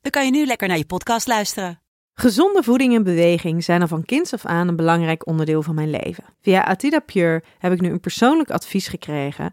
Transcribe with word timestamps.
dan 0.00 0.10
kan 0.10 0.24
je 0.24 0.30
nu 0.30 0.46
lekker 0.46 0.68
naar 0.68 0.76
je 0.76 0.86
podcast 0.86 1.26
luisteren. 1.26 1.80
Gezonde 2.14 2.62
voeding 2.62 2.94
en 2.94 3.02
beweging 3.02 3.64
zijn 3.64 3.80
al 3.80 3.88
van 3.88 4.04
kinds 4.04 4.32
af 4.32 4.46
aan 4.46 4.68
een 4.68 4.76
belangrijk 4.76 5.26
onderdeel 5.26 5.62
van 5.62 5.74
mijn 5.74 5.90
leven. 5.90 6.24
Via 6.40 6.64
Atida 6.64 6.98
Pure 6.98 7.42
heb 7.58 7.72
ik 7.72 7.80
nu 7.80 7.90
een 7.90 8.00
persoonlijk 8.00 8.50
advies 8.50 8.88
gekregen 8.88 9.52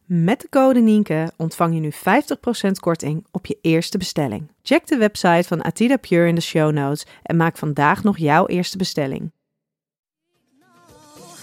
Met 0.13 0.41
de 0.41 0.49
code 0.49 0.79
Nienke 0.79 1.31
ontvang 1.37 1.73
je 1.73 1.79
nu 1.79 1.91
50% 2.67 2.71
korting 2.79 3.25
op 3.31 3.45
je 3.45 3.57
eerste 3.61 3.97
bestelling. 3.97 4.51
Check 4.63 4.87
de 4.87 4.97
website 4.97 5.43
van 5.47 5.63
Atida 5.63 5.97
Pure 5.97 6.27
in 6.27 6.35
de 6.35 6.41
show 6.41 6.71
notes 6.71 7.05
en 7.23 7.35
maak 7.35 7.57
vandaag 7.57 8.03
nog 8.03 8.17
jouw 8.17 8.47
eerste 8.47 8.77
bestelling. 8.77 9.31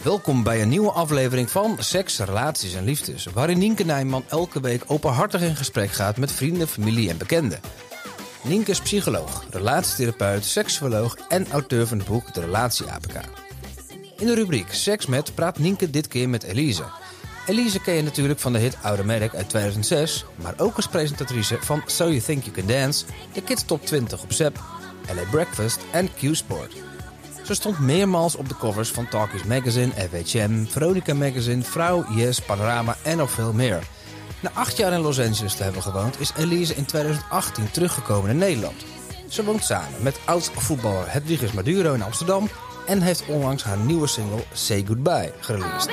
Welkom 0.03 0.43
bij 0.43 0.63
een 0.63 0.69
nieuwe 0.69 0.91
aflevering 0.91 1.51
van 1.51 1.77
Seks, 1.79 2.19
Relaties 2.19 2.75
en 2.75 2.85
Liefdes, 2.85 3.25
waarin 3.25 3.59
Nienke 3.59 3.85
Nijman 3.85 4.25
elke 4.29 4.61
week 4.61 4.83
openhartig 4.87 5.43
in 5.43 5.57
gesprek 5.57 5.91
gaat 5.91 6.17
met 6.17 6.33
vrienden, 6.33 6.69
familie 6.69 7.11
en 7.11 7.19
bekenden. 7.19 7.61
Nienke 8.43 8.71
is 8.71 8.81
psycholoog, 8.81 9.45
relatietherapeut, 9.51 10.45
seksuoloog 10.45 11.17
en 11.29 11.49
auteur 11.51 11.87
van 11.87 11.99
het 11.99 12.07
boek 12.07 12.35
De 12.35 12.41
Relatie 12.41 12.87
APK. 12.87 13.21
In 14.19 14.27
de 14.27 14.35
rubriek 14.35 14.73
Seks 14.73 15.07
met 15.07 15.35
praat 15.35 15.59
Nienke 15.59 15.91
dit 15.91 16.09
keer 16.09 16.29
met 16.29 16.43
Elise. 16.43 16.85
Elise 17.49 17.81
ken 17.81 17.95
je 17.95 18.03
natuurlijk 18.03 18.41
van 18.41 18.53
de 18.53 18.59
hit 18.59 18.77
Automatic 18.83 19.35
uit 19.35 19.49
2006, 19.49 20.25
maar 20.37 20.55
ook 20.57 20.77
als 20.77 20.89
presentatrice 20.89 21.59
van 21.61 21.83
So 21.87 22.05
You 22.05 22.21
Think 22.21 22.43
You 22.45 22.57
Can 22.57 22.67
Dance, 22.67 23.05
de 23.33 23.43
Kids 23.43 23.65
Top 23.65 23.87
20 23.87 24.23
op 24.23 24.33
ZEP, 24.33 24.61
LA 25.15 25.23
Breakfast 25.31 25.81
en 25.91 26.09
Q-Sport. 26.15 26.73
Ze 27.45 27.55
stond 27.55 27.79
meermaals 27.79 28.37
op 28.37 28.49
de 28.49 28.57
covers 28.57 28.89
van 28.89 29.09
Talkies 29.09 29.45
Magazine, 29.45 29.93
FHM, 29.93 30.65
Veronica 30.65 31.15
Magazine, 31.15 31.63
Vrouw, 31.63 32.05
Yes, 32.15 32.41
Panorama 32.41 32.97
en 33.03 33.17
nog 33.17 33.31
veel 33.31 33.53
meer. 33.53 33.83
Na 34.41 34.51
acht 34.55 34.77
jaar 34.77 34.93
in 34.93 35.01
Los 35.01 35.21
Angeles 35.21 35.55
te 35.55 35.63
hebben 35.63 35.83
gewoond, 35.83 36.21
is 36.21 36.33
Elise 36.37 36.75
in 36.75 36.85
2018 36.85 37.71
teruggekomen 37.71 38.31
in 38.31 38.39
Nederland. 38.39 38.85
Ze 39.29 39.45
woont 39.45 39.65
samen 39.65 40.03
met 40.03 40.21
oud-voetballer 40.25 41.13
Hedwiges 41.13 41.53
Maduro 41.53 41.95
in 41.95 42.03
Amsterdam 42.03 42.49
en 42.87 43.03
heeft 43.03 43.27
onlangs 43.27 43.65
haar 43.65 43.79
nieuwe 43.79 44.07
single 44.07 44.45
Say 44.53 44.85
Goodbye 44.87 45.33
gereleased. 45.41 45.91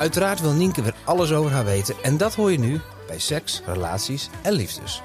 Uiteraard 0.00 0.40
wil 0.40 0.52
Nienke 0.52 0.82
weer 0.82 0.94
alles 1.04 1.32
over 1.32 1.50
haar 1.50 1.64
weten 1.64 1.94
en 2.02 2.16
dat 2.16 2.34
hoor 2.34 2.52
je 2.52 2.58
nu 2.58 2.80
bij 3.06 3.18
Seks, 3.18 3.62
Relaties 3.66 4.28
en 4.42 4.52
Liefdes. 4.52 5.02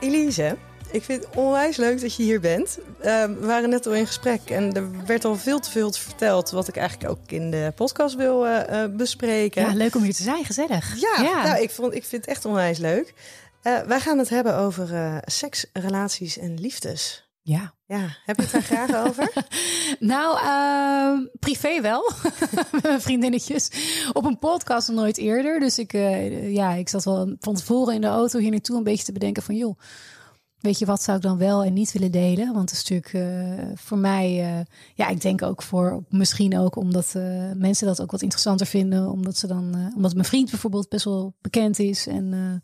Elise, 0.00 0.56
ik 0.90 1.02
vind 1.02 1.24
het 1.24 1.36
onwijs 1.36 1.76
leuk 1.76 2.00
dat 2.00 2.14
je 2.14 2.22
hier 2.22 2.40
bent. 2.40 2.78
Ehm, 3.00 3.34
we 3.34 3.46
waren 3.46 3.68
net 3.68 3.86
al 3.86 3.94
in 3.94 4.06
gesprek 4.06 4.40
en 4.50 4.72
er 4.72 5.06
werd 5.06 5.24
al 5.24 5.36
veel 5.36 5.60
te 5.60 5.70
veel 5.70 5.92
verteld... 5.92 6.50
wat 6.50 6.68
ik 6.68 6.76
eigenlijk 6.76 7.10
ook 7.10 7.30
in 7.30 7.50
de 7.50 7.72
podcast 7.74 8.14
wil 8.14 8.46
eh, 8.46 8.82
eh, 8.82 8.90
bespreken. 8.90 9.62
Ja, 9.62 9.74
leuk 9.74 9.94
om 9.94 10.02
hier 10.02 10.14
te 10.14 10.22
zijn, 10.22 10.44
gezellig. 10.44 11.00
Ja, 11.00 11.42
Nou, 11.42 11.62
ik, 11.62 11.70
vond, 11.70 11.94
ik 11.94 12.04
vind 12.04 12.24
het 12.24 12.34
echt 12.34 12.44
onwijs 12.44 12.78
leuk. 12.78 13.14
Uh, 13.62 13.80
wij 13.80 14.00
gaan 14.00 14.18
het 14.18 14.28
hebben 14.28 14.56
over 14.56 15.20
seks, 15.24 15.66
relaties 15.72 16.38
en 16.38 16.60
liefdes. 16.60 17.24
Ja. 17.46 17.74
Ja, 17.86 18.16
heb 18.24 18.36
je 18.36 18.42
het 18.42 18.52
daar 18.52 18.62
graag 18.62 18.94
over? 19.06 19.32
nou, 19.98 20.38
uh, 20.44 21.28
privé 21.38 21.80
wel. 21.80 22.12
Met 22.72 22.82
mijn 22.82 23.00
vriendinnetjes. 23.00 23.70
Op 24.12 24.24
een 24.24 24.38
podcast 24.38 24.88
nog 24.88 24.96
nooit 24.96 25.18
eerder. 25.18 25.60
Dus 25.60 25.78
ik, 25.78 25.92
uh, 25.92 26.52
ja, 26.52 26.72
ik 26.72 26.88
zat 26.88 27.04
wel 27.04 27.36
van 27.40 27.54
tevoren 27.54 27.94
in 27.94 28.00
de 28.00 28.06
auto 28.06 28.38
hier 28.38 28.50
naartoe 28.50 28.76
een 28.76 28.82
beetje 28.82 29.04
te 29.04 29.12
bedenken 29.12 29.42
van... 29.42 29.56
joh, 29.56 29.78
weet 30.60 30.78
je, 30.78 30.86
wat 30.86 31.02
zou 31.02 31.16
ik 31.16 31.22
dan 31.22 31.38
wel 31.38 31.64
en 31.64 31.72
niet 31.72 31.92
willen 31.92 32.10
delen? 32.10 32.52
Want 32.52 32.70
het 32.70 32.78
is 32.78 32.90
natuurlijk 32.90 33.12
uh, 33.12 33.72
voor 33.74 33.98
mij... 33.98 34.64
ja, 34.94 35.08
ik 35.08 35.20
denk 35.20 35.42
ook 35.42 35.62
voor... 35.62 36.04
Misschien 36.08 36.58
ook 36.58 36.76
omdat 36.76 37.14
mensen 37.54 37.86
dat 37.86 38.02
ook 38.02 38.10
wat 38.10 38.22
interessanter 38.22 38.66
vinden. 38.66 39.10
Omdat 39.10 39.36
ze 39.36 39.46
dan... 39.46 39.92
omdat 39.96 40.14
mijn 40.14 40.26
vriend 40.26 40.50
bijvoorbeeld 40.50 40.88
best 40.88 41.04
wel 41.04 41.34
bekend 41.40 41.78
is. 41.78 42.06
En 42.06 42.62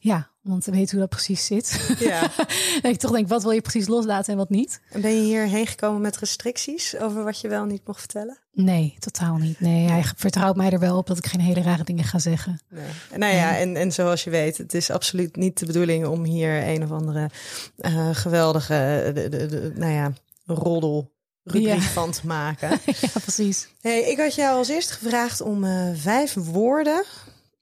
ja, 0.00 0.30
want 0.48 0.64
te 0.64 0.70
weten 0.70 0.90
hoe 0.90 1.00
dat 1.00 1.08
precies 1.08 1.46
zit. 1.46 1.96
Ja. 1.98 2.30
ik 2.90 2.98
toch 2.98 3.10
denk, 3.10 3.28
wat 3.28 3.42
wil 3.42 3.52
je 3.52 3.60
precies 3.60 3.86
loslaten 3.86 4.32
en 4.32 4.38
wat 4.38 4.50
niet? 4.50 4.80
En 4.90 5.00
ben 5.00 5.14
je 5.14 5.22
hierheen 5.22 5.66
gekomen 5.66 6.00
met 6.00 6.18
restricties 6.18 6.96
over 6.96 7.24
wat 7.24 7.40
je 7.40 7.48
wel 7.48 7.64
niet 7.64 7.86
mocht 7.86 7.98
vertellen? 7.98 8.38
Nee, 8.52 8.96
totaal 8.98 9.36
niet. 9.36 9.60
Nee, 9.60 9.88
hij 9.88 10.04
vertrouwt 10.16 10.56
mij 10.56 10.70
er 10.70 10.78
wel 10.78 10.96
op 10.96 11.06
dat 11.06 11.18
ik 11.18 11.26
geen 11.26 11.40
hele 11.40 11.62
rare 11.62 11.84
dingen 11.84 12.04
ga 12.04 12.18
zeggen. 12.18 12.60
Nee. 12.68 12.84
Nou 13.16 13.34
ja, 13.34 13.58
en, 13.58 13.76
en 13.76 13.92
zoals 13.92 14.24
je 14.24 14.30
weet, 14.30 14.58
het 14.58 14.74
is 14.74 14.90
absoluut 14.90 15.36
niet 15.36 15.58
de 15.58 15.66
bedoeling 15.66 16.06
om 16.06 16.24
hier 16.24 16.68
een 16.68 16.82
of 16.82 16.90
andere 16.90 17.30
uh, 17.78 18.08
geweldige, 18.12 19.10
de, 19.14 19.28
de, 19.28 19.46
de, 19.46 19.72
nou 19.74 19.92
ja, 19.92 20.12
roddel 20.46 21.10
rubriek 21.44 21.82
van 21.82 22.10
te 22.10 22.26
maken. 22.26 22.68
ja, 23.00 23.20
precies. 23.22 23.68
Hey, 23.80 24.00
ik 24.00 24.18
had 24.18 24.34
jou 24.34 24.56
als 24.56 24.68
eerste 24.68 24.92
gevraagd 24.92 25.40
om 25.40 25.64
uh, 25.64 25.88
vijf 25.94 26.34
woorden 26.34 27.04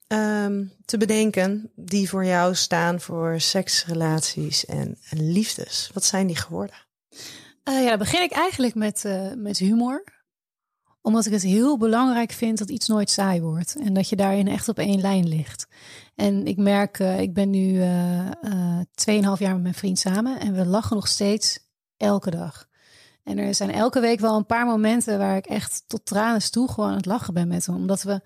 um, 0.08 0.72
te 0.84 0.96
bedenken 0.96 1.70
die 1.74 2.08
voor 2.08 2.24
jou 2.24 2.54
staan 2.54 3.00
voor 3.00 3.40
seksrelaties 3.40 4.64
en, 4.64 4.98
en 5.10 5.32
liefdes? 5.32 5.90
Wat 5.92 6.04
zijn 6.04 6.26
die 6.26 6.36
geworden? 6.36 6.76
Uh, 7.64 7.82
ja, 7.82 7.88
dan 7.88 7.98
begin 7.98 8.22
ik 8.22 8.32
eigenlijk 8.32 8.74
met, 8.74 9.04
uh, 9.06 9.32
met 9.36 9.58
humor. 9.58 10.14
Omdat 11.00 11.26
ik 11.26 11.32
het 11.32 11.42
heel 11.42 11.78
belangrijk 11.78 12.32
vind 12.32 12.58
dat 12.58 12.70
iets 12.70 12.88
nooit 12.88 13.10
saai 13.10 13.40
wordt. 13.40 13.76
En 13.76 13.94
dat 13.94 14.08
je 14.08 14.16
daarin 14.16 14.48
echt 14.48 14.68
op 14.68 14.78
één 14.78 15.00
lijn 15.00 15.28
ligt. 15.28 15.66
En 16.14 16.46
ik 16.46 16.56
merk, 16.56 16.98
uh, 16.98 17.20
ik 17.20 17.34
ben 17.34 17.50
nu 17.50 17.82
tweeënhalf 18.94 19.38
jaar 19.38 19.52
met 19.52 19.62
mijn 19.62 19.74
vriend 19.74 19.98
samen. 19.98 20.40
En 20.40 20.54
we 20.54 20.66
lachen 20.66 20.96
nog 20.96 21.08
steeds 21.08 21.58
elke 21.96 22.30
dag. 22.30 22.68
En 23.26 23.38
er 23.38 23.54
zijn 23.54 23.72
elke 23.72 24.00
week 24.00 24.20
wel 24.20 24.36
een 24.36 24.46
paar 24.46 24.66
momenten 24.66 25.18
waar 25.18 25.36
ik 25.36 25.46
echt 25.46 25.84
tot 25.86 26.06
tranen 26.06 26.50
toe 26.50 26.68
gewoon 26.68 26.90
aan 26.90 26.96
het 26.96 27.06
lachen 27.06 27.34
ben 27.34 27.48
met 27.48 27.66
hem. 27.66 27.74
Omdat 27.74 28.02
we 28.02 28.20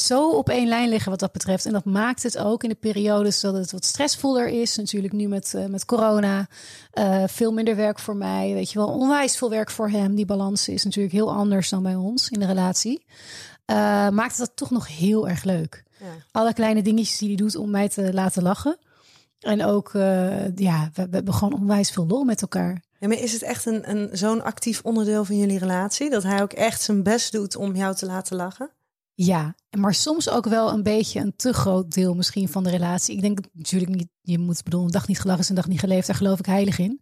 zo 0.00 0.30
op 0.30 0.48
één 0.48 0.68
lijn 0.68 0.88
liggen 0.88 1.10
wat 1.10 1.20
dat 1.20 1.32
betreft. 1.32 1.66
En 1.66 1.72
dat 1.72 1.84
maakt 1.84 2.22
het 2.22 2.38
ook 2.38 2.62
in 2.62 2.68
de 2.68 2.74
periodes 2.74 3.40
dat 3.40 3.54
het 3.54 3.72
wat 3.72 3.84
stressvoller 3.84 4.48
is. 4.48 4.76
Natuurlijk 4.76 5.12
nu 5.12 5.28
met, 5.28 5.52
uh, 5.56 5.66
met 5.66 5.84
corona. 5.84 6.48
Uh, 6.94 7.24
veel 7.26 7.52
minder 7.52 7.76
werk 7.76 7.98
voor 7.98 8.16
mij. 8.16 8.54
Weet 8.54 8.72
je 8.72 8.78
wel, 8.78 8.88
onwijs 8.88 9.36
veel 9.36 9.50
werk 9.50 9.70
voor 9.70 9.88
hem. 9.88 10.14
Die 10.14 10.26
balans 10.26 10.68
is 10.68 10.84
natuurlijk 10.84 11.14
heel 11.14 11.32
anders 11.32 11.68
dan 11.68 11.82
bij 11.82 11.94
ons 11.94 12.28
in 12.28 12.40
de 12.40 12.46
relatie. 12.46 13.04
Uh, 13.66 13.76
maakt 14.08 14.36
het 14.36 14.46
dat 14.46 14.56
toch 14.56 14.70
nog 14.70 14.96
heel 14.96 15.28
erg 15.28 15.44
leuk. 15.44 15.84
Ja. 15.98 16.06
Alle 16.30 16.52
kleine 16.52 16.82
dingetjes 16.82 17.18
die 17.18 17.28
hij 17.28 17.36
doet 17.36 17.56
om 17.56 17.70
mij 17.70 17.88
te 17.88 18.12
laten 18.12 18.42
lachen. 18.42 18.78
En 19.40 19.64
ook, 19.64 19.90
ja, 20.54 20.90
we, 20.94 21.02
we, 21.08 21.16
hebben 21.16 21.34
gewoon 21.34 21.60
onwijs 21.60 21.90
veel 21.90 22.06
lol 22.06 22.24
met 22.24 22.40
elkaar. 22.40 22.82
Ja, 22.98 23.08
maar 23.08 23.18
is 23.18 23.32
het 23.32 23.42
echt 23.42 23.66
een, 23.66 23.90
een, 23.90 24.08
zo'n 24.12 24.42
actief 24.42 24.80
onderdeel 24.82 25.24
van 25.24 25.36
jullie 25.36 25.58
relatie? 25.58 26.10
Dat 26.10 26.22
hij 26.22 26.42
ook 26.42 26.52
echt 26.52 26.82
zijn 26.82 27.02
best 27.02 27.32
doet 27.32 27.56
om 27.56 27.76
jou 27.76 27.94
te 27.94 28.06
laten 28.06 28.36
lachen? 28.36 28.70
Ja, 29.18 29.54
maar 29.78 29.94
soms 29.94 30.30
ook 30.30 30.46
wel 30.46 30.72
een 30.72 30.82
beetje 30.82 31.20
een 31.20 31.36
te 31.36 31.52
groot 31.52 31.94
deel 31.94 32.14
misschien 32.14 32.48
van 32.48 32.64
de 32.64 32.70
relatie. 32.70 33.14
Ik 33.14 33.20
denk 33.20 33.38
natuurlijk 33.52 33.94
niet, 33.94 34.08
je 34.22 34.38
moet 34.38 34.62
bedoelen, 34.62 34.88
een 34.88 34.94
dag 34.94 35.08
niet 35.08 35.20
gelachen 35.20 35.42
is 35.42 35.48
een 35.48 35.54
dag 35.54 35.66
niet 35.66 35.80
geleefd. 35.80 36.06
Daar 36.06 36.16
geloof 36.16 36.38
ik 36.38 36.46
heilig 36.46 36.78
in. 36.78 37.00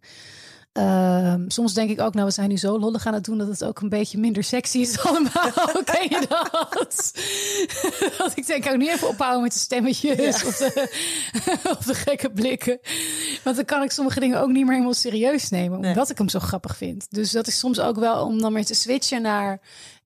Uh, 0.77 1.33
soms 1.47 1.73
denk 1.73 1.89
ik 1.89 2.01
ook, 2.01 2.13
nou, 2.13 2.25
we 2.25 2.31
zijn 2.33 2.49
nu 2.49 2.57
zo 2.57 2.79
lollig 2.79 3.05
aan 3.05 3.13
het 3.13 3.23
doen 3.23 3.37
dat 3.37 3.47
het 3.47 3.63
ook 3.63 3.79
een 3.79 3.89
beetje 3.89 4.17
minder 4.17 4.43
sexy 4.43 4.77
is 4.77 4.99
allemaal. 5.05 5.51
Ken 5.83 6.09
je 6.09 6.25
dat? 6.29 7.13
dat 8.17 8.31
ik 8.35 8.47
denk, 8.47 8.63
kan 8.63 8.77
nu 8.77 8.89
even 8.89 9.07
ophouden 9.07 9.41
met 9.41 9.53
de 9.53 9.59
stemmetjes 9.59 10.43
of, 10.43 10.57
de, 10.57 10.89
of 11.77 11.85
de 11.85 11.93
gekke 11.93 12.31
blikken. 12.31 12.79
Want 13.43 13.55
dan 13.55 13.65
kan 13.65 13.83
ik 13.83 13.91
sommige 13.91 14.19
dingen 14.19 14.41
ook 14.41 14.49
niet 14.49 14.63
meer 14.63 14.73
helemaal 14.73 14.93
serieus 14.93 15.49
nemen, 15.49 15.77
omdat 15.77 16.09
ik 16.09 16.17
hem 16.17 16.29
zo 16.29 16.39
grappig 16.39 16.77
vind. 16.77 17.07
Dus 17.09 17.31
dat 17.31 17.47
is 17.47 17.59
soms 17.59 17.79
ook 17.79 17.99
wel 17.99 18.25
om 18.25 18.41
dan 18.41 18.53
weer 18.53 18.65
te 18.65 18.75
switchen 18.75 19.21
naar 19.21 19.59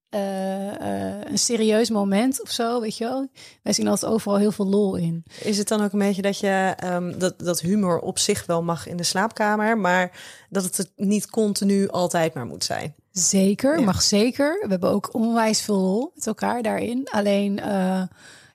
eh, 0.10 1.10
eh, 1.10 1.22
een 1.32 1.38
serieus 1.38 1.90
moment 1.90 2.42
of 2.42 2.50
zo, 2.50 2.82
weet 2.82 2.98
je 2.98 3.04
wel. 3.04 3.28
Wij 3.64 3.74
zien 3.74 3.88
altijd 3.88 4.12
overal 4.12 4.38
heel 4.38 4.52
veel 4.52 4.68
lol 4.68 4.96
in. 4.96 5.24
Is 5.44 5.58
het 5.58 5.68
dan 5.68 5.84
ook 5.84 5.92
een 5.94 6.00
beetje 6.00 6.22
dat 6.22 6.40
je 6.40 6.74
ehm, 6.78 7.18
dat, 7.20 7.40
dat 7.40 7.60
humor 7.62 8.00
op 8.00 8.20
zich 8.20 8.46
wel 8.46 8.64
mag 8.64 8.88
in 8.88 8.98
de 8.98 9.04
slaapkamer, 9.04 9.78
maar 9.78 10.12
dat 10.50 10.64
het 10.64 10.92
niet 10.96 11.30
continu 11.30 11.88
altijd 11.88 12.34
maar 12.34 12.46
moet 12.46 12.64
zijn? 12.64 12.96
Zeker, 13.12 13.80
Ja. 13.80 13.86
mag 13.86 14.02
zeker. 14.02 14.60
We 14.64 14.70
hebben 14.70 14.90
ook 14.90 15.14
onwijs 15.14 15.62
veel 15.62 15.78
lol 15.78 16.12
met 16.16 16.28
elkaar 16.28 16.62
daarin. 16.62 17.08
Alleen, 17.12 17.60
eh, 17.60 18.02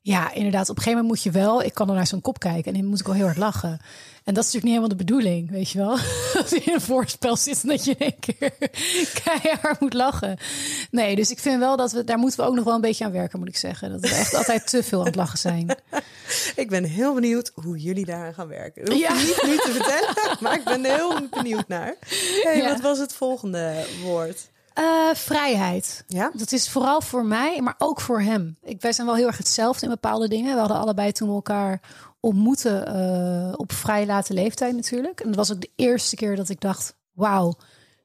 ja, 0.07 0.33
inderdaad, 0.33 0.69
op 0.69 0.77
een 0.77 0.83
gegeven 0.83 1.03
moment 1.03 1.09
moet 1.25 1.33
je 1.35 1.41
wel... 1.41 1.63
Ik 1.63 1.75
kan 1.75 1.89
er 1.89 1.95
naar 1.95 2.07
zo'n 2.07 2.21
kop 2.21 2.39
kijken 2.39 2.73
en 2.73 2.79
dan 2.81 2.89
moet 2.89 3.01
ik 3.01 3.07
wel 3.07 3.15
heel 3.15 3.25
hard 3.25 3.37
lachen. 3.37 3.79
En 4.25 4.35
dat 4.35 4.45
is 4.45 4.53
natuurlijk 4.53 4.65
niet 4.65 4.75
helemaal 4.75 4.89
de 4.89 5.05
bedoeling, 5.05 5.51
weet 5.51 5.71
je 5.71 5.79
wel. 5.79 5.91
Als 6.41 6.51
je 6.51 6.61
in 6.65 6.73
een 6.75 6.81
voorspel 6.81 7.37
zit 7.37 7.63
en 7.63 7.69
dat 7.69 7.85
je 7.85 7.91
in 7.91 7.99
één 7.99 8.19
keer 8.19 8.53
keihard 9.25 9.81
moet 9.81 9.93
lachen. 9.95 10.39
Nee, 10.91 11.17
dus 11.17 11.31
ik 11.31 11.39
vind 11.39 11.59
wel 11.59 11.77
dat 11.77 11.93
we... 11.93 12.05
Daar 12.05 12.19
moeten 12.19 12.41
we 12.41 12.47
ook 12.47 12.55
nog 12.55 12.65
wel 12.65 12.75
een 12.75 12.81
beetje 12.81 13.05
aan 13.05 13.13
werken, 13.13 13.39
moet 13.39 13.49
ik 13.49 13.57
zeggen. 13.57 13.91
Dat 13.91 14.01
we 14.01 14.09
echt 14.17 14.35
altijd 14.35 14.67
te 14.67 14.83
veel 14.83 14.99
aan 15.01 15.07
het 15.07 15.15
lachen 15.17 15.39
zijn. 15.39 15.77
Ik 16.57 16.69
ben 16.69 16.85
heel 16.85 17.15
benieuwd 17.15 17.53
hoe 17.55 17.79
jullie 17.79 18.05
daar 18.05 18.35
gaan 18.35 18.49
werken. 18.49 18.85
Dat 18.85 18.99
Ja. 18.99 19.15
niet 19.15 19.43
nu 19.47 19.57
te 19.57 19.71
vertellen, 19.73 20.37
maar 20.41 20.55
ik 20.55 20.65
ben 20.65 20.85
heel 20.85 21.29
benieuwd 21.31 21.69
naar. 21.69 21.95
Hey, 22.43 22.57
Ja. 22.57 22.69
Wat 22.69 22.81
was 22.81 22.99
het 22.99 23.13
volgende 23.15 23.85
woord? 24.03 24.49
Eh, 24.75 25.15
vrijheid. 25.15 26.05
Ja? 26.09 26.31
Dat 26.35 26.53
is 26.53 26.71
vooral 26.71 27.01
voor 27.01 27.25
mij, 27.25 27.61
maar 27.61 27.75
ook 27.79 28.01
voor 28.01 28.21
hem. 28.21 28.57
Ik, 28.63 28.81
wij 28.81 28.93
zijn 28.93 29.07
wel 29.07 29.17
heel 29.17 29.27
erg 29.27 29.37
hetzelfde 29.37 29.85
in 29.85 29.93
bepaalde 29.93 30.29
dingen. 30.29 30.53
We 30.55 30.59
hadden 30.59 30.79
allebei 30.79 31.13
toen 31.13 31.29
we 31.29 31.35
elkaar 31.35 31.81
ontmoeten 32.21 32.87
eh, 32.87 33.53
op 33.57 33.73
vrij 33.73 34.07
late 34.07 34.35
leeftijd 34.35 34.75
natuurlijk. 34.75 35.21
En 35.21 35.27
dat 35.27 35.37
was 35.37 35.53
ook 35.53 35.61
de 35.61 35.71
eerste 35.77 36.17
keer 36.17 36.37
dat 36.37 36.49
ik 36.49 36.61
dacht, 36.61 36.97
wauw, 37.13 37.55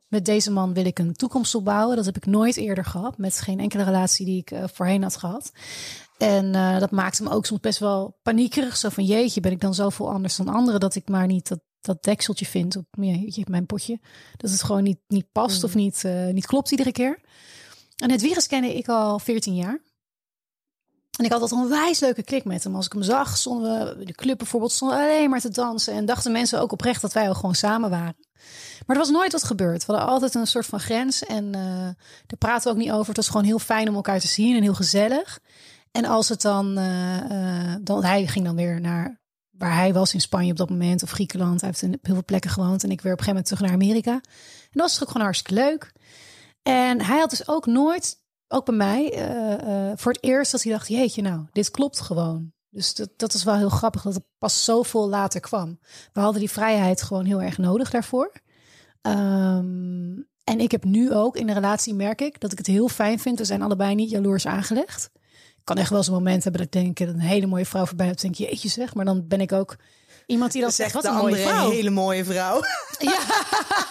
met 0.07 0.25
deze 0.25 0.51
man 0.51 0.74
wil 0.74 0.86
ik 0.86 1.00
een 1.00 1.13
toekomst 1.13 1.56
opbouwen. 1.56 1.95
Dat 1.95 2.06
heb 2.06 2.18
ik 2.18 2.25
nooit 2.25 2.57
eerder 2.57 2.86
gehad, 2.86 3.18
met 3.18 3.42
geen 3.42 3.60
enkele 3.60 3.83
relatie 3.83 4.25
die 4.25 4.39
ik 4.39 4.51
eh, 4.51 4.63
voorheen 4.74 5.04
had 5.04 5.18
gehad. 5.18 5.51
En 6.18 6.51
dat 6.80 6.92
maakte 6.92 7.24
me 7.24 7.30
ook 7.30 7.45
soms 7.45 7.60
best 7.60 7.80
wel 7.80 8.18
paniekerig. 8.24 8.77
Zo 8.77 8.89
van 8.89 9.06
jeetje, 9.06 9.42
ben 9.42 9.51
ik 9.51 9.62
dan 9.62 9.74
zoveel 9.74 10.12
anders 10.12 10.36
dan 10.36 10.48
anderen 10.48 10.80
dat 10.80 10.95
ik 10.95 11.10
maar 11.10 11.27
niet 11.27 11.48
dat, 11.48 11.60
dat 11.81 12.04
dekseltje 12.04 12.46
vind 12.46 12.76
op 12.76 12.86
mijn 13.48 13.66
potje. 13.66 14.00
Dat 14.38 14.52
het 14.52 14.64
gewoon 14.64 14.84
niet, 14.84 15.00
niet 15.08 15.31
past 15.31 15.64
of 15.64 15.76
niet, 15.76 16.04
eh, 16.04 16.28
niet 16.28 16.46
klopt 16.46 16.72
iedere 16.72 16.92
keer. 16.92 17.20
En 17.96 18.12
het 18.12 18.22
virus 18.22 18.48
kende 18.48 18.76
ik 18.76 18.88
al 18.88 19.20
14 19.20 19.56
jaar. 19.56 19.81
En 21.18 21.26
ik 21.26 21.31
had 21.31 21.42
altijd 21.42 21.60
een 21.60 21.66
onwijs 21.66 22.00
leuke 22.00 22.24
klik 22.24 22.44
met 22.44 22.64
hem. 22.64 22.76
Als 22.76 22.86
ik 22.86 22.94
hem 22.94 23.04
zag, 23.04 23.38
stonden 23.38 23.98
we 23.98 24.06
de 24.06 24.14
club 24.14 24.38
bijvoorbeeld 24.38 24.72
stonden 24.72 24.98
alleen 24.98 25.30
maar 25.30 25.40
te 25.40 25.50
dansen. 25.50 25.94
En 25.94 26.06
dachten 26.06 26.31
mensen 26.31 26.62
ook 26.62 26.72
oprecht 26.72 27.02
dat 27.02 27.14
wij 27.14 27.28
al 27.28 27.34
gewoon 27.34 27.56
samen 27.56 27.90
waren. 27.90 28.16
Maar 28.86 28.96
er 28.96 29.04
was 29.04 29.12
nooit 29.12 29.31
wat 29.31 29.44
gebeurd. 29.44 29.86
We 29.86 29.92
hadden 29.92 30.12
altijd 30.12 30.36
een 30.36 30.48
soort 30.48 30.66
van 30.66 30.80
grens. 30.80 31.26
En 31.26 31.56
eh 31.56 31.90
daar 32.26 32.38
praten 32.38 32.64
we 32.64 32.78
ook 32.78 32.84
niet 32.84 32.92
over. 32.92 33.08
Het 33.08 33.16
was 33.16 33.28
gewoon 33.28 33.46
heel 33.46 33.60
fijn 33.60 33.90
om 33.90 33.96
elkaar 33.96 34.20
te 34.20 34.28
zien 34.28 34.56
en 34.56 34.62
heel 34.62 34.74
gezellig. 34.74 35.40
En 35.92 36.06
als 36.06 36.30
het 36.30 36.42
dan, 36.42 36.78
eh, 36.78 37.76
dan 37.81 38.04
hij 38.04 38.28
ging 38.28 38.46
dan 38.46 38.56
weer 38.56 38.81
naar 38.81 39.19
waar 39.59 39.75
hij 39.75 39.94
was 39.94 40.13
in 40.13 40.21
Spanje 40.21 40.51
op 40.51 40.57
dat 40.57 40.69
moment 40.69 41.03
of 41.03 41.11
Griekenland. 41.11 41.61
Hij 41.61 41.69
heeft 41.69 41.81
in 41.81 42.00
heel 42.01 42.13
veel 42.13 42.25
plekken 42.25 42.50
gewoond 42.50 42.83
en 42.83 42.91
ik 42.91 43.01
weer 43.01 43.13
op 43.13 43.19
een 43.19 43.25
gegeven 43.25 43.44
moment 43.44 43.45
terug 43.45 43.61
naar 43.61 43.71
Amerika. 43.71 44.11
En 44.11 44.21
dat 44.71 44.81
was 44.81 45.01
ook 45.01 45.07
gewoon 45.07 45.23
hartstikke 45.23 45.61
leuk. 45.61 45.94
En 46.61 47.01
hij 47.01 47.19
had 47.19 47.29
dus 47.29 47.47
ook 47.47 47.65
nooit, 47.65 48.17
ook 48.47 48.65
bij 48.65 48.75
mij, 48.75 49.11
eh, 49.13 49.53
eh, 49.53 49.97
voor 49.97 50.11
het 50.11 50.23
eerst 50.23 50.51
dat 50.51 50.63
hij 50.63 50.71
dacht, 50.71 50.88
jeetje 50.88 51.21
nou, 51.21 51.45
dit 51.51 51.71
klopt 51.71 52.00
gewoon. 52.00 52.51
Dus 52.69 52.94
dat, 52.94 53.09
dat 53.17 53.33
is 53.33 53.44
wel 53.44 53.56
heel 53.56 53.69
grappig 53.69 54.01
dat 54.01 54.13
het 54.13 54.25
pas 54.38 54.63
zoveel 54.63 55.09
later 55.09 55.39
kwam. 55.39 55.79
We 56.13 56.19
hadden 56.19 56.39
die 56.39 56.50
vrijheid 56.50 57.01
gewoon 57.01 57.25
heel 57.25 57.41
erg 57.41 57.57
nodig 57.57 57.89
daarvoor. 57.89 58.31
Ehm, 59.01 60.21
en 60.44 60.59
ik 60.59 60.71
heb 60.71 60.83
nu 60.83 61.13
ook 61.13 61.38
in 61.38 61.47
de 61.47 61.53
relatie, 61.53 61.94
merk 61.94 62.21
ik, 62.21 62.39
dat 62.39 62.51
ik 62.51 62.57
het 62.57 62.67
heel 62.67 62.89
fijn 62.89 63.19
vind. 63.19 63.38
We 63.38 63.45
zijn 63.45 63.61
allebei 63.61 63.95
niet 63.95 64.09
jaloers 64.09 64.45
aangelegd. 64.45 65.11
Ik 65.59 65.75
kan 65.75 65.77
echt 65.77 65.89
wel 65.89 65.97
eens 65.97 66.07
een 66.07 66.13
moment 66.13 66.44
hebben 66.44 66.61
dat 66.61 66.75
ik 66.75 66.95
denk, 66.97 67.09
een 67.09 67.19
hele 67.19 67.45
mooie 67.45 67.65
vrouw 67.65 67.85
voorbij 67.85 68.06
hebt. 68.06 68.21
denk 68.21 68.35
je, 68.35 68.44
jeetje 68.44 68.69
zeg. 68.69 68.94
Maar 68.94 69.06
dan 69.06 69.27
ben 69.27 69.41
ik 69.41 69.51
ook 69.51 69.75
iemand 70.25 70.51
die 70.51 70.61
dan 70.61 70.71
zegt, 70.71 70.94
wat 70.94 71.06
een 71.06 71.15
mooie 71.15 71.35
hele 71.71 71.89
mooie 71.89 72.25
vrouw. 72.25 72.61
Ja. 73.00 73.19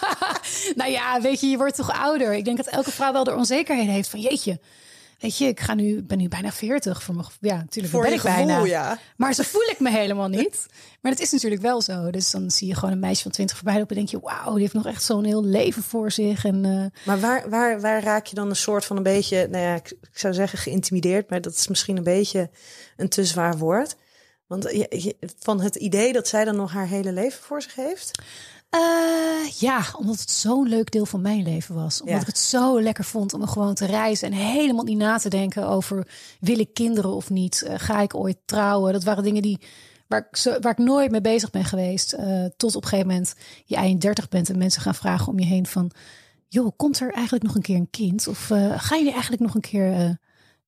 nou 0.75 0.91
ja, 0.91 1.21
weet 1.21 1.39
je, 1.39 1.47
je 1.47 1.57
wordt 1.57 1.75
toch 1.75 1.91
ouder. 1.91 2.33
Ik 2.33 2.45
denk 2.45 2.57
dat 2.57 2.67
elke 2.67 2.91
vrouw 2.91 3.11
wel 3.11 3.23
de 3.23 3.35
onzekerheden 3.35 3.93
heeft 3.93 4.09
van 4.09 4.19
jeetje. 4.19 4.59
Weet 5.19 5.37
je, 5.37 5.45
ik 5.45 5.59
ga 5.59 5.73
nu, 5.73 6.03
ben 6.03 6.17
nu 6.17 6.27
bijna 6.27 6.51
40 6.51 7.03
voor 7.03 7.15
mijn 7.15 7.27
Ja, 7.39 7.55
natuurlijk 7.55 7.93
Voor 7.93 8.01
ben 8.01 8.11
je 8.11 8.15
ik 8.15 8.21
gevoel, 8.21 8.45
bijna. 8.45 8.65
ja. 8.65 8.99
Maar 9.17 9.33
zo 9.33 9.43
voel 9.43 9.61
ik 9.61 9.79
me 9.79 9.89
helemaal 9.89 10.27
niet. 10.27 10.65
Maar 11.01 11.11
dat 11.11 11.21
is 11.21 11.31
natuurlijk 11.31 11.61
wel 11.61 11.81
zo. 11.81 12.11
Dus 12.11 12.31
dan 12.31 12.51
zie 12.51 12.67
je 12.67 12.75
gewoon 12.75 12.91
een 12.91 12.99
meisje 12.99 13.21
van 13.23 13.31
20 13.31 13.55
voorbij 13.55 13.77
lopen 13.77 13.89
en 13.89 14.05
denk 14.05 14.09
je, 14.09 14.29
wauw, 14.29 14.51
die 14.51 14.61
heeft 14.61 14.73
nog 14.73 14.85
echt 14.87 15.03
zo'n 15.03 15.23
heel 15.23 15.43
leven 15.43 15.83
voor 15.83 16.11
zich. 16.11 16.45
En 16.45 16.65
eh, 16.65 17.05
Maar 17.05 17.19
waar, 17.19 17.49
waar, 17.49 17.81
waar 17.81 18.03
raak 18.03 18.25
je 18.25 18.35
dan 18.35 18.49
een 18.49 18.55
soort 18.55 18.85
van 18.85 18.97
een 18.97 19.03
beetje, 19.03 19.47
nou 19.47 19.63
ja, 19.63 19.75
ik, 19.75 19.91
ik 19.91 20.17
zou 20.17 20.33
zeggen 20.33 20.59
geïntimideerd, 20.59 21.29
maar 21.29 21.41
dat 21.41 21.53
is 21.53 21.67
misschien 21.67 21.97
een 21.97 22.03
beetje 22.03 22.49
een 22.97 23.09
te 23.09 23.25
zwaar 23.25 23.57
woord. 23.57 23.95
Want 24.47 24.87
van 25.39 25.61
het 25.61 25.75
idee 25.75 26.13
dat 26.13 26.27
zij 26.27 26.45
dan 26.45 26.55
nog 26.55 26.71
haar 26.71 26.87
hele 26.87 27.11
leven 27.11 27.43
voor 27.43 27.61
zich 27.61 27.75
heeft. 27.75 28.21
Eh, 28.69 29.49
ja, 29.59 29.83
omdat 29.97 30.19
het 30.19 30.31
zo'n 30.31 30.67
leuk 30.67 30.91
deel 30.91 31.05
van 31.05 31.21
mijn 31.21 31.43
leven 31.43 31.75
was. 31.75 31.99
Omdat 31.99 32.15
Ja. 32.15 32.21
ik 32.21 32.27
het 32.27 32.37
zo 32.37 32.81
lekker 32.81 33.03
vond 33.03 33.33
om 33.33 33.47
gewoon 33.47 33.73
te 33.73 33.85
reizen 33.85 34.31
en 34.31 34.37
helemaal 34.37 34.83
niet 34.83 34.97
na 34.97 35.17
te 35.17 35.29
denken 35.29 35.67
over 35.67 36.07
wil 36.39 36.59
ik 36.59 36.73
kinderen 36.73 37.11
of 37.15 37.29
niet? 37.29 37.61
Eh, 37.61 37.73
ga 37.77 38.01
ik 38.01 38.15
ooit 38.15 38.37
trouwen? 38.45 38.93
Dat 38.93 39.03
waren 39.03 39.23
dingen 39.23 39.41
die 39.41 39.59
waar 40.07 40.27
ik, 40.31 40.37
zo, 40.37 40.59
waar 40.59 40.71
ik 40.71 40.77
nooit 40.77 41.11
mee 41.11 41.21
bezig 41.21 41.49
ben 41.49 41.65
geweest. 41.65 42.13
eh, 42.13 42.45
tot 42.57 42.75
op 42.75 42.83
een 42.83 42.89
gegeven 42.89 43.11
moment 43.11 43.35
je 43.65 43.75
eind 43.75 44.01
30 44.01 44.29
bent 44.29 44.49
en 44.49 44.57
mensen 44.57 44.81
gaan 44.81 44.95
vragen 44.95 45.27
om 45.27 45.39
je 45.39 45.45
heen 45.45 45.65
van 45.65 45.91
joh, 46.47 46.71
komt 46.75 46.99
er 46.99 47.11
eigenlijk 47.13 47.43
nog 47.45 47.55
een 47.55 47.61
keer 47.61 47.75
een 47.75 47.89
kind? 47.89 48.27
Of 48.27 48.45
gaan 48.77 48.97
jullie 48.97 49.11
eigenlijk 49.11 49.41
nog 49.41 49.55
een 49.55 49.61
keer 49.61 50.17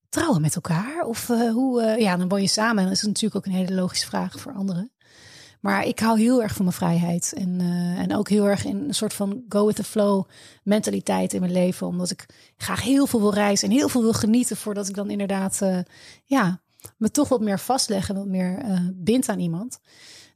trouwen 0.09 0.42
met 0.42 0.56
elkaar? 0.56 1.03
Of 1.06 1.27
hoe? 1.27 1.95
ja, 2.00 2.18
dan 2.18 2.27
woon 2.27 2.42
je 2.42 2.48
samen. 2.48 2.77
En 2.77 2.83
dat 2.89 2.98
is 2.98 3.01
natuurlijk 3.03 3.36
ook 3.36 3.45
een 3.45 3.59
hele 3.59 3.74
logische 3.74 4.06
vraag 4.07 4.39
voor 4.39 4.53
anderen. 4.53 4.92
Maar 5.62 5.86
ik 5.86 6.00
hou 6.00 6.19
heel 6.19 6.42
erg 6.42 6.54
van 6.54 6.66
mijn 6.66 6.78
vrijheid. 6.78 7.34
En, 7.34 7.62
eh, 7.62 8.00
en 8.00 8.16
ook 8.16 8.30
heel 8.30 8.48
erg 8.48 8.66
in 8.66 8.84
een 8.88 8.94
soort 8.94 9.13
van 9.13 9.44
go 9.50 9.66
with 9.66 9.75
the 9.75 9.84
flow 9.84 10.25
mentaliteit 10.63 11.34
in 11.34 11.40
mijn 11.40 11.52
leven. 11.52 11.88
Omdat 11.88 12.12
ik 12.12 12.25
graag 12.58 12.81
heel 12.81 13.06
veel 13.06 13.19
wil 13.19 13.34
reizen 13.34 13.69
en 13.69 13.75
heel 13.75 13.90
veel 13.90 14.02
wil 14.02 14.13
genieten. 14.13 14.58
Voordat 14.58 14.88
ik 14.88 14.96
dan 14.96 15.10
inderdaad 15.10 15.62
eh, 15.62 15.80
ja, 16.25 16.62
me 16.98 17.12
toch 17.12 17.30
wat 17.30 17.42
meer 17.42 17.60
vastleg 17.60 18.10
en 18.10 18.16
wat 18.16 18.28
meer 18.28 18.58
eh 18.58 18.80
bind 18.94 19.30
aan 19.30 19.40
iemand. 19.40 19.80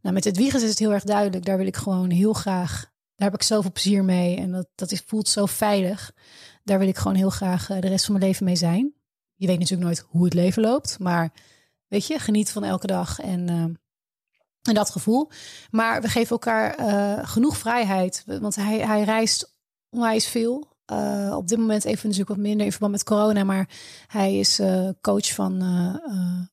Nou, 0.01 0.13
met 0.13 0.23
het 0.23 0.37
wiegen 0.37 0.61
is 0.61 0.69
het 0.69 0.79
heel 0.79 0.93
erg 0.93 1.03
duidelijk. 1.03 1.45
Daar 1.45 1.57
wil 1.57 1.67
ik 1.67 1.75
gewoon 1.75 2.09
heel 2.09 2.33
graag. 2.33 2.93
Daar 3.15 3.29
heb 3.29 3.39
ik 3.39 3.47
zoveel 3.47 3.71
plezier 3.71 4.03
mee. 4.03 4.37
En 4.37 4.51
dat, 4.51 4.67
dat 4.75 4.91
is, 4.91 5.03
voelt 5.05 5.27
zo 5.27 5.45
veilig. 5.45 6.11
Daar 6.63 6.79
wil 6.79 6.87
ik 6.87 6.97
gewoon 6.97 7.17
heel 7.17 7.29
graag 7.29 7.67
de 7.67 7.87
rest 7.87 8.05
van 8.05 8.13
mijn 8.13 8.25
leven 8.25 8.45
mee 8.45 8.55
zijn. 8.55 8.93
Je 9.35 9.47
weet 9.47 9.59
natuurlijk 9.59 9.87
nooit 9.87 10.05
hoe 10.09 10.23
het 10.23 10.33
leven 10.33 10.61
loopt. 10.61 10.99
Maar 10.99 11.33
weet 11.87 12.07
je, 12.07 12.19
geniet 12.19 12.51
van 12.51 12.63
elke 12.63 12.87
dag. 12.87 13.19
En 13.19 13.79
en 14.67 14.73
dat 14.73 14.89
gevoel. 14.89 15.29
Maar 15.71 16.01
we 16.01 16.07
geven 16.07 16.29
elkaar 16.29 16.75
eh, 16.75 17.27
genoeg 17.27 17.57
vrijheid. 17.57 18.23
Want 18.25 18.55
hij, 18.55 18.79
hij 18.79 19.03
reist 19.03 19.53
onwijs 19.89 20.27
veel. 20.27 20.73
Eh, 20.85 21.33
op 21.37 21.47
dit 21.47 21.57
moment 21.57 21.85
even 21.85 22.03
natuurlijk 22.03 22.35
wat 22.35 22.47
minder 22.47 22.65
in 22.65 22.71
verband 22.71 22.91
met 22.91 23.03
corona. 23.03 23.43
Maar 23.43 23.69
hij 24.07 24.37
is 24.37 24.59
eh, 24.59 24.89
coach 25.01 25.33
van, 25.33 25.63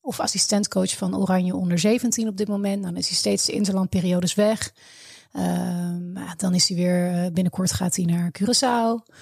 of 0.01 0.21
assistentcoach 0.21 0.97
van 0.97 1.17
Oranje 1.17 1.57
onder 1.57 1.79
17 1.79 2.29
op 2.29 2.37
dit 2.37 2.49
moment. 2.49 2.83
Dan 2.83 2.97
is 2.97 3.09
hij 3.09 3.17
steeds 3.17 3.45
de 3.45 3.53
interlandperiodes 3.53 4.35
weg. 4.35 4.73
Ehm, 5.33 6.15
dan 6.37 6.55
is 6.55 6.69
hij 6.69 6.77
weer, 6.77 7.33
binnenkort 7.33 7.73
gaat 7.73 7.97
hij 7.97 8.05
naar 8.05 8.31
Curaçao. 8.41 9.15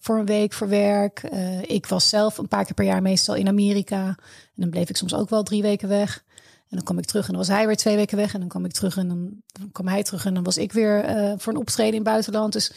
voor 0.00 0.18
een 0.18 0.26
week 0.26 0.52
voor 0.52 0.68
werk. 0.68 1.22
Ik 1.62 1.86
was 1.86 2.08
zelf 2.08 2.38
een 2.38 2.48
paar 2.48 2.64
keer 2.64 2.74
per 2.74 2.84
jaar 2.84 3.02
meestal 3.02 3.34
in 3.34 3.48
Amerika. 3.48 4.06
En 4.06 4.16
dan 4.54 4.70
bleef 4.70 4.88
ik 4.88 4.96
soms 4.96 5.14
ook 5.14 5.28
wel 5.28 5.42
drie 5.42 5.62
weken 5.62 5.88
weg. 5.88 6.24
En 6.70 6.76
dan 6.76 6.84
kwam 6.84 6.98
ik 6.98 7.04
terug 7.04 7.24
en 7.24 7.30
dan 7.30 7.38
was 7.38 7.56
hij 7.56 7.66
weer 7.66 7.76
twee 7.76 7.96
weken 7.96 8.16
weg. 8.16 8.34
En 8.34 8.40
dan 8.40 8.48
kwam 8.48 8.64
ik 8.64 8.72
terug 8.72 8.96
en 8.96 9.08
dan, 9.08 9.30
dan 9.46 9.72
kwam 9.72 9.88
hij 9.88 10.02
terug. 10.02 10.24
En 10.24 10.34
dan 10.34 10.42
was 10.42 10.58
ik 10.58 10.72
weer 10.72 11.04
eh, 11.04 11.32
voor 11.36 11.52
een 11.52 11.58
optreden 11.58 11.92
in 11.92 12.00
het 12.00 12.08
buitenland. 12.08 12.52
Dus, 12.52 12.72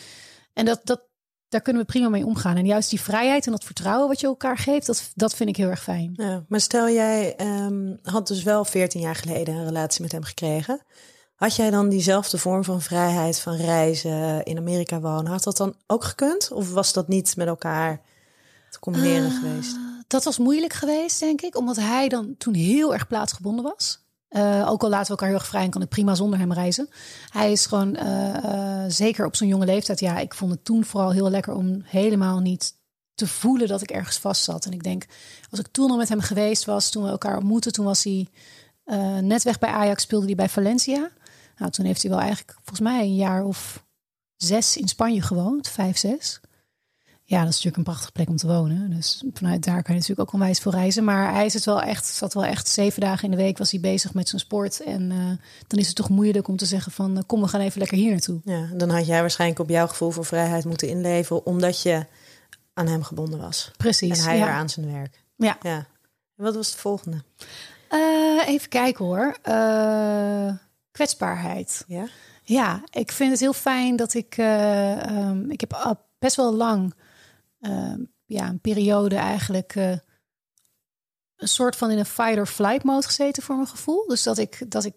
en 0.53 0.65
dat, 0.65 0.81
dat, 0.83 1.01
daar 1.49 1.61
kunnen 1.61 1.81
we 1.81 1.87
prima 1.87 2.09
mee 2.09 2.25
omgaan. 2.25 2.55
En 2.55 2.65
juist 2.65 2.89
die 2.89 3.01
vrijheid 3.01 3.45
en 3.45 3.51
dat 3.51 3.63
vertrouwen 3.63 4.07
wat 4.07 4.19
je 4.19 4.27
elkaar 4.27 4.57
geeft, 4.57 4.85
dat, 4.85 5.11
dat 5.15 5.35
vind 5.35 5.49
ik 5.49 5.55
heel 5.55 5.69
erg 5.69 5.83
fijn. 5.83 6.13
Ja, 6.13 6.43
maar 6.47 6.59
stel 6.59 6.89
jij 6.89 7.35
ehm, 7.35 7.95
had 8.03 8.27
dus 8.27 8.43
wel 8.43 8.65
14 8.65 9.01
jaar 9.01 9.15
geleden 9.15 9.55
een 9.55 9.65
relatie 9.65 10.01
met 10.01 10.11
hem 10.11 10.23
gekregen. 10.23 10.81
Had 11.35 11.55
jij 11.55 11.69
dan 11.69 11.89
diezelfde 11.89 12.37
vorm 12.37 12.63
van 12.63 12.81
vrijheid 12.81 13.39
van 13.39 13.55
reizen, 13.55 14.43
in 14.43 14.57
Amerika 14.57 14.99
wonen? 14.99 15.31
Had 15.31 15.43
dat 15.43 15.57
dan 15.57 15.75
ook 15.87 16.03
gekund? 16.03 16.51
Of 16.51 16.71
was 16.71 16.93
dat 16.93 17.07
niet 17.07 17.35
met 17.35 17.47
elkaar 17.47 18.01
te 18.69 18.79
combineren 18.79 19.31
geweest? 19.31 19.90
Dat 20.11 20.23
was 20.23 20.37
moeilijk 20.37 20.73
geweest, 20.73 21.19
denk 21.19 21.41
ik. 21.41 21.55
Omdat 21.57 21.75
hij 21.75 22.09
dan 22.09 22.35
toen 22.37 22.53
heel 22.53 22.93
erg 22.93 23.07
plaatsgebonden 23.07 23.63
was. 23.63 23.99
Eh, 24.27 24.69
ook 24.69 24.83
al 24.83 24.89
laten 24.89 25.05
we 25.05 25.11
elkaar 25.11 25.27
heel 25.27 25.37
erg 25.37 25.47
vrij 25.47 25.63
en 25.63 25.69
kan 25.69 25.81
ik 25.81 25.89
prima 25.89 26.15
zonder 26.15 26.39
hem 26.39 26.53
reizen. 26.53 26.89
Hij 27.29 27.51
is 27.51 27.65
gewoon, 27.65 27.95
eh, 27.95 28.35
eh, 28.83 28.91
zeker 28.91 29.25
op 29.25 29.35
zo'n 29.35 29.47
jonge 29.47 29.65
leeftijd. 29.65 29.99
Ja, 29.99 30.17
ik 30.17 30.33
vond 30.33 30.51
het 30.51 30.65
toen 30.65 30.85
vooral 30.85 31.11
heel 31.11 31.29
lekker 31.29 31.53
om 31.53 31.81
helemaal 31.85 32.39
niet 32.39 32.73
te 33.13 33.27
voelen 33.27 33.67
dat 33.67 33.81
ik 33.81 33.91
ergens 33.91 34.17
vast 34.17 34.43
zat. 34.43 34.65
En 34.65 34.71
ik 34.71 34.83
denk, 34.83 35.05
als 35.49 35.59
ik 35.59 35.67
toen 35.67 35.91
al 35.91 35.97
met 35.97 36.09
hem 36.09 36.21
geweest 36.21 36.65
was, 36.65 36.89
toen 36.89 37.03
we 37.03 37.09
elkaar 37.09 37.37
ontmoetten, 37.37 37.71
toen 37.71 37.85
was 37.85 38.03
hij 38.03 38.27
net 39.21 39.43
weg 39.43 39.59
bij 39.59 39.69
Ajax, 39.69 40.03
speelde 40.03 40.25
hij 40.25 40.35
bij 40.35 40.49
Valencia. 40.49 41.11
Nou, 41.57 41.71
toen 41.71 41.85
heeft 41.85 42.01
hij 42.01 42.11
wel 42.11 42.19
eigenlijk 42.19 42.53
volgens 42.53 42.79
mij 42.79 43.01
een 43.01 43.15
jaar 43.15 43.43
of 43.43 43.85
zes 44.35 44.77
in 44.77 44.87
Spanje 44.87 45.21
gewoond, 45.21 45.67
vijf, 45.67 45.97
zes. 45.97 46.39
Ja, 47.31 47.37
dat 47.37 47.49
is 47.49 47.55
natuurlijk 47.55 47.77
een 47.77 47.83
prachtige 47.83 48.11
plek 48.11 48.29
om 48.29 48.35
te 48.35 48.47
wonen. 48.47 48.89
Dus 48.89 49.23
vanuit 49.33 49.63
daar 49.63 49.83
kan 49.83 49.93
je 49.93 49.99
natuurlijk 49.99 50.19
ook 50.19 50.33
onwijs 50.33 50.59
veel 50.59 50.71
reizen. 50.71 51.03
Maar 51.03 51.33
hij 51.33 51.45
is 51.45 51.53
het 51.53 51.65
wel 51.65 51.81
echt, 51.81 52.05
zat 52.05 52.33
wel 52.33 52.45
echt 52.45 52.67
zeven 52.67 53.01
dagen 53.01 53.23
in 53.23 53.31
de 53.31 53.43
week 53.43 53.57
was 53.57 53.71
hij 53.71 53.79
bezig 53.79 54.13
met 54.13 54.29
zijn 54.29 54.41
sport. 54.41 54.81
En 54.83 55.11
eh, 55.11 55.17
dan 55.67 55.79
is 55.79 55.87
het 55.87 55.95
toch 55.95 56.09
moeilijk 56.09 56.47
om 56.47 56.57
te 56.57 56.65
zeggen 56.65 56.91
van 56.91 57.17
eh, 57.17 57.23
kom, 57.25 57.41
we 57.41 57.47
gaan 57.47 57.61
even 57.61 57.79
lekker 57.79 57.97
hier 57.97 58.11
naartoe. 58.11 58.41
Ja, 58.43 58.69
dan 58.73 58.89
had 58.89 59.05
jij 59.05 59.21
waarschijnlijk 59.21 59.59
op 59.59 59.69
jouw 59.69 59.87
gevoel 59.87 60.11
voor 60.11 60.25
vrijheid 60.25 60.65
moeten 60.65 60.87
inleveren, 60.87 61.45
omdat 61.45 61.81
je 61.81 62.05
aan 62.73 62.87
hem 62.87 63.03
gebonden 63.03 63.39
was. 63.39 63.71
Precies. 63.77 64.19
En 64.19 64.25
hij 64.25 64.37
ja. 64.37 64.51
aan 64.51 64.69
zijn 64.69 64.91
werk. 64.91 65.23
Ja. 65.35 65.57
ja. 65.61 65.77
En 66.35 66.43
wat 66.43 66.55
was 66.55 66.67
het 66.67 66.79
volgende? 66.79 67.23
Eh, 67.89 68.47
even 68.47 68.69
kijken 68.69 69.05
hoor. 69.05 69.37
Kwetsbaarheid. 70.91 71.83
Ja? 71.87 72.07
Ja, 72.43 72.83
ik 72.89 73.11
vind 73.11 73.31
het 73.31 73.39
heel 73.39 73.53
fijn 73.53 73.95
dat 73.95 74.13
ik. 74.13 74.37
ehm, 74.37 75.49
ik 75.49 75.59
heb 75.59 75.73
al 75.73 75.99
best 76.19 76.35
wel 76.35 76.53
lang. 76.53 76.93
Ehm, 77.61 77.99
ja, 78.31 78.47
een 78.47 78.59
periode 78.59 79.15
eigenlijk. 79.15 79.75
eh, 79.75 79.97
een 81.35 81.47
soort 81.47 81.75
van 81.75 81.91
in 81.91 81.97
een 81.97 82.05
fight 82.05 82.37
or 82.37 82.45
flight 82.45 82.83
mode 82.83 83.05
gezeten 83.05 83.43
voor 83.43 83.55
mijn 83.55 83.67
gevoel. 83.67 84.07
Dus 84.07 84.23
dat 84.23 84.37
ik, 84.37 84.71
dat 84.71 84.85
ik 84.85 84.93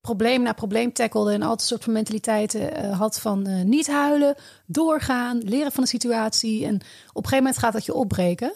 probleem 0.00 0.42
na 0.42 0.52
probleem 0.52 0.92
tackelde 0.92 1.32
en 1.32 1.42
altijd 1.42 1.60
een 1.60 1.66
soort 1.66 1.84
van 1.84 1.92
mentaliteiten 1.92 2.74
eh, 2.74 2.98
had 2.98 3.20
van 3.20 3.46
eh, 3.46 3.62
niet 3.62 3.86
huilen, 3.86 4.34
doorgaan, 4.66 5.38
leren 5.38 5.72
van 5.72 5.82
de 5.82 5.88
situatie. 5.88 6.66
En 6.66 6.74
op 6.74 6.82
een 6.82 7.28
gegeven 7.28 7.36
moment 7.36 7.58
gaat 7.58 7.72
dat 7.72 7.84
je 7.84 7.94
opbreken. 7.94 8.52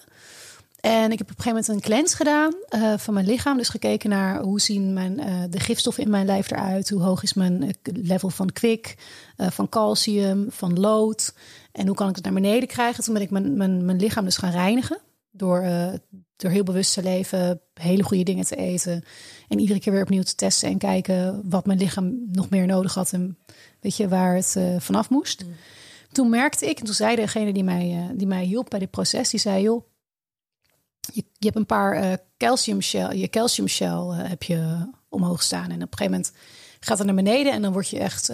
En 0.80 1.12
ik 1.12 1.18
heb 1.18 1.30
op 1.30 1.36
een 1.36 1.42
gegeven 1.42 1.64
moment 1.66 1.68
een 1.68 1.90
cleanse 1.90 2.16
gedaan 2.16 2.52
van 2.98 3.14
mijn 3.14 3.26
lichaam. 3.26 3.56
Dus 3.56 3.68
gekeken 3.68 4.10
naar 4.10 4.40
hoe 4.40 4.60
zien 4.60 4.92
mijn, 4.92 5.16
de 5.50 5.60
gifstoffen 5.60 6.04
in 6.04 6.10
mijn 6.10 6.26
lijf 6.26 6.50
eruit. 6.50 6.90
Hoe 6.90 7.02
hoog 7.02 7.22
is 7.22 7.34
mijn 7.34 7.74
level 7.82 8.30
van 8.30 8.52
kwik, 8.52 8.96
van 9.36 9.68
calcium, 9.68 10.46
van 10.50 10.80
lood. 10.80 11.32
En 11.74 11.86
hoe 11.86 11.96
kan 11.96 12.08
ik 12.08 12.14
het 12.14 12.24
naar 12.24 12.32
beneden 12.32 12.68
krijgen? 12.68 13.04
Toen 13.04 13.14
ben 13.14 13.22
ik 13.22 13.30
mijn, 13.30 13.56
mijn, 13.56 13.84
mijn 13.84 13.98
lichaam 13.98 14.24
dus 14.24 14.36
gaan 14.36 14.50
reinigen. 14.50 14.98
Door, 15.30 15.60
eh, 15.60 15.92
door 16.36 16.50
heel 16.50 16.62
bewust 16.62 16.94
te 16.94 17.02
leven, 17.02 17.60
hele 17.74 18.02
goede 18.02 18.22
dingen 18.22 18.44
te 18.44 18.56
eten. 18.56 19.04
En 19.48 19.58
iedere 19.58 19.80
keer 19.80 19.92
weer 19.92 20.02
opnieuw 20.02 20.22
te 20.22 20.34
testen 20.34 20.68
en 20.68 20.78
kijken 20.78 21.42
wat 21.50 21.66
mijn 21.66 21.78
lichaam 21.78 22.28
nog 22.32 22.50
meer 22.50 22.66
nodig 22.66 22.94
had. 22.94 23.12
En 23.12 23.38
weet 23.80 23.96
je, 23.96 24.08
waar 24.08 24.34
het 24.34 24.56
eh, 24.56 24.80
vanaf 24.80 25.10
moest. 25.10 25.44
Toen 26.12 26.28
merkte 26.28 26.68
ik, 26.68 26.78
en 26.78 26.84
toen 26.84 26.94
zei 26.94 27.16
degene 27.16 27.52
die 27.52 27.64
mij, 27.64 27.90
eh, 27.90 28.18
die 28.18 28.26
mij 28.26 28.44
hielp 28.44 28.70
bij 28.70 28.78
dit 28.78 28.90
proces, 28.90 29.30
die 29.30 29.40
zei, 29.40 29.62
joh, 29.62 29.84
je, 31.00 31.24
je 31.32 31.46
hebt 31.46 31.56
een 31.56 31.66
paar 31.66 32.18
calcium 32.36 32.80
shell, 32.80 33.16
je 33.16 33.28
calcium 33.28 33.68
shell 33.68 34.00
heb 34.12 34.42
je 34.42 34.88
omhoog 35.08 35.42
staan. 35.42 35.70
En 35.70 35.82
op 35.82 35.92
een 35.92 35.98
gegeven 35.98 36.10
moment 36.10 36.32
gaat 36.80 36.98
het 36.98 37.06
naar 37.06 37.16
beneden 37.16 37.52
en 37.52 37.62
dan 37.62 37.72
word 37.72 37.88
je 37.88 37.98
echt. 37.98 38.32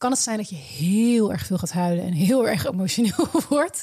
Kan 0.00 0.10
het 0.10 0.20
zijn 0.20 0.36
dat 0.36 0.48
je 0.50 0.56
heel 0.56 1.32
erg 1.32 1.46
veel 1.46 1.58
gaat 1.58 1.72
huilen 1.72 2.04
en 2.04 2.12
heel 2.12 2.48
erg 2.48 2.66
emotioneel 2.66 3.26
wordt. 3.48 3.82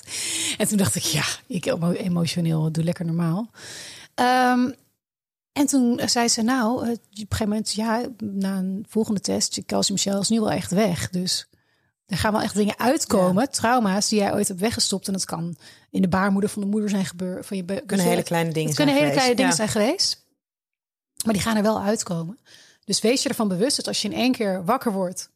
En 0.57 0.67
toen 0.67 0.77
dacht 0.77 0.95
ik, 0.95 1.03
ja, 1.03 1.23
ik 1.47 1.65
emo- 1.65 1.91
emotioneel, 1.91 2.71
doe 2.71 2.83
lekker 2.83 3.05
normaal. 3.05 3.49
Ehm, 4.15 4.71
en 5.51 5.65
toen 5.65 6.01
zei 6.05 6.27
ze, 6.27 6.41
nou, 6.41 6.83
eh, 6.85 6.89
op 6.91 6.97
een 7.09 7.15
gegeven 7.19 7.47
moment, 7.47 7.73
ja, 7.73 8.05
na 8.23 8.57
een 8.57 8.85
volgende 8.89 9.19
test, 9.19 9.55
je 9.55 9.65
calcium 9.65 9.97
shell 9.97 10.19
is 10.19 10.29
nu 10.29 10.39
wel 10.39 10.51
echt 10.51 10.71
weg. 10.71 11.09
Dus 11.09 11.47
er 12.05 12.17
gaan 12.17 12.31
wel 12.31 12.41
echt 12.41 12.55
dingen 12.55 12.79
uitkomen, 12.79 13.51
trauma's 13.51 14.09
die 14.09 14.19
jij 14.19 14.33
ooit 14.33 14.47
hebt 14.47 14.59
weggestopt. 14.59 15.07
En 15.07 15.13
dat 15.13 15.25
kan 15.25 15.55
in 15.89 16.01
de 16.01 16.07
baarmoeder 16.07 16.49
van 16.49 16.61
de 16.61 16.67
moeder 16.67 16.89
zijn 16.89 17.05
gebeurd. 17.05 17.45
Van 17.45 17.57
je 17.57 17.63
Kunnen 17.85 18.05
hele 18.05 18.23
kleine 18.23 18.51
dingen 18.51 18.73
zijn 18.73 18.87
kunnen 18.87 18.95
hele 18.95 19.07
geweest. 19.07 19.15
kleine 19.17 19.35
dingen 19.35 19.49
Ja. 19.49 19.55
zijn 19.57 19.69
geweest. 19.69 20.25
Maar 21.25 21.33
die 21.33 21.43
gaan 21.43 21.55
er 21.57 21.63
wel 21.63 21.81
uitkomen. 21.81 22.37
Dus 22.85 23.01
wees 23.01 23.23
je 23.23 23.29
ervan 23.29 23.47
bewust 23.47 23.75
dat 23.75 23.87
als 23.87 24.01
je 24.01 24.07
in 24.09 24.13
één 24.15 24.31
keer 24.31 24.65
wakker 24.65 24.91
wordt 24.91 25.29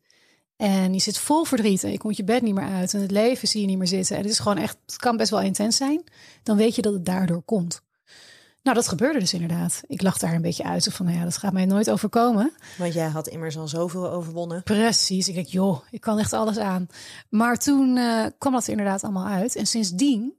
en 0.62 0.94
je 0.94 1.00
zit 1.00 1.18
vol 1.18 1.44
verdriet 1.44 1.84
en 1.84 1.92
je 1.92 1.98
komt 1.98 2.18
je 2.18 2.24
bed 2.24 2.42
niet 2.42 2.54
meer 2.54 2.70
uit 2.70 2.94
en 2.94 3.02
het 3.02 3.12
leven 3.12 3.48
zie 3.48 3.62
je 3.62 3.68
niet 3.68 3.78
meer 3.78 3.88
zitten 3.88 4.16
en 4.16 4.22
het 4.22 4.32
is 4.32 4.40
gewoon 4.40 4.58
echt, 4.58 4.78
het 4.86 4.96
kan 4.96 5.18
best 5.18 5.30
wel 5.30 5.42
intens 5.42 5.78
zijn, 5.78 6.04
dan 6.44 6.58
weet 6.58 6.76
je 6.76 6.82
dat 6.82 6.94
het 6.94 7.06
daardoor 7.06 7.42
komt. 7.42 7.82
Nou, 8.64 8.76
dat 8.76 8.88
gebeurde 8.88 9.20
dus 9.20 9.34
inderdaad. 9.34 9.82
Ik 9.88 10.02
lag 10.02 10.18
daar 10.18 10.34
een 10.34 10.42
beetje 10.42 10.64
uit 10.64 10.88
van, 10.92 11.06
nou 11.06 11.18
ja, 11.18 11.24
dat 11.24 11.38
gaat 11.38 11.54
mij 11.54 11.66
nooit 11.66 11.90
overkomen. 11.90 12.54
Want 12.78 12.94
jij 12.94 13.08
had 13.08 13.28
immers 13.28 13.58
al 13.58 13.68
zoveel 13.68 14.12
overwonnen. 14.12 14.64
Precies. 14.64 15.28
Ik 15.28 15.36
denk, 15.36 15.48
joh, 15.48 15.82
ik 15.92 16.02
kan 16.02 16.20
echt 16.20 16.34
alles 16.34 16.58
aan. 16.58 16.88
Maar 17.30 17.58
toen 17.58 17.98
eh, 17.98 18.26
kwam 18.38 18.54
dat 18.54 18.64
er 18.64 18.70
inderdaad 18.70 19.04
allemaal 19.04 19.28
uit. 19.28 19.56
En 19.56 19.66
sindsdien 19.66 20.34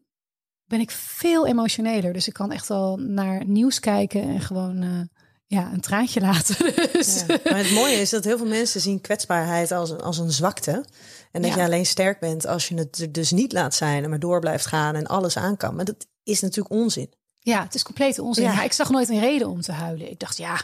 ben 0.65 0.81
ik 0.81 0.91
veel 0.91 1.47
emotioneler. 1.47 2.13
Dus 2.13 2.29
ik 2.29 2.33
kan 2.33 2.53
echt 2.53 2.71
al 2.71 2.97
naar 2.97 3.47
nieuws 3.47 3.81
kijken 3.81 4.23
en 4.23 4.41
gewoon 4.41 4.83
eh, 4.83 5.12
ja, 5.53 5.71
een 5.73 5.81
traantje 5.81 6.21
laten. 6.21 6.57
Dus, 6.93 7.25
Ja. 7.27 7.39
Maar 7.45 7.59
het 7.59 7.71
mooie 7.71 7.97
is 7.97 8.11
dat 8.11 8.25
heel 8.25 8.37
veel 8.39 8.47
mensen 8.47 8.81
zien 8.81 9.01
kwetsbaarheid 9.01 9.73
als 9.73 9.91
een, 9.91 10.01
als 10.01 10.19
een 10.19 10.31
zwakte. 10.33 10.85
En 11.33 11.43
dat 11.43 11.51
Ja. 11.51 11.57
je 11.57 11.63
alleen 11.65 11.87
sterk 11.87 12.21
bent 12.21 12.47
als 12.47 12.69
je 12.69 12.75
het 12.75 12.99
er 12.99 13.13
dus 13.13 13.31
niet 13.31 13.53
laat 13.53 13.75
zijn 13.75 14.05
en 14.05 14.11
maar 14.11 14.19
door 14.19 14.41
blijft 14.41 14.67
gaan 14.67 14.95
en 14.95 15.07
alles 15.07 15.37
aan 15.37 15.57
kan. 15.57 15.75
Maar 15.75 15.85
dat 15.85 16.07
is 16.23 16.41
natuurlijk 16.41 16.75
onzin. 16.75 17.11
ja, 17.39 17.63
het 17.63 17.75
is 17.75 17.83
complete 17.83 18.23
onzin. 18.23 18.45
Ja. 18.45 18.63
Ik 18.63 18.73
zag 18.73 18.91
nooit 18.91 19.09
een 19.09 19.21
reden 19.21 19.49
om 19.49 19.61
te 19.61 19.73
huilen. 19.73 20.11
Ik 20.11 20.19
dacht, 20.19 20.37
ja, 20.37 20.61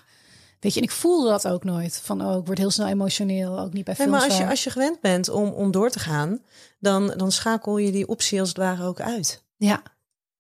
weet 0.60 0.72
je, 0.74 0.80
en 0.80 0.86
ik 0.86 0.90
voelde 0.92 1.28
dat 1.28 1.48
ook 1.48 1.64
nooit. 1.64 2.00
Van, 2.04 2.26
oh, 2.26 2.38
ik 2.38 2.46
word 2.46 2.58
heel 2.58 2.70
snel 2.70 2.86
emotioneel. 2.86 3.58
Ook 3.58 3.72
niet 3.72 3.84
bij 3.84 3.94
Nee, 3.98 4.06
films. 4.06 4.10
maar 4.20 4.28
als 4.30 4.38
je, 4.38 4.48
als 4.48 4.64
je 4.64 4.70
gewend 4.70 5.00
bent 5.00 5.28
om, 5.28 5.48
om 5.48 5.70
door 5.70 5.90
te 5.90 5.98
gaan, 5.98 6.40
dan, 6.78 7.12
dan 7.16 7.32
schakel 7.32 7.76
je 7.78 7.92
die 7.92 8.08
optie 8.08 8.40
als 8.40 8.48
het 8.48 8.58
ware 8.58 8.84
ook 8.84 9.00
uit. 9.00 9.42
Ja, 9.56 9.82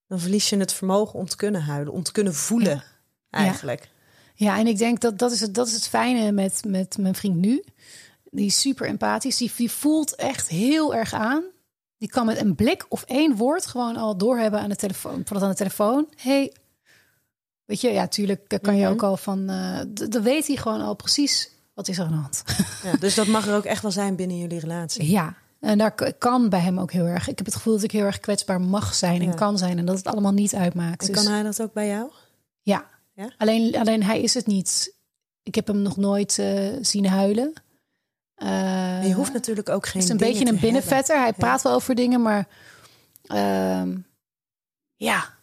Dan 0.06 0.18
verlies 0.20 0.48
je 0.48 0.56
het 0.56 0.72
vermogen 0.72 1.18
om 1.18 1.28
te 1.28 1.36
kunnen 1.36 1.62
huilen, 1.62 1.92
om 1.92 2.02
te 2.02 2.12
kunnen 2.12 2.34
voelen 2.34 2.84
eigenlijk. 3.30 3.88
Ja, 4.40 4.58
en 4.58 4.66
ik 4.66 4.78
denk 4.78 5.00
dat 5.00 5.18
dat 5.18 5.32
is 5.32 5.40
het, 5.40 5.54
dat 5.54 5.66
is 5.66 5.72
het 5.74 5.88
fijne 5.88 6.32
met, 6.32 6.60
met 6.66 6.96
mijn 6.98 7.14
vriend 7.14 7.36
nu. 7.36 7.64
Die 8.30 8.46
is 8.46 8.60
super 8.60 8.86
empathisch. 8.86 9.36
Die, 9.36 9.52
die 9.56 9.70
voelt 9.70 10.14
echt 10.14 10.48
heel 10.48 10.94
erg 10.94 11.12
aan. 11.12 11.42
Die 11.98 12.08
kan 12.08 12.26
met 12.26 12.40
een 12.40 12.54
blik 12.54 12.86
of 12.88 13.02
één 13.02 13.36
woord 13.36 13.66
gewoon 13.66 13.96
al 13.96 14.16
doorhebben 14.16 14.60
aan 14.60 14.68
de 14.68 14.76
telefoon. 14.76 15.14
Bijvoorbeeld 15.14 15.42
aan 15.42 15.50
de 15.50 15.56
telefoon. 15.56 16.06
Hey, 16.16 16.52
weet 17.64 17.80
je, 17.80 17.88
ja, 17.92 18.06
tuurlijk 18.08 18.48
daar 18.48 18.60
kan 18.60 18.76
je 18.76 18.82
Mhm. 18.84 18.92
ook 18.92 19.02
al 19.02 19.16
van. 19.16 19.46
d- 19.94 20.12
dan 20.12 20.22
weet 20.22 20.46
hij 20.46 20.56
gewoon 20.56 20.80
al 20.80 20.94
precies 20.94 21.50
wat 21.74 21.88
is 21.88 21.98
er 21.98 22.04
aan 22.04 22.10
de 22.10 22.16
hand. 22.16 22.42
Ja, 22.84 22.96
dus 22.96 23.14
dat 23.14 23.26
mag 23.26 23.46
er 23.46 23.54
ook 23.56 23.64
echt 23.64 23.82
wel 23.82 23.90
zijn 23.90 24.16
binnen 24.16 24.38
jullie 24.38 24.58
relatie. 24.60 25.10
ja, 25.10 25.34
en 25.60 25.78
daar 25.78 26.14
kan 26.18 26.48
bij 26.48 26.60
hem 26.60 26.78
ook 26.78 26.92
heel 26.92 27.04
erg. 27.06 27.28
Ik 27.28 27.36
heb 27.36 27.46
het 27.46 27.54
gevoel 27.56 27.74
dat 27.74 27.82
ik 27.82 27.90
heel 27.92 28.04
erg 28.04 28.20
kwetsbaar 28.20 28.60
mag 28.60 28.94
zijn 28.94 29.20
en 29.20 29.26
Ja. 29.28 29.34
kan 29.34 29.58
zijn. 29.58 29.78
En 29.78 29.84
dat 29.86 29.96
het 29.96 30.06
allemaal 30.06 30.32
niet 30.32 30.54
uitmaakt. 30.54 31.06
En 31.08 31.12
Dus- 31.12 31.24
kan 31.24 31.32
hij 31.32 31.42
dat 31.42 31.62
ook 31.62 31.72
bij 31.72 31.88
jou? 31.88 32.10
Ja. 32.62 32.84
Ja? 33.18 33.32
Alleen, 33.36 33.76
alleen 33.76 34.02
hij 34.02 34.20
is 34.20 34.34
het 34.34 34.46
niet. 34.46 34.96
Ik 35.42 35.54
heb 35.54 35.66
hem 35.66 35.82
nog 35.82 35.96
nooit 35.96 36.38
eh, 36.38 36.76
zien 36.80 37.06
huilen. 37.06 37.52
Eh, 38.34 39.06
je 39.06 39.14
hoeft 39.14 39.32
natuurlijk 39.32 39.68
ook 39.68 39.86
geen 39.86 40.02
Het 40.02 40.10
is 40.10 40.10
een 40.10 40.28
beetje 40.28 40.46
een 40.46 40.60
binnenvetter. 40.60 41.20
Hij 41.20 41.32
praat 41.32 41.62
wel 41.62 41.72
over 41.72 41.94
dingen, 41.94 42.22
maar 42.22 42.48
ehm, 43.22 43.96
ja, 44.96 45.38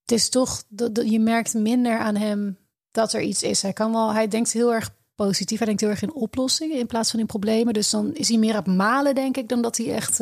het 0.00 0.12
is 0.12 0.28
toch 0.28 0.62
dat 0.68 1.10
je 1.10 1.20
merkt 1.20 1.54
minder 1.54 1.98
aan 1.98 2.16
hem 2.16 2.58
dat 2.90 3.12
er 3.12 3.20
iets 3.20 3.42
is. 3.42 3.62
Hij 3.62 3.72
kan 3.72 3.92
wel. 3.92 4.12
Hij 4.12 4.28
denkt 4.28 4.52
heel 4.52 4.74
erg 4.74 4.94
positief. 5.14 5.58
Hij 5.58 5.66
denkt 5.66 5.80
heel 5.80 5.90
erg 5.90 6.02
in 6.02 6.14
oplossingen 6.14 6.78
in 6.78 6.86
plaats 6.86 7.10
van 7.10 7.20
in 7.20 7.26
problemen. 7.26 7.74
Dus 7.74 7.90
dan 7.90 8.14
is 8.14 8.28
hij 8.28 8.38
meer 8.38 8.54
het 8.54 8.66
malen, 8.66 9.14
denk 9.14 9.36
ik, 9.36 9.48
dan 9.48 9.62
dat 9.62 9.76
hij 9.76 9.94
echt 9.94 10.20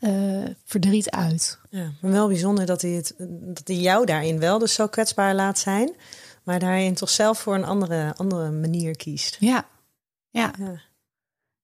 eh, 0.00 0.44
verdriet 0.64 1.10
uit. 1.10 1.58
Ja, 1.70 1.92
maar 2.00 2.10
wel 2.10 2.26
bijzonder 2.28 2.66
dat 2.66 2.82
hij, 2.82 2.90
het, 2.90 3.14
dat 3.54 3.68
hij 3.68 3.76
jou 3.76 4.06
daarin 4.06 4.38
wel 4.38 4.58
dus 4.58 4.74
zo 4.74 4.86
kwetsbaar 4.86 5.34
laat 5.34 5.58
zijn. 5.58 5.94
Maar 6.42 6.58
daarin 6.58 6.94
toch 6.94 7.10
zelf 7.10 7.38
voor 7.38 7.54
een 7.54 7.64
andere, 7.64 8.14
andere 8.16 8.50
manier 8.50 8.96
kiest. 8.96 9.36
Ja, 9.40 9.66
ja. 10.30 10.52
Ja. 10.58 10.80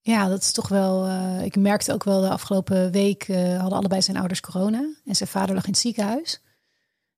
Ja, 0.01 0.27
dat 0.27 0.41
is 0.41 0.51
toch 0.51 0.67
wel. 0.67 1.05
eh, 1.05 1.43
ik 1.43 1.55
merkte 1.55 1.93
ook 1.93 2.03
wel 2.03 2.21
de 2.21 2.29
afgelopen 2.29 2.91
week 2.91 3.23
eh, 3.23 3.59
hadden 3.59 3.77
allebei 3.77 4.01
zijn 4.01 4.17
ouders 4.17 4.39
corona 4.41 4.89
en 5.05 5.15
zijn 5.15 5.29
vader 5.29 5.55
lag 5.55 5.63
in 5.65 5.71
het 5.71 5.79
ziekenhuis. 5.79 6.41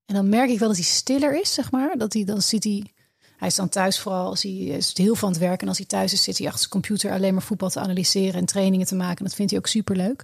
En 0.05 0.15
dan 0.15 0.29
merk 0.29 0.49
ik 0.49 0.59
wel 0.59 0.67
dat 0.67 0.77
hij 0.77 0.85
stiller 0.85 1.39
is, 1.39 1.53
zeg 1.53 1.71
maar. 1.71 1.97
Dat 1.97 2.13
hij 2.13 2.23
dan 2.23 2.41
ziet 2.41 2.63
hij. 2.63 2.91
Hij 3.37 3.47
is 3.47 3.55
dan 3.55 3.69
thuis 3.69 3.99
vooral 3.99 4.29
als 4.29 4.43
hij 4.43 4.51
is 4.51 4.97
heel 4.97 5.15
van 5.15 5.29
het 5.29 5.37
werk 5.37 5.61
en 5.61 5.67
als 5.67 5.77
hij 5.77 5.85
thuis 5.85 6.13
is 6.13 6.23
zit 6.23 6.37
hij 6.37 6.47
achter 6.47 6.59
zijn 6.59 6.71
computer 6.71 7.11
alleen 7.11 7.33
maar 7.33 7.43
voetbal 7.43 7.69
te 7.69 7.79
analyseren 7.79 8.39
en 8.39 8.45
trainingen 8.45 8.87
te 8.87 8.95
maken. 8.95 9.25
Dat 9.25 9.35
vindt 9.35 9.51
hij 9.51 9.59
ook 9.59 9.67
super 9.67 9.95
leuk. 9.95 10.23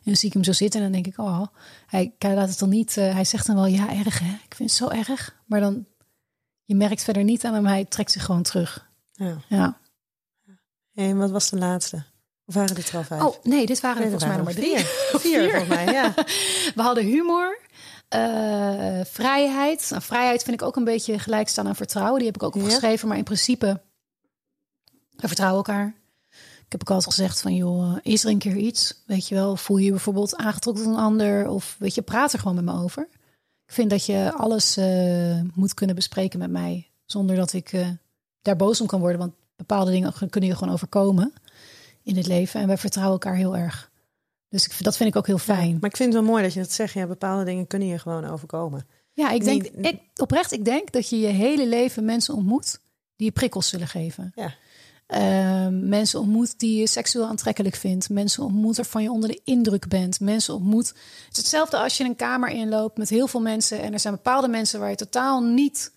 En 0.00 0.06
dan 0.06 0.16
zie 0.16 0.28
ik 0.28 0.34
hem 0.34 0.44
zo 0.44 0.52
zitten 0.52 0.80
en 0.80 0.92
dan 0.92 1.02
denk 1.02 1.14
ik, 1.14 1.18
oh, 1.24 1.46
hij, 1.86 2.14
hij 2.18 2.34
laat 2.34 2.48
het 2.48 2.58
dan 2.58 2.68
niet. 2.68 2.96
eh, 2.96 3.12
hij 3.12 3.24
zegt 3.24 3.46
dan 3.46 3.54
wel, 3.56 3.66
ja, 3.66 3.94
erg 3.94 4.18
hè. 4.18 4.32
Ik 4.44 4.54
vind 4.54 4.70
het 4.70 4.78
zo 4.78 4.88
erg. 4.88 5.36
Maar 5.46 5.60
dan, 5.60 5.86
je 6.64 6.74
merkt 6.74 7.02
verder 7.04 7.24
niet 7.24 7.44
aan 7.44 7.54
hem. 7.54 7.66
Hij 7.66 7.84
trekt 7.84 8.10
zich 8.10 8.24
gewoon 8.24 8.42
terug. 8.42 8.88
Ja. 9.12 9.36
Ja. 9.48 9.78
En 10.94 11.18
wat 11.18 11.30
was 11.30 11.50
de 11.50 11.56
laatste? 11.58 12.04
Of 12.46 12.54
waren 12.54 12.74
dit 12.74 12.88
er 12.88 12.96
al 12.96 13.02
vijf? 13.04 13.22
Oh 13.22 13.34
nee, 13.44 13.66
dit 13.66 13.80
waren 13.80 14.02
er 14.02 14.08
Nee, 14.10 14.14
er 14.14 14.20
volgens 14.20 14.54
mij 14.54 14.54
nog 14.54 14.72
maar 14.72 14.82
drie. 14.82 14.86
Vier, 15.30 15.50
volgens 15.50 15.68
mij, 15.68 15.84
ja. 15.92 16.14
We 16.76 16.82
hadden 16.82 17.04
humor, 17.04 17.58
eh, 18.08 19.00
vrijheid. 19.04 19.86
Nou, 19.90 20.02
vrijheid 20.02 20.42
vind 20.42 20.60
ik 20.60 20.66
ook 20.66 20.76
een 20.76 20.84
beetje 20.84 21.18
gelijk 21.18 21.48
staan 21.48 21.68
aan 21.68 21.76
vertrouwen. 21.76 22.16
Die 22.18 22.26
heb 22.26 22.36
ik 22.36 22.42
ook 22.42 22.54
Ja. 22.54 22.60
opgeschreven. 22.60 23.08
Maar 23.08 23.16
in 23.16 23.24
principe, 23.24 23.80
we 25.16 25.26
vertrouwen 25.26 25.56
elkaar. 25.64 25.94
Ik 26.70 26.78
heb 26.78 26.88
ook 26.88 26.96
altijd 26.96 27.14
gezegd 27.14 27.40
van, 27.40 27.54
joh, 27.54 27.96
is 28.02 28.24
er 28.24 28.30
een 28.30 28.38
keer 28.38 28.56
iets? 28.56 29.02
Weet 29.06 29.28
je 29.28 29.34
wel, 29.34 29.56
voel 29.56 29.76
je 29.76 29.84
je 29.84 29.90
bijvoorbeeld 29.90 30.36
aangetrokken 30.36 30.84
tot 30.84 30.92
een 30.92 31.00
ander? 31.00 31.48
Of 31.48 31.76
weet 31.78 31.94
je, 31.94 32.02
praat 32.02 32.32
er 32.32 32.38
gewoon 32.38 32.54
met 32.54 32.64
me 32.64 32.82
over. 32.82 33.08
Ik 33.66 33.72
vind 33.72 33.90
dat 33.90 34.06
je 34.06 34.32
alles 34.36 34.76
eh, 34.76 35.40
moet 35.54 35.74
kunnen 35.74 35.96
bespreken 35.96 36.38
met 36.38 36.50
mij. 36.50 36.90
Zonder 37.04 37.36
dat 37.36 37.52
ik 37.52 37.72
eh, 37.72 37.88
daar 38.42 38.56
boos 38.56 38.80
om 38.80 38.86
kan 38.86 39.00
worden. 39.00 39.18
Want 39.18 39.32
bepaalde 39.56 39.90
dingen 39.90 40.12
kunnen 40.30 40.50
je 40.50 40.56
gewoon 40.56 40.72
overkomen 40.72 41.32
in 42.02 42.16
het 42.16 42.26
leven. 42.26 42.60
En 42.60 42.66
wij 42.66 42.78
vertrouwen 42.78 43.20
elkaar 43.20 43.36
heel 43.36 43.56
erg. 43.56 43.90
Dus 44.48 44.66
ik, 44.66 44.84
dat 44.84 44.96
vind 44.96 45.08
ik 45.08 45.16
ook 45.16 45.26
heel 45.26 45.38
fijn. 45.38 45.76
Maar 45.80 45.90
ik 45.90 45.96
vind 45.96 46.12
het 46.12 46.22
wel 46.22 46.30
mooi 46.30 46.42
dat 46.42 46.52
je 46.52 46.60
dat 46.60 46.72
zegt. 46.72 46.92
Ja, 46.92 47.06
bepaalde 47.06 47.44
dingen 47.44 47.66
kunnen 47.66 47.88
je 47.88 47.98
gewoon 47.98 48.24
overkomen. 48.24 48.86
Ja, 49.12 49.30
ik 49.30 49.44
denk, 49.44 49.66
ik, 49.66 50.00
oprecht, 50.16 50.52
ik 50.52 50.64
denk 50.64 50.92
dat 50.92 51.08
je 51.08 51.18
je 51.18 51.26
hele 51.26 51.68
leven 51.68 52.04
mensen 52.04 52.34
ontmoet 52.34 52.80
die 53.16 53.26
je 53.26 53.32
prikkels 53.32 53.68
zullen 53.68 53.88
geven. 53.88 54.32
Ja. 54.34 54.54
Ehm, 55.10 55.88
mensen 55.88 56.20
ontmoet 56.20 56.58
die 56.58 56.78
je 56.78 56.86
seksueel 56.86 57.26
aantrekkelijk 57.26 57.74
vindt. 57.74 58.10
Mensen 58.10 58.42
ontmoet 58.42 58.76
waarvan 58.76 59.02
je 59.02 59.10
onder 59.10 59.28
de 59.28 59.40
indruk 59.44 59.88
bent. 59.88 60.20
Mensen 60.20 60.54
ontmoet. 60.54 60.88
Het 60.88 60.96
is 61.32 61.36
hetzelfde 61.36 61.78
als 61.78 61.96
je 61.96 62.04
een 62.04 62.16
kamer 62.16 62.48
inloopt 62.48 62.98
met 62.98 63.08
heel 63.08 63.26
veel 63.26 63.40
mensen. 63.40 63.82
En 63.82 63.92
er 63.92 64.00
zijn 64.00 64.14
bepaalde 64.14 64.48
mensen 64.48 64.80
waar 64.80 64.90
je 64.90 64.96
totaal 64.96 65.42
niet 65.42 65.92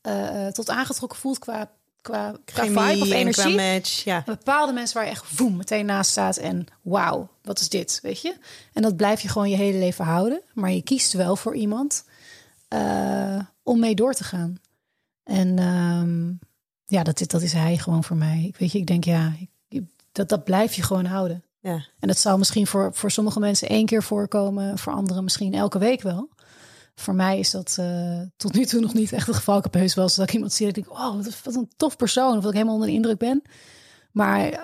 eh, 0.00 0.46
tot 0.46 0.70
aangetrokken 0.70 1.18
voelt 1.18 1.38
qua, 1.38 1.70
qua, 2.00 2.36
qua 2.44 2.62
Chemie 2.62 2.78
vibe 2.78 3.02
of 3.02 3.10
en 3.10 3.16
energie. 3.16 3.54
qua 3.54 3.72
match. 3.72 4.04
Ja. 4.04 4.16
En 4.16 4.22
bepaalde 4.24 4.72
mensen 4.72 4.96
waar 4.96 5.04
je 5.04 5.10
echt 5.10 5.26
voem 5.26 5.56
meteen 5.56 5.86
naast 5.86 6.10
staat 6.10 6.36
en 6.36 6.66
wauw, 6.82 7.28
wat 7.42 7.60
is 7.60 7.68
dit, 7.68 7.98
weet 8.02 8.22
je? 8.22 8.34
En 8.72 8.82
dat 8.82 8.96
blijf 8.96 9.20
je 9.20 9.28
gewoon 9.28 9.50
je 9.50 9.56
hele 9.56 9.78
leven 9.78 10.04
houden. 10.04 10.42
Maar 10.54 10.72
je 10.72 10.82
kiest 10.82 11.12
wel 11.12 11.36
voor 11.36 11.54
iemand 11.54 12.04
eh, 12.68 13.40
om 13.62 13.78
mee 13.78 13.94
door 13.94 14.14
te 14.14 14.24
gaan. 14.24 14.60
En 15.24 15.58
ehm, 15.58 16.50
ja, 16.92 17.02
dat, 17.02 17.20
is- 17.20 17.26
dat 17.26 17.42
is 17.42 17.52
hij 17.52 17.76
gewoon 17.78 18.04
voor 18.04 18.16
mij. 18.16 18.44
Ik 18.46 18.56
weet 18.56 18.72
je, 18.72 18.78
ik 18.78 18.86
denk 18.86 19.04
ja, 19.04 19.32
ik- 19.68 19.82
dat, 20.12 20.28
dat 20.28 20.44
blijf 20.44 20.74
je 20.74 20.82
gewoon 20.82 21.04
houden. 21.04 21.44
Ja. 21.60 21.84
En 21.98 22.08
dat 22.08 22.18
zal 22.18 22.38
misschien 22.38 22.66
voor, 22.66 22.94
voor 22.94 23.10
sommige 23.10 23.40
mensen 23.40 23.68
één 23.68 23.86
keer 23.86 24.02
voorkomen, 24.02 24.78
voor 24.78 24.92
anderen 24.92 25.24
misschien 25.24 25.54
elke 25.54 25.78
week 25.78 26.02
wel. 26.02 26.28
Voor 26.94 27.14
mij 27.14 27.38
is 27.38 27.50
dat 27.50 27.76
eh, 27.78 28.20
tot 28.36 28.52
nu 28.52 28.64
toe 28.64 28.80
nog 28.80 28.94
niet 28.94 29.12
echt 29.12 29.26
het 29.26 29.36
geval. 29.36 29.56
Ik 29.58 29.62
heb 29.64 29.74
heus 29.74 29.94
wel 29.94 30.04
eens 30.04 30.14
dat 30.14 30.28
ik 30.28 30.34
iemand 30.34 30.52
zie 30.52 30.66
dat 30.66 30.76
ik 30.76 30.84
denk, 30.84 30.96
oh, 30.98 31.16
wat, 31.44 31.54
een 31.54 31.70
tof 31.76 31.96
persoon. 31.96 32.28
Of 32.36 32.40
dat 32.42 32.46
ik 32.50 32.52
helemaal 32.52 32.74
onder 32.74 32.88
de 32.88 32.94
indruk 32.94 33.18
ben. 33.18 33.42
Maar 34.12 34.48
eh, 34.48 34.62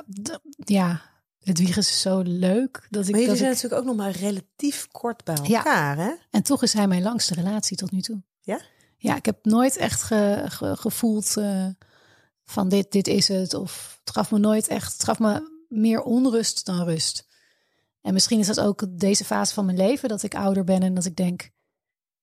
ja, 0.57 1.01
het 1.43 1.59
wiegen 1.59 1.79
is 1.83 2.01
zo 2.01 2.21
leuk. 2.25 2.87
Dat 2.91 3.05
ik, 3.05 3.11
Maar 3.11 3.21
jullie 3.21 3.27
dat 3.27 3.37
zijn 3.37 3.51
ik, 3.51 3.55
natuurlijk 3.63 3.81
ook 3.81 3.87
nog 3.87 3.97
maar 3.97 4.11
relatief 4.17 4.87
kort 4.91 5.25
bij 5.25 5.37
Ja. 5.43 5.57
elkaar, 5.57 5.97
hè? 5.97 6.11
en 6.31 6.43
toch 6.43 6.63
is 6.63 6.73
hij 6.73 6.87
mijn 6.89 7.03
langste 7.03 7.35
relatie 7.35 7.77
tot 7.77 7.91
nu 7.91 8.01
toe. 8.01 8.23
Ja? 8.41 8.61
Ja, 8.97 9.17
ik 9.17 9.25
heb 9.25 9.39
nooit 9.43 9.77
echt 9.77 10.03
ge- 10.03 10.45
ge- 10.47 10.77
gevoeld 10.77 11.37
eh, 11.37 11.67
van 12.51 12.69
dit, 12.69 12.93
dit 12.93 13.09
is 13.09 13.29
het. 13.29 13.55
Of 13.55 13.99
het 14.05 14.15
gaf 14.15 14.31
me 14.31 14.39
nooit 14.39 14.69
echt, 14.69 14.93
het 14.93 15.05
gaf 15.05 15.19
me 15.19 15.65
meer 15.69 16.03
onrust 16.03 16.67
dan 16.67 16.85
rust. 16.85 17.27
En 18.03 18.13
misschien 18.13 18.39
is 18.39 18.47
dat 18.47 18.61
ook 18.61 18.85
deze 18.89 19.25
fase 19.25 19.55
van 19.55 19.65
mijn 19.65 19.77
leven, 19.77 20.09
dat 20.09 20.23
ik 20.23 20.35
ouder 20.35 20.65
ben 20.65 20.83
en 20.83 20.95
dat 20.95 21.05
ik 21.05 21.17
denk, 21.17 21.51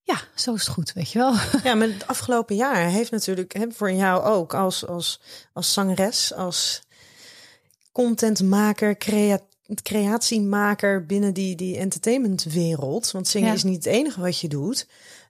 ja, 0.02 0.20
zo 0.34 0.54
is 0.54 0.60
het 0.60 0.74
goed, 0.74 0.92
weet 0.92 1.10
je 1.10 1.18
wel. 1.18 1.34
Ja, 1.64 1.74
maar 1.74 1.88
het 1.88 2.06
afgelopen 2.06 2.56
jaar 2.56 2.86
heeft 2.88 3.10
natuurlijk 3.10 3.52
hè, 3.52 3.66
voor 3.70 3.92
jou 3.92 4.22
ook 4.24 4.54
als, 4.54 4.86
als, 4.86 5.20
als 5.52 5.72
zangeres, 5.72 6.34
als 6.34 6.82
contentmaker, 7.92 8.96
crea 8.96 9.40
creatiemaker 9.82 11.06
binnen 11.06 11.34
die, 11.34 11.56
die 11.56 11.76
entertainmentwereld. 11.76 13.10
Want 13.10 13.28
zingen 13.28 13.48
Ja. 13.48 13.54
is 13.54 13.62
niet 13.62 13.84
het 13.84 13.94
enige 13.94 14.20
wat 14.20 14.40
je 14.40 14.48
doet. 14.48 14.86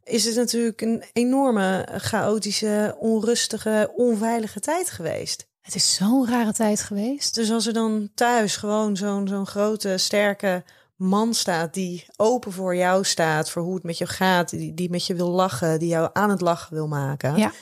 Is 0.06 0.24
het 0.24 0.36
natuurlijk 0.36 0.80
een 0.80 1.04
enorme, 1.12 1.88
chaotische, 1.96 2.96
onrustige, 2.98 3.92
onveilige 3.96 4.60
tijd 4.60 4.90
geweest. 4.90 5.46
Het 5.60 5.74
is 5.74 5.94
zo'n 5.94 6.28
rare 6.28 6.52
tijd 6.52 6.82
geweest. 6.82 7.34
Dus 7.34 7.50
als 7.50 7.66
er 7.66 7.72
dan 7.72 8.10
thuis 8.14 8.56
gewoon 8.56 8.96
zo'n 8.96 9.28
zo'n 9.28 9.46
grote, 9.46 9.98
sterke 9.98 10.64
man 10.96 11.34
staat 11.34 11.74
die 11.74 12.04
open 12.16 12.52
voor 12.52 12.76
jou 12.76 13.04
staat, 13.04 13.50
voor 13.50 13.62
hoe 13.62 13.74
het 13.74 13.82
met 13.82 13.98
je 13.98 14.06
gaat, 14.06 14.50
die, 14.50 14.74
die 14.74 14.90
met 14.90 15.06
je 15.06 15.14
wil 15.14 15.28
lachen, 15.28 15.78
die 15.78 15.88
jou 15.88 16.10
aan 16.12 16.30
het 16.30 16.40
lachen 16.40 16.74
wil 16.74 16.88
maken, 16.88 17.36
Ja, 17.36 17.52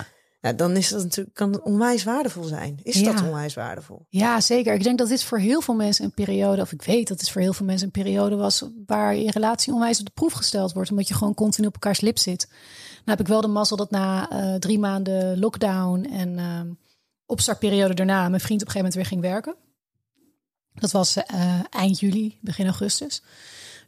ja, 0.45 0.53
dan 0.53 0.77
is 0.77 0.89
dat 0.89 1.03
natuurlijk 1.03 1.35
kan 1.35 1.63
onwijs 1.63 2.05
waardevol 2.05 2.43
zijn. 2.45 2.81
Is 2.83 3.01
Ja. 3.01 3.13
dat 3.13 3.23
onwijs 3.23 3.55
waardevol? 3.55 4.07
ja, 4.09 4.41
zeker. 4.41 4.75
Ik 4.75 4.83
denk 4.83 4.99
dat 4.99 5.09
dit 5.09 5.25
voor 5.25 5.39
heel 5.39 5.61
veel 5.61 5.75
mensen 5.75 6.05
een 6.05 6.15
periode, 6.15 6.63
of 6.63 6.73
ik 6.73 6.83
weet 6.83 7.09
dat 7.09 7.21
het 7.21 7.31
voor 7.31 7.41
heel 7.41 7.53
veel 7.53 7.67
mensen 7.67 7.87
een 7.87 8.03
periode 8.03 8.37
was 8.37 8.65
waar 8.87 9.17
je 9.17 9.31
relatie 9.31 9.73
onwijs 9.73 9.99
op 9.99 10.07
de 10.07 10.13
proef 10.15 10.33
gesteld 10.33 10.73
wordt, 10.73 10.91
omdat 10.91 11.09
je 11.09 11.15
gewoon 11.15 11.35
continu 11.35 11.67
op 11.67 11.73
elkaars 11.73 12.01
lip 12.01 12.19
zit. 12.19 12.47
Nou 12.49 13.19
heb 13.19 13.21
ik 13.21 13.27
wel 13.27 13.41
de 13.41 13.49
mazzel 13.49 13.77
dat 13.77 13.91
na 13.91 14.31
eh, 14.31 14.55
drie 14.55 14.79
maanden 14.79 15.39
lockdown 15.39 16.05
en 16.05 16.39
ehm, 16.39 16.69
opstartperiode 17.27 17.95
daarna 17.95 18.29
mijn 18.29 18.41
vriend 18.41 18.61
op 18.63 18.67
een 18.67 18.73
gegeven 18.73 18.77
moment 18.77 18.95
weer 18.95 19.07
ging 19.07 19.21
werken. 19.21 19.55
Dat 20.75 20.91
was 20.91 21.17
eh, 21.17 21.61
eind 21.71 22.01
juli, 22.01 22.39
begin 22.41 22.67
augustus. 22.67 23.23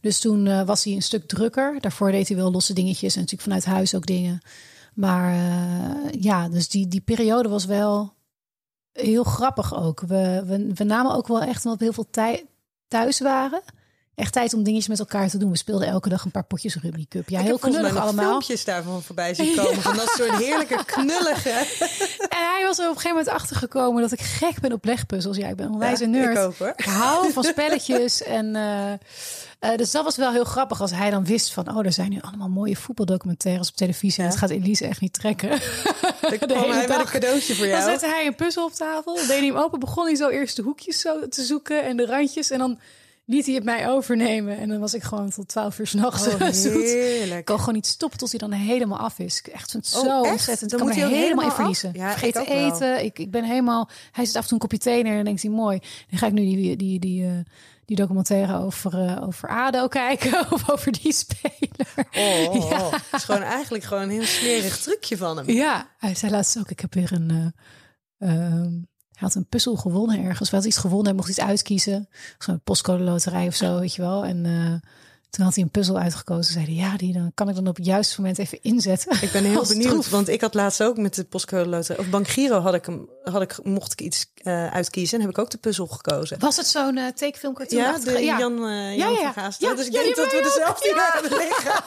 Dus 0.01 0.19
toen 0.19 0.47
eh, 0.47 0.63
was 0.63 0.85
hij 0.85 0.93
een 0.93 1.03
stuk 1.03 1.29
drukker. 1.29 1.81
Daarvoor 1.81 2.11
deed 2.11 2.29
hij 2.29 2.37
wel 2.37 2.51
losse 2.51 2.73
dingetjes 2.73 3.15
en 3.15 3.21
natuurlijk 3.21 3.49
vanuit 3.49 3.65
huis 3.65 3.95
ook 3.95 4.07
dingen. 4.07 4.41
Maar 4.97 5.33
eh, 5.33 6.23
ja, 6.23 6.49
dus 6.49 6.69
die, 6.69 6.89
die 6.89 7.01
periode 7.01 7.49
was 7.49 7.65
wel 7.65 8.13
heel 8.93 9.25
grappig 9.25 9.75
ook. 9.75 10.01
We, 10.01 10.43
we, 10.47 10.73
we 10.75 10.85
namen 10.85 11.15
ook 11.15 11.27
wel 11.27 11.41
echt 11.41 11.65
omdat 11.65 11.79
we 11.79 11.85
heel 11.85 11.95
veel 11.95 12.11
tijd 12.11 12.45
thuis 12.89 13.21
waren. 13.21 13.63
Echt 14.17 14.33
tijd 14.33 14.55
om 14.55 14.63
dingetjes 14.63 14.89
met 14.89 14.99
elkaar 14.99 15.29
te 15.29 15.39
doen. 15.39 15.51
We 15.51 15.57
speelden 15.57 15.89
elke 15.89 16.09
dag 16.09 16.25
een 16.25 16.31
paar 16.31 16.45
potjes 16.45 16.77
Rubik's 16.83 17.07
Cup. 17.09 17.29
Ja, 17.29 17.39
Ik 17.39 17.45
heel 17.45 17.59
knullig 17.59 17.97
allemaal. 17.97 18.25
filmpjes 18.29 18.65
daarvan 18.65 19.03
voorbij 19.03 19.35
zien 19.35 19.57
komen. 19.65 19.83
Van 19.83 19.97
dat 19.97 20.09
soort 20.17 20.37
heerlijke 20.37 20.85
knullige. 20.85 21.51
En 22.37 22.43
hij 22.53 22.65
was 22.65 22.79
er 22.79 22.85
op 22.85 22.95
een 22.95 23.01
gegeven 23.01 23.17
moment 23.17 23.29
achter 23.29 23.57
gekomen 23.57 24.03
dat 24.03 24.13
ik 24.13 24.21
gek 24.21 24.61
ben 24.61 24.73
op 24.73 24.85
legpuzzels. 24.85 25.37
Ja, 25.37 25.49
ik 25.49 25.57
ben 25.57 25.67
een 25.73 25.79
wijze 25.79 26.05
Ja, 26.05 26.11
nerd. 26.11 26.37
ik 26.37 26.43
ook, 26.45 26.57
hoor. 26.59 26.73
Ik 26.77 26.85
hou 26.85 27.33
van 27.33 27.45
spelletjes. 27.55 28.23
en, 28.23 28.57
eh, 28.57 28.93
eh, 28.93 28.99
dus 29.77 29.91
dat 29.91 30.05
was 30.05 30.17
wel 30.17 30.33
heel 30.33 30.45
grappig 30.45 30.81
als 30.81 30.91
hij 30.91 31.11
dan 31.11 31.25
wist 31.25 31.53
van... 31.53 31.77
oh, 31.77 31.85
er 31.85 31.93
zijn 31.93 32.11
nu 32.11 32.19
allemaal 32.21 32.49
mooie 32.49 32.77
voetbaldocumentaires 32.77 33.69
op 33.69 33.77
televisie. 33.77 34.19
En 34.19 34.25
Ja. 34.25 34.31
dat 34.31 34.39
gaat 34.39 34.51
Elise 34.51 34.87
echt 34.87 35.01
niet 35.01 35.13
trekken. 35.13 35.49
Dan 35.49 35.59
De 36.31 36.39
kwam 36.39 36.71
hij 36.71 36.87
met 36.87 36.99
een 36.99 37.05
cadeautje 37.05 37.55
voor 37.55 37.67
Dan 37.67 37.79
jou. 37.79 37.91
zette 37.91 38.07
hij 38.07 38.27
een 38.27 38.35
puzzel 38.35 38.65
op 38.65 38.73
tafel. 38.73 39.15
Deed 39.15 39.27
hij 39.29 39.45
hem 39.47 39.57
open. 39.57 39.81
Begon 39.81 40.05
hij 40.07 40.15
zo 40.15 40.29
eerst 40.29 40.57
de 40.57 40.63
hoekjes 40.63 41.01
zo 41.01 41.29
te 41.29 41.43
zoeken 41.45 41.85
en 41.85 41.97
de 41.97 42.07
randjes. 42.07 42.51
En 42.51 42.59
dan 42.59 42.79
liet 43.27 43.47
hij 43.47 43.55
het 43.55 43.65
mij 43.65 43.89
overnemen. 43.89 44.57
En 44.59 44.69
dan 44.69 44.81
was 44.81 44.95
ik 44.95 45.03
gewoon 45.03 45.31
tot 45.31 45.49
twaalf 45.49 45.79
uur 45.79 45.87
s'nachts 45.87 46.27
Oh, 46.27 46.39
het 46.41 46.57
zoeken. 46.57 46.81
Ik 46.81 46.87
heerlijk. 46.87 47.45
kan 47.45 47.59
gewoon 47.59 47.75
niet 47.75 47.87
stoppen 47.87 48.19
tot 48.19 48.31
hij 48.31 48.39
dan 48.39 48.53
helemaal 48.53 48.99
af 48.99 49.19
is. 49.19 49.39
Ik 49.39 49.47
Echt 49.47 49.71
vind 49.71 49.87
het 49.87 49.97
Oh, 49.97 50.03
zo 50.03 50.23
echt? 50.23 50.33
ontzettend. 50.33 50.71
Dan 50.71 50.81
Ik 50.81 50.87
kan 50.87 50.95
moet 50.97 51.05
hij 51.11 51.19
helemaal 51.21 51.45
in 51.45 51.51
verliezen. 51.51 51.91
Ja, 51.95 52.11
Vergeet 52.11 52.33
te 52.35 52.45
eten. 52.47 53.05
Ik, 53.05 53.19
ik 53.19 53.31
ben 53.31 53.45
helemaal... 53.45 53.89
Hij 54.13 54.25
zit 54.25 54.35
af 54.37 54.43
en 54.43 54.49
toe 54.49 54.53
een 54.61 54.69
kopje 54.69 54.79
thee 54.79 55.03
neer 55.03 55.19
en 55.19 55.25
denkt 55.25 55.43
hij 55.43 55.51
mooi. 55.51 55.79
Dan 56.11 56.19
ga 56.19 56.27
ik 56.27 56.33
nu 56.33 56.41
die, 56.45 56.77
die, 56.77 56.99
die, 56.99 57.25
eh, 57.25 57.31
die 57.85 57.97
documentaire 57.97 58.59
over, 58.59 59.07
eh, 59.07 59.23
over 59.27 59.49
ADO 59.49 59.89
kijken. 59.89 60.47
Of 60.53 60.71
over 60.71 60.93
die 60.93 61.13
speler. 61.13 62.09
Oh, 62.17 62.55
oh, 62.55 62.69
Ja. 62.71 62.81
oh. 62.87 62.93
Het 62.93 63.03
is 63.13 63.25
gewoon 63.25 63.43
eigenlijk 63.43 63.85
gewoon 63.85 64.03
een 64.03 64.11
heel 64.11 64.25
smerig 64.25 64.79
trucje 64.79 65.17
van 65.17 65.37
hem. 65.37 65.51
Ja, 65.51 65.91
hij 65.99 66.15
zei 66.15 66.33
laatst 66.33 66.59
ook, 66.59 66.71
ik 66.71 66.81
heb 66.81 66.95
weer 66.95 67.13
een... 67.13 67.53
eh, 68.19 68.31
ehm, 68.31 68.73
hij 69.17 69.29
had 69.29 69.35
een 69.35 69.47
puzzel 69.47 69.77
gewonnen 69.77 70.25
ergens. 70.25 70.51
Hij 70.51 70.59
had 70.59 70.69
iets 70.69 70.77
gewonnen, 70.77 71.07
hij 71.07 71.15
mocht 71.15 71.29
iets 71.29 71.41
uitkiezen. 71.41 72.09
Zo'n 72.39 72.61
postcode 72.65 73.03
loterij 73.03 73.47
of 73.47 73.55
zo, 73.55 73.79
weet 73.79 73.95
je 73.95 74.03
wel. 74.03 74.25
En 74.25 74.47
eh, 74.47 74.91
toen 75.31 75.45
had 75.45 75.55
hij 75.55 75.65
een 75.65 75.71
puzzel 75.71 75.99
uitgekozen. 75.99 76.53
Zei 76.53 76.65
hij, 76.65 76.75
ja, 76.75 76.97
die 76.97 77.13
dan 77.13 77.31
kan 77.35 77.49
ik 77.49 77.55
dan 77.55 77.67
op 77.67 77.77
het 77.77 77.87
juiste 77.87 78.21
moment 78.21 78.39
even 78.39 78.59
inzetten. 78.63 79.23
Ik 79.23 79.33
ben 79.33 79.45
heel 79.45 79.67
benieuwd, 79.75 79.91
troef. 79.91 80.11
want 80.11 80.29
ik 80.29 80.41
had 80.41 80.55
laatst 80.55 80.83
ook 80.83 80.97
met 80.97 81.15
de 81.15 81.25
postcode 81.25 81.69
loterij 81.69 81.99
of 81.99 82.11
Bank 82.11 82.29
Giro 82.29 82.59
had 82.59 82.75
ik 82.75 82.87
hem, 82.87 83.09
had 83.23 83.43
ik 83.43 83.65
mocht 83.65 83.93
ik 83.93 84.01
iets 84.01 84.33
eh, 84.35 84.67
uitkiezen 84.73 85.19
en 85.19 85.25
heb 85.25 85.31
ik 85.35 85.39
ook 85.39 85.51
de 85.51 85.59
puzzel 85.59 85.87
gekozen. 85.87 86.39
Was 86.39 86.57
het 86.57 86.67
zo'n 86.67 86.97
uh, 86.97 87.07
tekenfilm 87.09 87.55
cartoon? 87.55 87.79
Ja, 87.79 87.99
de 87.99 88.11
ja. 88.11 88.39
Jan, 88.39 88.59
Ja, 88.61 88.93
Jan 88.95 89.13
ja. 89.13 89.33
van. 89.33 89.53
Ja, 89.59 89.75
dus 89.75 89.87
ik 89.87 89.93
ja, 89.93 90.03
denk 90.03 90.17
dat 90.17 90.33
we 90.33 90.41
dezelfde 90.43 91.11
hebben 91.13 91.39
liggen. 91.39 91.83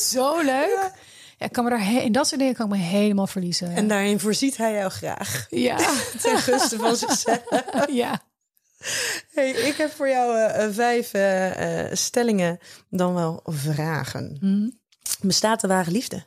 Zo 0.12 0.40
leuk. 0.40 0.90
Ja, 1.42 1.48
ik 1.48 1.54
kan 1.54 1.64
me 1.64 1.70
daar 1.70 2.02
in 2.02 2.12
dat 2.12 2.28
soort 2.28 2.40
dingen 2.40 2.54
kan 2.54 2.66
ik 2.66 2.72
me 2.72 2.78
helemaal 2.78 3.26
verliezen. 3.26 3.74
En 3.74 3.88
daarin 3.88 4.20
voorziet 4.20 4.56
hij 4.56 4.72
jou 4.72 4.90
graag. 4.90 5.46
ja, 5.50 5.76
Ten 6.22 6.38
gunste 6.38 6.76
van 6.76 6.96
zichzelf. 6.96 7.42
ja. 8.02 8.22
Hey, 9.30 9.50
ik 9.50 9.76
heb 9.76 9.90
voor 9.90 10.08
jou 10.08 10.36
eh, 10.36 10.64
eh, 10.64 10.72
vijf 10.72 11.12
eh, 11.12 11.92
stellingen, 11.92 12.58
dan 12.90 13.14
wel 13.14 13.40
vragen. 13.44 14.36
Hm. 14.40 14.70
Bestaat 15.26 15.60
de 15.60 15.66
ware 15.66 15.90
liefde? 15.90 16.24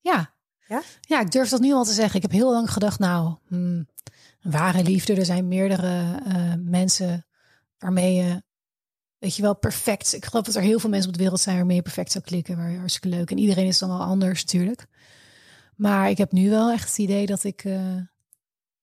Ja. 0.00 0.34
Ja? 0.68 0.82
Ja, 1.00 1.20
ik 1.20 1.30
durf 1.30 1.48
dat 1.48 1.60
nu 1.60 1.72
al 1.72 1.84
te 1.84 1.92
zeggen. 1.92 2.16
Ik 2.16 2.22
heb 2.22 2.30
heel 2.30 2.52
lang 2.52 2.72
gedacht, 2.72 2.98
nou, 2.98 3.34
hmm, 3.48 3.88
ware 4.42 4.82
liefde. 4.82 5.14
Er 5.14 5.24
zijn 5.24 5.48
meerdere 5.48 6.20
mensen 6.64 7.26
waarmee 7.78 8.14
je, 8.14 8.42
weet 9.18 9.36
je 9.36 9.42
wel, 9.42 9.56
perfect. 9.56 10.12
Ik 10.12 10.24
geloof 10.24 10.44
dat 10.44 10.54
er 10.54 10.62
heel 10.62 10.78
veel 10.78 10.90
mensen 10.90 11.08
op 11.08 11.16
de 11.16 11.22
wereld 11.22 11.40
zijn 11.40 11.56
waarmee 11.56 11.76
je 11.76 11.82
perfect 11.82 12.12
zou 12.12 12.24
klikken. 12.24 12.56
Waar 12.56 12.76
hartstikke 12.76 13.08
leuk. 13.08 13.30
En 13.30 13.38
iedereen 13.38 13.66
is 13.66 13.78
dan 13.78 13.88
wel 13.88 14.02
anders 14.02 14.44
natuurlijk. 14.44 14.86
Maar 15.76 16.10
ik 16.10 16.18
heb 16.18 16.32
nu 16.32 16.50
wel 16.50 16.70
echt 16.70 16.88
het 16.88 16.98
idee 16.98 17.26
dat 17.26 17.44
ik, 17.44 17.64
eh, 17.64 17.96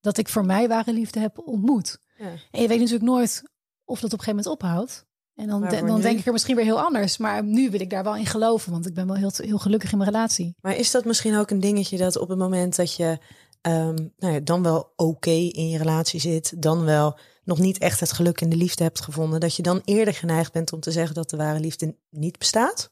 dat 0.01 0.17
ik 0.17 0.29
voor 0.29 0.45
mij 0.45 0.67
ware 0.67 0.93
liefde 0.93 1.19
heb 1.19 1.41
ontmoet. 1.45 1.97
Ja. 2.17 2.25
En 2.51 2.61
je 2.61 2.67
weet 2.67 2.77
natuurlijk 2.79 3.05
nooit 3.05 3.43
of 3.85 3.99
dat 3.99 4.13
op 4.13 4.19
een 4.19 4.25
gegeven 4.25 4.43
moment 4.49 4.61
ophoudt. 4.63 5.05
En 5.35 5.47
dan, 5.47 5.61
de- 5.61 5.85
dan 5.85 5.95
nu? 5.95 6.01
denk 6.01 6.19
ik 6.19 6.25
er 6.25 6.31
misschien 6.31 6.55
weer 6.55 6.65
heel 6.65 6.81
anders. 6.81 7.17
Maar 7.17 7.43
nu 7.43 7.69
wil 7.69 7.79
ik 7.79 7.89
daar 7.89 8.03
wel 8.03 8.15
in 8.15 8.25
geloven. 8.25 8.71
Want 8.71 8.87
ik 8.87 8.93
ben 8.93 9.07
wel 9.07 9.15
heel, 9.15 9.31
heel 9.35 9.57
gelukkig 9.57 9.91
in 9.91 9.97
mijn 9.97 10.09
relatie. 10.09 10.55
Maar 10.61 10.75
is 10.75 10.91
dat 10.91 11.05
misschien 11.05 11.35
ook 11.35 11.49
een 11.49 11.59
dingetje 11.59 11.97
dat 11.97 12.17
op 12.17 12.29
het 12.29 12.37
moment 12.37 12.75
dat 12.75 12.95
je 12.95 13.17
ehm, 13.61 13.95
nou 14.17 14.33
ja, 14.33 14.39
dan 14.39 14.63
wel 14.63 14.93
oké 14.95 15.29
in 15.29 15.69
je 15.69 15.77
relatie 15.77 16.19
zit, 16.19 16.61
dan 16.61 16.83
wel 16.83 17.17
nog 17.43 17.59
niet 17.59 17.77
echt 17.77 17.99
het 17.99 18.11
geluk 18.11 18.41
in 18.41 18.49
de 18.49 18.55
liefde 18.55 18.83
hebt 18.83 19.01
gevonden, 19.01 19.39
dat 19.39 19.55
je 19.55 19.61
dan 19.63 19.81
eerder 19.85 20.13
geneigd 20.13 20.51
bent 20.51 20.73
om 20.73 20.79
te 20.79 20.91
zeggen 20.91 21.15
dat 21.15 21.29
de 21.29 21.37
ware 21.37 21.59
liefde 21.59 21.95
niet 22.09 22.37
bestaat? 22.37 22.91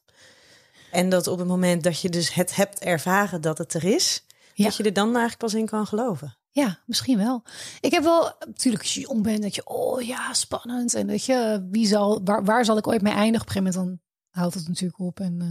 En 0.91 1.09
dat 1.09 1.27
op 1.27 1.39
het 1.39 1.47
moment 1.47 1.83
dat 1.83 2.01
je 2.01 2.09
dus 2.09 2.33
het 2.33 2.55
hebt 2.55 2.79
ervaren 2.79 3.41
dat 3.41 3.57
het 3.57 3.73
er 3.73 3.83
is, 3.83 4.25
Ja. 4.53 4.63
dat 4.65 4.75
je 4.75 4.83
er 4.83 4.93
dan 4.93 5.07
eigenlijk 5.07 5.37
pas 5.37 5.53
in 5.53 5.65
kan 5.65 5.87
geloven. 5.87 6.35
Ja, 6.49 6.79
misschien 6.85 7.17
wel. 7.17 7.43
Ik 7.79 7.91
heb 7.91 8.03
wel, 8.03 8.33
natuurlijk 8.45 8.83
als 8.83 8.93
je 8.93 8.99
jong 9.01 9.23
bent, 9.23 9.41
dat 9.41 9.55
je, 9.55 9.65
oh 9.65 10.01
ja, 10.01 10.33
spannend. 10.33 10.93
En 10.93 11.07
dat 11.07 11.25
je, 11.25 11.67
wie 11.71 11.87
zal, 11.87 12.21
waar, 12.23 12.43
waar 12.43 12.65
zal 12.65 12.77
ik 12.77 12.87
ooit 12.87 13.01
mee 13.01 13.13
eindigen? 13.13 13.41
Op 13.41 13.47
een 13.47 13.53
gegeven 13.61 13.79
moment 13.81 13.99
dan 14.01 14.09
houdt 14.31 14.53
het 14.53 14.67
natuurlijk 14.67 14.99
op. 14.99 15.19
En 15.19 15.39
uh, 15.41 15.47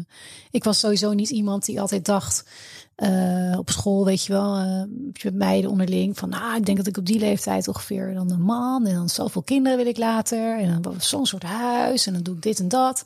ik 0.51 0.65
was 0.65 0.79
sowieso 0.79 1.13
niet 1.13 1.31
iemand 1.31 1.65
die 1.65 1.81
altijd 1.81 2.05
dacht 2.05 2.45
uh, 2.97 3.59
op 3.59 3.71
school, 3.71 4.05
weet 4.05 4.25
je 4.25 4.33
wel, 4.33 4.61
uh, 4.61 4.83
met 5.23 5.35
meiden 5.35 5.71
onderling 5.71 6.19
van, 6.19 6.29
nou, 6.29 6.57
ik 6.57 6.67
denk 6.67 6.77
dat 6.77 6.87
ik 6.87 6.97
op 6.97 7.07
die 7.07 7.19
leeftijd 7.19 7.69
ongeveer 7.69 8.15
dan 8.15 8.31
een 8.31 8.43
man 8.43 8.87
en 8.87 8.95
dan 8.95 9.09
zoveel 9.09 9.43
kinderen 9.43 9.79
wil 9.79 9.87
ik 9.87 9.99
later 9.99 10.59
en 10.59 10.83
dan 10.83 11.01
zo'n 11.01 11.27
soort 11.27 11.43
huis 11.43 12.07
en 12.07 12.13
dan 12.13 12.23
doe 12.23 12.35
ik 12.35 12.43
dit 12.43 12.59
en 12.59 12.69
dat. 12.69 13.05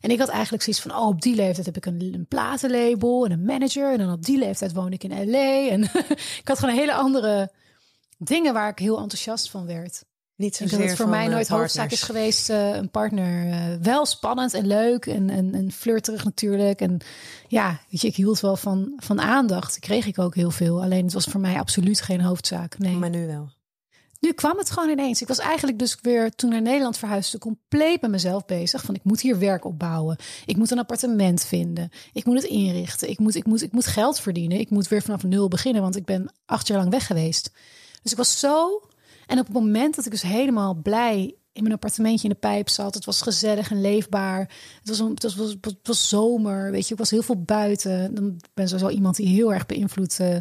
En 0.00 0.10
ik 0.10 0.18
had 0.18 0.28
eigenlijk 0.28 0.62
zoiets 0.62 0.82
van, 0.82 0.94
oh, 0.96 1.06
op 1.06 1.22
die 1.22 1.34
leeftijd 1.34 1.66
heb 1.66 1.76
ik 1.76 1.86
een, 1.86 2.10
een 2.14 2.26
platenlabel 2.26 3.24
en 3.24 3.32
een 3.32 3.44
manager 3.44 3.92
en 3.92 3.98
dan 3.98 4.12
op 4.12 4.24
die 4.24 4.38
leeftijd 4.38 4.72
woon 4.72 4.92
ik 4.92 5.04
in 5.04 5.30
LA 5.30 5.68
en 5.68 5.82
ik 6.42 6.48
had 6.48 6.58
gewoon 6.58 6.74
hele 6.74 6.94
andere 6.94 7.52
dingen 8.18 8.52
waar 8.52 8.68
ik 8.68 8.78
heel 8.78 8.98
enthousiast 8.98 9.50
van 9.50 9.66
werd. 9.66 10.04
Niet 10.36 10.56
zozeer 10.56 10.78
dat 10.78 10.88
het 10.88 10.96
voor 10.96 11.08
mij 11.08 11.26
nooit 11.26 11.48
hoofdzaak 11.48 11.90
is 11.90 12.02
geweest. 12.02 12.50
Uh, 12.50 12.74
een 12.74 12.90
partner 12.90 13.46
uh, 13.46 13.82
wel 13.82 14.06
spannend 14.06 14.54
en 14.54 14.66
leuk 14.66 15.06
en, 15.06 15.30
en, 15.30 15.54
en 15.54 15.72
flirterig 15.72 16.24
natuurlijk. 16.24 16.80
En 16.80 17.00
ja, 17.48 17.80
weet 17.90 18.00
je, 18.00 18.08
ik 18.08 18.16
hield 18.16 18.40
wel 18.40 18.56
van, 18.56 18.92
van 18.96 19.20
aandacht. 19.20 19.74
Dat 19.74 19.78
kreeg 19.78 20.06
ik 20.06 20.18
ook 20.18 20.34
heel 20.34 20.50
veel. 20.50 20.82
Alleen 20.82 21.04
het 21.04 21.12
was 21.12 21.24
voor 21.24 21.40
mij 21.40 21.58
absoluut 21.58 22.00
geen 22.00 22.20
hoofdzaak. 22.20 22.78
Nee. 22.78 22.94
Maar 22.94 23.10
nu 23.10 23.26
wel. 23.26 23.54
Nu 24.20 24.32
kwam 24.32 24.58
het 24.58 24.70
gewoon 24.70 24.88
ineens. 24.88 25.20
Ik 25.20 25.28
was 25.28 25.38
eigenlijk 25.38 25.78
dus 25.78 25.98
weer 26.02 26.34
toen 26.34 26.50
naar 26.50 26.62
Nederland 26.62 26.98
verhuisde 26.98 27.38
compleet 27.38 28.00
met 28.00 28.10
mezelf 28.10 28.44
bezig. 28.44 28.82
Van 28.82 28.94
ik 28.94 29.04
moet 29.04 29.20
hier 29.20 29.38
werk 29.38 29.64
opbouwen. 29.64 30.16
Ik 30.46 30.56
moet 30.56 30.70
een 30.70 30.78
appartement 30.78 31.44
vinden. 31.44 31.90
Ik 32.12 32.24
moet 32.24 32.42
het 32.42 32.50
inrichten. 32.50 33.10
Ik 33.10 33.18
moet, 33.18 33.34
ik 33.34 33.46
moet, 33.46 33.62
ik 33.62 33.72
moet 33.72 33.86
geld 33.86 34.20
verdienen. 34.20 34.58
Ik 34.58 34.70
moet 34.70 34.88
weer 34.88 35.02
vanaf 35.02 35.22
nul 35.22 35.48
beginnen, 35.48 35.82
want 35.82 35.96
ik 35.96 36.04
ben 36.04 36.32
acht 36.46 36.66
jaar 36.66 36.78
lang 36.78 36.90
weg 36.90 37.06
geweest. 37.06 37.52
Dus 38.02 38.12
ik 38.12 38.18
was 38.18 38.38
zo 38.38 38.82
en 39.26 39.38
op 39.38 39.44
het 39.46 39.54
moment 39.54 39.96
dat 39.96 40.04
ik 40.04 40.10
dus 40.10 40.22
helemaal 40.22 40.74
blij 40.74 41.34
in 41.52 41.62
mijn 41.62 41.74
appartementje 41.74 42.28
in 42.28 42.34
de 42.34 42.40
pijp 42.40 42.68
zat, 42.68 42.94
het 42.94 43.04
was 43.04 43.22
gezellig 43.22 43.70
en 43.70 43.80
leefbaar. 43.80 44.38
Het 44.78 44.88
was, 44.88 44.98
een, 44.98 45.10
het 45.10 45.22
was, 45.22 45.56
het 45.60 45.78
was, 45.82 46.08
zomer, 46.08 46.70
weet 46.70 46.86
je, 46.86 46.92
ik 46.92 46.98
was 46.98 47.10
heel 47.10 47.22
veel 47.22 47.42
buiten. 47.42 48.14
Dan 48.14 48.40
ben 48.54 48.68
sowieso 48.68 48.90
iemand 48.90 49.16
die 49.16 49.28
heel 49.28 49.52
erg 49.52 49.66
beïnvloed 49.66 50.18
uh, 50.20 50.38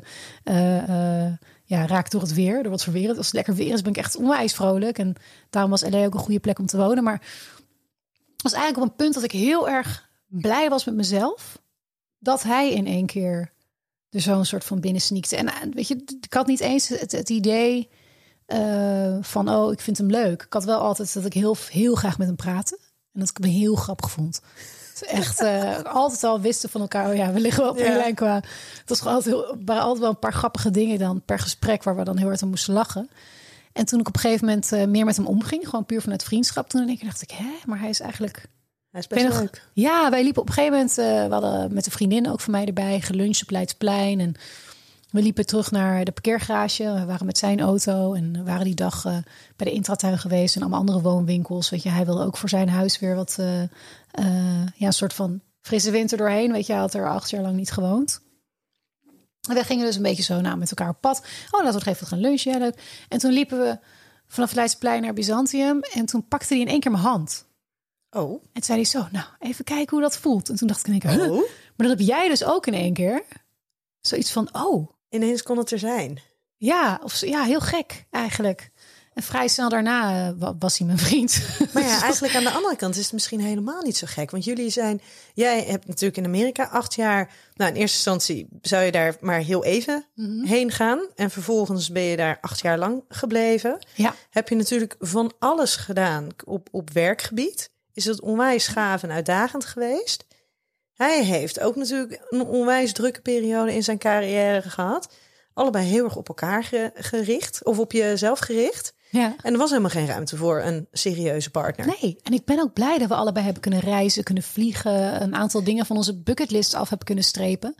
ja, 1.63 1.87
raakt 1.87 2.11
door 2.11 2.21
het 2.21 2.33
weer, 2.33 2.61
door 2.61 2.71
wat 2.71 2.83
voor 2.83 2.93
weer. 2.93 3.07
Als 3.07 3.25
het 3.25 3.35
lekker 3.35 3.55
weer 3.55 3.73
is, 3.73 3.81
ben 3.81 3.91
ik 3.91 3.97
echt 3.97 4.15
onwijs 4.15 4.53
vrolijk. 4.53 4.97
En 4.97 5.15
daarom 5.49 5.71
was 5.71 5.89
LA 5.89 6.05
ook 6.05 6.13
een 6.13 6.19
goede 6.19 6.39
plek 6.39 6.59
om 6.59 6.65
te 6.65 6.77
wonen. 6.77 7.03
Maar 7.03 7.21
was 8.37 8.53
eigenlijk 8.53 8.83
op 8.83 8.89
een 8.89 9.05
punt 9.05 9.13
dat 9.13 9.23
ik 9.23 9.31
heel 9.31 9.69
erg 9.69 10.09
blij 10.27 10.69
was 10.69 10.85
met 10.85 10.95
mezelf. 10.95 11.61
Dat 12.19 12.43
hij 12.43 12.73
in 12.73 12.87
één 12.87 13.05
keer 13.05 13.53
er 14.09 14.21
zo'n 14.21 14.45
soort 14.45 14.63
van 14.63 14.79
binnen 14.79 15.01
sneakte. 15.01 15.35
En 15.35 15.73
weet 15.73 15.87
je, 15.87 16.03
ik 16.21 16.33
had 16.33 16.47
niet 16.47 16.59
eens 16.59 16.87
het, 16.87 17.11
het 17.11 17.29
idee 17.29 17.89
uh, 18.47 19.17
van, 19.21 19.49
oh, 19.49 19.71
ik 19.71 19.81
vind 19.81 19.97
hem 19.97 20.09
leuk. 20.09 20.43
Ik 20.43 20.53
had 20.53 20.63
wel 20.63 20.79
altijd 20.79 21.13
dat 21.13 21.25
ik 21.25 21.33
heel, 21.33 21.55
heel 21.69 21.95
graag 21.95 22.17
met 22.17 22.27
hem 22.27 22.35
praatte. 22.35 22.77
En 23.13 23.19
dat 23.19 23.29
ik 23.29 23.37
hem 23.37 23.51
heel 23.51 23.75
grappig 23.75 24.11
vond. 24.11 24.41
echt 25.01 25.41
uh, 25.41 25.83
altijd 26.01 26.23
al 26.23 26.41
wisten 26.41 26.69
van 26.69 26.81
elkaar. 26.81 27.09
Oh 27.09 27.15
ja, 27.15 27.31
we 27.31 27.39
liggen 27.39 27.63
wel 27.63 27.71
op 27.71 27.77
één 27.77 27.95
lijn 27.95 28.15
qua. 28.15 28.35
Het 28.35 28.89
was 28.89 28.99
gewoon 28.99 29.13
altijd, 29.15 29.35
heel, 29.35 29.57
waren 29.65 29.83
altijd 29.83 30.01
wel 30.01 30.09
een 30.09 30.19
paar 30.19 30.33
grappige 30.33 30.71
dingen 30.71 30.99
dan 30.99 31.21
per 31.25 31.39
gesprek 31.39 31.83
waar 31.83 31.95
we 31.95 32.03
dan 32.03 32.17
heel 32.17 32.27
hard 32.27 32.41
aan 32.41 32.49
moesten 32.49 32.73
lachen. 32.73 33.09
En 33.73 33.85
toen 33.85 33.99
ik 33.99 34.07
op 34.07 34.15
een 34.15 34.21
gegeven 34.21 34.45
moment 34.45 34.71
uh, 34.71 34.85
meer 34.85 35.05
met 35.05 35.15
hem 35.15 35.25
omging, 35.25 35.69
gewoon 35.69 35.85
puur 35.85 36.01
vanuit 36.01 36.23
vriendschap, 36.23 36.69
toen 36.69 36.89
ik, 36.89 37.03
dacht 37.03 37.21
ik, 37.21 37.31
hè, 37.31 37.51
maar 37.65 37.79
hij 37.79 37.89
is 37.89 37.99
eigenlijk. 37.99 38.47
Hij 38.89 38.99
is 38.99 39.07
best 39.07 39.39
leuk. 39.39 39.67
Ja, 39.73 40.09
wij 40.09 40.23
liepen 40.23 40.41
op 40.41 40.47
een 40.47 40.53
gegeven 40.53 40.75
moment, 40.77 40.95
we 40.95 41.27
hadden 41.29 41.73
met 41.73 41.85
een 41.85 41.91
vriendin 41.91 42.29
ook 42.29 42.41
van 42.41 42.51
mij 42.51 42.65
erbij, 42.65 43.01
geluncht 43.01 43.41
op 43.41 43.49
Leidsplein. 43.49 44.19
En 44.19 44.35
we 45.15 45.21
liepen 45.21 45.45
terug 45.45 45.71
naar 45.71 46.05
de 46.05 46.11
parkeergarage. 46.11 46.83
We 46.83 47.05
waren 47.05 47.25
met 47.25 47.37
zijn 47.37 47.59
auto 47.59 48.13
en 48.13 48.45
waren 48.45 48.65
die 48.65 48.75
dag 48.75 49.05
uh, 49.05 49.17
bij 49.55 49.67
de 49.67 49.71
intratuin 49.71 50.17
geweest 50.17 50.55
en 50.55 50.61
allemaal 50.61 50.79
andere 50.79 51.01
woonwinkels. 51.01 51.69
Weet 51.69 51.83
je, 51.83 51.89
hij 51.89 52.05
wilde 52.05 52.23
ook 52.23 52.37
voor 52.37 52.49
zijn 52.49 52.69
huis 52.69 52.99
weer 52.99 53.15
wat, 53.15 53.37
uh, 53.39 53.61
uh, 53.61 53.67
ja, 54.75 54.87
een 54.87 54.93
soort 54.93 55.13
van 55.13 55.41
frisse 55.61 55.91
winter 55.91 56.17
doorheen. 56.17 56.51
Weet 56.51 56.65
je, 56.65 56.71
hij 56.71 56.81
had 56.81 56.93
er 56.93 57.09
acht 57.09 57.29
jaar 57.29 57.41
lang 57.41 57.55
niet 57.55 57.71
gewoond. 57.71 58.21
En 59.49 59.55
we 59.55 59.63
gingen 59.63 59.85
dus 59.85 59.95
een 59.95 60.01
beetje 60.01 60.23
zo 60.23 60.41
nou, 60.41 60.57
met 60.57 60.69
elkaar 60.69 60.89
op 60.89 61.01
pad. 61.01 61.25
Oh, 61.51 61.63
laten 61.63 61.79
we 61.79 61.89
even 61.89 62.07
gaan 62.07 62.19
lunchen. 62.19 62.51
Ja, 62.51 62.57
leuk. 62.57 63.05
En 63.09 63.19
toen 63.19 63.31
liepen 63.31 63.59
we 63.59 63.79
vanaf 64.27 64.53
Leidseplein 64.53 65.01
naar 65.01 65.13
Byzantium. 65.13 65.79
En 65.79 66.05
toen 66.05 66.27
pakte 66.27 66.53
hij 66.53 66.63
in 66.63 66.69
één 66.69 66.79
keer 66.79 66.91
mijn 66.91 67.03
hand. 67.03 67.45
Oh. 68.09 68.31
En 68.31 68.49
toen 68.53 68.63
zei 68.63 68.77
hij 68.77 68.87
zo, 68.87 69.07
nou, 69.11 69.25
even 69.39 69.63
kijken 69.63 69.89
hoe 69.89 70.01
dat 70.01 70.17
voelt. 70.17 70.49
En 70.49 70.55
toen 70.55 70.67
dacht 70.67 70.79
ik 70.79 70.85
in 70.85 70.91
één 70.91 71.01
keer, 71.01 71.31
oh. 71.31 71.37
maar 71.75 71.87
dat 71.87 71.97
heb 71.97 72.07
jij 72.07 72.27
dus 72.27 72.43
ook 72.43 72.67
in 72.67 72.73
één 72.73 72.93
keer. 72.93 73.23
Zoiets 74.01 74.31
van, 74.31 74.49
oh, 74.51 74.94
Ineens 75.15 75.43
kon 75.43 75.57
het 75.57 75.71
er 75.71 75.79
zijn. 75.79 76.19
Ja, 76.57 76.99
of, 77.03 77.25
ja 77.25 77.43
heel 77.43 77.59
gek 77.59 78.05
eigenlijk. 78.11 78.71
En 79.13 79.23
vrij 79.23 79.47
snel 79.47 79.69
daarna 79.69 80.29
uh, 80.39 80.49
was 80.59 80.77
hij 80.77 80.87
mijn 80.87 80.99
vriend. 80.99 81.41
Maar 81.73 81.83
ja, 81.83 82.01
eigenlijk 82.01 82.35
aan 82.35 82.43
de 82.43 82.51
andere 82.51 82.75
kant 82.75 82.95
is 82.95 83.03
het 83.03 83.13
misschien 83.13 83.39
helemaal 83.39 83.81
niet 83.81 83.97
zo 83.97 84.07
gek. 84.09 84.31
Want 84.31 84.43
jullie 84.43 84.69
zijn, 84.69 85.01
jij 85.33 85.63
hebt 85.63 85.87
natuurlijk 85.87 86.17
in 86.17 86.25
Amerika 86.25 86.63
acht 86.63 86.95
jaar. 86.95 87.31
Nou, 87.53 87.71
in 87.71 87.77
eerste 87.77 87.95
instantie 87.95 88.47
zou 88.61 88.83
je 88.83 88.91
daar 88.91 89.15
maar 89.19 89.39
heel 89.39 89.63
even 89.63 90.05
mm 90.15 90.25
-hmm. 90.25 90.45
heen 90.45 90.71
gaan. 90.71 91.07
En 91.15 91.31
vervolgens 91.31 91.89
ben 91.89 92.03
je 92.03 92.15
daar 92.15 92.37
acht 92.41 92.61
jaar 92.61 92.77
lang 92.77 93.03
gebleven. 93.09 93.85
Ja. 93.93 94.15
Heb 94.29 94.49
je 94.49 94.55
natuurlijk 94.55 94.95
van 94.99 95.33
alles 95.39 95.75
gedaan 95.75 96.27
op, 96.45 96.67
op 96.71 96.89
werkgebied. 96.89 97.69
Is 97.93 98.05
het 98.05 98.21
onwijs 98.21 98.67
gaaf 98.67 99.03
en 99.03 99.11
uitdagend 99.11 99.65
geweest. 99.65 100.24
Hij 100.95 101.23
heeft 101.23 101.59
ook 101.59 101.75
natuurlijk 101.75 102.25
een 102.29 102.45
onwijs 102.45 102.93
drukke 102.93 103.21
periode 103.21 103.73
in 103.73 103.83
zijn 103.83 103.97
carrière 103.97 104.69
gehad. 104.69 105.13
Allebei 105.53 105.85
heel 105.85 106.03
erg 106.03 106.15
op 106.15 106.27
elkaar 106.27 106.91
gericht 106.93 107.63
of 107.63 107.79
op 107.79 107.91
jezelf 107.91 108.39
gericht. 108.39 108.93
Ja. 109.09 109.35
En 109.41 109.51
er 109.51 109.57
was 109.57 109.69
helemaal 109.69 109.89
geen 109.89 110.07
ruimte 110.07 110.37
voor 110.37 110.61
een 110.61 110.87
serieuze 110.91 111.51
partner. 111.51 111.85
Nee, 112.01 112.17
en 112.23 112.33
ik 112.33 112.45
ben 112.45 112.59
ook 112.59 112.73
blij 112.73 112.97
dat 112.97 113.07
we 113.07 113.15
allebei 113.15 113.45
hebben 113.45 113.61
kunnen 113.61 113.79
reizen, 113.79 114.23
kunnen 114.23 114.43
vliegen, 114.43 115.21
een 115.21 115.35
aantal 115.35 115.63
dingen 115.63 115.85
van 115.85 115.95
onze 115.95 116.17
bucketlist 116.21 116.73
af 116.73 116.89
hebben 116.89 117.05
kunnen 117.05 117.23
strepen. 117.23 117.75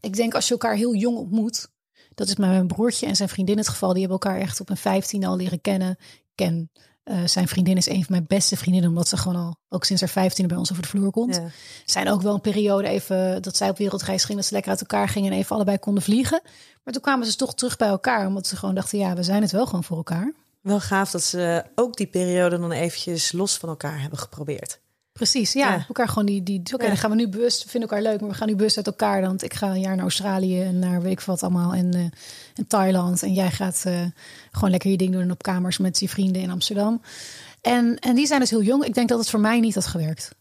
Ik 0.00 0.16
denk 0.16 0.34
als 0.34 0.46
je 0.46 0.52
elkaar 0.52 0.74
heel 0.74 0.94
jong 0.94 1.16
ontmoet, 1.16 1.68
dat 2.14 2.28
is 2.28 2.36
met 2.36 2.48
mijn 2.48 2.66
broertje 2.66 3.06
en 3.06 3.16
zijn 3.16 3.28
vriendin 3.28 3.56
het 3.56 3.68
geval, 3.68 3.92
die 3.92 4.00
hebben 4.00 4.18
elkaar 4.20 4.40
echt 4.40 4.60
op 4.60 4.70
een 4.70 4.76
15 4.76 5.24
al 5.24 5.36
leren 5.36 5.60
kennen. 5.60 5.96
Ken 6.34 6.70
uh, 7.08 7.16
zijn 7.24 7.48
vriendin 7.48 7.76
is 7.76 7.88
een 7.88 8.04
van 8.04 8.06
mijn 8.08 8.24
beste 8.26 8.56
vriendinnen, 8.56 8.90
omdat 8.90 9.08
ze 9.08 9.16
gewoon 9.16 9.42
al 9.42 9.56
ook 9.68 9.84
sinds 9.84 10.02
haar 10.02 10.10
vijftiende 10.10 10.50
bij 10.50 10.58
ons 10.58 10.70
over 10.70 10.82
de 10.82 10.88
vloer 10.88 11.10
komt. 11.10 11.34
Ja. 11.34 11.48
Zijn 11.84 12.08
ook 12.08 12.22
wel 12.22 12.34
een 12.34 12.40
periode 12.40 12.88
even 12.88 13.42
dat 13.42 13.56
zij 13.56 13.68
op 13.68 13.78
wereldreis 13.78 14.24
ging, 14.24 14.38
dat 14.38 14.46
ze 14.46 14.52
lekker 14.52 14.70
uit 14.70 14.80
elkaar 14.80 15.08
gingen 15.08 15.32
en 15.32 15.38
even 15.38 15.56
allebei 15.56 15.78
konden 15.78 16.02
vliegen. 16.02 16.40
Maar 16.84 16.92
toen 16.92 17.02
kwamen 17.02 17.26
ze 17.26 17.36
toch 17.36 17.54
terug 17.54 17.76
bij 17.76 17.88
elkaar, 17.88 18.26
omdat 18.26 18.46
ze 18.46 18.56
gewoon 18.56 18.74
dachten, 18.74 18.98
ja, 18.98 19.14
we 19.14 19.22
zijn 19.22 19.42
het 19.42 19.52
wel 19.52 19.66
gewoon 19.66 19.84
voor 19.84 19.96
elkaar. 19.96 20.32
Wel 20.60 20.80
gaaf 20.80 21.10
dat 21.10 21.22
ze 21.22 21.64
ook 21.74 21.96
die 21.96 22.06
periode 22.06 22.58
dan 22.58 22.72
eventjes 22.72 23.32
los 23.32 23.56
van 23.56 23.68
elkaar 23.68 24.00
hebben 24.00 24.18
geprobeerd. 24.18 24.80
Precies, 25.18 25.52
ja. 25.52 25.68
ja. 25.68 25.84
Elkaar 25.88 26.08
gewoon 26.08 26.26
die, 26.26 26.42
die 26.42 26.58
oké, 26.58 26.74
okay, 26.74 26.86
ja. 26.86 26.92
dan 26.92 27.02
gaan 27.02 27.10
we 27.10 27.16
nu 27.16 27.28
bewust, 27.28 27.64
we 27.64 27.68
vinden 27.68 27.88
elkaar 27.88 28.04
leuk, 28.04 28.20
maar 28.20 28.30
we 28.30 28.36
gaan 28.36 28.48
nu 28.48 28.56
bewust 28.56 28.76
uit 28.76 28.86
elkaar. 28.86 29.20
Want 29.20 29.42
ik 29.42 29.54
ga 29.54 29.68
een 29.68 29.80
jaar 29.80 29.94
naar 29.94 30.04
Australië 30.04 30.62
en 30.62 30.78
naar 30.78 31.02
weet 31.02 31.12
ik 31.12 31.20
wat 31.20 31.42
allemaal 31.42 31.74
en, 31.74 31.96
uh, 31.96 32.02
en 32.54 32.66
Thailand. 32.66 33.22
En 33.22 33.32
jij 33.32 33.50
gaat 33.50 33.84
uh, 33.86 34.00
gewoon 34.50 34.70
lekker 34.70 34.90
je 34.90 34.96
ding 34.96 35.12
doen 35.12 35.30
op 35.30 35.42
kamers 35.42 35.78
met 35.78 36.00
je 36.00 36.08
vrienden 36.08 36.42
in 36.42 36.50
Amsterdam. 36.50 37.00
En, 37.60 37.98
en 37.98 38.14
die 38.14 38.26
zijn 38.26 38.40
dus 38.40 38.50
heel 38.50 38.62
jong. 38.62 38.84
Ik 38.84 38.94
denk 38.94 39.08
dat 39.08 39.18
het 39.18 39.30
voor 39.30 39.40
mij 39.40 39.60
niet 39.60 39.74
had 39.74 39.86
gewerkt. 39.86 40.36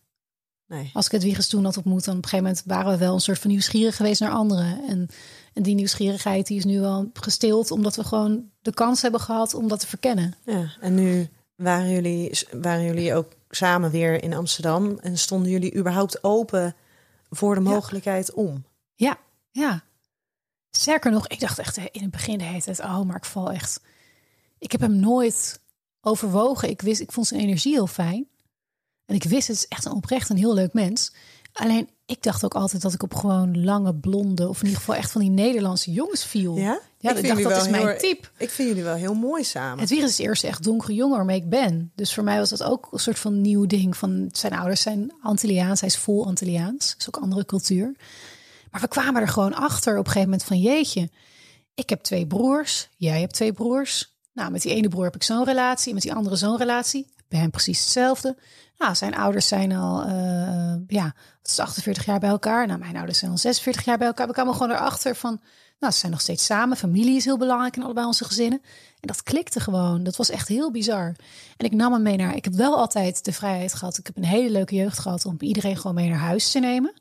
Nee. 0.68 0.90
Als 0.94 1.06
ik 1.06 1.12
het 1.12 1.24
Wiegers 1.24 1.48
toen 1.48 1.64
had 1.64 1.78
ontmoet, 1.78 2.06
dan 2.06 2.18
op 2.18 2.24
een 2.24 2.30
gegeven 2.30 2.46
moment 2.46 2.64
waren 2.66 2.92
we 2.92 2.98
wel 2.98 3.14
een 3.14 3.20
soort 3.20 3.40
van 3.40 3.50
nieuwsgierig 3.50 3.96
geweest 3.96 4.22
naar 4.22 4.32
anderen. 4.32 4.82
En, 4.88 5.10
en 5.54 5.64
die 5.64 5.76
nieuwsgierigheid 5.76 6.48
die 6.48 6.58
is 6.58 6.66
nu 6.66 6.80
wel 6.80 7.10
gestild, 7.14 7.72
omdat 7.72 7.96
we 7.96 8.04
gewoon 8.04 8.50
de 8.62 8.74
kans 8.74 9.02
hebben 9.02 9.20
gehad 9.20 9.54
om 9.54 9.68
dat 9.68 9.80
te 9.80 9.88
verkennen. 9.88 10.36
Ja, 10.46 10.72
en 10.80 10.96
nu 10.96 11.30
waren 11.58 11.90
jullie, 11.90 12.40
waren 12.52 12.84
jullie 12.84 13.16
ook 13.16 13.32
samen 13.50 13.92
weer 13.92 14.24
in 14.24 14.34
Amsterdam 14.34 14.98
en 15.00 15.18
stonden 15.18 15.52
jullie 15.52 15.76
überhaupt 15.76 16.24
open 16.24 16.76
voor 17.30 17.56
de 17.56 17.62
mogelijkheid 17.62 18.28
ja. 18.28 18.34
om? 18.44 18.66
Ja, 18.96 19.18
ja. 19.52 19.84
Sterker 20.72 21.12
nog, 21.12 21.28
ik 21.28 21.40
dacht 21.40 21.60
echt 21.60 21.78
in 21.78 22.02
het 22.02 22.12
begin 22.12 22.40
hele 22.40 22.62
tijd, 22.62 22.80
oh, 22.80 23.02
maar 23.02 23.16
ik 23.16 23.26
val 23.26 23.52
echt. 23.52 23.82
Ik 24.60 24.72
heb 24.72 24.82
hem 24.82 24.96
nooit 24.96 25.62
overwogen. 26.02 26.70
Ik 26.70 26.82
wist, 26.82 27.02
ik 27.02 27.12
vond 27.12 27.28
zijn 27.28 27.42
energie 27.42 27.74
heel 27.74 27.88
fijn. 27.88 28.28
En 29.06 29.16
ik 29.16 29.24
wist, 29.24 29.48
het 29.48 29.58
is 29.58 29.68
echt 29.68 29.86
een 29.86 29.92
oprecht 29.92 30.30
een 30.30 30.38
heel 30.38 30.54
leuk 30.54 30.74
mens. 30.74 31.14
Alleen 31.54 31.90
ik 32.08 32.24
dacht 32.24 32.46
ook 32.46 32.54
altijd 32.54 32.82
dat 32.82 32.94
ik 32.94 33.04
op 33.04 33.14
gewoon 33.14 33.64
lange 33.64 33.96
blonde, 33.96 34.48
of 34.48 34.58
in 34.58 34.66
ieder 34.66 34.80
geval 34.80 34.96
echt 34.96 35.12
van 35.12 35.22
die 35.22 35.30
Nederlandse 35.30 35.92
jongens 35.92 36.26
viel. 36.26 36.58
Ja, 36.58 36.80
ja 36.98 37.16
ik, 37.16 37.28
dacht 37.28 37.44
dat 37.44 37.62
is 37.62 37.70
mijn 37.70 37.98
type. 37.98 38.28
Ik 38.38 38.50
vind 38.50 38.68
jullie 38.68 38.84
wel 38.84 38.96
heel 38.96 39.14
mooi 39.14 39.44
samen. 39.44 39.80
Het 39.80 39.90
virus 39.90 40.10
is 40.10 40.18
eerst 40.18 40.44
echt 40.44 40.64
donkere 40.64 40.94
jongen 40.94 41.16
waarmee 41.16 41.38
ik 41.38 41.50
ben. 41.50 41.92
Dus 41.96 42.14
voor 42.14 42.24
mij 42.24 42.38
was 42.38 42.50
dat 42.50 42.64
ook 42.64 42.88
een 42.92 43.00
soort 43.00 43.20
van 43.20 43.42
nieuw 43.42 43.66
ding. 43.66 43.98
Van 43.98 44.30
zijn 44.32 44.54
ouders 44.54 44.82
zijn 44.82 45.14
Antilliaans, 45.22 45.80
hij 45.80 45.90
is 45.90 45.98
vol 45.98 46.26
Antilliaans, 46.26 46.96
is 46.98 47.08
ook 47.08 47.18
andere 47.18 47.46
cultuur. 47.46 47.96
Maar 48.72 48.82
we 48.82 48.88
kwamen 48.88 49.22
er 49.22 49.28
gewoon 49.28 49.54
achter 49.54 49.94
op 49.94 50.06
een 50.06 50.12
gegeven 50.12 50.30
moment 50.30 50.48
van 50.48 50.60
jeetje. 50.60 51.10
Ik 51.74 51.90
heb 51.90 52.02
twee 52.02 52.28
broers, 52.28 52.90
jij 52.98 53.20
hebt 53.20 53.34
twee 53.34 53.54
broers. 53.54 54.16
Nou, 54.34 54.52
met 54.52 54.62
die 54.62 54.74
ene 54.74 54.88
broer 54.88 55.04
heb 55.04 55.16
ik 55.16 55.24
zo'n 55.24 55.46
relatie, 55.46 55.94
met 55.94 56.02
die 56.02 56.14
andere 56.14 56.36
zo'n 56.36 56.58
relatie. 56.58 57.08
Bij 57.30 57.40
hem 57.40 57.50
precies 57.50 57.80
hetzelfde. 57.80 58.38
Nou, 58.78 58.96
zijn 58.96 59.16
ouders 59.16 59.48
zijn 59.48 59.72
al, 59.72 60.08
uh, 60.08 60.76
ja, 60.88 61.14
het 61.42 61.52
is 61.52 61.60
48 61.60 62.06
jaar 62.06 62.20
bij 62.20 62.30
elkaar. 62.30 62.68
Nou, 62.68 62.80
mijn 62.80 62.96
ouders 62.96 63.20
zijn 63.20 63.32
al 63.32 63.38
46 63.38 63.86
jaar 63.86 63.98
bij 63.98 64.08
elkaar. 64.08 64.28
We 64.28 64.34
kwamen 64.34 64.54
gewoon 64.54 64.72
erachter 64.72 65.16
van, 65.16 65.42
Nou, 65.80 65.94
ze 65.94 66.00
zijn 66.00 66.12
nog 66.12 66.22
steeds 66.22 66.46
samen. 66.46 66.78
Familie 66.78 67.16
is 67.16 67.26
heel 67.26 67.38
belangrijk 67.38 67.76
in 67.76 67.84
allebei 67.84 68.06
onze 68.06 68.26
gezinnen. 68.26 68.62
En 69.00 69.08
dat 69.08 69.24
klikte 69.24 69.60
gewoon. 69.60 70.04
Dat 70.04 70.16
was 70.16 70.30
echt 70.30 70.48
heel 70.48 70.72
bizar. 70.72 71.16
En 71.58 71.66
ik 71.66 71.72
nam 71.72 71.94
hem 71.94 72.02
mee 72.02 72.18
naar. 72.18 72.36
Ik 72.36 72.44
heb 72.44 72.54
wel 72.54 72.78
altijd 72.78 73.26
de 73.26 73.34
vrijheid 73.34 73.74
gehad. 73.74 73.98
Ik 73.98 74.06
heb 74.06 74.18
een 74.18 74.24
hele 74.24 74.50
leuke 74.50 74.76
jeugd 74.76 75.00
gehad 75.00 75.26
om 75.26 75.36
iedereen 75.40 75.78
gewoon 75.78 75.96
mee 75.96 76.10
naar 76.10 76.20
huis 76.20 76.52
te 76.52 76.60
nemen. 76.60 76.94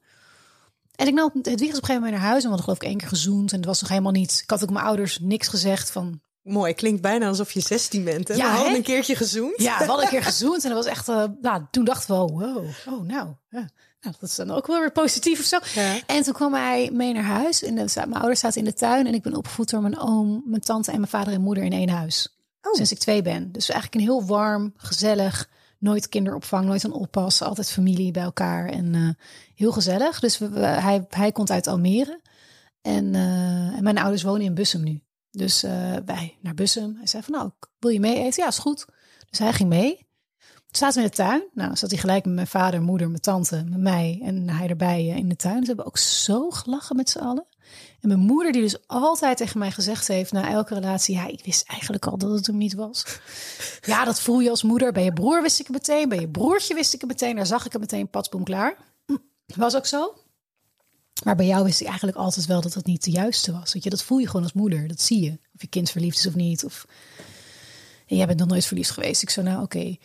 En 0.94 1.06
ik 1.06 1.14
nam 1.14 1.30
het 1.32 1.36
op 1.36 1.52
een 1.52 1.58
gegeven 1.58 1.94
moment 1.94 2.12
naar 2.12 2.20
huis. 2.20 2.44
En 2.44 2.50
we 2.50 2.56
hadden 2.56 2.64
geloof 2.64 2.80
ik 2.80 2.88
één 2.88 2.96
keer 2.98 3.08
gezoend. 3.08 3.50
En 3.50 3.56
het 3.56 3.66
was 3.66 3.80
nog 3.80 3.90
helemaal 3.90 4.12
niet. 4.12 4.40
Ik 4.42 4.50
had 4.50 4.62
ook 4.62 4.70
mijn 4.70 4.84
ouders 4.84 5.18
niks 5.18 5.48
gezegd 5.48 5.90
van. 5.90 6.20
Mooi, 6.46 6.74
klinkt 6.74 7.02
bijna 7.02 7.26
alsof 7.28 7.52
je 7.52 7.60
16 7.60 8.04
bent. 8.04 8.28
Hè? 8.28 8.34
Ja, 8.34 8.42
we 8.44 8.48
hadden 8.50 8.70
hè? 8.70 8.76
een 8.76 8.82
keertje 8.82 9.16
gezoend. 9.16 9.62
Ja, 9.62 9.78
we 9.78 9.84
hadden 9.84 10.04
een 10.04 10.10
keer 10.10 10.22
gezoend. 10.32 10.64
En 10.64 10.70
dat 10.70 10.84
was 10.84 10.92
echt. 10.92 11.08
eh, 11.08 11.24
nou, 11.40 11.62
toen 11.70 11.84
dachten 11.84 12.14
we, 12.14 12.20
oh, 12.22 12.38
wow, 12.40 12.66
oh, 12.88 13.02
nou. 13.06 13.28
Ja. 13.50 13.68
Nou, 14.00 14.14
dat 14.20 14.28
is 14.30 14.36
dan 14.36 14.50
ook 14.50 14.66
wel 14.66 14.78
weer 14.80 14.92
positief 14.92 15.38
of 15.38 15.44
zo. 15.44 15.58
Ja. 15.74 16.00
En 16.06 16.22
toen 16.22 16.32
kwam 16.32 16.54
hij 16.54 16.90
mee 16.92 17.12
naar 17.12 17.22
huis. 17.22 17.62
En 17.62 17.74
mijn 17.74 18.12
ouders 18.14 18.40
zaten 18.40 18.58
in 18.58 18.64
de 18.64 18.74
tuin. 18.74 19.06
En 19.06 19.14
ik 19.14 19.22
ben 19.22 19.34
opgevoed 19.36 19.70
door 19.70 19.80
mijn 19.82 19.98
oom, 19.98 20.42
mijn 20.46 20.60
tante 20.62 20.90
en 20.90 20.96
mijn 20.98 21.10
vader 21.10 21.32
en 21.32 21.40
moeder 21.40 21.64
in 21.64 21.72
één 21.72 21.88
huis. 21.88 22.36
Oh. 22.62 22.74
Sinds 22.74 22.92
ik 22.92 22.98
twee 22.98 23.22
ben. 23.22 23.52
Dus 23.52 23.68
eigenlijk 23.68 23.94
een 24.00 24.08
heel 24.12 24.24
warm, 24.26 24.72
gezellig. 24.76 25.48
Nooit 25.78 26.08
kinderopvang, 26.08 26.66
nooit 26.66 26.82
een 26.82 26.92
oppas. 26.92 27.42
Altijd 27.42 27.70
familie 27.70 28.10
bij 28.10 28.22
elkaar. 28.22 28.68
En 28.68 28.94
eh, 28.94 29.08
heel 29.54 29.72
gezellig. 29.72 30.20
Dus 30.20 30.38
we, 30.38 30.48
we- 30.48 30.60
hij, 30.60 31.06
hij 31.08 31.32
komt 31.32 31.50
uit 31.50 31.66
Almere. 31.66 32.20
En, 32.82 33.14
eh, 33.14 33.76
en 33.76 33.82
mijn 33.82 33.98
ouders 33.98 34.22
wonen 34.22 34.42
in 34.46 34.54
Bussum 34.54 34.82
nu. 34.82 35.00
Dus 35.36 35.62
eh, 35.62 35.96
wij 36.04 36.36
naar 36.40 36.54
Bussum. 36.54 36.96
Hij 36.96 37.06
zei 37.06 37.22
van 37.22 37.32
nou, 37.32 37.50
wil 37.78 37.90
je 37.90 38.00
mee 38.00 38.16
eten? 38.16 38.42
Ja, 38.42 38.48
is 38.48 38.58
goed. 38.58 38.86
Dus 39.30 39.38
hij 39.38 39.52
ging 39.52 39.68
mee. 39.68 39.96
Toen 40.36 40.86
zaten 40.88 40.96
we 40.96 41.02
in 41.02 41.10
de 41.10 41.16
tuin. 41.16 41.44
Nou, 41.52 41.76
zat 41.76 41.90
hij 41.90 41.98
gelijk 41.98 42.24
met 42.24 42.34
mijn 42.34 42.46
vader, 42.46 42.82
moeder, 42.82 43.08
mijn 43.08 43.20
tante, 43.20 43.64
met 43.68 43.80
mij 43.80 44.20
en 44.24 44.48
hij 44.48 44.68
erbij 44.68 44.98
eh, 44.98 45.16
in 45.16 45.28
de 45.28 45.36
tuin. 45.36 45.60
Ze 45.60 45.66
hebben 45.66 45.86
ook 45.86 45.98
zo 45.98 46.50
gelachen 46.50 46.96
met 46.96 47.10
z'n 47.10 47.18
allen. 47.18 47.46
En 48.00 48.08
mijn 48.08 48.20
moeder, 48.20 48.52
die 48.52 48.62
dus 48.62 48.86
altijd 48.86 49.36
tegen 49.36 49.58
mij 49.58 49.70
gezegd 49.70 50.08
heeft 50.08 50.32
na 50.32 50.50
elke 50.50 50.74
relatie: 50.74 51.14
Ja, 51.14 51.26
ik 51.26 51.44
wist 51.44 51.68
eigenlijk 51.68 52.06
al 52.06 52.18
dat 52.18 52.30
het 52.30 52.46
hem 52.46 52.56
niet 52.56 52.74
was. 52.74 53.04
Ja, 53.80 54.04
dat 54.04 54.20
voel 54.20 54.40
je 54.40 54.50
als 54.50 54.62
moeder. 54.62 54.92
Bij 54.92 55.04
je 55.04 55.12
broer 55.12 55.42
wist 55.42 55.60
ik 55.60 55.66
het 55.66 55.76
meteen. 55.76 56.08
Bij 56.08 56.20
je 56.20 56.28
broertje 56.28 56.74
wist 56.74 56.94
ik 56.94 57.00
het 57.00 57.10
meteen. 57.10 57.36
Daar 57.36 57.46
zag 57.46 57.66
ik 57.66 57.72
het 57.72 57.80
meteen, 57.80 58.10
patsboom 58.10 58.44
klaar. 58.44 58.76
Was 59.54 59.76
ook 59.76 59.86
zo. 59.86 60.14
Maar 61.24 61.36
bij 61.36 61.46
jou 61.46 61.64
wist 61.64 61.80
ik 61.80 61.86
eigenlijk 61.86 62.18
altijd 62.18 62.46
wel 62.46 62.60
dat 62.60 62.74
het 62.74 62.86
niet 62.86 63.04
de 63.04 63.10
juiste 63.10 63.52
was. 63.52 63.72
Weet 63.72 63.84
je, 63.84 63.90
dat 63.90 64.02
voel 64.02 64.18
je 64.18 64.26
gewoon 64.26 64.42
als 64.42 64.52
moeder. 64.52 64.88
Dat 64.88 65.00
zie 65.00 65.22
je. 65.22 65.30
Of 65.30 65.60
je 65.60 65.66
kind 65.66 65.90
verliefd 65.90 66.18
is 66.18 66.26
of 66.26 66.34
niet. 66.34 66.64
Of 66.64 66.86
en 68.06 68.16
jij 68.16 68.26
bent 68.26 68.38
nog 68.38 68.48
nooit 68.48 68.66
verliefd 68.66 68.90
geweest. 68.90 69.22
Ik 69.22 69.30
zo, 69.30 69.42
nou 69.42 69.62
oké. 69.62 69.78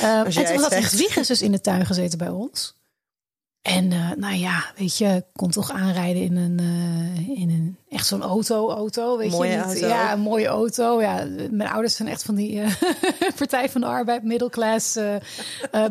Ehm, 0.00 0.26
en 0.26 0.32
toen 0.32 0.60
had 0.60 0.72
zegt. 0.72 0.90
Hedwiges 0.90 1.26
dus 1.26 1.42
in 1.42 1.52
de 1.52 1.60
tuin 1.60 1.86
gezeten 1.86 2.18
bij 2.18 2.28
ons. 2.28 2.74
En 3.62 3.92
eh, 3.92 4.10
nou 4.16 4.34
ja, 4.34 4.72
weet 4.76 4.96
je, 4.98 5.06
ik 5.06 5.24
kon 5.32 5.50
toch 5.50 5.70
aanrijden 5.70 6.22
in 6.22 6.36
een, 6.36 6.58
eh, 6.58 7.28
in 7.28 7.50
een 7.50 7.78
echt 7.88 8.06
zo'n 8.06 8.22
auto, 8.22 8.70
auto, 8.70 9.16
weet 9.18 9.30
Mooie 9.30 9.50
je 9.50 9.56
niet? 9.56 9.64
auto. 9.64 9.86
Ja, 9.86 10.12
een 10.12 10.20
mooie 10.20 10.46
auto. 10.46 11.00
Ja, 11.00 11.26
mijn 11.50 11.70
ouders 11.70 11.96
zijn 11.96 12.08
echt 12.08 12.22
van 12.22 12.34
die 12.34 12.60
eh, 12.60 12.72
Partij 13.38 13.70
van 13.70 13.80
de 13.80 13.86
Arbeid, 13.86 14.22
middelklas, 14.22 14.98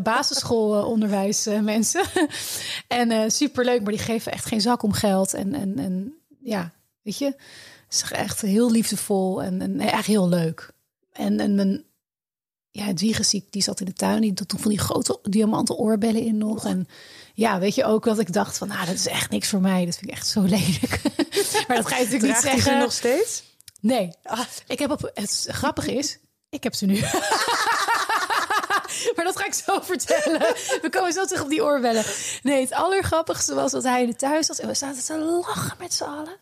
basisschoolonderwijs 0.04 1.46
mensen. 1.62 2.04
en 2.88 3.32
superleuk, 3.32 3.82
maar 3.82 3.92
die 3.92 4.02
geven 4.02 4.32
echt 4.32 4.46
geen 4.46 4.62
zak 4.62 4.84
om 4.84 4.92
geld. 4.92 5.34
En, 5.34 5.54
en, 5.54 5.80
en 5.80 6.14
ja, 6.40 6.72
weet 7.02 7.18
je, 7.18 7.36
is 7.90 8.04
echt 8.12 8.42
heel 8.42 8.72
liefdevol 8.72 9.44
en, 9.44 9.62
en 9.62 9.80
echt 9.80 10.06
heel 10.06 10.30
leuk. 10.30 10.72
En, 11.14 11.40
en 11.40 11.56
mijn 11.56 11.84
ja, 12.72 12.84
het 12.84 13.00
wiegenziek, 13.00 13.52
die 13.52 13.62
zat 13.62 13.80
in 13.80 13.86
de 13.86 13.94
tuin. 13.94 14.22
Die 14.22 14.34
toen 14.34 14.60
van 14.60 14.70
die 14.70 14.80
grote 14.80 15.20
diamanten 15.24 15.78
oorbellen 15.78 16.22
in 16.22 16.38
nog. 16.38 16.66
En 16.66 16.88
ja, 17.34 17.60
weet 17.60 17.76
je 17.76 17.86
ook 17.86 18.04
dat 18.04 18.20
ik 18.20 18.34
dacht 18.34 18.58
van, 18.58 18.68
nou, 18.68 18.86
dat 18.86 18.96
is 18.96 19.08
echt 19.08 19.30
niks 19.30 19.50
voor 19.50 19.62
mij. 19.62 19.86
Dat 19.86 19.96
vind 19.96 20.12
ik 20.12 20.18
echt 20.18 20.28
zo 20.28 20.42
lelijk. 20.42 21.02
maar 21.68 21.78
dat 21.78 21.88
ga 21.88 21.98
je 21.98 22.04
natuurlijk 22.04 22.34
niet 22.34 22.42
Draagt 22.42 22.42
zeggen. 22.42 22.78
nog 22.78 22.92
steeds? 22.92 23.44
Nee, 23.82 24.14
ik 24.68 24.80
heb 24.80 24.92
op, 24.92 25.12
het 25.14 25.46
grappige 25.48 25.94
is, 25.94 26.18
ik 26.50 26.64
heb 26.64 26.74
ze 26.74 26.86
nu. 26.86 27.00
maar 29.16 29.26
dat 29.26 29.38
ga 29.38 29.46
ik 29.46 29.54
zo 29.54 29.80
vertellen. 29.82 30.40
We 30.82 30.88
komen 30.90 31.14
zo 31.14 31.26
terug 31.26 31.44
op 31.44 31.50
die 31.50 31.64
oorbellen. 31.64 32.04
Nee, 32.44 32.62
het 32.62 32.74
allergrappigste 32.74 33.54
was 33.54 33.72
dat 33.72 33.84
hij 33.84 34.02
in 34.02 34.08
de 34.08 34.16
thuis 34.16 34.46
zat 34.46 34.60
en 34.60 34.68
we 34.68 34.74
zaten 34.74 35.04
te 35.04 35.18
lachen 35.18 35.78
met 35.80 35.94
z'n 35.94 36.04
allen. 36.04 36.38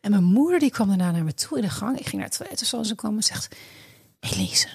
En 0.00 0.10
mijn 0.10 0.24
moeder 0.24 0.58
die 0.58 0.70
kwam 0.70 0.88
daarna 0.88 1.10
naar 1.10 1.24
me 1.24 1.34
toe 1.34 1.56
in 1.56 1.64
de 1.64 1.70
gang. 1.70 1.98
Ik 1.98 2.06
ging 2.06 2.16
naar 2.16 2.30
het 2.30 2.36
toilet 2.36 2.60
of 2.60 2.66
zo 2.66 2.78
en 2.78 2.84
ze 2.84 2.94
kwam 2.94 3.16
en 3.16 3.22
zegt... 3.22 3.56
Elise, 4.20 4.68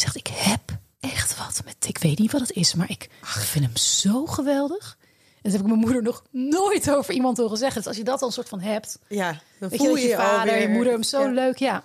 zegt 0.00 0.16
ik 0.16 0.26
heb 0.32 0.60
echt 1.00 1.36
wat 1.38 1.60
met... 1.64 1.76
Ik 1.88 1.98
weet 1.98 2.18
niet 2.18 2.32
wat 2.32 2.40
het 2.40 2.50
is, 2.52 2.74
maar 2.74 2.90
ik 2.90 3.08
vind 3.22 3.64
hem 3.64 3.76
zo 3.76 4.26
geweldig. 4.26 4.96
En 5.00 5.42
dat 5.42 5.52
heb 5.52 5.60
ik 5.60 5.66
mijn 5.66 5.80
moeder 5.80 6.02
nog 6.02 6.22
nooit 6.30 6.90
over 6.90 7.14
iemand 7.14 7.36
horen 7.38 7.56
zeggen. 7.56 7.76
Dus 7.78 7.86
als 7.86 7.96
je 7.96 8.04
dat 8.04 8.20
al 8.20 8.26
een 8.26 8.32
soort 8.32 8.48
van 8.48 8.60
hebt... 8.60 8.98
Ja, 9.08 9.40
dan 9.60 9.68
Weet 9.68 9.78
voel 9.78 9.96
je, 9.96 10.08
je, 10.08 10.14
vader, 10.16 10.38
alweer- 10.38 10.60
je 10.60 10.68
moeder 10.68 10.92
hem 10.92 11.02
zo 11.02 11.20
Ja. 11.22 11.30
leuk, 11.32 11.56
ja. 11.58 11.84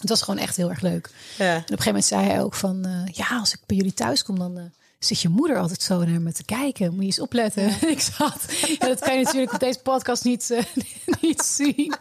Het 0.00 0.08
was 0.08 0.22
gewoon 0.22 0.40
echt 0.40 0.56
heel 0.56 0.70
erg 0.70 0.80
leuk. 0.80 1.10
Ja. 1.38 1.44
En 1.44 1.56
op 1.56 1.62
een 1.62 1.62
gegeven 1.68 1.86
moment 1.86 2.04
zei 2.04 2.24
hij 2.24 2.42
ook 2.42 2.54
van... 2.54 2.84
eh, 2.84 3.14
ja, 3.14 3.38
als 3.38 3.52
ik 3.52 3.60
bij 3.66 3.76
jullie 3.76 3.94
thuis 3.94 4.22
kom, 4.22 4.38
dan 4.38 4.58
eh, 4.58 4.64
zit 4.98 5.20
je 5.20 5.28
moeder 5.28 5.58
altijd 5.58 5.82
zo 5.82 6.04
naar 6.04 6.20
me 6.20 6.32
te 6.32 6.44
kijken. 6.44 6.90
Moet 6.90 7.00
je 7.00 7.04
eens 7.06 7.20
opletten. 7.20 7.62
En 7.62 7.88
ik 7.96 8.00
zat... 8.00 8.42
Ja, 8.78 8.86
dat 8.86 8.98
kan 9.00 9.18
je 9.18 9.24
natuurlijk 9.24 9.52
op 9.52 9.60
deze 9.60 9.78
podcast 9.78 10.24
niet, 10.24 10.50
eh, 10.50 10.64
niet 11.20 11.42
zien. 11.42 11.94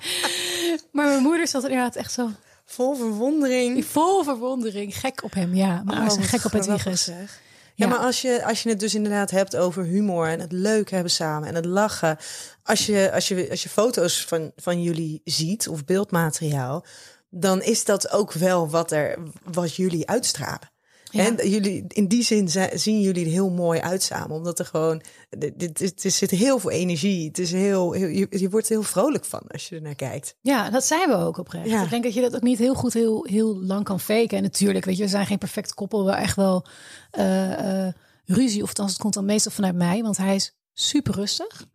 Maar 0.91 1.07
mijn 1.07 1.21
moeder 1.21 1.47
zat 1.47 1.63
inderdaad 1.63 1.95
echt 1.95 2.11
zo... 2.11 2.29
Vol 2.65 2.95
verwondering. 2.95 3.85
Vol 3.85 4.23
verwondering. 4.23 4.97
Gek 4.99 5.23
op 5.23 5.33
hem, 5.33 5.55
ja. 5.55 5.81
Maar 5.85 6.11
Oh, 6.11 6.17
gek 6.23 6.45
op 6.45 6.51
het 6.51 6.99
zeg. 6.99 7.41
Ja, 7.75 7.85
Ja. 7.85 7.87
maar 7.87 7.99
als 7.99 8.21
je, 8.21 8.45
als 8.45 8.63
je 8.63 8.69
het 8.69 8.79
dus 8.79 8.95
inderdaad 8.95 9.31
hebt 9.31 9.55
over 9.55 9.83
humor 9.83 10.27
en 10.27 10.39
het 10.39 10.51
leuk 10.51 10.89
hebben 10.91 11.11
samen 11.11 11.47
en 11.49 11.55
het 11.55 11.65
lachen. 11.65 12.17
Als 12.63 12.85
je, 12.85 13.11
als 13.13 13.27
je, 13.27 13.47
als 13.49 13.63
je 13.63 13.69
foto's 13.69 14.25
van, 14.25 14.51
van 14.55 14.81
jullie 14.83 15.21
ziet 15.23 15.67
of 15.67 15.85
beeldmateriaal, 15.85 16.85
dan 17.29 17.61
is 17.61 17.85
dat 17.85 18.11
ook 18.11 18.33
wel 18.33 18.69
wat, 18.69 18.91
er, 18.91 19.17
wat 19.43 19.75
jullie 19.75 20.07
uitstralen. 20.07 20.73
Ja. 21.15 21.25
En 21.25 21.49
jullie, 21.49 21.85
in 21.87 22.07
die 22.07 22.23
zin 22.23 22.49
zi- 22.49 22.77
zien 22.77 23.01
jullie 23.01 23.25
er 23.25 23.31
heel 23.31 23.49
mooi 23.49 23.79
uit 23.79 24.03
samen. 24.03 24.35
Omdat 24.35 24.59
er 24.59 24.65
gewoon, 24.65 25.01
er 25.29 26.11
zit 26.11 26.31
heel 26.31 26.59
veel 26.59 26.71
energie. 26.71 27.27
Het 27.27 27.39
is 27.39 27.51
heel, 27.51 27.91
heel, 27.91 28.07
je, 28.07 28.27
je 28.29 28.49
wordt 28.49 28.65
er 28.67 28.73
heel 28.73 28.83
vrolijk 28.83 29.25
van 29.25 29.41
als 29.47 29.69
je 29.69 29.75
er 29.75 29.81
naar 29.81 29.95
kijkt. 29.95 30.35
Ja, 30.41 30.69
dat 30.69 30.85
zijn 30.85 31.09
we 31.09 31.15
ook 31.15 31.37
oprecht. 31.37 31.69
Ja. 31.69 31.83
Ik 31.83 31.89
denk 31.89 32.03
dat 32.03 32.13
je 32.13 32.21
dat 32.21 32.35
ook 32.35 32.41
niet 32.41 32.57
heel 32.59 32.73
goed 32.75 32.93
heel, 32.93 33.25
heel 33.29 33.55
lang 33.61 33.83
kan 33.83 33.99
faken. 33.99 34.37
En 34.37 34.43
natuurlijk, 34.43 34.85
weet 34.85 34.97
je, 34.97 35.03
we 35.03 35.09
zijn 35.09 35.25
geen 35.25 35.37
perfect 35.37 35.73
koppel. 35.73 36.05
We 36.05 36.11
echt 36.11 36.35
wel 36.35 36.65
eh, 37.11 37.85
eh, 37.87 37.93
ruzie. 38.25 38.61
Of 38.61 38.67
althans, 38.67 38.91
het 38.91 39.01
komt 39.01 39.13
dan 39.13 39.25
meestal 39.25 39.51
vanuit 39.51 39.75
mij. 39.75 40.01
Want 40.01 40.17
hij 40.17 40.35
is 40.35 40.55
super 40.73 41.13
rustig. 41.13 41.65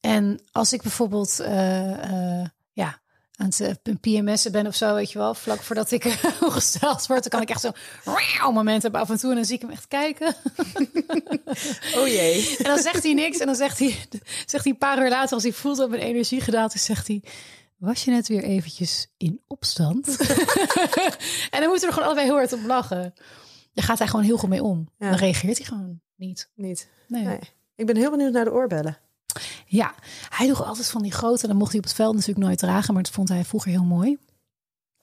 En 0.00 0.42
als 0.52 0.72
ik 0.72 0.82
bijvoorbeeld 0.82 1.40
eh, 1.40 2.44
ja, 2.72 3.01
aan 3.42 3.48
het 3.48 3.80
eh, 3.82 3.94
PMS'en 4.00 4.52
ben 4.52 4.66
of 4.66 4.74
zo, 4.74 4.94
weet 4.94 5.12
je 5.12 5.18
wel. 5.18 5.34
Vlak 5.34 5.62
voordat 5.62 5.90
ik 5.90 6.04
eh, 6.04 6.24
ongesteld 6.42 7.06
word, 7.06 7.20
dan 7.20 7.30
kan 7.30 7.42
ik 7.42 7.50
echt 7.50 7.60
zo 7.60 7.72
een 8.46 8.54
moment 8.54 8.82
hebben 8.82 9.00
af 9.00 9.10
en 9.10 9.18
toe. 9.18 9.30
En 9.30 9.36
dan 9.36 9.44
zie 9.44 9.54
ik 9.54 9.60
hem 9.60 9.70
echt 9.70 9.88
kijken. 9.88 10.34
Oh 11.96 12.06
jee. 12.06 12.56
En 12.56 12.64
dan 12.64 12.78
zegt 12.78 13.02
hij 13.02 13.14
niks. 13.14 13.38
En 13.38 13.46
dan 13.46 13.54
zegt 13.54 13.78
hij, 13.78 13.96
zegt 14.46 14.64
hij 14.64 14.72
een 14.72 14.78
paar 14.78 15.02
uur 15.02 15.08
later, 15.08 15.34
als 15.34 15.42
hij 15.42 15.52
voelt 15.52 15.76
dat 15.76 15.90
mijn 15.90 16.02
energie 16.02 16.40
gedaald 16.40 16.74
is, 16.74 16.84
zegt 16.84 17.08
hij: 17.08 17.22
Was 17.76 18.04
je 18.04 18.10
net 18.10 18.28
weer 18.28 18.42
eventjes 18.42 19.08
in 19.16 19.40
opstand? 19.46 20.06
en 21.54 21.60
dan 21.60 21.68
moeten 21.68 21.80
we 21.80 21.86
er 21.86 21.92
gewoon 21.92 22.04
allebei 22.04 22.26
heel 22.26 22.36
hard 22.36 22.52
op 22.52 22.64
lachen. 22.66 23.14
Daar 23.74 23.84
gaat 23.84 23.98
hij 23.98 24.06
gewoon 24.06 24.24
heel 24.24 24.36
goed 24.36 24.48
mee 24.48 24.62
om. 24.62 24.88
Ja. 24.98 25.08
Dan 25.08 25.18
reageert 25.18 25.56
hij 25.56 25.66
gewoon 25.66 26.00
niet. 26.16 26.50
Niet. 26.54 26.88
Nee. 27.06 27.24
Nee. 27.24 27.38
Ik 27.76 27.86
ben 27.86 27.96
heel 27.96 28.10
benieuwd 28.10 28.32
naar 28.32 28.44
de 28.44 28.52
oorbellen. 28.52 28.98
Ja, 29.66 29.94
hij 30.28 30.46
droeg 30.46 30.64
altijd 30.64 30.88
van 30.88 31.02
die 31.02 31.12
grote. 31.12 31.46
Dan 31.46 31.56
mocht 31.56 31.70
hij 31.70 31.80
op 31.80 31.86
het 31.86 31.94
veld 31.94 32.14
natuurlijk 32.14 32.46
nooit 32.46 32.58
dragen, 32.58 32.94
maar 32.94 33.02
dat 33.02 33.12
vond 33.12 33.28
hij 33.28 33.44
vroeger 33.44 33.70
heel 33.70 33.84
mooi. 33.84 34.18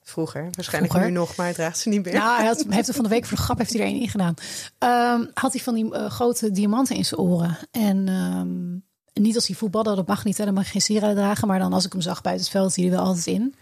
Vroeger. 0.10 0.48
Waarschijnlijk 0.52 0.94
Vroeger. 0.94 1.12
nu 1.12 1.18
nog, 1.18 1.36
maar 1.36 1.46
hij 1.46 1.56
draagt 1.56 1.78
ze 1.78 1.90
niet 1.90 2.06
meer. 2.06 2.14
Nou, 2.14 2.38
hij, 2.38 2.46
had, 2.46 2.64
hij 2.64 2.76
heeft 2.76 2.88
er 2.88 2.94
van 2.94 3.04
de 3.04 3.10
week 3.10 3.26
voor 3.26 3.38
de 3.38 3.44
grap 3.44 3.58
heeft 3.58 3.74
hij 3.74 3.82
er 3.82 3.88
een 3.88 4.02
in 4.02 4.10
gedaan. 4.10 4.34
Ehm, 4.78 5.26
had 5.34 5.54
hij 5.54 5.62
van 5.62 5.74
die 5.74 5.94
eh, 5.94 6.10
grote 6.10 6.52
diamanten 6.52 6.96
in 6.96 7.06
zijn 7.06 7.20
oren. 7.20 7.58
En 7.72 8.08
ehm, 8.08 9.24
niet 9.24 9.36
als 9.36 9.48
hij 9.48 9.56
voetbalde, 9.56 9.96
dat 9.96 10.08
mag 10.08 10.26
niet. 10.26 10.38
Hè, 10.38 10.46
dan 10.46 10.54
mag 10.54 10.66
je 10.66 10.72
geen 10.72 10.82
sieraden 10.82 11.16
dragen. 11.16 11.48
Maar 11.48 11.60
dan 11.60 11.74
als 11.74 11.86
ik 11.86 11.92
hem 11.92 12.02
zag 12.02 12.22
buiten 12.22 12.46
het 12.46 12.54
veld, 12.54 12.66
had 12.66 12.76
hij 12.76 12.86
er 12.86 12.92
wel 12.92 13.06
altijd 13.06 13.28
in. 13.28 13.56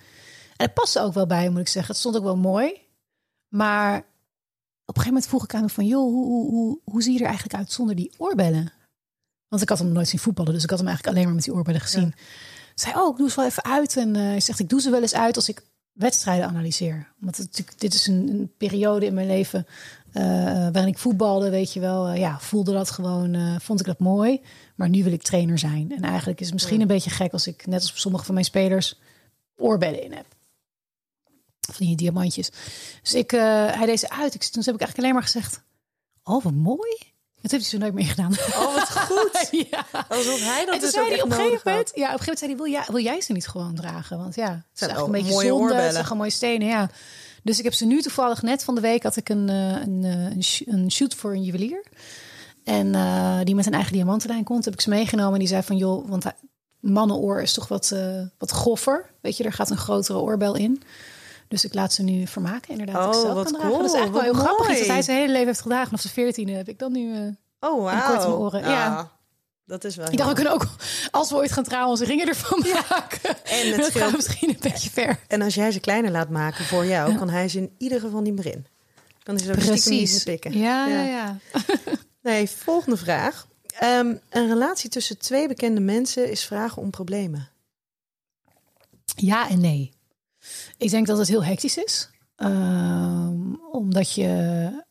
En 0.57 0.65
het 0.65 0.73
paste 0.73 1.01
ook 1.01 1.13
wel 1.13 1.27
bij, 1.27 1.49
moet 1.49 1.59
ik 1.59 1.67
zeggen. 1.67 1.91
Het 1.91 2.01
stond 2.01 2.17
ook 2.17 2.23
wel 2.23 2.37
mooi. 2.37 2.81
Maar 3.47 3.97
op 3.97 4.03
een 4.95 5.03
gegeven 5.03 5.13
moment 5.13 5.27
vroeg 5.27 5.43
ik 5.43 5.53
aan 5.53 5.59
hem 5.59 5.69
van... 5.69 5.85
joh, 5.85 6.11
hoe, 6.11 6.25
hoe, 6.25 6.49
hoe, 6.49 6.79
hoe 6.83 7.01
zie 7.01 7.13
je 7.13 7.19
er 7.19 7.25
eigenlijk 7.25 7.55
uit 7.55 7.71
zonder 7.71 7.95
die 7.95 8.11
oorbellen? 8.17 8.71
Want 9.47 9.61
ik 9.61 9.69
had 9.69 9.79
hem 9.79 9.91
nooit 9.91 10.07
zien 10.07 10.19
voetballen. 10.19 10.53
Dus 10.53 10.63
ik 10.63 10.69
had 10.69 10.79
hem 10.79 10.87
eigenlijk 10.87 11.17
alleen 11.17 11.27
maar 11.27 11.37
met 11.37 11.45
die 11.45 11.53
oorbellen 11.53 11.81
gezien. 11.81 12.13
Zei, 12.75 12.95
oh, 12.95 13.11
ik 13.11 13.17
doe 13.17 13.29
ze 13.29 13.35
wel 13.35 13.45
even 13.45 13.63
uit. 13.63 13.97
En 13.97 14.15
eh, 14.15 14.21
hij 14.21 14.39
zegt, 14.39 14.59
ik 14.59 14.69
doe 14.69 14.81
ze 14.81 14.89
wel 14.89 15.01
eens 15.01 15.15
uit 15.15 15.35
als 15.35 15.49
ik 15.49 15.61
wedstrijden 15.91 16.47
analyseer. 16.47 17.07
Want 17.19 17.37
het, 17.37 17.45
natuurlijk- 17.45 17.79
dit 17.79 17.93
is 17.93 18.07
een, 18.07 18.27
een 18.29 18.51
periode 18.57 19.05
in 19.05 19.13
mijn 19.13 19.27
leven 19.27 19.67
eh, 20.11 20.23
waarin 20.43 20.87
ik 20.87 20.97
voetbalde, 20.97 21.49
weet 21.49 21.73
je 21.73 21.79
wel. 21.79 22.07
eh, 22.07 22.17
ja, 22.19 22.39
voelde 22.39 22.71
dat 22.73 22.91
gewoon, 22.91 23.59
vond 23.61 23.79
ik 23.79 23.85
dat 23.85 23.99
mooi. 23.99 24.41
Maar 24.75 24.89
nu 24.89 25.03
wil 25.03 25.11
ik 25.13 25.21
trainer 25.23 25.59
zijn. 25.59 25.91
En 25.95 26.01
eigenlijk 26.03 26.39
is 26.39 26.45
het 26.45 26.53
misschien 26.55 26.81
een 26.81 26.87
beetje 26.87 27.09
gek 27.09 27.33
als 27.33 27.47
ik, 27.47 27.65
net 27.65 27.81
als 27.81 28.01
sommige 28.01 28.25
van 28.25 28.33
mijn 28.33 28.45
spelers, 28.45 28.99
oorbellen 29.55 30.03
in 30.03 30.13
heb. 30.13 30.25
Van 31.71 31.85
die 31.85 31.95
diamantjes. 31.95 32.49
Dus 33.01 33.13
ik, 33.13 33.31
hij 33.31 33.85
deed 33.85 33.99
ze 33.99 34.09
uit. 34.09 34.33
Ik, 34.33 34.43
toen 34.43 34.63
heb 34.65 34.73
ik 34.73 34.79
eigenlijk 34.81 34.97
alleen 34.97 35.13
maar 35.13 35.23
gezegd, 35.23 35.61
oh, 36.23 36.43
wat 36.43 36.53
mooi. 36.53 36.97
Dat 37.47 37.59
heeft 37.59 37.71
hij 37.71 37.79
zo 37.79 37.85
nooit 37.85 37.93
meer 37.93 38.05
gedaan. 38.15 38.31
Oh, 38.31 38.75
wat 38.75 38.89
goed. 38.91 39.47
ja. 39.71 39.85
Alsof 40.07 40.39
hij 40.39 40.65
dat 40.65 40.75
En 40.75 40.81
dus 40.81 40.91
zei 40.91 41.03
ook 41.03 41.11
hij 41.11 41.21
op 41.21 41.29
een 41.29 41.35
gegeven 41.35 41.61
moment, 41.65 41.91
ja, 41.95 42.05
op 42.13 42.19
een 42.19 42.19
gegeven 42.19 42.19
moment 42.19 42.39
zei 42.39 42.51
hij, 42.51 42.59
wil 42.59 42.71
jij, 42.71 42.83
wil 42.87 43.03
jij 43.03 43.21
ze 43.21 43.31
niet 43.31 43.47
gewoon 43.47 43.75
dragen? 43.75 44.17
Want 44.17 44.35
ja, 44.35 44.49
het 44.51 44.63
Zijn 44.73 44.97
een 44.97 45.11
beetje 45.11 45.31
mooie 45.31 45.47
zonde. 45.47 45.73
Het 45.73 45.91
zijn 45.91 46.03
gewoon 46.03 46.17
mooie 46.17 46.29
stenen, 46.29 46.67
ja. 46.67 46.89
Dus 47.43 47.57
ik 47.57 47.63
heb 47.63 47.73
ze 47.73 47.85
nu 47.85 48.01
toevallig 48.01 48.41
net 48.41 48.63
van 48.63 48.75
de 48.75 48.81
week 48.81 49.03
had 49.03 49.15
ik 49.15 49.29
een, 49.29 49.49
eh, 49.49 49.55
een, 49.69 50.03
eh, 50.03 50.11
een, 50.35 50.43
sh- 50.43 50.61
een 50.65 50.91
shoot 50.91 51.15
voor 51.15 51.31
een 51.31 51.43
juwelier. 51.43 51.83
En 52.63 52.95
eh, 52.95 53.39
die 53.43 53.55
met 53.55 53.65
een 53.65 53.73
eigen 53.73 53.93
diamantenlijn 53.93 54.43
komt, 54.43 54.65
heb 54.65 54.73
ik 54.73 54.81
ze 54.81 54.89
meegenomen. 54.89 55.33
En 55.33 55.39
die 55.39 55.47
zei 55.47 55.63
van, 55.63 55.77
joh, 55.77 56.09
want 56.09 56.25
mannenoor 56.79 57.41
is 57.41 57.53
toch 57.53 57.67
wat, 57.67 57.91
eh, 57.91 58.21
wat 58.37 58.51
groffer. 58.51 59.09
Weet 59.21 59.37
je, 59.37 59.43
er 59.43 59.53
gaat 59.53 59.69
een 59.69 59.77
grotere 59.77 60.19
oorbel 60.19 60.55
in. 60.55 60.81
Dus 61.47 61.65
ik 61.65 61.73
laat 61.73 61.93
ze 61.93 62.03
nu 62.03 62.27
vermaken, 62.27 62.69
inderdaad. 62.71 62.95
dat 62.95 63.05
ik 63.07 63.13
Oh, 63.15 63.21
zelf 63.21 63.33
wat 63.33 63.43
kan 63.51 63.53
dragen. 63.59 63.71
Dat 63.77 63.85
is 63.85 63.91
cool, 63.91 63.99
eigenlijk 64.01 64.13
wel 64.25 64.33
heel 64.33 64.43
grappig. 64.43 64.67
Mooi. 64.67 64.79
dat 64.79 64.87
hij 64.87 65.01
zijn 65.01 65.17
hele 65.17 65.31
leven 65.31 65.47
heeft 65.47 65.61
gedragen. 65.61 65.85
Vanaf 65.87 66.01
de 66.01 66.09
veertiende 66.09 66.51
heb 66.51 66.67
ik 66.69 66.79
dan 66.79 66.91
nu... 66.91 67.13
eh, 67.15 67.21
Oh, 67.59 67.83
wauw. 67.83 68.07
kort 68.07 68.19
mijn 68.27 68.31
oren, 68.39 68.61
ja. 68.69 69.11
Dat 69.65 69.83
is 69.83 69.95
wel 69.95 70.11
ik 70.11 70.17
dacht, 70.17 70.29
we 70.29 70.35
kunnen 70.35 70.53
ook, 70.53 70.67
als 71.11 71.29
we 71.29 71.35
ooit 71.35 71.51
gaan 71.51 71.63
trouwen, 71.63 71.89
onze 71.89 72.05
ringen 72.05 72.27
ervan 72.27 72.59
maken. 72.89 73.43
En 73.43 73.67
het 73.67 73.75
dat 73.77 73.85
scheelt- 73.85 74.03
gaat 74.03 74.15
misschien 74.15 74.49
een 74.49 74.57
beetje 74.59 74.89
ver. 74.89 75.19
En 75.27 75.41
als 75.41 75.55
jij 75.55 75.71
ze 75.71 75.79
kleiner 75.79 76.11
laat 76.11 76.29
maken 76.29 76.65
voor 76.65 76.85
jou, 76.85 77.15
kan 77.17 77.29
hij 77.29 77.49
ze 77.49 77.57
in 77.57 77.75
ieder 77.77 77.99
geval 77.99 78.21
niet 78.21 78.35
meer 78.35 78.45
in. 78.45 78.65
Dan 79.23 79.35
is 79.35 79.41
het 79.45 79.57
ook 79.57 79.85
meer 79.89 80.21
pikken. 80.23 80.57
Ja, 80.57 80.87
ja, 80.87 81.01
ja. 81.03 81.37
Nee, 82.21 82.49
volgende 82.49 82.97
vraag. 82.97 83.47
Ehm, 83.79 84.15
een 84.29 84.47
relatie 84.47 84.89
tussen 84.89 85.17
twee 85.17 85.47
bekende 85.47 85.79
mensen 85.81 86.31
is 86.31 86.43
vragen 86.45 86.81
om 86.81 86.89
problemen. 86.89 87.49
Ja 89.15 89.49
en 89.49 89.59
nee. 89.61 89.91
Ik 90.77 90.89
denk 90.89 91.07
dat 91.07 91.17
het 91.17 91.27
heel 91.27 91.43
hectisch 91.43 91.77
is. 91.77 92.09
Ehm, 92.35 93.53
omdat 93.71 94.13
je 94.13 94.83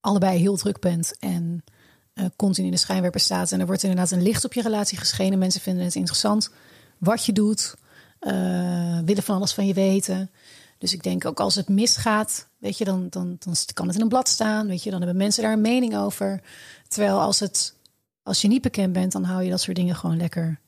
allebei 0.00 0.38
heel 0.38 0.56
druk 0.56 0.80
bent 0.80 1.16
en 1.18 1.64
eh, 2.12 2.24
continu 2.36 2.66
in 2.66 2.72
de 2.72 2.78
schijnwerper 2.78 3.20
staat. 3.20 3.52
En 3.52 3.60
er 3.60 3.66
wordt 3.66 3.82
inderdaad 3.82 4.10
een 4.10 4.22
licht 4.22 4.44
op 4.44 4.52
je 4.52 4.62
relatie 4.62 4.98
geschenen. 4.98 5.38
Mensen 5.38 5.60
vinden 5.60 5.84
het 5.84 5.94
interessant 5.94 6.50
wat 6.98 7.24
je 7.24 7.32
doet. 7.32 7.74
eh, 8.18 8.98
willen 9.04 9.22
van 9.22 9.36
alles 9.36 9.52
van 9.52 9.66
je 9.66 9.74
weten. 9.74 10.30
Dus 10.78 10.92
ik 10.92 11.02
denk 11.02 11.24
ook 11.24 11.40
als 11.40 11.54
het 11.54 11.68
misgaat, 11.68 12.48
weet 12.58 12.78
je, 12.78 12.84
dan, 12.84 13.06
dan, 13.10 13.36
dan 13.38 13.54
kan 13.74 13.86
het 13.86 13.96
in 13.96 14.02
een 14.02 14.08
blad 14.08 14.28
staan. 14.28 14.66
Weet 14.66 14.82
je, 14.82 14.90
dan 14.90 14.98
hebben 15.00 15.16
mensen 15.18 15.42
daar 15.42 15.52
een 15.52 15.60
mening 15.60 15.96
over. 15.96 16.40
Terwijl 16.88 17.20
als, 17.20 17.40
het, 17.40 17.74
als 18.22 18.40
je 18.40 18.48
niet 18.48 18.62
bekend 18.62 18.92
bent, 18.92 19.12
dan 19.12 19.24
hou 19.24 19.42
je 19.42 19.50
dat 19.50 19.60
soort 19.60 19.76
dingen 19.76 19.94
gewoon 19.96 20.16
lekker 20.16 20.60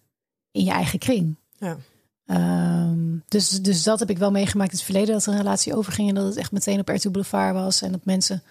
in 0.51 0.65
je 0.65 0.71
eigen 0.71 0.99
kring. 0.99 1.37
Ja. 1.59 1.77
Ehm, 2.27 3.19
dus, 3.29 3.49
dus 3.49 3.83
dat 3.83 3.99
heb 3.99 4.11
ik 4.11 4.19
wel 4.19 4.31
meegemaakt 4.31 4.71
in 4.71 4.77
het 4.77 4.87
verleden. 4.87 5.15
Dat 5.15 5.27
een 5.27 5.37
relatie 5.37 5.75
overging 5.75 6.09
en 6.09 6.15
dat 6.15 6.25
het 6.25 6.37
echt 6.37 6.53
meteen 6.53 6.81
op 6.81 6.89
RTL 6.89 7.11
Boulevard 7.11 7.55
was. 7.55 7.83
En 7.83 7.93
dat 7.93 8.05
mensen 8.05 8.43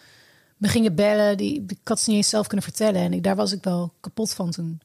me 0.58 0.68
gingen 0.68 0.96
bellen. 0.96 1.38
Die, 1.38 1.64
ik 1.68 1.88
had 1.88 2.00
ze 2.00 2.10
niet 2.10 2.18
eens 2.18 2.30
zelf 2.30 2.48
kunnen 2.48 2.66
vertellen. 2.66 3.02
En 3.02 3.22
daar 3.22 3.36
was 3.36 3.52
ik 3.52 3.64
wel 3.64 3.94
kapot 4.00 4.34
van 4.34 4.52
toen. 4.52 4.82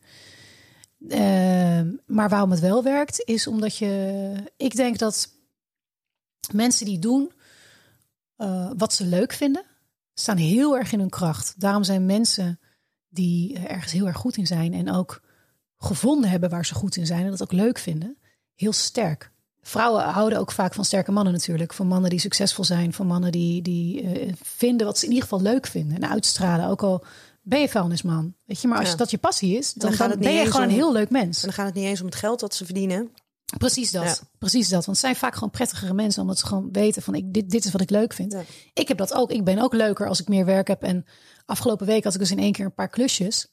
Ehm, 1.09 1.91
maar 2.07 2.29
waarom 2.29 2.51
het 2.51 2.61
wel 2.61 2.83
werkt, 2.83 3.23
is 3.25 3.47
omdat 3.47 3.77
je... 3.77 4.33
Ik 4.57 4.77
denk 4.77 4.99
dat 4.99 5.33
mensen 6.53 6.87
die 6.87 6.99
doen 6.99 7.33
eh, 8.37 8.71
wat 8.77 8.95
ze 8.95 9.05
leuk 9.05 9.33
vinden... 9.33 9.65
staan 10.15 10.37
heel 10.37 10.77
erg 10.79 10.93
in 10.93 10.99
hun 10.99 11.09
kracht. 11.09 11.55
Daarom 11.61 11.85
zijn 11.85 12.07
mensen 12.07 12.61
die 13.09 13.59
ergens 13.59 13.93
heel 13.93 14.07
erg 14.07 14.17
goed 14.17 14.37
in 14.37 14.47
zijn... 14.47 14.75
en 14.75 14.93
ook 14.93 15.23
gevonden 15.79 16.31
hebben 16.31 16.51
waar 16.51 16.67
ze 16.67 16.75
goed 16.75 16.97
in 16.97 17.07
zijn... 17.07 17.25
en 17.25 17.31
dat 17.31 17.43
ook 17.43 17.53
leuk 17.53 17.79
vinden, 17.79 18.17
heel 18.59 18.73
sterk. 18.73 19.31
Vrouwen 19.63 20.05
houden 20.05 20.39
ook 20.39 20.53
vaak 20.53 20.75
van 20.75 20.85
sterke 20.85 21.13
mannen 21.13 21.33
natuurlijk. 21.33 21.73
Van 21.73 21.87
mannen 21.87 22.11
die 22.11 22.19
succesvol 22.19 22.65
zijn. 22.65 22.93
Van 22.93 23.07
mannen 23.07 23.33
die, 23.33 23.63
die 23.63 24.03
eh, 24.03 24.33
vinden 24.43 24.87
wat 24.87 24.99
ze 24.99 25.05
in 25.05 25.13
ieder 25.13 25.29
geval 25.29 25.43
leuk 25.43 25.67
vinden. 25.67 25.97
En 25.97 26.11
uitstralen. 26.11 26.67
Ook 26.67 26.83
al 26.83 27.05
ben 27.43 27.61
je 27.61 27.69
vuilnisman. 27.69 28.35
Weet 28.45 28.61
je, 28.61 28.69
maar 28.69 28.79
als 28.79 28.91
Ja. 28.91 28.97
dat 28.97 29.11
je 29.11 29.19
passie 29.19 29.57
is, 29.57 29.73
dan, 29.73 29.95
ben 30.19 30.33
je 30.33 30.51
gewoon 30.51 30.63
een 30.63 30.75
heel 30.75 30.93
leuk 30.93 31.11
mens. 31.11 31.37
En 31.37 31.43
dan 31.45 31.53
gaat 31.53 31.67
het 31.67 31.75
niet 31.75 31.85
eens 31.85 32.01
om 32.01 32.07
het 32.07 32.15
geld 32.15 32.41
dat 32.41 32.55
ze 32.55 32.65
verdienen. 32.65 33.11
Precies 33.59 33.91
dat. 33.91 34.05
Ja. 34.05 34.17
Precies 34.39 34.69
dat. 34.69 34.85
Want 34.85 34.87
het 34.87 35.07
zijn 35.07 35.17
vaak 35.17 35.35
gewoon 35.35 35.51
prettigere 35.51 35.95
mensen. 35.95 36.23
Omdat 36.23 36.39
ze 36.39 36.47
gewoon 36.47 36.69
weten 36.73 37.03
van 37.03 37.15
ik, 37.15 37.33
dit, 37.33 37.51
dit 37.51 37.65
is 37.65 37.73
wat 37.73 37.81
ik 37.81 37.91
leuk 37.91 38.13
vind. 38.13 38.33
Ja. 38.33 38.43
Ik 38.75 38.89
heb 38.89 38.99
dat 38.99 39.15
ook. 39.15 39.31
Ik 39.31 39.45
ben 39.45 39.59
ook 39.59 39.73
leuker 39.75 40.09
als 40.09 40.21
ik 40.21 40.29
meer 40.29 40.45
werk 40.45 40.69
heb. 40.69 40.83
En 40.83 41.05
afgelopen 41.47 41.87
week 41.87 42.05
had 42.05 42.15
ik 42.15 42.21
dus 42.21 42.31
in 42.31 42.39
één 42.39 42.53
keer 42.53 42.65
een 42.65 42.75
paar 42.75 42.89
klusjes. 42.89 43.53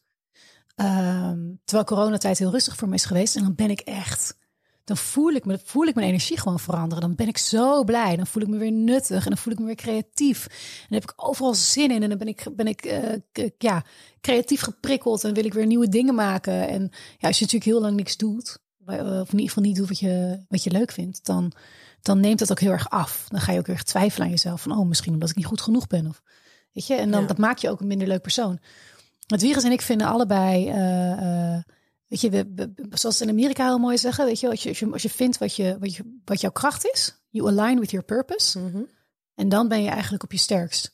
Ehm, 0.76 1.40
terwijl 1.64 1.88
coronatijd 1.88 2.38
heel 2.38 2.52
rustig 2.52 2.76
voor 2.76 2.88
me 2.88 2.96
is 2.96 3.06
geweest. 3.06 3.36
En 3.36 3.42
dan 3.42 3.56
ben 3.56 3.70
ik 3.70 3.80
echt. 3.80 4.38
Dan 4.86 4.98
voel 4.98 5.32
ik, 5.32 5.46
me, 5.46 5.60
voel 5.64 5.86
ik 5.86 5.96
mijn 5.96 6.08
energie 6.08 6.40
gewoon 6.40 6.60
veranderen. 6.60 7.04
Dan 7.04 7.16
ben 7.16 7.28
ik 7.28 7.38
zo 7.38 7.84
blij. 7.84 8.16
Dan 8.16 8.28
voel 8.28 8.42
ik 8.44 8.48
me 8.50 8.58
weer 8.58 8.72
nuttig. 8.72 9.24
En 9.24 9.30
dan 9.30 9.38
voel 9.38 9.54
ik 9.54 9.60
me 9.60 9.66
weer 9.66 9.76
creatief. 9.76 10.46
En 10.46 10.86
dan 10.90 11.00
heb 11.00 11.04
ik 11.10 11.14
overal 11.16 11.54
zin 11.56 11.92
in. 11.92 12.04
En 12.04 12.10
dan 12.10 12.18
ben 12.18 12.28
ik, 12.28 12.46
ben 12.56 12.68
ik 12.68 12.86
eh, 12.86 13.50
ja, 13.58 13.84
creatief 14.22 14.62
geprikkeld. 14.62 15.24
En 15.24 15.34
wil 15.34 15.46
ik 15.46 15.54
weer 15.54 15.66
nieuwe 15.66 15.90
dingen 15.90 16.16
maken. 16.16 16.68
En 16.68 16.82
ja, 17.18 17.28
als 17.28 17.40
je 17.40 17.44
natuurlijk 17.46 17.72
heel 17.72 17.82
lang 17.82 17.96
niks 17.96 18.18
doet. 18.18 18.58
eh, 18.86 18.96
Of 18.98 19.32
in 19.32 19.40
ieder 19.40 19.48
geval 19.48 19.64
niet 19.64 19.76
doet 19.76 19.88
wat 19.88 20.00
je, 20.00 20.40
wat 20.50 20.64
je 20.64 20.72
leuk 20.72 20.92
vindt. 20.92 21.26
Dan, 21.26 21.52
dan 22.02 22.20
neemt 22.20 22.40
dat 22.40 22.52
ook 22.52 22.60
heel 22.60 22.72
erg 22.72 22.90
af. 22.90 23.26
Dan 23.30 23.42
ga 23.42 23.52
je 23.52 23.60
ook 23.60 23.68
weer 23.68 23.84
twijfelen 23.84 24.26
aan 24.26 24.34
jezelf. 24.34 24.62
Van 24.62 24.78
oh, 24.78 24.88
misschien 24.88 25.14
omdat 25.14 25.30
ik 25.30 25.36
niet 25.36 25.46
goed 25.46 25.62
genoeg 25.62 25.88
ben. 25.88 26.08
Of, 26.08 26.22
weet 26.74 26.88
je? 26.88 26.96
En 26.96 27.12
dan 27.12 27.22
Ja. 27.22 27.28
dat 27.28 27.38
maakt 27.38 27.62
je 27.62 27.70
ook 27.70 27.80
een 27.80 27.88
minder 27.88 28.08
leuk 28.08 28.22
persoon. 28.22 28.60
Het 29.28 29.42
virus 29.42 29.64
en 29.64 29.72
ik 29.72 29.82
vinden 29.82 30.08
allebei, 30.08 30.70
eh, 30.70 31.58
weet 32.08 32.22
je, 32.22 32.30
we, 32.30 32.52
we- 32.56 32.74
zoals 32.92 33.18
ze 33.18 33.24
in 33.24 33.30
Amerika 33.30 33.66
heel 33.66 33.78
mooi 33.78 33.98
zeggen, 33.98 34.26
weet 34.26 34.40
je, 34.40 34.50
als 34.50 34.64
je, 34.64 34.70
als 34.70 34.80
je, 34.80 34.92
als 34.92 35.02
je 35.02 35.10
vindt 35.10 35.38
wat, 35.38 35.56
je, 35.56 35.78
wat, 35.80 35.96
je, 35.96 36.20
wat 36.26 36.42
jouw 36.42 36.52
kracht 36.52 36.86
is, 36.94 37.24
you 37.30 37.48
align 37.48 37.80
with 37.80 37.92
your 37.92 38.06
purpose, 38.06 38.60
Mhm. 38.60 38.82
en 39.36 39.50
dan 39.50 39.68
ben 39.68 39.82
je 39.84 39.90
eigenlijk 39.90 40.24
op 40.24 40.32
je 40.32 40.38
sterkst. 40.38 40.94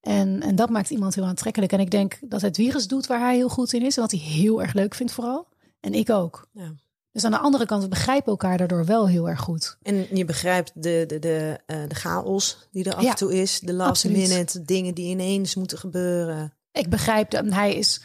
En, 0.00 0.42
en 0.42 0.54
dat 0.56 0.70
maakt 0.70 0.90
iemand 0.90 1.14
heel 1.14 1.24
aantrekkelijk. 1.24 1.72
En 1.72 1.80
ik 1.80 1.90
denk 1.90 2.18
dat 2.28 2.40
het 2.40 2.56
virus 2.56 2.86
doet 2.86 3.06
waar 3.06 3.20
hij 3.20 3.34
heel 3.36 3.48
goed 3.48 3.72
in 3.72 3.82
is 3.82 3.94
en 3.96 4.02
wat 4.02 4.10
hij 4.10 4.20
heel 4.20 4.62
erg 4.62 4.72
leuk 4.72 4.94
vindt 4.94 5.12
vooral. 5.12 5.48
En 5.80 5.94
ik 5.94 6.10
ook. 6.10 6.48
Ja. 6.52 6.74
Dus 7.12 7.24
aan 7.24 7.30
de 7.30 7.38
andere 7.38 7.66
kant, 7.66 7.82
we 7.82 7.88
begrijpen 7.88 8.30
elkaar 8.30 8.58
daardoor 8.58 8.84
wel 8.84 9.08
heel 9.08 9.28
erg 9.28 9.40
goed. 9.40 9.76
En 9.82 10.16
je 10.16 10.24
begrijpt 10.24 10.72
de, 10.74 11.04
de, 11.06 11.18
de, 11.18 11.58
eh, 11.66 11.82
de 11.88 11.94
chaos 11.94 12.68
die 12.70 12.84
er 12.84 12.94
af 12.94 13.02
Ja, 13.02 13.10
en 13.10 13.16
toe 13.16 13.34
is. 13.40 13.60
De 13.60 13.72
last 13.72 13.88
absoluut. 13.90 14.28
minute 14.28 14.62
dingen 14.62 14.94
die 14.94 15.06
ineens 15.10 15.54
moeten 15.54 15.78
gebeuren. 15.78 16.54
Ik 16.72 16.88
begrijp 16.90 17.30
dat 17.30 17.44
hij 17.52 17.74
is 17.74 18.00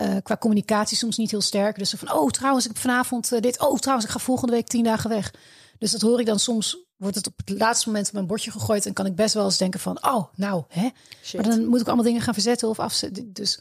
eh, 0.00 0.16
qua 0.22 0.36
communicatie 0.36 0.96
soms 0.96 1.16
niet 1.16 1.30
heel 1.30 1.40
sterk. 1.40 1.78
Dus 1.78 1.90
van, 1.96 2.12
oh 2.12 2.30
trouwens, 2.30 2.64
ik 2.66 2.72
heb 2.72 2.80
vanavond 2.80 3.32
eh, 3.32 3.40
dit. 3.40 3.60
Oh 3.60 3.78
trouwens, 3.78 4.06
ik 4.08 4.12
ga 4.12 4.18
volgende 4.18 4.52
week 4.52 4.66
tien 4.66 4.84
dagen 4.84 5.10
weg. 5.10 5.34
Dus 5.78 5.90
dat 5.90 6.00
hoor 6.00 6.20
ik 6.20 6.26
dan 6.26 6.38
soms. 6.38 6.78
Wordt 6.96 7.16
het 7.16 7.26
op 7.26 7.32
het 7.36 7.58
laatste 7.58 7.86
moment 7.88 8.06
op 8.06 8.12
mijn 8.12 8.26
bordje 8.26 8.50
gegooid. 8.50 8.86
En 8.86 8.92
kan 8.92 9.06
ik 9.06 9.14
best 9.14 9.34
wel 9.34 9.44
eens 9.44 9.58
denken 9.58 9.80
van, 9.80 10.04
oh 10.04 10.24
nou, 10.34 10.64
hè. 10.68 10.88
Shit. 11.22 11.40
Maar 11.40 11.50
dan 11.50 11.66
moet 11.66 11.80
ik 11.80 11.86
allemaal 11.86 12.04
dingen 12.04 12.20
gaan 12.20 12.34
verzetten 12.34 12.68
of 12.68 12.78
afzetten. 12.78 13.32
Dus, 13.32 13.60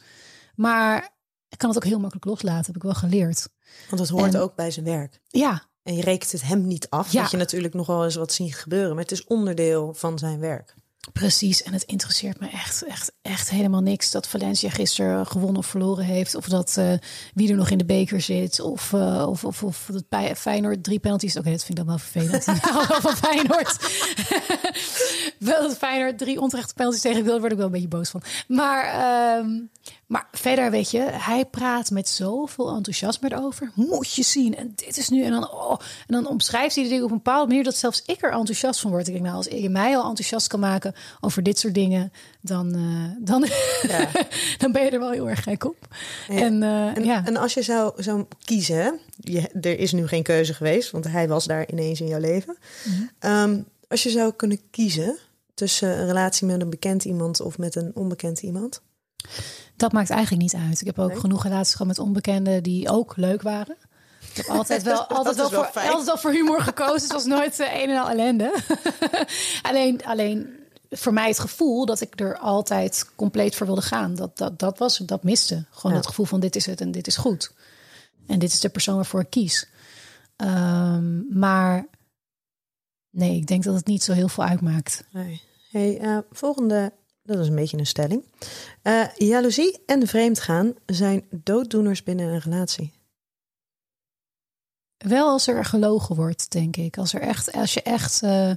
maar 0.56 1.10
ik 1.50 1.58
kan 1.58 1.70
het 1.70 1.78
ook 1.78 1.84
heel 1.86 2.00
makkelijk 2.00 2.26
loslaten, 2.26 2.66
heb 2.66 2.76
ik 2.76 2.82
wel 2.84 2.94
geleerd. 2.94 3.48
Want 3.90 3.98
dat 4.02 4.08
hoort 4.10 4.34
En- 4.34 4.42
ook 4.42 4.56
bij 4.56 4.72
zijn 4.72 4.86
werk. 4.86 5.20
Ja, 5.28 5.64
En 5.84 5.96
je 5.96 6.02
rekent 6.02 6.32
het 6.32 6.42
hem 6.42 6.68
niet 6.68 6.90
af. 6.90 7.12
Ja. 7.12 7.22
Dat 7.22 7.32
je 7.32 7.38
natuurlijk 7.38 7.74
nog 7.74 7.88
wel 7.88 8.04
eens 8.04 8.16
wat 8.16 8.34
ziet 8.34 8.56
gebeuren. 8.56 8.94
Maar 8.94 9.04
het 9.04 9.12
is 9.12 9.24
onderdeel 9.24 9.94
van 9.94 10.20
zijn 10.20 10.40
werk. 10.40 10.76
Precies, 11.14 11.64
en 11.64 11.74
het 11.74 11.84
interesseert 11.84 12.40
me 12.40 12.50
echt, 12.50 12.84
echt, 12.84 13.12
echt 13.22 13.50
helemaal 13.50 13.82
niks 13.82 14.12
dat 14.12 14.28
Valencia 14.28 14.70
gisteren 14.70 15.26
gewonnen 15.26 15.58
of 15.58 15.66
verloren 15.66 16.06
heeft. 16.06 16.36
Of 16.36 16.46
dat 16.46 16.78
eh, 16.78 16.94
wie 17.34 17.50
er 17.50 17.56
nog 17.56 17.70
in 17.70 17.78
de 17.78 17.86
beker 17.86 18.22
zit. 18.22 18.60
Of, 18.60 18.94
eh, 18.94 19.26
of, 19.30 19.44
of, 19.44 19.64
of 19.64 19.90
dat 20.08 20.38
Feyenoord 20.38 20.84
drie 20.84 21.00
penalties. 21.00 21.38
Oké, 21.38 21.52
dat 21.52 21.64
vind 21.64 21.80
ik 21.80 21.86
dan 21.86 21.86
wel 21.86 21.98
vervelend. 21.98 22.44
Van 23.08 23.16
Feyenoord. 23.16 23.78
wel 25.50 25.62
dat 25.62 25.78
Feyenoord 25.78 26.18
drie 26.18 26.42
onterechte 26.42 26.74
penalties 26.74 27.02
tegen 27.02 27.24
wil, 27.24 27.32
daar 27.32 27.40
word 27.40 27.52
ik 27.52 27.58
wel 27.58 27.68
een 27.68 27.72
beetje 27.72 27.88
boos 27.88 28.10
van. 28.10 28.22
Maar, 28.48 28.84
ehm, 28.84 29.50
maar 30.10 30.28
verder, 30.32 30.72
weet 30.72 30.92
je, 30.92 31.00
hij 31.00 31.46
praat 31.46 31.92
met 31.92 32.10
zoveel 32.10 32.76
enthousiasme 32.76 33.32
erover. 33.32 33.72
Moet 33.76 34.14
je 34.14 34.24
zien. 34.24 34.56
En 34.56 34.72
dit 34.76 34.98
is 34.98 35.10
nu. 35.10 35.24
En 35.24 35.32
dan, 35.32 35.52
oh, 35.52 35.80
en 36.08 36.14
dan 36.14 36.28
omschrijft 36.28 36.76
hij 36.76 36.84
de 36.84 36.90
dingen 36.90 37.06
op 37.06 37.12
een 37.12 37.18
bepaalde 37.18 37.48
manier 37.48 37.64
dat 37.64 37.76
zelfs 37.76 38.04
ik 38.06 38.22
er 38.22 38.32
enthousiast 38.32 38.80
van 38.80 38.92
word. 38.92 39.08
Ik 39.08 39.14
denk, 39.14 39.26
nou, 39.26 39.36
als 39.36 39.48
je 39.48 39.70
mij 39.70 39.98
al 39.98 40.10
enthousiast 40.10 40.48
kan 40.48 40.60
maken 40.60 40.94
over 41.20 41.44
dit 41.44 41.60
soort 41.60 41.74
dingen, 41.74 42.12
dan, 42.42 42.74
eh, 42.74 43.26
dan, 43.26 43.48
dan 44.62 44.72
ben 44.72 44.84
je 44.84 44.90
er 44.90 45.00
wel 45.00 45.12
heel 45.12 45.30
erg 45.30 45.44
gek 45.44 45.66
op. 45.66 45.88
En, 46.28 46.64
eh, 46.64 46.98
En, 46.98 47.04
ja. 47.04 47.26
en 47.26 47.38
als 47.38 47.54
je 47.54 47.62
zou, 47.62 48.04
zou 48.04 48.26
kiezen? 48.44 49.00
Je, 49.20 49.50
er 49.62 49.80
is 49.80 49.92
nu 49.92 50.08
geen 50.08 50.24
keuze 50.24 50.54
geweest, 50.54 50.92
want 50.92 51.08
hij 51.08 51.28
was 51.28 51.46
daar 51.46 51.70
ineens 51.72 52.02
in 52.02 52.08
jouw 52.08 52.20
leven. 52.20 52.58
Mhm. 52.86 53.04
Ehm, 53.20 53.62
als 53.88 54.04
je 54.04 54.10
zou 54.10 54.34
kunnen 54.34 54.60
kiezen 54.72 55.18
tussen 55.54 56.00
een 56.00 56.08
relatie 56.08 56.48
met 56.48 56.62
een 56.62 56.70
bekend 56.70 57.06
iemand 57.06 57.42
of 57.42 57.58
met 57.58 57.76
een 57.76 57.92
onbekend 57.94 58.42
iemand. 58.42 58.82
Dat 59.76 59.92
maakt 59.92 60.10
eigenlijk 60.10 60.42
niet 60.42 60.56
uit. 60.62 60.80
Ik 60.82 60.86
heb 60.88 61.00
ook 61.00 61.10
Nee? 61.10 61.20
genoeg 61.20 61.44
relaties 61.44 61.72
gehad 61.72 61.88
met 61.88 62.00
onbekenden 62.00 62.64
die 62.64 62.90
ook 62.90 63.18
leuk 63.18 63.42
waren. 63.42 63.76
Ik 64.30 64.36
heb 64.36 64.46
altijd 64.46 64.84
wel, 64.84 65.08
altijd 65.18 65.36
wel, 65.36 65.50
wel 65.50 65.64
voor, 65.64 65.82
altijd 65.82 66.06
wel 66.06 66.18
voor 66.18 66.32
humor 66.32 66.62
gekozen. 66.62 67.02
Het 67.02 67.12
was 67.12 67.26
nooit 67.26 67.60
eh, 67.60 67.82
een 67.82 67.90
en 67.90 67.98
al 68.02 68.10
ellende. 68.10 68.54
alleen, 69.62 70.06
alleen 70.06 70.58
voor 70.90 71.14
mij 71.14 71.28
het 71.28 71.40
gevoel 71.40 71.86
dat 71.86 72.02
ik 72.02 72.20
er 72.20 72.38
altijd 72.38 73.10
compleet 73.16 73.56
voor 73.56 73.66
wilde 73.66 73.82
gaan. 73.82 74.16
Dat, 74.16 74.38
dat, 74.38 74.60
dat 74.60 74.78
was, 74.78 74.98
dat 74.98 75.24
miste. 75.24 75.66
Gewoon 75.70 75.92
Ja. 75.92 75.98
het 75.98 76.08
gevoel 76.08 76.26
van 76.26 76.40
dit 76.40 76.56
is 76.56 76.66
het 76.66 76.82
en 76.82 76.92
dit 76.92 77.08
is 77.08 77.18
goed. 77.18 77.52
En 78.28 78.40
dit 78.40 78.52
is 78.52 78.60
de 78.60 78.70
persoon 78.70 78.96
waarvoor 78.96 79.22
ik 79.22 79.30
kies. 79.30 79.68
Ehm, 80.36 81.38
maar 81.40 81.86
nee, 83.10 83.36
ik 83.36 83.48
denk 83.48 83.64
dat 83.64 83.76
het 83.76 83.86
niet 83.86 84.04
zo 84.04 84.14
heel 84.14 84.28
veel 84.30 84.44
uitmaakt. 84.44 85.04
Nee. 85.12 85.42
Hey, 85.72 86.00
eh, 86.00 86.18
volgende 86.32 86.94
Dat 87.30 87.40
is 87.40 87.48
een 87.48 87.56
beetje 87.56 87.78
een 87.78 87.86
stelling. 87.86 88.24
Uh, 88.84 89.08
jaloezie 89.16 89.80
en 89.86 90.08
vreemdgaan 90.08 90.74
zijn 90.86 91.28
dooddoeners 91.32 92.04
binnen 92.04 92.28
een 92.28 92.40
relatie. 92.40 92.94
Wel 94.98 95.28
als 95.28 95.48
er 95.48 95.66
gelogen 95.66 96.16
wordt, 96.16 96.52
denk 96.52 96.76
ik. 96.76 96.98
Als 96.98 97.14
er 97.14 97.22
echt, 97.22 97.52
als 97.52 97.74
je 97.74 97.82
echt, 97.82 98.24
uh, 98.24 98.52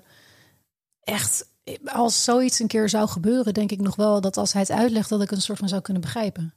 echt, 1.00 1.48
als 1.84 2.24
zoiets 2.24 2.58
een 2.58 2.66
keer 2.66 2.88
zou 2.88 3.08
gebeuren, 3.08 3.54
denk 3.54 3.70
ik 3.70 3.80
nog 3.80 3.96
wel 3.96 4.20
dat 4.20 4.36
als 4.36 4.52
hij 4.52 4.62
het 4.62 4.70
uitlegt, 4.70 5.08
dat 5.08 5.22
ik 5.22 5.30
een 5.30 5.42
soort 5.42 5.58
van 5.58 5.68
zou 5.68 5.80
kunnen 5.80 6.02
begrijpen. 6.02 6.54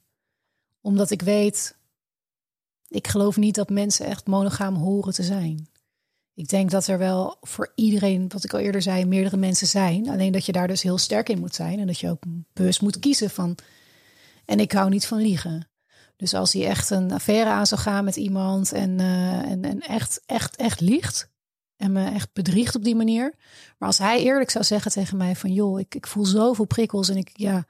Omdat 0.82 1.12
ik 1.12 1.22
weet, 1.22 1.78
ik 2.88 3.08
geloof 3.08 3.38
niet 3.38 3.56
dat 3.56 3.70
mensen 3.70 4.06
echt 4.06 4.28
monogaam 4.28 4.76
horen 4.76 5.14
te 5.14 5.24
zijn. 5.24 5.70
Ik 6.36 6.48
denk 6.48 6.72
dat 6.72 6.88
er 6.88 6.98
wel 6.98 7.38
voor 7.42 7.72
iedereen, 7.76 8.26
wat 8.28 8.44
ik 8.44 8.54
al 8.54 8.60
eerder 8.60 8.82
zei, 8.82 9.06
meerdere 9.06 9.38
mensen 9.38 9.68
zijn. 9.68 10.10
Alleen 10.10 10.32
dat 10.32 10.46
je 10.46 10.52
daar 10.52 10.68
dus 10.68 10.82
heel 10.82 10.98
sterk 10.98 11.30
in 11.30 11.40
moet 11.40 11.56
zijn. 11.56 11.80
En 11.80 11.88
dat 11.88 12.00
je 12.00 12.10
ook 12.10 12.24
bewust 12.54 12.82
moet 12.82 13.00
kiezen 13.00 13.30
van. 13.30 13.58
En 14.46 14.60
ik 14.60 14.72
hou 14.72 14.90
niet 14.90 15.06
van 15.06 15.18
liegen. 15.18 15.68
Dus 16.18 16.34
als 16.34 16.54
hij 16.54 16.66
echt 16.66 16.90
een 16.90 17.12
affaire 17.12 17.50
aan 17.50 17.68
zou 17.68 17.82
gaan 17.82 18.04
met 18.04 18.16
iemand 18.16 18.72
en, 18.72 19.00
uh, 19.00 19.52
en, 19.52 19.64
en 19.64 19.80
echt, 19.80 20.22
echt, 20.26 20.56
echt 20.56 20.80
liegt. 20.80 21.34
En 21.78 21.92
me 21.92 22.10
echt 22.10 22.34
bedriegt 22.34 22.76
op 22.76 22.84
die 22.84 22.96
manier. 22.96 23.34
Maar 23.78 23.88
als 23.88 23.98
hij 23.98 24.24
eerlijk 24.24 24.50
zou 24.50 24.64
zeggen 24.64 24.92
tegen 24.92 25.18
mij 25.18 25.36
van 25.36 25.54
joh, 25.54 25.80
ik, 25.80 25.96
ik 25.96 26.08
voel 26.08 26.26
zoveel 26.26 26.66
prikkels 26.66 27.10
en 27.10 27.18
ik 27.18 27.30
ja, 27.34 27.66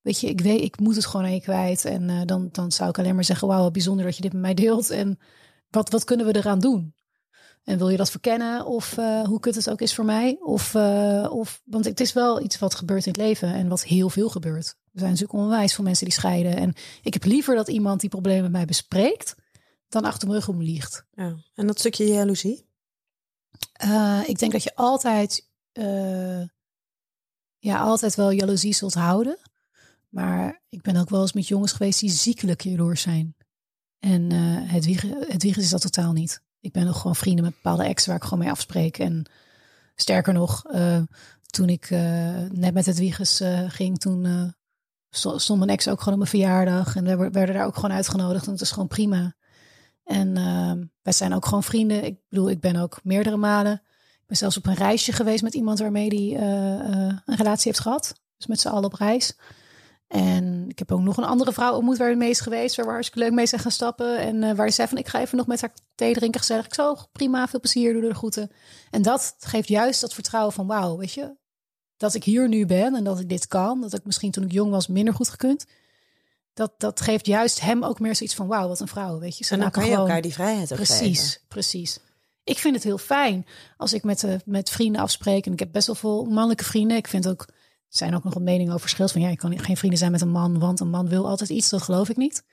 weet 0.00 0.20
je, 0.20 0.28
ik 0.28 0.40
weet, 0.40 0.60
ik 0.60 0.80
moet 0.80 0.96
het 0.96 1.06
gewoon 1.06 1.26
aan 1.26 1.34
je 1.34 1.40
kwijt. 1.40 1.84
En 1.84 2.08
uh, 2.08 2.20
dan, 2.24 2.48
dan 2.52 2.72
zou 2.72 2.88
ik 2.88 2.98
alleen 2.98 3.14
maar 3.14 3.24
zeggen, 3.24 3.48
wauw, 3.48 3.70
bijzonder 3.70 4.04
dat 4.04 4.16
je 4.16 4.22
dit 4.22 4.32
met 4.32 4.42
mij 4.42 4.54
deelt. 4.54 4.90
En 4.90 5.18
wat, 5.70 5.90
wat 5.90 6.04
kunnen 6.04 6.26
we 6.26 6.36
eraan 6.36 6.60
doen? 6.60 6.94
En 7.66 7.78
wil 7.78 7.88
je 7.88 7.96
dat 7.96 8.10
verkennen? 8.10 8.66
Of 8.66 8.96
uh, 8.98 9.22
hoe 9.22 9.40
kut 9.40 9.54
het 9.54 9.70
ook 9.70 9.80
is 9.80 9.94
voor 9.94 10.04
mij? 10.04 10.36
Of, 10.40 10.74
uh, 10.74 11.26
of, 11.30 11.62
want 11.64 11.84
het 11.84 12.00
is 12.00 12.12
wel 12.12 12.42
iets 12.42 12.58
wat 12.58 12.74
gebeurt 12.74 13.06
in 13.06 13.12
het 13.12 13.20
leven 13.20 13.54
en 13.54 13.68
wat 13.68 13.84
heel 13.84 14.10
veel 14.10 14.28
gebeurt. 14.28 14.66
Er 14.66 14.98
zijn 14.98 15.10
natuurlijk 15.10 15.38
onwijs 15.38 15.74
veel 15.74 15.84
mensen 15.84 16.04
die 16.04 16.14
scheiden. 16.14 16.56
En 16.56 16.74
ik 17.02 17.12
heb 17.12 17.24
liever 17.24 17.54
dat 17.54 17.68
iemand 17.68 18.00
die 18.00 18.10
problemen 18.10 18.42
met 18.42 18.52
mij 18.52 18.64
bespreekt, 18.64 19.34
dan 19.88 20.04
achter 20.04 20.28
mijn 20.28 20.40
rug 20.40 20.48
om 20.48 20.62
liegt. 20.62 21.06
Ja. 21.12 21.36
En 21.54 21.66
dat 21.66 21.78
stukje 21.78 22.06
jaloezie? 22.06 22.68
Uh, 23.84 24.22
ik 24.26 24.38
denk 24.38 24.52
dat 24.52 24.62
je 24.62 24.74
altijd, 24.74 25.48
ja, 27.58 27.78
altijd 27.78 28.14
wel 28.14 28.30
jaloezie 28.30 28.74
zult 28.74 28.94
houden. 28.94 29.38
Maar 30.08 30.62
ik 30.68 30.82
ben 30.82 30.96
ook 30.96 31.10
wel 31.10 31.20
eens 31.20 31.32
met 31.32 31.48
jongens 31.48 31.72
geweest 31.72 32.00
die 32.00 32.10
ziekelijk 32.10 32.62
hierdoor 32.62 32.96
zijn. 32.96 33.36
En 33.98 34.30
het, 34.62 34.84
wiegen, 34.84 35.26
het 35.28 35.42
wiegen 35.42 35.62
is 35.62 35.70
dat 35.70 35.80
totaal 35.80 36.12
niet. 36.12 36.44
Ik 36.60 36.72
ben 36.72 36.84
nog 36.84 36.96
gewoon 37.00 37.16
vrienden 37.16 37.44
met 37.44 37.54
bepaalde 37.54 37.84
ex 37.84 38.06
waar 38.06 38.16
ik 38.16 38.22
gewoon 38.22 38.38
mee 38.38 38.50
afspreek. 38.50 38.98
En 38.98 39.30
sterker 39.94 40.32
nog, 40.32 40.64
uh, 40.74 41.02
toen 41.46 41.68
ik 41.68 41.90
uh, 41.90 42.00
net 42.50 42.74
met 42.74 42.86
het 42.86 42.98
Wieges 42.98 43.40
uh, 43.40 43.60
ging, 43.68 43.98
toen 43.98 44.54
stond 45.10 45.58
mijn 45.58 45.70
ex 45.70 45.88
ook 45.88 45.98
gewoon 45.98 46.14
op 46.14 46.18
mijn 46.18 46.30
verjaardag. 46.30 46.96
En 46.96 47.04
we 47.04 47.30
werden 47.30 47.54
daar 47.54 47.66
ook 47.66 47.74
gewoon 47.74 47.92
uitgenodigd. 47.92 48.46
En 48.46 48.52
het 48.52 48.60
is 48.60 48.70
gewoon 48.70 48.88
prima. 48.88 49.34
En 50.04 50.34
wij 51.02 51.12
zijn 51.12 51.34
ook 51.34 51.44
gewoon 51.46 51.62
vrienden. 51.62 52.04
Ik 52.04 52.18
bedoel, 52.28 52.50
ik 52.50 52.60
ben 52.60 52.76
ook 52.76 53.00
meerdere 53.02 53.36
malen. 53.36 53.72
Ik 54.12 54.26
ben 54.26 54.36
zelfs 54.36 54.56
op 54.56 54.66
een 54.66 54.74
reisje 54.74 55.12
geweest 55.12 55.42
met 55.42 55.54
iemand 55.54 55.78
waarmee 55.78 56.08
die 56.08 56.36
een 56.36 57.22
relatie 57.24 57.64
heeft 57.64 57.80
gehad. 57.80 58.14
Dus 58.36 58.46
met 58.46 58.60
z'n 58.60 58.68
allen 58.68 58.84
op 58.84 58.94
reis. 58.94 59.36
En 60.06 60.64
ik 60.68 60.78
heb 60.78 60.92
ook 60.92 61.00
nog 61.00 61.16
een 61.16 61.24
andere 61.24 61.52
vrouw 61.52 61.74
ontmoet 61.74 61.96
waar 61.96 62.10
we 62.10 62.16
mee 62.16 62.30
is 62.30 62.40
geweest. 62.40 62.76
Waar 62.76 62.86
we 62.86 62.92
hartstikke 62.92 63.24
leuk 63.24 63.32
mee 63.32 63.46
zijn 63.46 63.60
gaan 63.60 63.70
stappen. 63.70 64.18
En 64.18 64.42
uh, 64.42 64.52
waar 64.52 64.68
ze 64.68 64.74
zei 64.74 64.88
van 64.88 64.98
ik 64.98 65.08
ga 65.08 65.20
even 65.20 65.36
nog 65.36 65.46
met 65.46 65.60
haar 65.60 65.72
thee 65.94 66.14
drinken. 66.14 66.40
Gezellig. 66.40 66.64
Ik 66.66 66.74
zo 66.74 66.96
prima, 67.12 67.48
veel 67.48 67.60
plezier, 67.60 67.92
doe 67.92 68.02
de 68.02 68.14
groeten. 68.14 68.50
En 68.90 69.02
dat 69.02 69.34
geeft 69.38 69.68
juist 69.68 70.00
dat 70.00 70.14
vertrouwen 70.14 70.52
van 70.52 70.66
wauw, 70.66 70.96
weet 70.96 71.12
je. 71.12 71.36
Dat 71.96 72.14
ik 72.14 72.24
hier 72.24 72.48
nu 72.48 72.66
ben 72.66 72.94
en 72.94 73.04
dat 73.04 73.20
ik 73.20 73.28
dit 73.28 73.46
kan. 73.46 73.80
Dat 73.80 73.94
ik 73.94 74.04
misschien 74.04 74.30
toen 74.30 74.44
ik 74.44 74.52
jong 74.52 74.70
was 74.70 74.86
minder 74.86 75.14
goed 75.14 75.28
gekund. 75.28 75.66
Dat, 76.54 76.72
dat 76.78 77.00
geeft 77.00 77.26
juist 77.26 77.60
hem 77.60 77.84
ook 77.84 78.00
meer 78.00 78.16
zoiets 78.16 78.34
van 78.34 78.46
wauw, 78.46 78.68
wat 78.68 78.80
een 78.80 78.88
vrouw, 78.88 79.18
weet 79.18 79.38
je. 79.38 79.44
Ze 79.44 79.54
en 79.54 79.60
dan 79.60 79.70
kan 79.70 79.86
je 79.86 79.94
elkaar 79.94 80.22
die 80.22 80.32
vrijheid 80.32 80.70
ook 80.70 80.76
Precies, 80.76 81.20
geven. 81.20 81.46
precies. 81.48 81.98
Ik 82.44 82.58
vind 82.58 82.74
het 82.74 82.84
heel 82.84 82.98
fijn 82.98 83.46
als 83.76 83.92
ik 83.92 84.04
met, 84.04 84.22
uh, 84.22 84.34
met 84.44 84.70
vrienden 84.70 85.00
afspreek. 85.00 85.46
En 85.46 85.52
ik 85.52 85.58
heb 85.58 85.72
best 85.72 85.86
wel 85.86 85.96
veel 85.96 86.24
mannelijke 86.24 86.64
vrienden. 86.64 86.96
Ik 86.96 87.08
vind 87.08 87.28
ook 87.28 87.48
zijn 87.88 88.14
ook 88.14 88.24
nog 88.24 88.34
wat 88.34 88.42
meningen 88.42 88.68
over 88.68 88.80
verschil. 88.80 89.08
Van 89.08 89.20
ja, 89.20 89.28
ik 89.28 89.38
kan 89.38 89.58
geen 89.58 89.76
vrienden 89.76 89.98
zijn 89.98 90.12
met 90.12 90.20
een 90.20 90.28
man, 90.28 90.58
want 90.58 90.80
een 90.80 90.90
man 90.90 91.08
wil 91.08 91.28
altijd 91.28 91.50
iets. 91.50 91.68
Dat 91.68 91.82
geloof 91.82 92.08
ik 92.08 92.16
niet. 92.16 92.44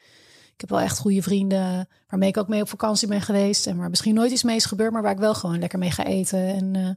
Ik 0.54 0.62
heb 0.62 0.70
wel 0.70 0.80
echt 0.80 0.98
goede 0.98 1.22
vrienden 1.22 1.88
waarmee 2.08 2.30
ik 2.30 2.38
ook 2.38 2.48
mee 2.48 2.62
op 2.62 2.70
vakantie 2.70 3.08
ben 3.08 3.22
geweest. 3.22 3.68
En 3.68 3.78
waar 3.78 3.90
misschien 3.90 4.14
nooit 4.14 4.32
iets 4.32 4.44
mee 4.44 4.56
is 4.56 4.66
gebeurd, 4.66 4.92
maar 4.92 5.02
waar 5.02 5.12
ik 5.12 5.18
wel 5.18 5.36
gewoon 5.36 5.60
lekker 5.60 5.80
mee 5.80 5.92
ga 5.92 6.06
eten. 6.06 6.48
En 6.48 6.74
uh, 6.74 6.90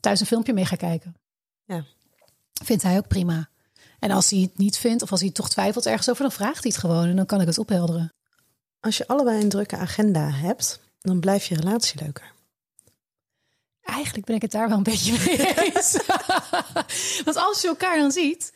thuis 0.00 0.20
een 0.20 0.26
filmpje 0.26 0.52
mee 0.52 0.64
ga 0.64 0.76
kijken. 0.76 1.16
Ja. 1.64 1.84
Vindt 2.64 2.82
hij 2.82 2.96
ook 2.96 3.08
prima. 3.08 3.48
En 3.98 4.10
als 4.10 4.30
hij 4.30 4.40
het 4.40 4.58
niet 4.58 4.76
vindt, 4.76 5.02
of 5.02 5.10
als 5.10 5.20
hij 5.20 5.30
toch 5.30 5.50
twijfelt 5.50 5.86
ergens 5.86 6.10
over, 6.10 6.22
dan 6.22 6.32
vraagt 6.32 6.62
hij 6.62 6.72
het 6.74 6.80
gewoon. 6.80 7.08
En 7.08 7.16
dan 7.16 7.26
kan 7.26 7.40
ik 7.40 7.46
het 7.46 7.58
ophelderen. 7.58 8.12
Als 8.80 8.96
je 8.96 9.06
allebei 9.06 9.42
een 9.42 9.48
drukke 9.48 9.76
agenda 9.76 10.30
hebt, 10.30 10.80
dan 11.00 11.20
blijft 11.20 11.46
je 11.46 11.54
relatie 11.54 12.00
leuker. 12.02 12.33
Eigenlijk 13.84 14.26
ben 14.26 14.36
ik 14.36 14.42
het 14.42 14.50
daar 14.50 14.68
wel 14.68 14.76
een 14.76 14.82
beetje 14.82 15.12
mee 15.26 15.72
eens. 15.72 15.98
Want 17.24 17.36
als 17.36 17.60
je 17.60 17.68
elkaar 17.68 17.98
dan 17.98 18.12
ziet. 18.12 18.52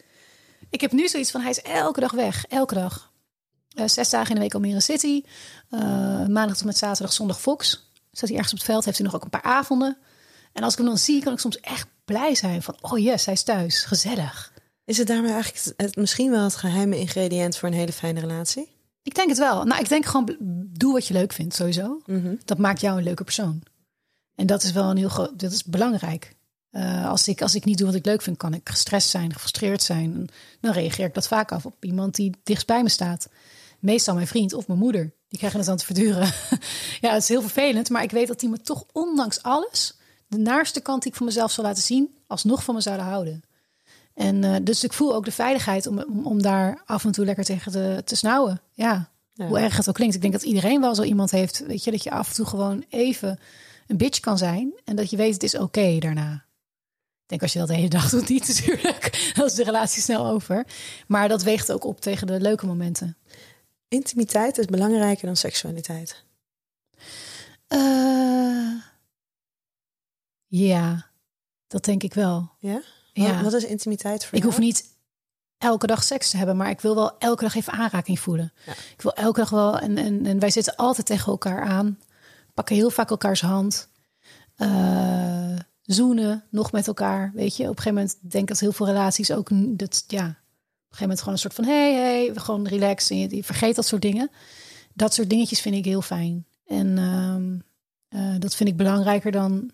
Ik 0.70 0.80
heb 0.80 0.92
nu 0.92 1.08
zoiets 1.08 1.30
van 1.30 1.40
hij 1.40 1.50
is 1.50 1.62
elke 1.62 2.00
dag 2.00 2.12
weg. 2.12 2.44
Elke 2.46 2.74
dag. 2.74 3.12
Uh, 3.74 3.86
zes 3.86 4.10
dagen 4.10 4.28
in 4.28 4.34
de 4.34 4.40
week 4.40 4.54
Almere 4.54 4.80
City. 4.80 5.22
Uh, 5.70 5.80
maandag 6.26 6.56
tot 6.56 6.64
met 6.64 6.78
zaterdag, 6.78 7.12
zondag 7.12 7.40
Fox. 7.40 7.90
Zat 8.10 8.28
hij 8.28 8.38
ergens 8.38 8.52
op 8.52 8.58
het 8.58 8.68
veld. 8.68 8.84
Heeft 8.84 8.96
hij 8.96 9.06
nog 9.06 9.16
ook 9.16 9.24
een 9.24 9.30
paar 9.30 9.42
avonden. 9.42 9.96
En 10.52 10.62
als 10.62 10.72
ik 10.72 10.78
hem 10.78 10.88
dan 10.88 10.98
zie, 10.98 11.22
kan 11.22 11.32
ik 11.32 11.38
soms 11.38 11.60
echt 11.60 11.88
blij 12.04 12.34
zijn. 12.34 12.62
Van, 12.62 12.76
oh 12.80 12.98
yes, 12.98 13.24
hij 13.24 13.34
is 13.34 13.42
thuis. 13.42 13.84
Gezellig. 13.84 14.52
Is 14.84 14.98
het 14.98 15.06
daarmee 15.06 15.32
eigenlijk 15.32 15.74
het, 15.76 15.96
misschien 15.96 16.30
wel 16.30 16.44
het 16.44 16.56
geheime 16.56 16.98
ingrediënt 16.98 17.56
voor 17.56 17.68
een 17.68 17.74
hele 17.74 17.92
fijne 17.92 18.20
relatie? 18.20 18.76
Ik 19.02 19.14
denk 19.14 19.28
het 19.28 19.38
wel. 19.38 19.64
Nou, 19.64 19.80
ik 19.80 19.88
denk 19.88 20.06
gewoon, 20.06 20.36
doe 20.72 20.92
wat 20.92 21.06
je 21.06 21.14
leuk 21.14 21.32
vindt 21.32 21.54
sowieso. 21.54 22.00
Mm 22.06 22.22
-hmm. 22.22 22.38
Dat 22.44 22.58
maakt 22.58 22.80
jou 22.80 22.98
een 22.98 23.04
leuke 23.04 23.24
persoon. 23.24 23.62
En 24.38 24.46
dat 24.46 24.62
is 24.62 24.72
wel 24.72 24.90
een 24.90 24.96
heel 24.96 25.08
groot, 25.08 25.38
dat 25.38 25.52
is 25.52 25.64
belangrijk. 25.64 26.34
Uh, 26.70 27.08
als, 27.08 27.28
ik, 27.28 27.42
als 27.42 27.54
ik 27.54 27.64
niet 27.64 27.78
doe 27.78 27.86
wat 27.86 27.96
ik 27.96 28.04
leuk 28.04 28.22
vind, 28.22 28.36
kan 28.36 28.54
ik 28.54 28.68
gestrest 28.68 29.08
zijn, 29.08 29.32
gefrustreerd 29.32 29.82
zijn. 29.82 30.14
En 30.14 30.28
dan 30.60 30.72
reageer 30.72 31.06
ik 31.06 31.14
dat 31.14 31.28
vaak 31.28 31.52
af 31.52 31.66
op 31.66 31.84
iemand 31.84 32.14
die 32.14 32.34
dichtst 32.42 32.66
bij 32.66 32.82
me 32.82 32.88
staat. 32.88 33.28
Meestal 33.78 34.14
mijn 34.14 34.26
vriend 34.26 34.52
of 34.52 34.66
mijn 34.66 34.78
moeder. 34.78 35.12
Die 35.28 35.38
krijgen 35.38 35.60
het 35.60 35.68
aan 35.68 35.76
te 35.76 35.84
verduren. 35.84 36.32
ja, 37.04 37.12
het 37.12 37.22
is 37.22 37.28
heel 37.28 37.40
vervelend, 37.40 37.90
maar 37.90 38.02
ik 38.02 38.10
weet 38.10 38.28
dat 38.28 38.40
die 38.40 38.48
me 38.48 38.60
toch 38.60 38.84
ondanks 38.92 39.42
alles 39.42 39.96
de 40.26 40.38
naarste 40.38 40.80
kant 40.80 41.02
die 41.02 41.10
ik 41.10 41.16
van 41.16 41.26
mezelf 41.26 41.52
zal 41.52 41.64
laten 41.64 41.82
zien, 41.82 42.16
alsnog 42.26 42.64
van 42.64 42.74
me 42.74 42.80
zouden 42.80 43.06
houden. 43.06 43.42
En 44.14 44.42
uh, 44.42 44.56
dus 44.62 44.84
ik 44.84 44.92
voel 44.92 45.14
ook 45.14 45.24
de 45.24 45.32
veiligheid 45.32 45.86
om, 45.86 46.00
om, 46.00 46.26
om, 46.26 46.42
daar 46.42 46.82
af 46.84 47.04
en 47.04 47.12
toe 47.12 47.24
lekker 47.24 47.44
tegen 47.44 47.72
te, 47.72 48.02
te 48.04 48.16
snauwen. 48.16 48.60
Ja, 48.72 49.10
ja, 49.32 49.46
hoe 49.46 49.58
erg 49.58 49.76
het 49.76 49.88
ook 49.88 49.94
klinkt. 49.94 50.14
Ik 50.14 50.20
denk 50.20 50.32
dat 50.32 50.42
iedereen 50.42 50.80
wel 50.80 50.94
zo 50.94 51.02
iemand 51.02 51.30
heeft, 51.30 51.66
weet 51.66 51.84
je, 51.84 51.90
dat 51.90 52.02
je 52.02 52.10
af 52.10 52.28
en 52.28 52.34
toe 52.34 52.46
gewoon 52.46 52.84
even 52.88 53.38
een 53.88 53.96
bitch 53.96 54.20
kan 54.20 54.38
zijn 54.38 54.72
en 54.84 54.96
dat 54.96 55.10
je 55.10 55.16
weet 55.16 55.32
het 55.32 55.42
is 55.42 55.54
oké 55.54 55.64
okay 55.64 55.98
daarna. 55.98 56.46
Ik 57.22 57.38
denk 57.38 57.42
als 57.42 57.52
je 57.52 57.58
dat 57.58 57.68
de 57.68 57.74
hele 57.74 57.88
dag 57.88 58.10
doet 58.10 58.28
niet 58.28 58.48
natuurlijk, 58.56 59.32
dan 59.34 59.46
is 59.46 59.54
de 59.54 59.64
relatie 59.64 60.02
snel 60.02 60.26
over. 60.26 60.66
Maar 61.06 61.28
dat 61.28 61.42
weegt 61.42 61.72
ook 61.72 61.84
op 61.84 62.00
tegen 62.00 62.26
de 62.26 62.40
leuke 62.40 62.66
momenten. 62.66 63.16
Intimiteit 63.88 64.58
is 64.58 64.66
belangrijker 64.66 65.26
dan 65.26 65.36
seksualiteit. 65.36 66.24
Uh, 67.68 68.82
ja, 70.46 71.10
dat 71.66 71.84
denk 71.84 72.02
ik 72.02 72.14
wel. 72.14 72.50
Ja? 72.58 72.82
ja. 73.12 73.42
Wat 73.42 73.52
is 73.52 73.64
intimiteit 73.64 74.24
voor 74.24 74.38
Ik 74.38 74.44
hoef 74.44 74.58
niet 74.58 74.84
elke 75.58 75.86
dag 75.86 76.02
seks 76.02 76.30
te 76.30 76.36
hebben, 76.36 76.56
maar 76.56 76.70
ik 76.70 76.80
wil 76.80 76.94
wel 76.94 77.18
elke 77.18 77.42
dag 77.42 77.54
even 77.54 77.72
aanraking 77.72 78.20
voelen. 78.20 78.52
Ja. 78.66 78.72
Ik 78.72 79.02
wil 79.02 79.12
elke 79.12 79.40
dag 79.40 79.50
wel, 79.50 79.78
en, 79.78 79.98
en, 79.98 80.26
en 80.26 80.38
wij 80.38 80.50
zitten 80.50 80.76
altijd 80.76 81.06
tegen 81.06 81.32
elkaar 81.32 81.62
aan 81.62 81.98
pakken 82.58 82.76
heel 82.76 82.90
vaak 82.90 83.10
elkaars 83.10 83.40
hand. 83.40 83.88
Uh, 84.56 85.56
zoenen 85.82 86.44
nog 86.50 86.72
met 86.72 86.86
elkaar. 86.86 87.30
Weet 87.34 87.56
je, 87.56 87.62
op 87.62 87.68
een 87.68 87.76
gegeven 87.76 87.94
moment 87.94 88.16
denk 88.20 88.42
ik 88.42 88.48
dat 88.48 88.60
heel 88.60 88.72
veel 88.72 88.86
relaties 88.86 89.32
ook 89.32 89.48
dat 89.52 90.04
ja, 90.06 90.22
op 90.22 90.26
een 90.26 90.34
gegeven 90.96 91.00
moment 91.00 91.18
gewoon 91.18 91.34
een 91.34 91.40
soort 91.40 91.54
van 91.54 91.64
hey, 91.64 91.94
hey, 91.94 92.32
we 92.34 92.40
gewoon 92.40 92.66
relaxen. 92.66 93.16
En 93.16 93.36
je, 93.36 93.44
vergeet 93.44 93.76
dat 93.76 93.86
soort 93.86 94.02
dingen. 94.02 94.30
Dat 94.94 95.14
soort 95.14 95.30
dingetjes 95.30 95.60
vind 95.60 95.74
ik 95.74 95.84
heel 95.84 96.02
fijn. 96.02 96.46
En 96.66 96.86
uh, 96.96 98.20
uh, 98.20 98.40
dat 98.40 98.54
vind 98.54 98.68
ik 98.68 98.76
belangrijker 98.76 99.32
dan, 99.32 99.70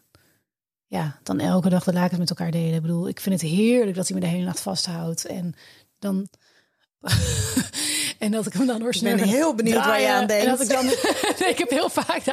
ja, 0.87 1.19
dan 1.23 1.41
elke 1.41 1.69
dag 1.69 1.85
de 1.85 1.93
lakens 1.93 2.19
met 2.19 2.31
elkaar 2.31 2.51
delen. 2.51 2.75
Ik 2.75 2.83
bedoel, 2.83 3.09
ik 3.09 3.21
vind 3.21 3.41
het 3.41 3.51
heerlijk 3.51 3.97
dat 3.97 4.09
hij 4.09 4.17
me 4.17 4.23
de 4.23 4.31
hele 4.31 4.45
nacht 4.45 4.61
vasthoudt. 4.61 5.25
En 5.25 5.55
dan 5.99 6.29
en 8.25 8.31
dat 8.31 8.47
ik 8.47 8.53
hem 8.53 8.67
dan 8.67 8.81
hoor 8.81 8.95
Ik 8.95 9.03
ben 9.03 9.19
heel 9.19 9.55
benieuwd 9.55 9.83
draaien. 9.83 9.91
waar 9.91 10.01
je 10.01 10.21
aan 10.21 10.27
denkt. 10.27 10.45
En 10.45 10.51
dat 10.51 10.61
ik 10.61 10.69
dan, 10.69 10.87
ik 11.53 11.59
heb 11.59 11.71
heel 11.71 11.89
vaak, 11.89 12.25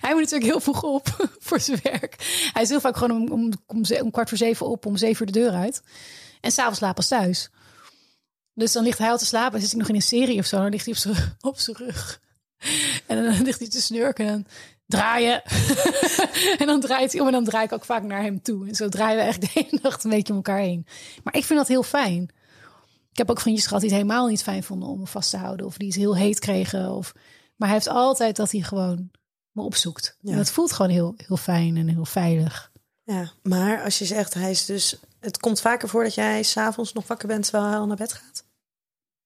hij 0.00 0.12
moet 0.12 0.20
natuurlijk 0.20 0.50
heel 0.50 0.60
vroeg 0.60 0.82
op 0.82 1.08
voor 1.46 1.60
zijn 1.60 1.80
werk. 1.82 2.14
Hij 2.52 2.62
is 2.62 2.68
heel 2.68 2.80
vaak 2.80 2.96
gewoon 2.96 3.22
om, 3.22 3.32
om, 3.32 3.52
om, 3.66 3.82
om 4.02 4.10
kwart 4.10 4.28
voor 4.28 4.38
zeven 4.38 4.66
op, 4.66 4.86
om 4.86 4.96
zeven 4.96 5.26
uur 5.26 5.32
de 5.32 5.38
deur 5.38 5.52
uit. 5.52 5.82
En 6.40 6.50
s'avonds 6.50 6.78
slaap 6.78 6.94
pas 6.94 7.08
thuis. 7.08 7.50
Dus 8.54 8.72
dan 8.72 8.84
ligt 8.84 8.98
hij 8.98 9.10
al 9.10 9.18
te 9.18 9.26
slapen 9.26 9.54
en 9.54 9.60
zit 9.60 9.72
ik 9.72 9.78
nog 9.78 9.88
in 9.88 9.94
een 9.94 10.02
serie 10.02 10.38
of 10.38 10.46
zo. 10.46 10.56
Dan 10.56 10.70
ligt 10.70 10.84
hij 10.84 10.94
op 10.94 11.00
zijn, 11.00 11.36
op 11.50 11.58
zijn 11.58 11.76
rug. 11.76 12.20
En 13.06 13.24
dan 13.24 13.42
ligt 13.42 13.58
hij 13.58 13.68
te 13.68 13.80
snurken 13.80 14.26
en 14.26 14.46
draaien. 14.86 15.42
en 16.58 16.66
dan 16.66 16.80
draait 16.80 17.12
hij 17.12 17.20
om 17.20 17.26
en 17.26 17.32
dan 17.32 17.44
draai 17.44 17.64
ik 17.64 17.72
ook 17.72 17.84
vaak 17.84 18.02
naar 18.02 18.22
hem 18.22 18.42
toe. 18.42 18.68
En 18.68 18.74
zo 18.74 18.88
draaien 18.88 19.16
we 19.18 19.22
echt 19.22 19.40
de 19.40 19.48
hele 19.52 19.78
nacht 19.82 20.04
een 20.04 20.10
beetje 20.10 20.32
om 20.32 20.36
elkaar 20.36 20.58
heen. 20.58 20.86
Maar 21.22 21.36
ik 21.36 21.44
vind 21.44 21.58
dat 21.58 21.68
heel 21.68 21.82
fijn 21.82 22.30
Ik 23.16 23.22
heb 23.26 23.30
ook 23.36 23.40
vriendjes 23.40 23.66
gehad 23.66 23.80
die 23.82 23.90
het 23.90 23.98
helemaal 24.00 24.26
niet 24.26 24.42
fijn 24.42 24.62
vonden 24.62 24.88
om 24.88 24.98
me 24.98 25.06
vast 25.06 25.30
te 25.30 25.36
houden. 25.36 25.66
Of 25.66 25.76
die 25.76 25.86
het 25.88 25.96
heel 25.96 26.16
heet 26.16 26.38
kregen. 26.38 26.90
Of, 26.90 27.12
maar 27.56 27.68
hij 27.68 27.76
heeft 27.76 27.88
altijd 27.88 28.36
dat 28.36 28.50
hij 28.52 28.60
gewoon 28.60 29.10
me 29.50 29.62
opzoekt. 29.62 30.16
Ja. 30.20 30.30
En 30.30 30.36
dat 30.36 30.50
voelt 30.50 30.72
gewoon 30.72 30.90
heel, 30.90 31.14
heel 31.16 31.36
fijn 31.36 31.76
en 31.76 31.88
heel 31.88 32.04
veilig. 32.04 32.72
Ja, 33.02 33.30
maar 33.42 33.82
als 33.82 33.98
je 33.98 34.04
zegt, 34.04 34.34
hij 34.34 34.50
is 34.50 34.64
dus... 34.64 34.96
Het 35.20 35.38
komt 35.38 35.60
vaker 35.60 35.88
voor 35.88 36.02
dat 36.02 36.14
jij 36.14 36.42
s'avonds 36.42 36.92
nog 36.92 37.06
wakker 37.06 37.28
bent 37.28 37.42
terwijl 37.42 37.64
hij 37.66 37.76
al 37.78 37.86
naar 37.86 37.96
bed 37.96 38.12
gaat? 38.12 38.44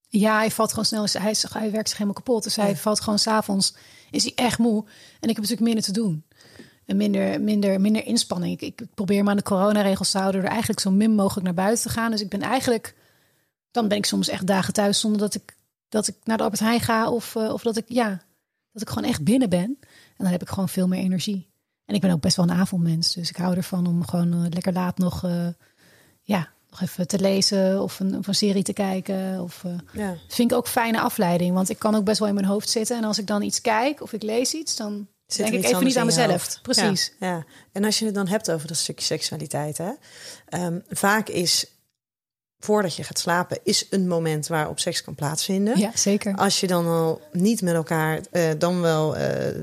Ja, 0.09 0.37
hij 0.37 0.51
valt 0.51 0.71
gewoon 0.71 0.85
snel. 0.85 1.07
Hij, 1.23 1.31
is- 1.31 1.53
hij 1.53 1.71
werkt 1.71 1.89
zich 1.89 1.99
helemaal 1.99 2.23
kapot. 2.23 2.43
Dus 2.43 2.57
hij 2.57 2.69
Ja. 2.69 2.77
valt 2.77 3.01
gewoon 3.01 3.19
s'avonds. 3.19 3.75
Is 4.11 4.23
hij 4.23 4.33
echt 4.35 4.59
moe. 4.59 4.85
En 5.21 5.29
ik 5.29 5.37
heb 5.37 5.37
natuurlijk 5.37 5.61
minder 5.61 5.85
te 5.85 5.93
doen. 5.93 6.25
En 6.87 6.97
minder, 6.97 7.41
minder, 7.41 7.81
minder 7.81 8.05
inspanning. 8.05 8.61
Ik, 8.61 8.81
ik 8.81 8.95
probeer 8.95 9.25
me 9.25 9.31
aan 9.31 9.37
de 9.37 9.43
coronaregels 9.43 10.11
te 10.11 10.19
houden. 10.19 10.41
Door 10.41 10.51
eigenlijk 10.51 10.81
zo 10.81 10.91
min 10.91 11.15
mogelijk 11.15 11.45
naar 11.45 11.55
buiten 11.55 11.83
te 11.87 11.93
gaan. 11.93 12.11
Dus 12.11 12.21
ik 12.21 12.29
ben 12.29 12.43
eigenlijk. 12.43 12.95
Dan 13.71 13.89
ben 13.89 13.97
ik 13.97 14.07
soms 14.07 14.29
echt 14.29 14.47
dagen 14.47 14.73
thuis 14.73 15.01
zonder 15.01 15.21
dat 15.21 15.35
ik, 15.35 15.57
dat 15.89 16.09
ik 16.09 16.15
naar 16.25 16.37
de 16.37 16.43
Albert 16.43 16.63
Heijn 16.63 16.81
ga. 16.81 17.11
Of, 17.11 17.37
eh, 17.37 17.53
of 17.53 17.63
dat 17.63 17.77
ik, 17.77 17.85
ja, 17.89 18.23
dat 18.73 18.83
ik 18.83 18.89
gewoon 18.89 19.09
echt 19.09 19.25
binnen 19.25 19.49
ben. 19.49 19.79
En 19.81 20.17
dan 20.17 20.27
heb 20.27 20.43
ik 20.43 20.49
gewoon 20.49 20.69
veel 20.69 20.89
meer 20.89 20.99
energie. 21.01 21.49
En 21.85 21.95
ik 21.95 22.01
ben 22.01 22.11
ook 22.11 22.21
best 22.21 22.37
wel 22.37 22.49
een 22.49 22.57
avondmens. 22.57 23.13
Dus 23.15 23.31
ik 23.31 23.37
hou 23.37 23.57
ervan 23.57 23.87
om 23.87 24.07
gewoon 24.07 24.33
eh, 24.33 24.51
lekker 24.51 24.73
laat 24.73 24.99
nog, 24.99 25.25
eh, 25.25 25.47
ja, 26.23 26.49
nog 26.71 26.81
even 26.81 27.07
te 27.07 27.19
lezen. 27.19 27.83
Of 27.83 28.01
een, 28.01 28.19
of 28.19 28.27
een 28.27 28.35
serie 28.35 28.63
te 28.63 28.73
kijken. 28.73 29.43
Of, 29.43 29.65
Ja. 29.93 30.17
vind 30.29 30.51
ik 30.51 30.57
ook 30.57 30.69
fijne 30.69 31.01
afleiding. 31.01 31.55
Want 31.55 31.69
ik 31.69 31.79
kan 31.79 31.95
ook 31.95 32.05
best 32.05 32.19
wel 32.19 32.29
in 32.29 32.35
mijn 32.35 32.47
hoofd 32.47 32.69
zitten. 32.71 32.97
En 32.97 33.05
als 33.05 33.19
ik 33.19 33.27
dan 33.27 33.43
iets 33.43 33.61
kijk 33.61 34.03
of 34.03 34.13
ik 34.13 34.23
lees 34.23 34.55
iets, 34.55 34.77
dan 34.77 35.09
Zit 35.27 35.47
denk 35.47 35.65
ik 35.65 35.71
even 35.71 35.85
niet 35.85 35.99
aan 35.99 36.07
mezelf. 36.07 36.59
Precies. 36.63 37.13
Ja, 37.21 37.27
ja. 37.29 37.45
En 37.73 37.85
als 37.85 37.99
je 37.99 38.05
het 38.05 38.15
dan 38.15 38.29
hebt 38.29 38.51
over 38.51 38.69
dat 38.69 38.77
stukje 38.77 39.05
seksualiteit, 39.05 39.79
hè? 39.79 39.91
Ehm, 40.49 40.79
vaak 40.89 41.29
is 41.29 41.67
voordat 42.61 42.97
je 42.97 43.05
gaat 43.05 43.19
slapen, 43.19 43.59
is 43.63 43.87
een 43.91 44.09
moment 44.09 44.47
waarop 44.47 44.81
seks 44.81 45.03
kan 45.03 45.15
plaatsvinden. 45.15 45.79
Ja, 45.79 45.91
zeker. 45.95 46.37
Als 46.37 46.61
je 46.61 46.67
dan 46.67 46.87
al 46.87 47.21
niet 47.33 47.63
met 47.63 47.75
elkaar, 47.75 48.21
eh, 48.31 48.51
dan 48.59 48.81
wel 48.81 49.17
eh, 49.17 49.57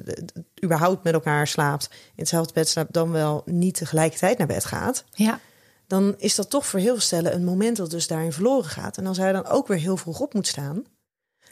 überhaupt 0.64 1.04
met 1.04 1.14
elkaar 1.14 1.48
slaapt, 1.48 1.90
in 1.92 1.98
hetzelfde 2.16 2.54
bed 2.54 2.70
slaapt, 2.70 2.94
dan 2.94 3.12
wel 3.12 3.42
niet 3.46 3.76
tegelijkertijd 3.76 4.38
naar 4.38 4.48
bed 4.48 4.66
gaat, 4.66 5.04
Ja, 5.14 5.40
dan 5.88 6.16
is 6.18 6.36
dat 6.36 6.50
toch 6.50 6.66
voor 6.66 6.80
heel 6.80 6.94
veel 6.94 7.02
stellen 7.02 7.34
een 7.34 7.44
moment 7.44 7.78
dat 7.78 7.90
dus 7.90 8.08
daarin 8.08 8.34
verloren 8.34 8.70
gaat. 8.70 8.98
En 8.98 9.06
als 9.06 9.18
hij 9.18 9.32
dan 9.32 9.46
ook 9.46 9.68
weer 9.68 9.78
heel 9.78 9.98
vroeg 9.98 10.20
op 10.20 10.34
moet 10.34 10.48
staan, 10.48 10.84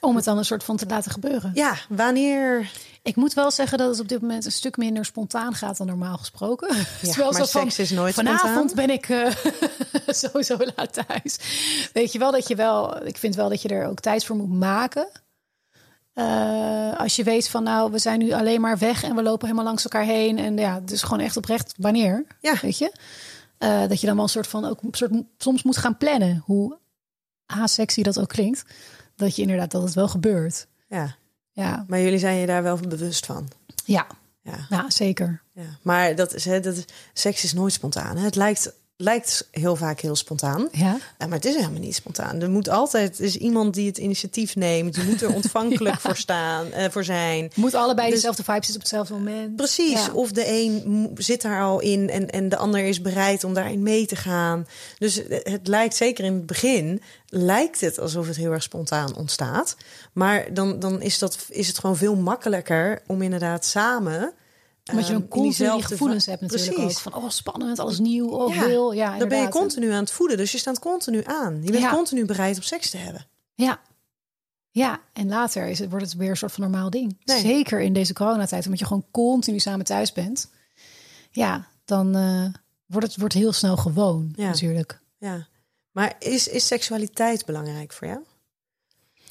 om 0.06 0.16
het 0.16 0.26
dan 0.26 0.38
een 0.38 0.46
soort 0.46 0.64
van 0.64 0.78
te 0.78 0.86
laten 0.86 1.12
gebeuren. 1.12 1.52
ja, 1.54 1.76
wanneer? 1.90 2.72
Ik 3.04 3.16
moet 3.16 3.34
wel 3.34 3.52
zeggen 3.52 3.78
dat 3.78 3.90
het 3.90 4.00
op 4.00 4.08
dit 4.08 4.22
moment 4.22 4.46
een 4.46 4.52
stuk 4.52 4.78
minder 4.78 5.06
spontaan 5.06 5.54
gaat 5.54 5.78
dan 5.78 5.88
normaal 5.88 6.18
gesproken. 6.18 6.76
Ja, 6.76 6.84
maar 7.24 7.34
zo 7.34 7.46
van, 7.46 7.46
seks 7.46 7.80
is 7.80 7.90
nooit 7.92 8.14
vanavond 8.14 8.70
spontaan. 8.70 8.76
ben 8.86 8.90
ik 8.96 9.10
eh, 9.10 9.32
sowieso 10.24 10.58
laat 10.76 10.94
thuis. 11.08 11.38
Weet 11.94 12.12
je 12.12 12.20
wel 12.20 12.32
dat 12.32 12.48
je 12.48 12.56
wel, 12.56 13.06
ik 13.06 13.18
vind 13.18 13.36
wel 13.36 13.50
dat 13.50 13.62
je 13.62 13.68
er 13.70 13.88
ook 13.88 14.00
tijd 14.00 14.26
voor 14.26 14.36
moet 14.36 14.60
maken. 14.60 15.08
Eh, 16.14 17.00
als 17.00 17.16
je 17.16 17.24
weet 17.24 17.50
van 17.50 17.64
nou, 17.64 17.92
we 17.92 18.00
zijn 18.00 18.20
nu 18.20 18.32
alleen 18.32 18.62
maar 18.62 18.78
weg 18.78 19.04
en 19.04 19.16
we 19.16 19.24
lopen 19.24 19.46
helemaal 19.48 19.66
langs 19.68 19.84
elkaar 19.84 20.04
heen. 20.04 20.38
En 20.38 20.58
ja, 20.58 20.80
dus 20.80 21.02
gewoon 21.04 21.20
echt 21.20 21.38
oprecht 21.38 21.74
wanneer, 21.78 22.26
Ja. 22.40 22.54
weet 22.62 22.78
je. 22.78 22.92
Eh, 23.58 23.88
dat 23.88 24.00
je 24.02 24.06
dan 24.08 24.16
wel 24.16 24.24
een 24.24 24.30
soort 24.30 24.48
van 24.48 24.66
ook 24.66 24.82
een 24.82 24.90
soort, 24.92 25.12
soms 25.38 25.64
moet 25.64 25.78
gaan 25.78 25.98
plannen. 25.98 26.42
Hoe 26.46 26.78
asexy 27.46 28.04
dat 28.04 28.20
ook 28.20 28.28
klinkt. 28.28 28.64
Dat 29.16 29.36
je 29.36 29.42
inderdaad 29.42 29.72
dat 29.72 29.84
het 29.84 29.94
wel 29.94 30.08
gebeurt. 30.08 30.68
Ja, 30.88 31.16
Ja, 31.52 31.86
maar 31.88 32.00
jullie 32.02 32.20
zijn 32.20 32.36
je 32.38 32.46
daar 32.46 32.64
wel 32.64 32.78
bewust 32.78 33.26
van. 33.26 33.48
ja, 33.86 34.08
Ja. 34.42 34.66
ja 34.70 34.90
zeker. 34.90 35.42
Ja, 35.54 35.78
maar 35.82 36.16
dat 36.16 36.34
is, 36.34 36.46
hè, 36.46 36.60
dat 36.60 36.76
is, 36.78 36.86
seks 37.14 37.44
is 37.44 37.54
nooit 37.54 37.74
spontaan. 37.74 38.18
hè. 38.18 38.24
Het 38.24 38.36
lijkt, 38.36 38.74
lijkt 38.98 39.48
heel 39.52 39.76
vaak 39.76 40.00
heel 40.00 40.16
spontaan, 40.16 40.68
Ja. 40.72 40.98
Maar 41.18 41.30
het 41.30 41.46
is 41.46 41.56
helemaal 41.56 41.80
niet 41.80 41.96
spontaan. 41.96 42.42
Er 42.42 42.50
moet 42.50 42.70
altijd 42.70 43.20
er 43.20 43.26
is 43.26 43.38
iemand 43.38 43.74
die 43.74 43.88
het 43.88 43.98
initiatief 43.98 44.56
neemt. 44.56 44.96
Je 44.96 45.04
moet 45.04 45.22
er 45.22 45.34
ontvankelijk 45.42 46.00
voor 46.00 46.16
staan, 46.16 46.72
eh, 46.72 46.90
voor 46.90 47.04
zijn. 47.04 47.52
Moet 47.56 47.74
allebei 47.74 48.08
Dus- 48.08 48.16
dezelfde 48.16 48.44
vibe 48.44 48.56
zitten 48.66 48.76
op 48.76 48.82
hetzelfde 48.82 49.14
moment. 49.14 49.56
Precies. 49.56 50.06
Ja. 50.06 50.14
Of 50.14 50.32
de 50.32 50.48
een 50.48 51.12
zit 51.16 51.42
daar 51.42 51.62
al 51.62 51.80
in 51.80 52.10
en, 52.10 52.30
en 52.30 52.50
de 52.50 52.58
ander 52.58 52.84
is 52.84 53.02
bereid 53.02 53.44
om 53.44 53.54
daarin 53.54 53.84
mee 53.84 54.06
te 54.06 54.16
gaan. 54.16 54.68
Dus 54.98 55.16
het 55.16 55.44
het 55.66 55.68
lijkt 55.68 55.96
zeker 55.96 56.26
in 56.26 56.34
het 56.34 56.46
begin 56.46 57.02
lijkt 57.28 57.82
het 57.82 58.00
alsof 58.00 58.28
het 58.28 58.36
heel 58.36 58.52
erg 58.52 58.64
spontaan 58.64 59.16
ontstaat. 59.16 59.76
Maar 60.14 60.54
dan, 60.54 60.80
dan 60.80 61.02
is, 61.02 61.20
dat, 61.20 61.38
is 61.50 61.68
het 61.68 61.80
gewoon 61.80 61.98
veel 61.98 62.16
makkelijker 62.16 63.02
om 63.08 63.22
inderdaad 63.22 63.66
samen. 63.66 64.34
Omdat 64.92 65.08
je 65.08 65.12
ehm, 65.14 65.22
dan 65.22 65.22
in 65.22 65.28
continu 65.44 65.72
die 65.72 65.84
gevoelens 65.84 66.26
hebt 66.26 66.42
natuurlijk 66.42 66.72
Precies. 66.74 66.96
ook. 66.98 67.02
Van, 67.14 67.24
oh, 67.24 67.30
spannend, 67.30 67.80
alles 67.80 68.00
nieuw, 68.00 68.28
oh, 68.30 68.54
Ja, 68.56 68.66
wil. 68.66 68.92
Ja, 68.92 69.18
Dan 69.18 69.28
ben 69.28 69.42
je 69.42 69.50
continu 69.50 69.92
aan 69.92 70.00
het 70.00 70.12
voeden, 70.12 70.38
dus 70.38 70.52
je 70.52 70.58
staat 70.58 70.80
continu 70.80 71.22
aan. 71.26 71.64
Je 71.64 71.72
bent 71.72 71.84
Ja. 71.84 71.92
continu 71.92 72.26
bereid 72.26 72.56
om 72.56 72.62
seks 72.62 72.90
te 72.90 72.98
hebben. 72.98 73.28
Ja. 73.54 73.80
Ja, 74.72 75.00
en 75.14 75.28
later 75.28 75.68
is 75.68 75.80
het, 75.80 75.90
wordt 75.90 76.06
het 76.06 76.16
weer 76.16 76.30
een 76.30 76.38
soort 76.38 76.52
van 76.52 76.64
normaal 76.64 76.90
ding. 76.90 77.18
Nee. 77.24 77.40
Zeker 77.42 77.82
in 77.82 77.94
deze 77.94 78.14
coronatijd, 78.14 78.64
omdat 78.64 78.80
je 78.80 78.86
gewoon 78.86 79.06
continu 79.12 79.60
samen 79.60 79.86
thuis 79.86 80.12
bent. 80.14 80.50
Ja, 81.32 81.68
dan 81.86 82.16
eh, 82.16 82.46
wordt 82.86 83.08
het 83.08 83.18
wordt 83.18 83.34
heel 83.34 83.54
snel 83.54 83.78
gewoon 83.78 84.34
Ja. 84.36 84.46
natuurlijk. 84.48 85.00
Ja, 85.18 85.48
maar 85.92 86.16
is, 86.20 86.48
is 86.48 86.68
seksualiteit 86.68 87.46
belangrijk 87.46 87.94
voor 87.94 88.08
jou? 88.08 88.20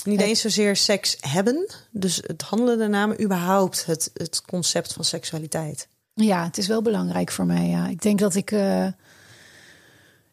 Niet 0.05 0.21
eens 0.21 0.41
zozeer 0.41 0.77
seks 0.77 1.17
hebben, 1.21 1.71
dus 1.91 2.17
het 2.27 2.43
handelen 2.43 2.79
daarna, 2.79 3.07
maar 3.07 3.21
überhaupt 3.21 3.87
het, 3.87 4.11
het 4.15 4.43
concept 4.47 4.93
van 4.93 5.05
seksualiteit. 5.05 5.89
Ja, 6.15 6.45
het 6.45 6.59
is 6.59 6.67
wel 6.67 6.83
belangrijk 6.83 7.31
voor 7.31 7.47
mij. 7.47 7.69
Ja, 7.69 7.87
ik 7.89 8.03
denk 8.03 8.19
dat 8.19 8.35
ik. 8.35 8.51
eh, 8.51 8.87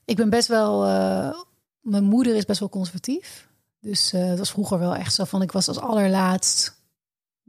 ik 0.05 0.15
ben 0.15 0.29
best 0.29 0.47
wel. 0.47 0.85
eh, 0.85 1.39
mijn 1.81 2.03
moeder 2.03 2.35
is 2.35 2.45
best 2.45 2.59
wel 2.59 2.69
conservatief. 2.69 3.47
Dus 3.79 4.13
eh, 4.13 4.25
het 4.25 4.37
was 4.37 4.51
vroeger 4.51 4.79
wel 4.79 4.95
echt 4.95 5.13
zo 5.13 5.23
van. 5.23 5.41
Ik 5.41 5.51
was 5.51 5.67
als 5.67 5.79
allerlaatst. 5.79 6.79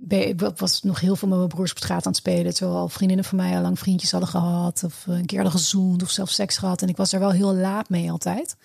Ik 0.09 0.41
was 0.57 0.83
nog 0.83 1.01
heel 1.01 1.17
veel 1.17 1.29
met 1.29 1.37
mijn 1.39 1.49
broers 1.51 1.71
op 1.71 1.77
straat 1.79 2.07
aan 2.07 2.13
het 2.13 2.21
spelen. 2.21 2.55
Terwijl 2.55 2.89
vriendinnen 2.89 3.25
van 3.25 3.37
mij 3.37 3.57
al 3.57 3.63
lang 3.63 3.79
vriendjes 3.79 4.11
hadden 4.11 4.29
gehad. 4.31 4.83
Of 4.85 5.07
een 5.07 5.27
keer 5.27 5.41
hadden 5.43 5.61
gezoend 5.61 6.03
of 6.03 6.11
zelfs 6.11 6.35
seks 6.35 6.57
gehad. 6.57 6.83
En 6.83 6.89
ik 6.89 6.97
was 6.97 7.13
er 7.13 7.21
wel 7.21 7.31
heel 7.31 7.55
laat 7.55 7.89
mee 7.89 8.11
altijd. 8.11 8.57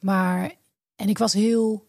Maar. 0.00 0.52
En 0.96 1.08
ik 1.08 1.18
was 1.18 1.32
heel. 1.32 1.86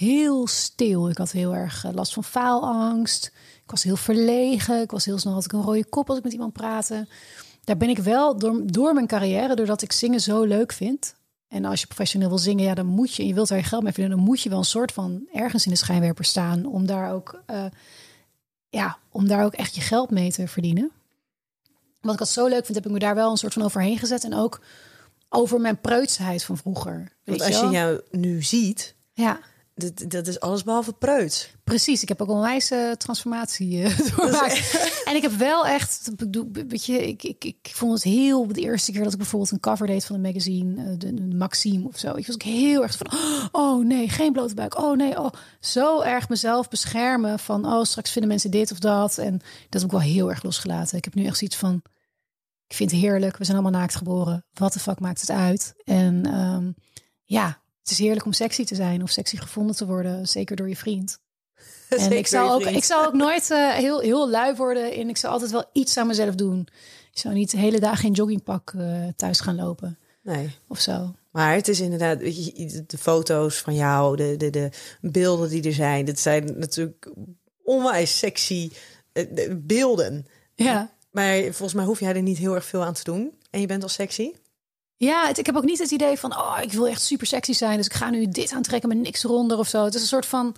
Heel 0.00 0.46
stil. 0.46 1.08
Ik 1.08 1.18
had 1.18 1.30
heel 1.30 1.54
erg 1.54 1.84
eh, 1.84 1.92
last 1.92 2.12
van 2.12 2.24
faalangst. 2.24 3.32
Ik 3.64 3.70
was 3.70 3.82
heel 3.82 3.96
verlegen. 3.96 4.80
Ik 4.80 4.90
was 4.90 5.04
heel 5.04 5.18
snel 5.18 5.32
had 5.32 5.44
ik 5.44 5.52
een 5.52 5.62
rode 5.62 5.84
kop 5.84 6.08
als 6.08 6.18
ik 6.18 6.24
met 6.24 6.32
iemand 6.32 6.52
praatte. 6.52 7.08
Daar 7.64 7.76
ben 7.76 7.88
ik 7.88 7.98
wel 7.98 8.38
door, 8.38 8.62
door 8.64 8.94
mijn 8.94 9.06
carrière, 9.06 9.54
doordat 9.54 9.82
ik 9.82 9.92
zingen 9.92 10.20
zo 10.20 10.44
leuk 10.44 10.72
vind. 10.72 11.14
En 11.48 11.64
als 11.64 11.80
je 11.80 11.86
professioneel 11.86 12.28
wil 12.28 12.38
zingen, 12.38 12.64
ja, 12.64 12.74
dan 12.74 12.86
moet 12.86 13.14
je, 13.14 13.22
en 13.22 13.28
je 13.28 13.34
wilt 13.34 13.48
daar 13.48 13.58
je 13.58 13.64
geld 13.64 13.82
mee 13.82 13.92
verdienen, 13.92 14.18
dan 14.18 14.26
moet 14.26 14.40
je 14.40 14.48
wel 14.48 14.58
een 14.58 14.64
soort 14.64 14.92
van 14.92 15.26
ergens 15.32 15.64
in 15.64 15.70
de 15.70 15.76
schijnwerper 15.76 16.24
staan 16.24 16.66
om 16.66 16.86
daar 16.86 17.12
ook, 17.12 17.42
eh, 17.46 17.64
ja, 18.68 18.98
om 19.10 19.28
daar 19.28 19.44
ook 19.44 19.54
echt 19.54 19.74
je 19.74 19.80
geld 19.80 20.10
mee 20.10 20.32
te 20.32 20.48
verdienen. 20.48 20.90
Wat 22.00 22.12
ik 22.12 22.18
dat 22.18 22.28
zo 22.28 22.46
leuk 22.46 22.64
vind, 22.64 22.76
heb 22.76 22.86
ik 22.86 22.92
me 22.92 22.98
daar 22.98 23.14
wel 23.14 23.30
een 23.30 23.36
soort 23.36 23.52
van 23.52 23.62
overheen 23.62 23.98
gezet. 23.98 24.24
En 24.24 24.34
ook 24.34 24.60
over 25.28 25.60
mijn 25.60 25.80
preutsheid 25.80 26.44
van 26.44 26.56
vroeger. 26.56 27.12
Want 27.24 27.42
als 27.42 27.60
je 27.60 27.68
jou 27.68 28.00
nu 28.10 28.42
ziet, 28.42 28.94
Ja, 29.12 29.40
dat, 29.74 30.10
dat 30.10 30.26
is 30.26 30.40
alles 30.40 30.62
behalve 30.62 30.92
preuts. 30.92 31.54
Precies, 31.64 32.02
ik 32.02 32.08
heb 32.08 32.22
ook 32.22 32.28
een 32.28 32.40
wijze 32.40 32.94
transformatie 32.98 33.82
eh, 33.82 33.98
doorgemaakt. 34.16 35.02
En 35.04 35.16
ik 35.16 35.22
heb 35.22 35.32
wel 35.32 35.66
echt, 35.66 36.10
weet 36.52 36.84
je, 36.84 37.08
ik, 37.08 37.22
ik, 37.22 37.44
ik 37.44 37.70
vond 37.72 37.92
het 37.92 38.02
heel, 38.02 38.46
de 38.46 38.60
eerste 38.60 38.92
keer 38.92 39.02
dat 39.02 39.12
ik 39.12 39.18
bijvoorbeeld 39.18 39.50
een 39.50 39.60
cover 39.60 39.86
deed 39.86 40.04
van 40.04 40.14
een 40.14 40.22
magazine, 40.22 40.82
eh, 40.82 40.98
de, 40.98 41.14
de 41.14 41.36
Maxime 41.36 41.88
of 41.88 41.98
zo, 41.98 42.14
ik 42.14 42.26
was 42.26 42.34
ik 42.34 42.42
heel 42.42 42.82
erg 42.82 42.96
van, 42.96 43.10
oh 43.62 43.84
nee, 43.84 44.08
geen 44.08 44.32
blote 44.32 44.54
buik, 44.54 44.78
oh 44.78 44.96
nee, 44.96 45.18
oh, 45.18 45.30
zo 45.60 46.00
erg 46.00 46.28
mezelf 46.28 46.68
beschermen 46.68 47.38
van, 47.38 47.66
oh 47.66 47.84
straks 47.84 48.10
vinden 48.10 48.30
mensen 48.30 48.50
dit 48.50 48.72
of 48.72 48.78
dat. 48.78 49.18
En 49.18 49.32
dat 49.68 49.80
heb 49.80 49.82
ik 49.82 49.90
wel 49.90 50.00
heel 50.00 50.30
erg 50.30 50.42
losgelaten. 50.42 50.96
Ik 50.96 51.04
heb 51.04 51.14
nu 51.14 51.24
echt 51.24 51.38
zoiets 51.38 51.56
van, 51.56 51.82
ik 52.66 52.76
vind 52.76 52.90
het 52.90 53.00
heerlijk, 53.00 53.36
we 53.36 53.44
zijn 53.44 53.58
allemaal 53.58 53.80
naakt 53.80 53.96
geboren, 53.96 54.44
wat 54.52 54.72
de 54.72 54.80
fuck 54.80 55.00
maakt 55.00 55.20
het 55.20 55.30
uit? 55.30 55.74
En 55.84 56.26
ehm, 56.26 56.70
ja, 57.24 57.59
het 57.82 57.90
is 57.90 57.98
heerlijk 57.98 58.26
om 58.26 58.32
sexy 58.32 58.64
te 58.64 58.74
zijn 58.74 59.02
of 59.02 59.10
sexy 59.10 59.36
gevonden 59.36 59.76
te 59.76 59.86
worden, 59.86 60.28
zeker 60.28 60.56
door 60.56 60.68
je 60.68 60.76
vriend. 60.76 61.18
En 61.88 62.12
ik 62.12 62.26
zal, 62.26 62.58
je 62.60 62.66
ook, 62.66 62.72
ik 62.74 62.84
zal 62.84 63.04
ook 63.06 63.12
nooit 63.12 63.50
eh, 63.50 63.70
heel, 63.72 64.00
heel 64.00 64.30
lui 64.30 64.56
worden. 64.56 64.92
En 64.92 65.08
ik 65.08 65.16
zal 65.16 65.30
altijd 65.30 65.50
wel 65.50 65.64
iets 65.72 65.96
aan 65.96 66.06
mezelf 66.06 66.34
doen. 66.34 66.68
Ik 67.12 67.18
zou 67.18 67.34
niet 67.34 67.50
de 67.50 67.58
hele 67.58 67.80
dag 67.80 68.02
in 68.04 68.12
joggingpak 68.12 68.72
eh, 68.76 69.06
thuis 69.16 69.40
gaan 69.40 69.54
lopen 69.56 69.98
Nee. 70.22 70.56
of 70.68 70.80
zo. 70.80 71.14
Maar 71.30 71.54
het 71.54 71.68
is 71.68 71.80
inderdaad, 71.80 72.18
weet 72.18 72.46
je, 72.46 72.84
de- 72.86 72.98
foto's 72.98 73.56
van 73.58 73.74
jou, 73.74 74.16
de, 74.16 74.36
de, 74.36 74.50
de 74.50 74.70
beelden 75.00 75.48
die 75.48 75.62
er 75.62 75.72
zijn, 75.72 76.04
dat 76.04 76.18
zijn 76.18 76.58
natuurlijk 76.58 77.10
onwijs 77.64 78.18
sexy 78.18 78.70
eh, 79.12 79.26
de 79.34 79.60
beelden. 79.62 80.26
Ja, 80.54 80.94
Maar 81.10 81.40
volgens 81.42 81.74
mij 81.74 81.84
hoef 81.84 82.00
jij 82.00 82.14
er 82.14 82.22
niet 82.22 82.38
heel 82.38 82.54
erg 82.54 82.64
veel 82.64 82.84
aan 82.84 82.94
te 82.94 83.04
doen. 83.04 83.38
En 83.50 83.60
je 83.60 83.66
bent 83.66 83.82
al 83.82 83.88
sexy. 83.88 84.32
Ja 85.06 85.26
het, 85.26 85.38
ik 85.38 85.46
heb 85.46 85.56
ook 85.56 85.64
niet 85.64 85.78
het 85.78 85.90
idee 85.90 86.18
van... 86.18 86.36
oh, 86.36 86.58
ik 86.62 86.72
wil 86.72 86.88
echt 86.88 87.02
super 87.02 87.26
sexy 87.26 87.52
zijn... 87.52 87.76
dus 87.76 87.86
ik 87.86 87.92
ga 87.92 88.10
nu 88.10 88.28
dit 88.28 88.52
aantrekken 88.52 88.88
met 88.88 88.98
niks 88.98 89.24
eronder 89.24 89.58
of 89.58 89.68
zo. 89.68 89.84
Het 89.84 89.94
is 89.94 90.00
een 90.00 90.06
soort 90.06 90.26
van 90.26 90.56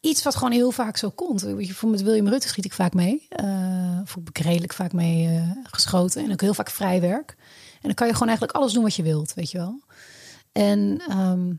iets 0.00 0.22
wat 0.22 0.36
gewoon 0.36 0.52
heel 0.52 0.70
vaak 0.70 0.96
zo 0.96 1.10
komt. 1.10 1.46
Voor 1.58 1.88
met 1.88 2.02
William 2.02 2.28
Rutte 2.28 2.48
schiet 2.48 2.64
ik 2.64 2.72
vaak 2.72 2.94
mee. 2.94 3.26
eh 3.28 4.00
of 4.02 4.16
ik 4.16 4.38
redelijk 4.38 4.72
vaak 4.72 4.92
mee 4.92 5.26
eh, 5.26 5.50
geschoten. 5.62 6.24
En 6.24 6.32
ook 6.32 6.40
heel 6.40 6.54
vaak 6.54 6.70
vrij 6.70 7.00
werk. 7.00 7.34
En 7.72 7.80
dan 7.82 7.94
kan 7.94 8.06
je 8.06 8.12
gewoon 8.12 8.28
eigenlijk 8.28 8.58
alles 8.58 8.72
doen 8.72 8.82
wat 8.82 8.94
je 8.94 9.02
wilt, 9.02 9.34
weet 9.34 9.50
je 9.50 9.58
wel. 9.58 9.80
En 10.52 11.02
ehm, 11.08 11.52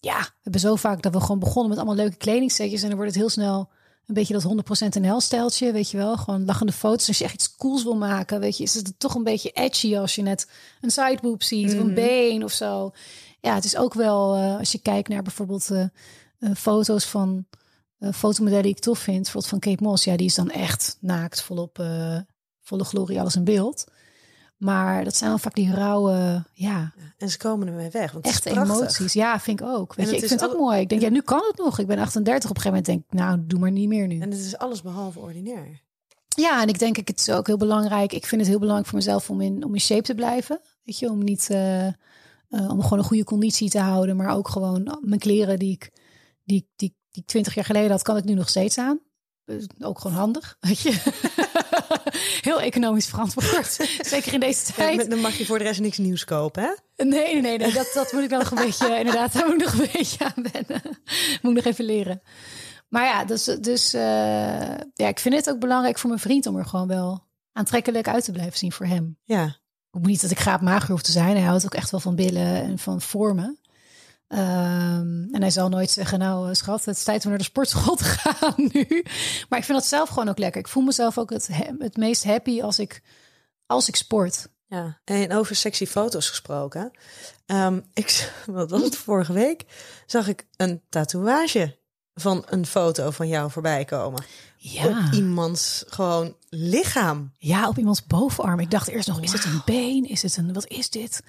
ja, 0.00 0.18
we 0.18 0.40
hebben 0.42 0.60
zo 0.60 0.76
vaak 0.76 1.02
dat 1.02 1.12
we 1.12 1.20
gewoon 1.20 1.38
begonnen 1.38 1.68
met 1.68 1.78
allemaal 1.78 1.96
leuke 1.96 2.16
kledingsetjes. 2.16 2.82
En 2.82 2.88
dan 2.88 2.96
wordt 2.96 3.12
het 3.12 3.20
heel 3.20 3.30
snel 3.30 3.70
een 4.06 4.14
beetje 4.14 4.32
dat 4.32 4.42
100% 4.42 5.00
NL 5.00 5.20
steltje, 5.20 5.72
weet 5.72 5.90
je 5.90 5.96
wel. 5.96 6.16
Gewoon 6.16 6.44
lachende 6.44 6.72
foto's. 6.72 7.08
Als 7.08 7.18
je 7.18 7.24
echt 7.24 7.34
iets 7.34 7.56
cools 7.56 7.82
wil 7.82 7.96
maken, 7.96 8.40
weet 8.40 8.56
je, 8.56 8.62
is 8.62 8.74
het 8.74 8.92
toch 8.98 9.14
een 9.14 9.24
beetje 9.24 9.50
edgy 9.50 9.96
als 9.96 10.14
je 10.14 10.22
net 10.22 10.50
een 10.80 10.90
sideboob 10.90 11.42
ziet 11.42 11.66
of 11.72 11.78
een 11.78 11.84
Mhm. 11.86 11.94
been 11.94 12.44
of 12.44 12.52
zo. 12.52 12.92
Ja, 13.40 13.54
het 13.54 13.64
is 13.64 13.76
ook 13.76 13.94
wel, 13.94 14.34
eh, 14.36 14.58
als 14.58 14.72
je 14.72 14.78
kijkt 14.78 15.08
naar 15.08 15.22
bijvoorbeeld 15.22 15.70
eh, 15.70 15.82
eh, 16.38 16.50
foto's 16.56 17.04
van 17.04 17.46
fotomodellen 18.14 18.62
die 18.62 18.72
ik 18.74 18.78
tof 18.78 18.98
vind. 18.98 19.16
Bijvoorbeeld 19.22 19.46
van 19.46 19.58
Kate 19.58 19.82
Moss. 19.82 20.04
Ja, 20.04 20.16
die 20.16 20.26
is 20.26 20.34
dan 20.34 20.50
echt 20.50 20.96
naakt, 21.00 21.42
volop, 21.42 21.84
volle 22.60 22.84
glorie, 22.84 23.20
alles 23.20 23.36
in 23.36 23.44
beeld. 23.44 23.84
Maar 24.62 25.04
dat 25.04 25.16
zijn 25.16 25.30
wel 25.30 25.38
vaak 25.38 25.54
die 25.54 25.74
rauwe, 25.74 26.44
ja, 26.52 26.92
En 27.18 27.30
ze 27.30 27.38
komen 27.38 27.66
ermee 27.66 27.90
weg. 27.90 28.12
Want 28.12 28.26
het 28.26 28.34
echte 28.34 28.60
emoties. 28.60 29.12
Ja, 29.12 29.40
vind 29.40 29.60
ik 29.60 29.66
ook. 29.66 29.94
Weet 29.94 30.08
je, 30.08 30.16
ik 30.16 30.26
vind 30.26 30.40
het 30.40 30.50
ook 30.50 30.58
mooi. 30.58 30.80
Ik 30.80 30.88
denk, 30.88 31.00
ja, 31.00 31.08
nu 31.08 31.20
kan 31.20 31.42
het 31.48 31.58
nog. 31.58 31.78
Ik 31.78 31.86
ben 31.86 31.98
38 31.98 32.50
op 32.50 32.56
een 32.56 32.62
gegeven 32.62 32.84
moment. 32.84 32.86
Denk, 32.86 33.20
ik, 33.20 33.26
nou, 33.26 33.46
doe 33.46 33.58
maar 33.58 33.70
niet 33.70 33.88
meer 33.88 34.06
nu. 34.06 34.20
En 34.20 34.30
het 34.30 34.40
is 34.40 34.58
alles 34.58 34.82
behalve 34.82 35.18
ordinair. 35.18 35.80
Ja, 36.28 36.62
en 36.62 36.68
ik 36.68 36.78
denk, 36.78 36.98
ik, 36.98 37.08
het 37.08 37.20
is 37.20 37.30
ook 37.30 37.46
heel 37.46 37.56
belangrijk. 37.56 38.12
Ik 38.12 38.26
vind 38.26 38.40
het 38.40 38.50
heel 38.50 38.58
belangrijk 38.58 38.88
voor 38.88 38.98
mezelf 38.98 39.30
om 39.30 39.40
in, 39.40 39.64
om 39.64 39.74
in 39.74 39.80
shape 39.80 40.02
te 40.02 40.14
blijven. 40.14 40.60
Weet 40.82 40.98
je, 40.98 41.10
om 41.10 41.24
niet, 41.24 41.50
eh, 41.50 41.86
eh, 41.86 41.94
om 42.50 42.82
gewoon 42.82 42.98
een 42.98 43.04
goede 43.04 43.24
conditie 43.24 43.70
te 43.70 43.80
houden. 43.80 44.16
Maar 44.16 44.36
ook 44.36 44.48
gewoon 44.48 44.98
mijn 45.00 45.20
kleren 45.20 45.58
die 45.58 45.72
ik, 45.72 45.90
die, 46.44 46.68
die, 46.76 46.96
die 47.10 47.22
ik 47.22 47.26
20 47.26 47.54
jaar 47.54 47.64
geleden 47.64 47.90
had, 47.90 48.02
kan 48.02 48.16
ik 48.16 48.24
nu 48.24 48.34
nog 48.34 48.48
steeds 48.48 48.78
aan. 48.78 49.00
Ook 49.80 49.98
gewoon 50.00 50.16
handig, 50.16 50.56
weet 50.60 50.80
je. 50.80 51.02
heel 52.48 52.60
economisch 52.60 53.06
verantwoord. 53.06 53.78
Zeker 54.00 54.32
in 54.32 54.40
deze 54.40 54.72
tijd. 54.72 55.10
dan 55.10 55.20
mag 55.20 55.34
je 55.34 55.46
voor 55.46 55.58
de 55.58 55.64
rest 55.64 55.80
niks 55.80 55.98
nieuws 55.98 56.24
kopen, 56.24 56.62
hè? 56.62 57.04
Nee, 57.04 57.32
nee, 57.32 57.40
nee, 57.40 57.58
nee. 57.58 57.72
Dat, 57.72 57.90
dat 57.94 58.12
moet 58.12 58.22
ik 58.22 58.30
nog 58.30 58.50
een 58.50 58.64
beetje, 58.64 58.98
inderdaad, 58.98 59.32
daar 59.32 59.46
moet 59.46 59.60
ik 59.60 59.64
nog 59.64 59.72
een 59.72 59.88
beetje 59.92 60.24
aan 60.24 60.46
wennen. 60.52 60.82
Moet 61.42 61.56
ik 61.56 61.64
nog 61.64 61.64
even 61.64 61.84
leren. 61.84 62.22
Maar 62.88 63.04
ja, 63.04 63.24
dus, 63.24 63.44
dus 63.44 63.94
eh, 63.94 64.00
ja, 64.94 65.08
ik 65.08 65.18
vind 65.18 65.34
het 65.34 65.50
ook 65.50 65.58
belangrijk 65.58 65.98
voor 65.98 66.08
mijn 66.08 66.20
vriend 66.20 66.46
om 66.46 66.56
er 66.56 66.66
gewoon 66.66 66.88
wel 66.88 67.26
aantrekkelijk 67.52 68.08
uit 68.08 68.24
te 68.24 68.32
blijven 68.32 68.58
zien 68.58 68.72
voor 68.72 68.86
hem. 68.86 69.18
Ja. 69.24 69.44
Ik 69.90 69.98
moet 69.98 70.06
niet 70.06 70.20
dat 70.20 70.30
ik 70.30 70.40
graag 70.40 70.60
mager 70.60 70.90
hoef 70.90 71.02
te 71.02 71.12
zijn. 71.12 71.36
Hij 71.36 71.44
houdt 71.46 71.64
ook 71.64 71.74
echt 71.74 71.90
wel 71.90 72.00
van 72.00 72.14
billen 72.14 72.62
en 72.62 72.78
van 72.78 73.00
vormen. 73.00 73.58
Ehm, 74.32 75.24
en 75.34 75.40
hij 75.40 75.50
zal 75.50 75.68
nooit 75.68 75.90
zeggen, 75.90 76.18
nou 76.18 76.48
eh, 76.48 76.54
schat, 76.54 76.84
het 76.84 76.96
is 76.96 77.02
tijd 77.04 77.22
om 77.24 77.28
naar 77.28 77.38
de 77.38 77.44
sportschool 77.44 77.96
te 78.02 78.04
gaan 78.04 78.54
nu. 78.56 78.86
Maar 79.48 79.58
ik 79.58 79.64
vind 79.64 79.78
dat 79.78 79.86
zelf 79.86 80.08
gewoon 80.08 80.28
ook 80.28 80.38
lekker. 80.38 80.60
Ik 80.60 80.68
voel 80.68 80.82
mezelf 80.82 81.18
ook 81.18 81.30
het, 81.30 81.46
he- 81.52 81.74
het 81.78 81.96
meest 81.96 82.24
happy 82.24 82.62
als 82.62 82.78
ik, 82.78 83.02
als 83.66 83.88
ik 83.88 83.96
sport. 83.96 84.48
Ja, 84.66 85.00
en 85.04 85.32
over 85.32 85.56
sexy 85.56 85.86
foto's 85.86 86.28
gesproken. 86.28 86.90
Ehm, 87.46 87.80
ik, 87.92 88.32
wat 88.46 88.70
was 88.70 88.82
het 88.82 88.96
vorige 88.96 89.32
week? 89.32 89.64
Zag 90.06 90.28
ik 90.28 90.46
een 90.56 90.82
tatoeage 90.88 91.78
van 92.14 92.44
een 92.46 92.66
foto 92.66 93.10
van 93.10 93.28
jou 93.28 93.50
voorbij 93.50 93.84
komen. 93.84 94.24
Ja. 94.56 94.86
Op 94.86 95.12
iemands 95.12 95.84
gewoon 95.86 96.36
lichaam. 96.48 97.32
Ja, 97.38 97.68
op 97.68 97.78
iemands 97.78 98.06
bovenarm. 98.06 98.60
Ik 98.60 98.70
dacht 98.70 98.88
eerst 98.88 99.08
nog, 99.08 99.20
is 99.20 99.32
het 99.32 99.44
een 99.44 99.62
been? 99.64 100.04
Is 100.08 100.22
het 100.22 100.36
een, 100.36 100.52
wat 100.52 100.66
is 100.66 100.90
dit? 100.90 101.22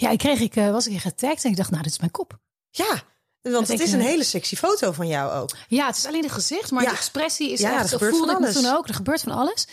Ja, 0.00 0.10
ik 0.10 0.18
kreeg, 0.18 0.40
ik 0.40 0.56
eh, 0.56 0.70
was 0.70 0.86
ik 0.86 1.00
getagd 1.00 1.44
en 1.44 1.50
ik 1.50 1.56
dacht, 1.56 1.70
nou, 1.70 1.82
dit 1.82 1.92
is 1.92 1.98
mijn 1.98 2.10
kop. 2.10 2.38
Ja, 2.70 3.02
want 3.42 3.66
Dat 3.66 3.68
het 3.68 3.80
is 3.80 3.92
een 3.92 4.00
eh, 4.00 4.06
hele 4.06 4.24
sexy 4.24 4.56
foto 4.56 4.92
van 4.92 5.08
jou 5.08 5.32
ook. 5.32 5.50
Ja, 5.68 5.86
het 5.86 5.96
is 5.96 6.06
alleen 6.06 6.22
de 6.22 6.28
gezicht, 6.28 6.70
maar 6.70 6.82
Ja. 6.82 6.90
de 6.90 6.96
expressie 6.96 7.52
is 7.52 7.60
Ja, 7.60 7.70
echt, 7.72 7.80
dat 7.80 7.90
gebeurt 7.90 8.10
voelde 8.16 8.32
van 8.32 8.42
alles. 8.42 8.54
toen 8.54 8.66
ook. 8.66 8.88
Er 8.88 8.94
gebeurt 8.94 9.20
van 9.22 9.32
alles. 9.32 9.66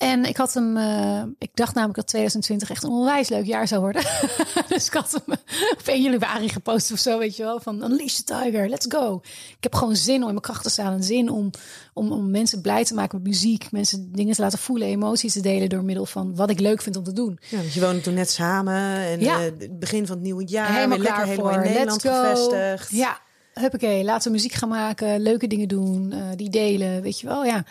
En 0.00 0.24
ik 0.24 0.36
had 0.36 0.54
hem, 0.54 0.76
eh, 0.76 1.22
ik 1.38 1.50
dacht 1.54 1.74
namelijk 1.74 1.98
dat 1.98 2.06
2020 2.06 2.70
echt 2.70 2.82
een 2.82 2.90
onwijs 2.90 3.28
leuk 3.28 3.44
jaar 3.46 3.68
zou 3.68 3.80
worden. 3.80 4.02
dus 4.68 4.86
ik 4.86 4.92
had 4.92 5.12
hem 5.24 5.36
op 5.72 5.82
1 5.86 6.02
januari 6.02 6.48
gepost 6.48 6.92
of 6.92 6.98
zo, 6.98 7.18
weet 7.18 7.36
je 7.36 7.42
wel. 7.42 7.60
Van 7.60 7.84
Unleash 7.84 8.14
the 8.16 8.24
Tiger, 8.24 8.68
let's 8.68 8.86
go. 8.88 9.20
Ik 9.48 9.56
heb 9.60 9.74
gewoon 9.74 9.96
zin 9.96 10.14
om 10.16 10.20
in 10.22 10.28
mijn 10.28 10.40
kracht 10.40 10.62
te 10.62 10.70
staan. 10.70 10.92
En 10.92 11.02
zin 11.04 11.30
om, 11.30 11.50
om, 11.94 12.12
om 12.12 12.30
mensen 12.30 12.60
blij 12.60 12.84
te 12.84 12.94
maken 12.94 13.18
met 13.18 13.26
muziek. 13.26 13.72
Mensen 13.72 14.12
dingen 14.12 14.34
te 14.34 14.42
laten 14.42 14.58
voelen, 14.58 14.88
emoties 14.88 15.32
te 15.32 15.40
delen 15.40 15.68
door 15.68 15.84
middel 15.84 16.06
van 16.06 16.36
wat 16.36 16.50
ik 16.50 16.60
leuk 16.60 16.82
vind 16.82 16.96
om 16.96 17.04
te 17.04 17.12
doen. 17.12 17.38
Ja, 17.48 17.56
want 17.58 17.72
je 17.72 17.80
woonde 17.80 18.00
toen 18.00 18.14
net 18.14 18.30
samen. 18.30 18.74
En 18.96 19.20
Ja. 19.20 19.34
eh, 19.38 19.44
het 19.44 19.78
begin 19.78 20.06
van 20.06 20.14
het 20.16 20.24
nieuwe 20.24 20.44
jaar. 20.46 20.74
helemaal 20.74 20.98
lekker 20.98 21.26
helemaal 21.26 21.52
in 21.52 21.60
Nederland 21.60 22.00
gevestigd. 22.00 22.90
Ja, 22.90 23.18
huppakee. 23.54 24.04
Laten 24.04 24.26
we 24.26 24.36
muziek 24.36 24.52
gaan 24.52 24.68
maken, 24.68 25.20
leuke 25.20 25.46
dingen 25.46 25.68
doen, 25.68 26.12
eh, 26.12 26.20
die 26.36 26.50
delen, 26.50 27.02
weet 27.02 27.20
je 27.20 27.26
wel. 27.26 27.44
Ja. 27.44 27.64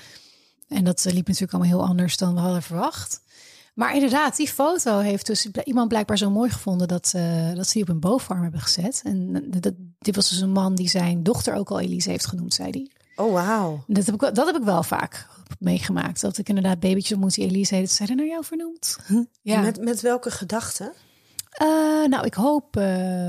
En 0.70 0.84
dat 0.84 1.06
eh, 1.06 1.14
liep 1.14 1.28
natuurlijk 1.28 1.54
allemaal 1.54 1.78
heel 1.80 1.88
anders 1.88 2.18
dan 2.18 2.34
we 2.34 2.40
hadden 2.40 2.62
verwacht. 2.64 3.22
Maar 3.74 3.94
inderdaad, 3.94 4.36
die 4.38 4.48
foto 4.48 4.98
heeft 5.00 5.26
dus 5.26 5.46
iemand 5.64 5.88
blijkbaar 5.88 6.18
zo 6.18 6.30
mooi 6.30 6.50
gevonden 6.50 6.88
dat, 6.88 7.12
eh, 7.16 7.54
dat 7.54 7.66
ze 7.68 7.74
die 7.74 7.82
op 7.82 7.90
een 7.90 8.00
bovenarm 8.00 8.42
hebben 8.44 8.62
gezet. 8.62 9.02
En 9.04 9.48
eh, 9.52 9.62
dat, 9.62 9.74
dit 10.00 10.16
was 10.16 10.30
dus 10.30 10.40
een 10.40 10.52
man 10.52 10.76
die 10.76 10.90
zijn 10.90 11.24
dochter 11.24 11.54
ook 11.56 11.70
al 11.72 11.80
Elise 11.80 12.10
heeft 12.10 12.26
genoemd, 12.26 12.54
zei 12.54 12.70
hij. 12.70 12.92
Oh, 13.26 13.32
wauw. 13.34 13.84
Dat 13.88 14.06
heb, 14.06 14.16
ik, 14.16 14.22
wel- 14.22 14.34
dat 14.34 14.46
heb 14.46 14.56
ik 14.56 14.64
wel 14.64 14.84
vaak 14.84 15.28
meegemaakt. 15.60 16.22
Dat 16.22 16.38
ik 16.38 16.50
inderdaad 16.50 16.80
babytjes 16.80 17.12
ontmoet 17.12 17.34
die 17.34 17.46
Elise 17.46 17.76
heet. 17.76 17.92
Zijn 17.92 18.10
er 18.10 18.16
naar 18.16 18.26
jou 18.28 18.46
vernoemd? 18.46 18.98
Ja. 19.42 19.62
Met, 19.62 19.82
met 19.82 20.02
welke 20.02 20.32
gedachten? 20.32 20.94
Nou, 22.10 22.26
ik 22.26 22.34
hoop... 22.34 22.78
eh, 22.78 23.28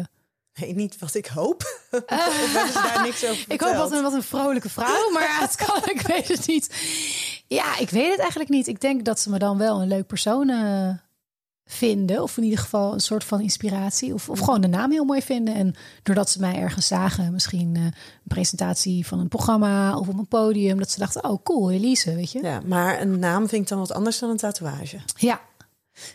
Nee, 0.55 0.75
niet 0.75 0.99
wat 0.99 1.15
ik 1.15 1.27
hoop. 1.27 1.81
daar 2.07 3.01
niks 3.03 3.25
over 3.25 3.45
Ik 3.49 3.61
hoop 3.61 3.75
wat 3.77 3.93
een, 3.93 4.03
wat 4.03 4.13
een 4.13 4.23
vrolijke 4.23 4.69
vrouw, 4.69 5.11
maar 5.11 5.23
ja, 5.23 5.41
het 5.41 5.57
kan, 5.57 5.83
ik 5.95 6.01
weet 6.01 6.29
het 6.29 6.47
niet. 6.47 6.69
Ja, 7.55 7.79
ik 7.79 7.91
weet 7.91 8.11
het 8.11 8.19
eigenlijk 8.19 8.51
niet. 8.51 8.67
Ik 8.67 8.81
denk 8.81 9.05
dat 9.05 9.21
ze 9.21 9.31
me 9.31 9.39
dan 9.39 9.59
wel 9.59 9.83
een 9.83 9.89
leuk 9.89 10.07
persoon 10.07 10.49
eh, 10.49 10.91
vinden. 11.65 12.23
Of 12.23 12.37
in 12.37 12.43
ieder 12.43 12.59
geval 12.59 12.93
een 12.93 13.01
soort 13.01 13.25
van 13.25 13.41
inspiratie. 13.41 14.15
Of, 14.15 14.29
of 14.29 14.39
gewoon 14.39 14.61
de 14.61 14.69
naam 14.69 14.91
heel 14.91 15.05
mooi 15.05 15.23
vinden. 15.23 15.55
En 15.55 15.75
doordat 16.03 16.31
ze 16.31 16.41
mij 16.41 16.55
ergens 16.55 16.87
zagen, 16.87 17.33
misschien 17.33 17.77
eh, 17.77 17.83
een 17.83 17.93
presentatie 18.29 19.07
van 19.07 19.19
een 19.19 19.29
programma 19.29 19.97
of 19.99 20.09
op 20.09 20.19
een 20.19 20.29
podium. 20.29 20.79
Dat 20.79 20.91
ze 20.91 20.99
dachten, 20.99 21.25
oh 21.25 21.43
cool, 21.43 21.71
Elise, 21.71 22.15
weet 22.15 22.33
je. 22.33 22.43
Ja, 22.43 22.61
maar 22.65 23.01
een 23.01 23.19
naam 23.19 23.49
vind 23.49 23.63
ik 23.63 23.69
dan 23.69 23.79
wat 23.79 23.93
anders 23.93 24.19
dan 24.19 24.31
een 24.31 24.37
tatoeage. 24.37 24.99
Ja. 25.17 25.41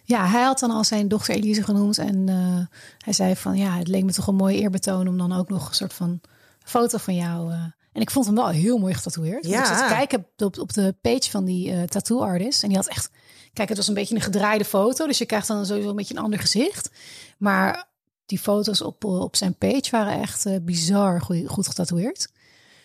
Ja, 0.03 0.27
hij 0.27 0.43
had 0.43 0.59
dan 0.59 0.71
al 0.71 0.83
zijn 0.83 1.07
dochter 1.07 1.36
Elise 1.36 1.63
genoemd. 1.63 1.97
En 1.97 2.29
eh, 2.29 2.77
hij 2.97 3.13
zei 3.13 3.36
van, 3.36 3.57
ja, 3.57 3.77
het 3.77 3.88
leek 3.88 4.03
me 4.03 4.13
toch 4.13 4.27
een 4.27 4.36
mooie 4.36 4.59
eerbetoon... 4.59 5.07
om 5.07 5.17
dan 5.17 5.33
ook 5.33 5.49
nog 5.49 5.67
een 5.67 5.75
soort 5.75 5.93
van 5.93 6.21
foto 6.63 6.97
van 6.97 7.15
jou... 7.15 7.53
en 7.96 8.02
ik 8.02 8.12
vond 8.12 8.26
hem 8.26 8.36
wel 8.36 8.48
heel 8.48 8.78
mooi 8.78 8.93
getatoeëerd. 8.93 9.46
Ja. 9.46 9.60
Ik 9.60 9.66
zat 9.66 9.78
te 9.78 9.93
kijken 9.93 10.28
op, 10.38 10.60
op 10.60 10.74
de 10.74 10.96
page 11.02 11.30
van 11.30 11.46
die 11.46 11.72
eh, 11.72 11.84
tattoo 11.84 12.22
artist. 12.22 12.64
En 12.64 12.70
die 12.70 12.78
had 12.78 12.88
echt... 12.88 13.10
Kijk, 13.54 13.68
het 13.68 13.78
was 13.78 13.88
een 13.88 13.93
beetje 13.93 14.16
een 14.16 14.22
gedraaide 14.22 14.66
foto. 14.66 15.08
Dus 15.08 15.18
je 15.18 15.26
krijgt 15.26 15.48
dan 15.48 15.66
sowieso 15.66 15.89
een 15.89 15.96
beetje 15.96 16.16
een 16.16 16.24
ander 16.24 16.39
gezicht. 16.39 16.91
Maar 17.38 17.88
die 18.26 18.39
foto's 18.39 18.82
op, 18.82 19.04
eh, 19.04 19.20
op 19.20 19.36
zijn 19.36 19.56
page 19.58 19.91
waren 19.91 20.22
echt 20.22 20.46
eh, 20.46 20.56
bizar 20.62 21.22
goed, 21.22 21.48
goed 21.48 21.68
getatoeëerd. 21.68 22.28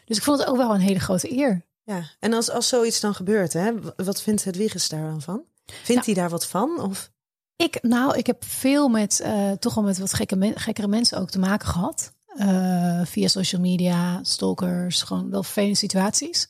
Dus 0.05 0.17
ik 0.17 0.23
vond 0.23 0.39
het 0.39 0.49
ook 0.49 0.57
wel 0.57 0.75
een 0.75 0.81
hele 0.81 1.01
grote 1.01 1.33
eer. 1.39 1.67
Ja, 1.85 2.03
en 2.19 2.33
als, 2.33 2.51
als 2.51 2.69
zoiets 2.69 3.01
dan 3.01 3.15
gebeurt, 3.15 3.53
hè, 3.53 3.73
wat 3.97 4.23
vindt 4.23 4.45
het 4.45 4.57
Wiegers 4.57 4.89
daar 4.89 5.11
dan 5.11 5.23
van? 5.23 5.43
Vindt 5.83 6.07
hij 6.07 6.15
daar 6.15 6.31
wat 6.31 6.47
van? 6.47 6.81
Of? 6.81 7.11
Ik, 7.57 7.79
nou, 7.83 8.17
ik 8.17 8.27
heb 8.27 8.45
veel 8.45 8.89
met 8.89 9.25
toch 9.59 9.75
wel 9.75 9.85
met 9.85 9.99
wat 9.99 10.15
gekke 10.15 10.53
gekkere 10.55 10.89
mensen 10.89 11.19
ook 11.19 11.31
te 11.31 11.39
maken 11.39 11.69
gehad. 11.69 12.13
Eh, 12.37 13.01
via 13.05 13.29
social 13.29 13.61
media, 13.61 14.21
stalkers, 14.23 15.03
gewoon 15.03 15.31
wel 15.31 15.43
vervelende 15.43 15.77
situaties. 15.77 16.49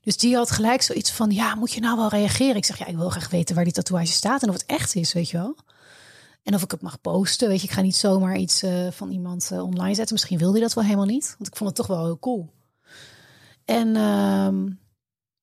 Dus 0.00 0.16
die 0.16 0.36
had 0.36 0.50
gelijk 0.50 0.82
zoiets 0.82 1.10
van: 1.10 1.30
ja, 1.30 1.54
moet 1.54 1.72
je 1.72 1.80
nou 1.80 1.96
wel 1.96 2.08
reageren? 2.08 2.56
Ik 2.56 2.64
zeg 2.64 2.78
ja, 2.78 2.86
ik 2.86 2.96
wil 2.96 3.08
graag 3.08 3.30
weten 3.30 3.54
waar 3.54 3.64
die 3.64 3.72
tatoeage 3.72 4.12
staat 4.12 4.42
en 4.42 4.48
of 4.48 4.54
het 4.54 4.66
echt 4.66 4.94
is, 4.94 5.12
weet 5.12 5.30
je 5.30 5.36
wel. 5.36 5.56
En 6.42 6.54
of 6.54 6.62
ik 6.62 6.70
het 6.70 6.80
mag 6.82 7.00
posten. 7.00 7.48
Weet 7.48 7.60
je, 7.60 7.66
ik 7.66 7.72
ga 7.72 7.80
niet 7.80 7.96
zomaar 7.96 8.36
iets 8.36 8.62
eh, 8.62 8.90
van 8.90 9.10
iemand 9.10 9.50
eh, 9.52 9.62
online 9.62 9.94
zetten. 9.94 10.14
Misschien 10.14 10.38
wilde 10.38 10.52
hij 10.52 10.62
dat 10.62 10.74
wel 10.74 10.84
helemaal 10.84 11.06
niet, 11.06 11.34
want 11.38 11.50
ik 11.50 11.56
vond 11.56 11.68
het 11.68 11.78
toch 11.78 11.96
wel 11.96 12.04
heel 12.04 12.18
cool. 12.18 12.50
En 13.64 13.96
ehm, 13.96 14.64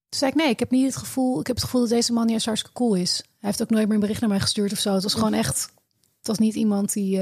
toen 0.10 0.20
zei 0.20 0.32
ik 0.32 0.38
nee, 0.38 0.50
ik 0.50 0.60
heb 0.60 0.72
niet 0.72 0.86
het 0.86 0.96
gevoel. 0.96 1.40
Ik 1.40 1.48
heb 1.48 1.56
het 1.56 1.66
gevoel 1.66 1.82
dat 1.82 1.90
deze 1.90 2.14
man 2.14 2.30
juist 2.30 2.46
hartstikke 2.46 2.78
cool 2.78 2.96
is. 2.96 3.18
Hij 3.18 3.50
heeft 3.50 3.62
ook 3.62 3.70
nooit 3.70 3.86
meer 3.86 3.94
een 3.94 4.00
bericht 4.00 4.22
naar 4.22 4.30
mij 4.30 4.40
gestuurd 4.40 4.72
of 4.72 4.80
zo. 4.80 4.94
Het 4.94 5.04
was 5.04 5.14
gewoon 5.14 5.34
echt. 5.34 5.72
Het 6.18 6.28
was 6.28 6.38
niet 6.38 6.56
iemand 6.56 6.94
die 6.94 7.20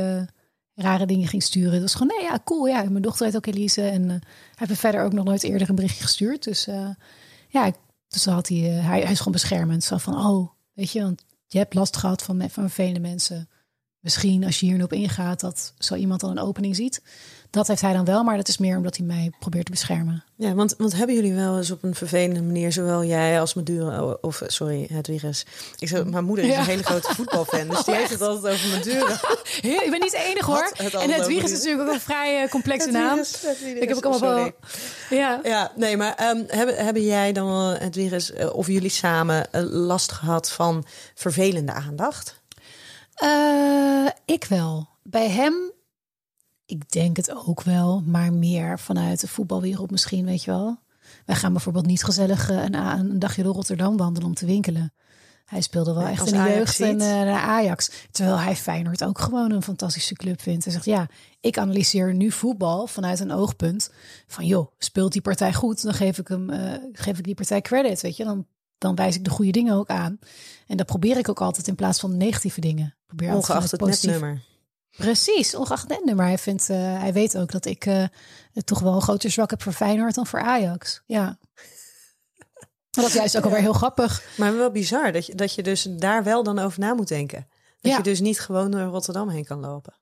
rare 0.82 1.06
dingen 1.06 1.28
ging 1.28 1.44
sturen. 1.44 1.72
Het 1.72 1.82
was 1.82 1.96
gewoon 1.96 2.18
nee, 2.18 2.26
ja, 2.26 2.40
cool. 2.44 2.68
Ja, 2.68 2.84
mijn 2.84 3.02
dochter 3.02 3.26
heet 3.26 3.36
ook 3.36 3.46
Elise 3.46 3.82
en 3.82 4.04
eh, 4.04 4.10
hij 4.10 4.22
heeft 4.56 4.70
me 4.70 4.76
verder 4.76 5.04
ook 5.04 5.14
nog 5.14 5.26
nooit 5.26 5.44
eerder 5.44 5.70
een 5.70 5.76
berichtje 5.76 6.04
gestuurd. 6.04 6.44
Dus 6.44 6.68
eh, 6.68 6.90
ja, 7.48 7.72
dus 8.08 8.26
had 8.26 8.48
hij, 8.48 8.58
eh, 8.58 8.86
hij, 8.88 9.02
hij 9.02 9.12
is 9.12 9.18
gewoon 9.18 9.34
beschermend. 9.34 9.84
Zo 9.84 9.98
van, 9.98 10.26
oh, 10.26 10.50
weet 10.74 10.92
je, 10.92 11.02
want 11.02 11.24
je 11.48 11.58
hebt 11.58 11.74
last 11.74 11.98
gehad 11.98 12.24
van, 12.24 12.40
van 12.40 12.50
vervelende 12.50 13.00
mensen. 13.00 13.50
Misschien 14.02 14.46
als 14.46 14.60
je 14.60 14.66
hier 14.66 14.78
nu 14.78 14.84
op 14.84 14.94
ingaat, 14.94 15.40
dat 15.40 15.74
zo 15.80 15.96
iemand 15.96 16.20
dan 16.22 16.30
een 16.30 16.40
opening 16.40 16.76
ziet. 16.76 17.02
Dat 17.50 17.68
heeft 17.68 17.82
hij 17.82 17.94
dan 17.94 18.06
wel, 18.06 18.24
maar 18.24 18.38
dat 18.38 18.48
is 18.48 18.58
meer 18.58 18.78
omdat 18.78 18.98
hij 18.98 19.06
mij 19.06 19.32
probeert 19.40 19.66
te 19.66 19.72
beschermen. 19.72 20.24
Ja, 20.36 20.54
want, 20.54 20.76
want 20.78 20.94
hebben 20.96 21.16
jullie 21.16 21.34
wel 21.34 21.58
eens 21.58 21.72
op 21.72 21.84
een 21.84 21.96
vervelende 21.96 22.42
manier, 22.42 22.72
zowel 22.72 23.04
jij 23.04 23.40
als 23.40 23.54
Maduro, 23.54 24.18
of 24.22 24.42
sorry, 24.48 24.88
Hedwiges. 24.92 25.46
Ik 25.80 25.88
zeg, 25.88 26.06
mijn 26.06 26.24
moeder 26.24 26.46
is 26.46 26.52
Ja. 26.52 26.60
een 26.60 26.66
hele 26.66 26.84
grote 26.84 27.14
voetbalfan, 27.16 27.68
dus 27.68 27.84
die 27.84 27.94
Oh, 27.94 28.00
heeft 28.00 28.12
het 28.12 28.22
altijd 28.22 28.54
over 28.54 28.70
Maduro. 28.70 29.06
Heel, 29.62 29.82
ik 29.82 29.90
ben 29.90 30.00
niet 30.00 30.12
de 30.12 30.24
enige 30.30 30.52
hoor. 30.52 30.72
Het 30.76 30.94
en 30.94 31.28
wieg 31.28 31.44
is 31.44 31.52
natuurlijk 31.52 31.88
ook 31.88 31.94
een 31.94 32.00
vrij 32.02 32.44
eh, 32.44 32.50
complexe 32.50 32.92
naam. 32.92 33.18
Hedwiges, 33.18 33.42
Hedwiges, 33.42 33.82
Ik 33.82 33.88
heb 33.88 33.98
ook 33.98 34.06
allemaal 34.06 34.36
wel. 34.36 34.52
Ja. 35.10 35.40
Ja, 35.44 35.72
nee, 35.76 35.98
maar 35.98 36.16
ehm, 36.16 36.44
hebben, 36.48 36.76
hebben 36.76 37.04
jij 37.04 37.32
dan 37.32 37.48
wel, 37.48 37.70
Hedwiges, 37.74 38.32
eh, 38.32 38.54
of 38.56 38.68
jullie 38.68 38.90
samen 38.90 39.52
eh, 39.54 39.62
last 39.70 40.12
gehad 40.12 40.52
van 40.52 40.86
vervelende 41.16 41.72
aandacht? 41.72 42.40
Eh, 43.22 44.08
ik 44.26 44.44
wel. 44.44 44.90
Bij 45.04 45.30
hem, 45.30 45.72
Ik 46.66 46.92
denk 46.92 47.18
het 47.18 47.32
ook 47.48 47.64
wel, 47.64 48.02
maar 48.06 48.34
meer 48.34 48.80
vanuit 48.80 49.20
de 49.20 49.28
voetbalwereld 49.28 49.92
misschien, 49.92 50.26
weet 50.26 50.44
je 50.44 50.52
wel. 50.52 50.80
Wij 51.26 51.36
gaan 51.36 51.52
bijvoorbeeld 51.54 51.86
niet 51.86 52.04
gezellig 52.04 52.50
eh, 52.50 52.64
een, 52.64 52.74
een 52.74 53.20
dagje 53.20 53.44
door 53.44 53.54
Rotterdam 53.54 53.98
wandelen 53.98 54.28
om 54.28 54.36
te 54.36 54.46
winkelen. 54.46 54.94
Hij 55.46 55.62
speelde 55.62 55.94
wel 55.94 56.08
echt 56.08 56.26
in 56.26 56.34
de 56.34 56.40
Ajax 56.40 56.56
jeugd 56.78 56.80
en 56.80 57.00
eh, 57.00 57.08
naar 57.08 57.42
Ajax. 57.42 57.92
Terwijl 58.12 58.40
hij 58.40 58.56
Feyenoord 58.56 59.04
ook 59.04 59.20
gewoon 59.20 59.52
een 59.52 59.64
fantastische 59.64 60.14
club 60.14 60.42
vindt. 60.42 60.64
Hij 60.64 60.74
zegt, 60.74 60.86
ja, 60.86 61.08
ik 61.40 61.58
analyseer 61.58 62.14
nu 62.14 62.32
voetbal 62.32 62.88
vanuit 62.88 63.20
een 63.20 63.32
oogpunt 63.32 63.92
van... 64.28 64.46
joh, 64.46 64.72
speelt 64.78 65.12
die 65.12 65.22
partij 65.22 65.54
goed, 65.54 65.84
dan 65.84 65.94
geef 65.94 66.18
ik, 66.18 66.28
hem, 66.28 66.50
geef 66.94 67.18
ik 67.18 67.24
die 67.24 67.36
partij 67.36 67.62
credit, 67.62 68.02
weet 68.02 68.18
je. 68.18 68.24
Dan, 68.24 68.46
dan 68.82 68.96
wijs 68.96 69.16
ik 69.16 69.24
de 69.24 69.30
goede 69.30 69.52
dingen 69.52 69.74
ook 69.76 69.88
aan. 69.90 70.20
En 70.68 70.78
dat 70.78 70.86
probeer 70.86 71.18
ik 71.18 71.30
ook 71.30 71.42
altijd 71.42 71.68
in 71.68 71.76
plaats 71.76 72.00
van 72.00 72.10
de 72.10 72.16
negatieve 72.16 72.62
dingen. 72.62 72.96
Probeer 73.06 73.34
Ongeacht 73.34 73.72
het 73.72 73.80
positief- 73.80 74.12
netnummer. 74.12 74.42
Precies, 74.98 75.56
ongeacht 75.56 75.90
het 75.90 76.06
nummer. 76.06 76.26
Hij, 76.26 76.38
vindt, 76.38 76.70
eh, 76.70 76.78
hij 76.78 77.14
weet 77.14 77.38
ook 77.38 77.52
dat 77.52 77.66
ik 77.66 77.86
eh, 77.86 78.06
toch 78.64 78.80
wel 78.80 78.94
een 78.96 79.02
groter 79.02 79.32
zwak 79.32 79.50
heb 79.50 79.62
voor 79.62 79.74
Feyenoord 79.74 80.16
dan 80.16 80.28
voor 80.28 80.42
Ajax. 80.42 81.02
Ja. 81.06 81.38
Dat 82.90 83.06
is 83.06 83.14
juist 83.14 83.38
ook 83.38 83.44
alweer 83.44 83.60
heel 83.60 83.74
grappig. 83.74 84.24
Maar 84.38 84.56
wel 84.58 84.72
bizar 84.72 85.12
dat 85.12 85.26
je, 85.26 85.36
dat 85.36 85.56
je 85.56 85.64
dus 85.64 85.84
daar 85.84 86.24
wel 86.24 86.44
dan 86.44 86.60
over 86.60 86.80
na 86.80 86.94
moet 86.94 87.08
denken. 87.08 87.48
Dat 87.82 87.92
Ja. 87.92 87.98
je 87.98 88.04
dus 88.04 88.20
niet 88.20 88.40
gewoon 88.40 88.72
door 88.72 88.82
Rotterdam 88.82 89.30
heen 89.30 89.46
kan 89.46 89.60
lopen. 89.60 89.94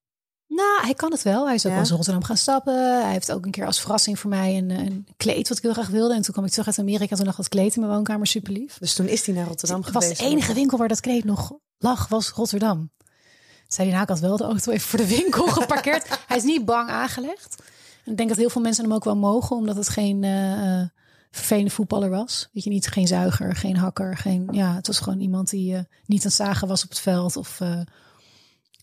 Nou, 0.52 0.82
hij 0.82 0.93
kan 0.93 1.12
het 1.12 1.24
wel. 1.24 1.45
Hij 1.45 1.56
is 1.56 1.60
ook 1.66 1.66
Ja? 1.66 1.70
wel 1.72 1.80
eens 1.80 1.89
in 1.89 1.95
Rotterdam 1.95 2.24
gaan 2.24 2.38
stappen. 2.38 3.02
Hij 3.04 3.12
heeft 3.12 3.32
ook 3.32 3.45
een 3.45 3.52
keer 3.52 3.66
als 3.66 3.80
verrassing 3.82 4.20
voor 4.20 4.30
mij 4.30 4.58
een, 4.58 4.70
een 4.70 5.08
kleed 5.18 5.47
wat 5.47 5.58
ik 5.58 5.64
heel 5.64 5.74
graag 5.74 5.88
wilde. 5.88 6.14
En 6.16 6.22
toen 6.22 6.34
kwam 6.34 6.45
ik 6.45 6.52
terug 6.52 6.68
uit 6.68 6.80
Amerika. 6.80 7.16
Toen 7.16 7.26
lag 7.26 7.36
dat 7.36 7.50
kleed 7.50 7.76
in 7.76 7.82
mijn 7.82 7.93
woonkamer 7.93 8.28
super 8.28 8.54
lief. 8.54 8.78
Dus 8.78 8.93
toen 8.93 9.08
is 9.08 9.26
hij 9.26 9.36
naar 9.36 9.47
Rotterdam 9.47 9.82
Het 9.82 9.91
was 9.93 10.04
geweest. 10.04 10.22
de 10.22 10.28
enige 10.28 10.54
winkel 10.54 10.78
waar 10.78 10.88
dat 10.88 11.00
kleed 11.00 11.24
nog 11.24 11.52
lag, 11.78 12.08
was 12.08 12.30
Rotterdam. 12.30 12.89
Zei 13.68 13.88
hij, 13.88 13.97
nou, 13.97 14.02
ik 14.04 14.10
had 14.10 14.20
wel 14.30 14.38
de 14.38 14.43
auto 14.43 14.72
even 14.72 14.88
voor 14.88 15.00
de 15.00 15.08
winkel 15.08 15.47
geparkeerd. 15.62 16.20
hij 16.28 16.38
is 16.38 16.43
niet 16.43 16.66
bang 16.66 16.89
aangelegd. 16.89 17.56
En 18.06 18.12
ik 18.12 18.18
denk 18.18 18.30
dat 18.30 18.38
heel 18.38 18.50
veel 18.50 18.62
mensen 18.62 18.84
hem 18.84 18.93
ook 18.93 19.04
wel 19.04 19.16
mogen, 19.18 19.56
omdat 19.56 19.76
het 19.76 19.89
geen 19.89 20.24
eh, 20.24 20.82
vervelende 21.32 21.70
voetballer 21.70 22.10
was. 22.10 22.50
Weet 22.54 22.64
je, 22.64 22.70
niet 22.70 22.88
geen 22.88 23.08
zuiger, 23.08 23.56
geen 23.56 23.78
hakker. 23.78 24.18
Geen, 24.18 24.47
ja, 24.52 24.76
het 24.76 24.88
was 24.88 25.00
gewoon 25.00 25.20
iemand 25.20 25.50
die 25.50 25.76
eh, 25.76 25.82
niet 26.06 26.20
aan 26.22 26.26
het 26.28 26.34
zagen 26.34 26.68
was 26.68 26.84
op 26.84 26.89
het 26.89 27.00
veld. 27.00 27.36
Of 27.38 27.60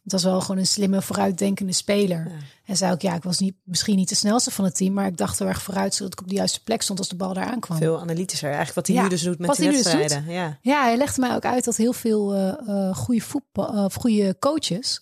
het 0.06 0.14
was 0.14 0.24
wel 0.24 0.40
gewoon 0.40 0.58
een 0.58 0.66
slimme, 0.66 1.02
vooruitdenkende 1.02 1.72
speler. 1.72 2.26
Ja. 2.28 2.36
En 2.64 2.76
zei 2.76 2.92
ook, 2.92 3.00
ja, 3.00 3.14
ik 3.14 3.22
was 3.22 3.38
niet, 3.38 3.54
misschien 3.64 3.96
niet 3.96 4.08
de 4.08 4.14
snelste 4.14 4.50
van 4.50 4.64
het 4.64 4.74
team, 4.74 4.92
maar 4.92 5.06
ik 5.06 5.16
dacht 5.16 5.38
heel 5.38 5.48
erg 5.48 5.62
vooruit, 5.62 5.94
zodat 5.94 6.12
ik 6.12 6.20
op 6.20 6.28
de 6.28 6.34
juiste 6.34 6.62
plek 6.62 6.82
stond 6.82 6.98
als 6.98 7.08
de 7.08 7.16
bal 7.16 7.34
daar 7.34 7.44
aankwam. 7.46 7.78
Veel 7.78 8.00
analytischer. 8.00 8.46
Eigenlijk 8.52 8.74
wat 8.76 8.86
hij 8.86 8.96
Ja, 8.96 9.02
nu 9.02 9.08
dus 9.08 9.22
doet 9.22 9.38
met 9.38 9.48
wat 9.48 9.58
nu 9.58 9.64
dus 9.64 9.74
wedstrijden. 9.74 10.24
ja. 10.32 10.58
Ja, 10.62 10.82
hij 10.82 10.96
legde 10.96 11.20
mij 11.20 11.34
ook 11.34 11.44
uit 11.44 11.64
dat 11.64 11.76
heel 11.76 11.92
veel 11.92 12.34
eh 12.34 12.96
goede 12.96 13.20
voetbal, 13.20 13.84
of 13.84 13.94
goede 13.94 14.36
coaches 14.38 15.00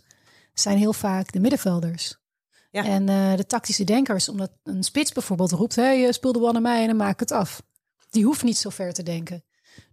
zijn 0.54 0.78
heel 0.78 0.92
vaak 0.92 1.32
de 1.32 1.40
middenvelders. 1.40 2.16
Ja. 2.70 2.84
En 2.84 3.06
de 3.36 3.46
tactische 3.46 3.84
denkers, 3.84 4.28
omdat 4.28 4.50
een 4.62 4.82
spits 4.82 5.12
bijvoorbeeld 5.12 5.50
roept: 5.52 5.76
hey, 5.76 6.06
eh, 6.06 6.12
speel 6.12 6.32
de 6.32 6.38
bal 6.38 6.52
naar 6.52 6.62
mij 6.62 6.80
en 6.80 6.86
dan 6.86 6.96
maak 6.96 7.12
ik 7.12 7.20
het 7.20 7.32
af. 7.32 7.62
Die 8.10 8.24
hoeft 8.24 8.42
niet 8.42 8.58
zo 8.58 8.70
ver 8.70 8.92
te 8.92 9.02
denken. 9.02 9.44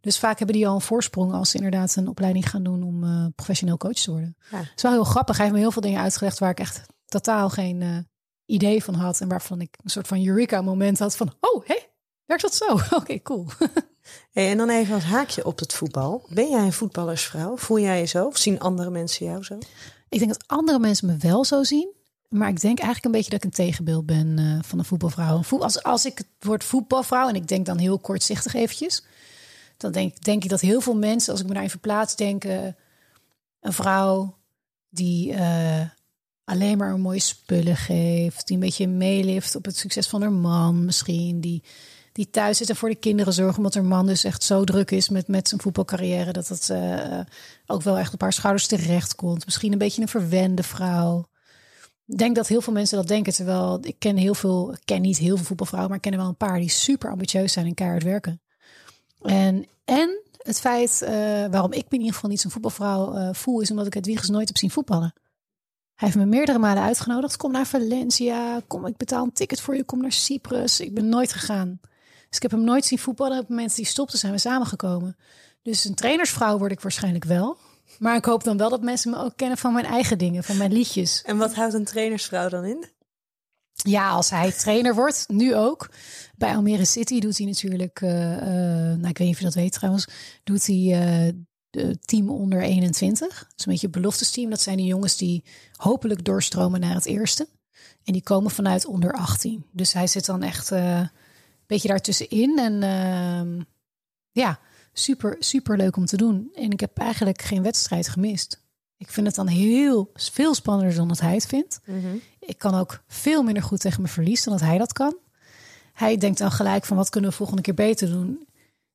Dus 0.01 0.19
vaak 0.19 0.37
hebben 0.37 0.55
die 0.55 0.67
al 0.67 0.75
een 0.75 0.81
voorsprong 0.81 1.33
als 1.33 1.49
ze 1.49 1.55
inderdaad 1.55 1.95
een 1.95 2.07
opleiding 2.07 2.49
gaan 2.49 2.63
doen 2.63 2.83
om 2.83 3.03
eh, 3.03 3.25
professioneel 3.35 3.77
coach 3.77 3.93
te 3.93 4.11
worden. 4.11 4.35
Ja. 4.51 4.57
Het 4.57 4.71
is 4.75 4.81
wel 4.81 4.91
heel 4.91 5.03
grappig. 5.03 5.35
Hij 5.35 5.45
heeft 5.45 5.57
me 5.57 5.63
heel 5.63 5.71
veel 5.71 5.81
dingen 5.81 6.01
uitgelegd 6.01 6.39
waar 6.39 6.49
ik 6.49 6.59
echt 6.59 6.81
totaal 7.05 7.49
geen 7.49 7.81
eh, 7.81 7.97
idee 8.45 8.83
van 8.83 8.93
had. 8.93 9.21
En 9.21 9.27
waarvan 9.27 9.61
ik 9.61 9.77
een 9.83 9.89
soort 9.89 10.07
van 10.07 10.25
eureka 10.25 10.61
moment 10.61 10.99
had 10.99 11.15
van, 11.15 11.33
oh, 11.39 11.65
hé, 11.65 11.77
werkt 12.25 12.43
dat 12.43 12.55
zo? 12.55 12.79
Oké, 12.99 13.21
cool. 13.21 13.47
Hey, 14.31 14.49
en 14.49 14.57
dan 14.57 14.69
even 14.69 14.93
als 14.93 15.03
haakje 15.03 15.45
op 15.45 15.59
het 15.59 15.73
voetbal. 15.73 16.25
Ben 16.29 16.49
jij 16.49 16.65
een 16.65 16.73
voetballersvrouw? 16.73 17.57
Voel 17.57 17.79
jij 17.79 17.99
je 17.99 18.05
zo? 18.05 18.25
Of 18.25 18.37
zien 18.37 18.59
andere 18.59 18.89
mensen 18.89 19.25
jou 19.25 19.43
zo? 19.43 19.57
Ik 20.09 20.19
denk 20.19 20.31
dat 20.31 20.47
andere 20.47 20.79
mensen 20.79 21.07
me 21.07 21.17
wel 21.17 21.45
zo 21.45 21.63
zien. 21.63 21.93
Maar 22.29 22.49
ik 22.49 22.61
denk 22.61 22.77
eigenlijk 22.77 23.05
een 23.05 23.11
beetje 23.11 23.29
dat 23.29 23.39
ik 23.39 23.45
een 23.45 23.65
tegenbeeld 23.65 24.05
ben 24.05 24.39
eh, 24.39 24.59
van 24.61 24.79
een 24.79 24.85
voetbalvrouw. 24.85 25.41
Als, 25.49 25.83
als 25.83 26.05
ik 26.05 26.17
het 26.17 26.27
woord 26.39 26.63
voetbalvrouw, 26.63 27.27
en 27.27 27.35
ik 27.35 27.47
denk 27.47 27.65
dan 27.65 27.77
heel 27.77 27.99
kortzichtig 27.99 28.53
eventjes. 28.53 29.03
Dan 29.81 29.91
denk, 29.91 30.23
denk 30.23 30.43
ik 30.43 30.49
dat 30.49 30.61
heel 30.61 30.81
veel 30.81 30.95
mensen, 30.95 31.31
als 31.31 31.41
ik 31.41 31.47
me 31.47 31.53
daarin 31.53 31.71
verplaats, 31.71 32.15
denken... 32.15 32.75
Een 33.61 33.73
vrouw 33.73 34.37
die 34.89 35.33
eh, 35.33 35.81
alleen 36.43 36.77
maar 36.77 36.99
mooie 36.99 37.19
spullen 37.19 37.75
geeft. 37.75 38.47
Die 38.47 38.55
een 38.55 38.63
beetje 38.63 38.87
meelift 38.87 39.55
op 39.55 39.65
het 39.65 39.77
succes 39.77 40.07
van 40.07 40.21
haar 40.21 40.31
man 40.31 40.85
misschien. 40.85 41.41
Die, 41.41 41.63
die 42.11 42.29
thuis 42.29 42.57
zit 42.57 42.69
en 42.69 42.75
voor 42.75 42.89
de 42.89 42.95
kinderen 42.95 43.33
zorgt. 43.33 43.57
Omdat 43.57 43.73
haar 43.73 43.83
man 43.83 44.05
dus 44.05 44.23
echt 44.23 44.43
zo 44.43 44.63
druk 44.63 44.91
is 44.91 45.09
met, 45.09 45.27
met 45.27 45.47
zijn 45.47 45.61
voetbalcarrière. 45.61 46.31
Dat 46.31 46.47
het 46.47 46.69
eh, 46.69 47.19
ook 47.65 47.81
wel 47.81 47.97
echt 47.97 48.13
op 48.13 48.21
haar 48.21 48.33
schouders 48.33 48.67
terecht 48.67 49.15
komt. 49.15 49.45
Misschien 49.45 49.71
een 49.71 49.77
beetje 49.77 50.01
een 50.01 50.07
verwende 50.07 50.63
vrouw. 50.63 51.29
Ik 52.07 52.17
denk 52.17 52.35
dat 52.35 52.47
heel 52.47 52.61
veel 52.61 52.73
mensen 52.73 52.97
dat 52.97 53.07
denken. 53.07 53.33
Terwijl 53.33 53.79
ik 53.81 53.95
ken 53.99 54.17
heel 54.17 54.35
veel, 54.35 54.75
ken 54.85 55.01
niet 55.01 55.17
heel 55.17 55.35
veel 55.35 55.45
voetbalvrouwen, 55.45 55.89
maar 55.89 56.03
ik 56.03 56.11
ken 56.11 56.19
wel 56.19 56.29
een 56.29 56.37
paar 56.37 56.59
die 56.59 56.69
super 56.69 57.11
ambitieus 57.11 57.53
zijn 57.53 57.65
en 57.65 57.73
keihard 57.73 58.03
werken. 58.03 58.41
En, 59.21 59.65
en 59.85 60.21
het 60.37 60.59
feit 60.59 61.01
eh, 61.01 61.11
waarom 61.51 61.71
ik 61.71 61.83
me 61.83 61.89
in 61.89 61.99
ieder 61.99 62.13
geval 62.13 62.29
niet 62.29 62.41
zo'n 62.41 62.51
voetbalvrouw 62.51 63.13
eh, 63.13 63.29
voel, 63.31 63.61
is 63.61 63.71
omdat 63.71 63.85
ik 63.85 63.93
het 63.93 64.05
Wiegers 64.05 64.29
nooit 64.29 64.47
heb 64.47 64.57
zien 64.57 64.71
voetballen. 64.71 65.13
Hij 65.95 66.09
heeft 66.09 66.21
me 66.25 66.25
meerdere 66.25 66.59
malen 66.59 66.83
uitgenodigd. 66.83 67.37
Kom 67.37 67.51
naar 67.51 67.65
Valencia. 67.65 68.61
Kom, 68.67 68.85
ik 68.85 68.97
betaal 68.97 69.23
een 69.23 69.33
ticket 69.33 69.61
voor 69.61 69.75
je. 69.75 69.83
Kom 69.83 70.01
naar 70.01 70.11
Cyprus. 70.11 70.79
Ik 70.79 70.93
ben 70.93 71.09
nooit 71.09 71.33
gegaan. 71.33 71.79
Dus 72.27 72.35
ik 72.35 72.41
heb 72.41 72.51
hem 72.51 72.63
nooit 72.63 72.85
zien 72.85 72.99
voetballen. 72.99 73.33
Op 73.33 73.39
het 73.39 73.49
moment 73.49 73.75
hij 73.75 73.85
stopte, 73.85 74.17
zijn 74.17 74.31
we 74.31 74.37
samengekomen. 74.37 75.17
Dus 75.61 75.85
een 75.85 75.95
trainersvrouw 75.95 76.57
word 76.57 76.71
ik 76.71 76.81
waarschijnlijk 76.81 77.23
wel. 77.23 77.57
Maar 77.99 78.15
ik 78.15 78.25
hoop 78.25 78.43
dan 78.43 78.57
wel 78.57 78.69
dat 78.69 78.81
mensen 78.81 79.11
me 79.11 79.17
ook 79.17 79.33
kennen 79.35 79.57
van 79.57 79.73
mijn 79.73 79.85
eigen 79.85 80.17
dingen, 80.17 80.43
van 80.43 80.57
mijn 80.57 80.73
liedjes. 80.73 81.21
En 81.21 81.37
wat 81.37 81.53
houdt 81.53 81.73
een 81.73 81.85
trainersvrouw 81.85 82.49
dan 82.49 82.65
in? 82.65 82.85
Ja, 83.83 84.09
als 84.09 84.29
hij 84.29 84.51
trainer 84.51 84.95
wordt, 84.95 85.25
nu 85.27 85.55
ook. 85.55 85.89
Bij 86.35 86.55
Almere 86.55 86.85
City 86.85 87.19
doet 87.19 87.37
hij 87.37 87.47
natuurlijk, 87.47 88.01
eh, 88.01 88.37
eh, 88.37 88.97
nou 88.97 89.09
ik 89.09 89.17
weet 89.17 89.27
niet 89.27 89.33
of 89.33 89.39
je 89.39 89.45
dat 89.45 89.53
weet 89.53 89.73
trouwens, 89.73 90.07
doet 90.43 90.65
hij 90.65 91.35
de 91.69 91.97
team 91.99 92.29
onder 92.29 92.61
21. 92.61 93.27
Dat 93.27 93.53
is 93.57 93.65
een 93.65 93.71
beetje 93.71 93.87
het 93.87 93.95
beloftesteam. 93.95 94.49
Dat 94.49 94.61
zijn 94.61 94.77
de 94.77 94.83
jongens 94.83 95.17
die 95.17 95.43
hopelijk 95.75 96.25
doorstromen 96.25 96.79
naar 96.79 96.93
het 96.93 97.05
eerste. 97.05 97.47
En 98.03 98.13
die 98.13 98.23
komen 98.23 98.51
vanuit 98.51 98.85
onder 98.85 99.13
18. 99.13 99.65
Dus 99.71 99.93
hij 99.93 100.07
zit 100.07 100.25
dan 100.25 100.43
echt 100.43 100.69
een 100.69 101.09
beetje 101.67 101.87
daartussenin. 101.87 102.59
En 102.59 102.83
ehm, 102.83 103.61
ja, 104.31 104.59
super, 104.93 105.35
super 105.39 105.77
leuk 105.77 105.95
om 105.95 106.05
te 106.05 106.17
doen. 106.17 106.49
En 106.53 106.71
ik 106.71 106.79
heb 106.79 106.97
eigenlijk 106.97 107.41
geen 107.41 107.63
wedstrijd 107.63 108.07
gemist. 108.07 108.63
Ik 108.97 109.09
vind 109.09 109.27
het 109.27 109.35
dan 109.35 109.47
heel 109.47 110.11
veel 110.13 110.53
spannender 110.53 110.95
dan 110.95 111.07
dat 111.07 111.19
hij 111.19 111.33
het 111.33 111.45
vindt. 111.45 111.79
Ik 112.45 112.57
kan 112.57 112.75
ook 112.75 113.01
veel 113.07 113.43
minder 113.43 113.63
goed 113.63 113.79
tegen 113.79 114.01
mijn 114.01 114.13
verlies 114.13 114.43
dan 114.43 114.53
dat 114.57 114.67
hij 114.67 114.77
dat 114.77 114.93
kan. 114.93 115.15
Hij 115.93 116.17
denkt 116.17 116.37
dan 116.37 116.51
gelijk 116.51 116.85
van 116.85 116.97
wat 116.97 117.09
kunnen 117.09 117.29
we 117.29 117.35
volgende 117.35 117.61
keer 117.61 117.73
beter 117.73 118.09
doen. 118.09 118.47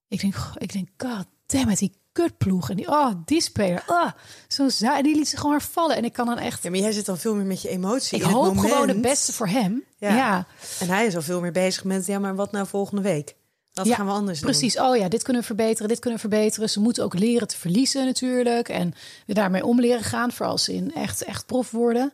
Ik 0.08 0.20
denk, 0.20 0.34
goh, 0.34 0.54
ik 0.58 0.72
denk, 0.72 0.88
god 0.96 1.26
damn 1.46 1.70
it, 1.70 1.78
die 1.78 1.92
kutploeg. 2.12 2.70
En 2.70 2.76
die, 2.76 2.88
oh, 2.88 3.10
die 3.24 3.40
speler, 3.40 3.84
oh, 3.86 4.10
zo 4.48 4.68
die 5.02 5.16
liet 5.16 5.28
zich 5.28 5.40
gewoon 5.40 5.60
vallen. 5.60 5.96
En 5.96 6.04
ik 6.04 6.12
kan 6.12 6.26
dan 6.26 6.38
echt, 6.38 6.62
Ja, 6.62 6.70
maar 6.70 6.78
jij 6.78 6.92
zit 6.92 7.06
dan 7.06 7.18
veel 7.18 7.34
meer 7.34 7.44
met 7.44 7.62
je 7.62 7.68
emotie 7.68 8.16
ik 8.18 8.22
in 8.22 8.28
het 8.28 8.36
hoop 8.36 8.54
moment. 8.54 8.72
gewoon 8.72 8.88
het 8.88 9.00
beste 9.00 9.32
voor 9.32 9.48
hem. 9.48 9.84
Ja. 9.98 10.14
Ja, 10.16 10.46
En 10.80 10.88
hij 10.88 11.06
is 11.06 11.16
al 11.16 11.22
veel 11.22 11.40
meer 11.40 11.52
bezig 11.52 11.84
met, 11.84 12.06
ja, 12.06 12.18
maar 12.18 12.34
wat 12.34 12.52
nou 12.52 12.66
volgende 12.66 13.02
week? 13.02 13.34
Dat 13.72 13.86
Ja, 13.86 13.94
gaan 13.94 14.06
we 14.06 14.12
anders 14.12 14.40
doen. 14.40 14.50
precies. 14.50 14.78
Oh 14.78 14.96
ja, 14.96 15.08
dit 15.08 15.22
kunnen 15.22 15.42
we 15.42 15.48
verbeteren, 15.48 15.88
dit 15.88 15.98
kunnen 15.98 16.20
we 16.20 16.28
verbeteren. 16.28 16.70
Ze 16.70 16.80
moeten 16.80 17.04
ook 17.04 17.18
leren 17.18 17.48
te 17.48 17.56
verliezen 17.56 18.04
natuurlijk. 18.04 18.68
En 18.68 18.94
we 19.26 19.34
daarmee 19.34 19.64
om 19.64 19.80
leren 19.80 20.04
gaan 20.04 20.32
voor 20.32 20.46
als 20.46 20.64
ze 20.64 20.74
in 20.74 20.94
echt, 20.94 21.22
echt 21.24 21.46
prof 21.46 21.70
worden. 21.70 22.12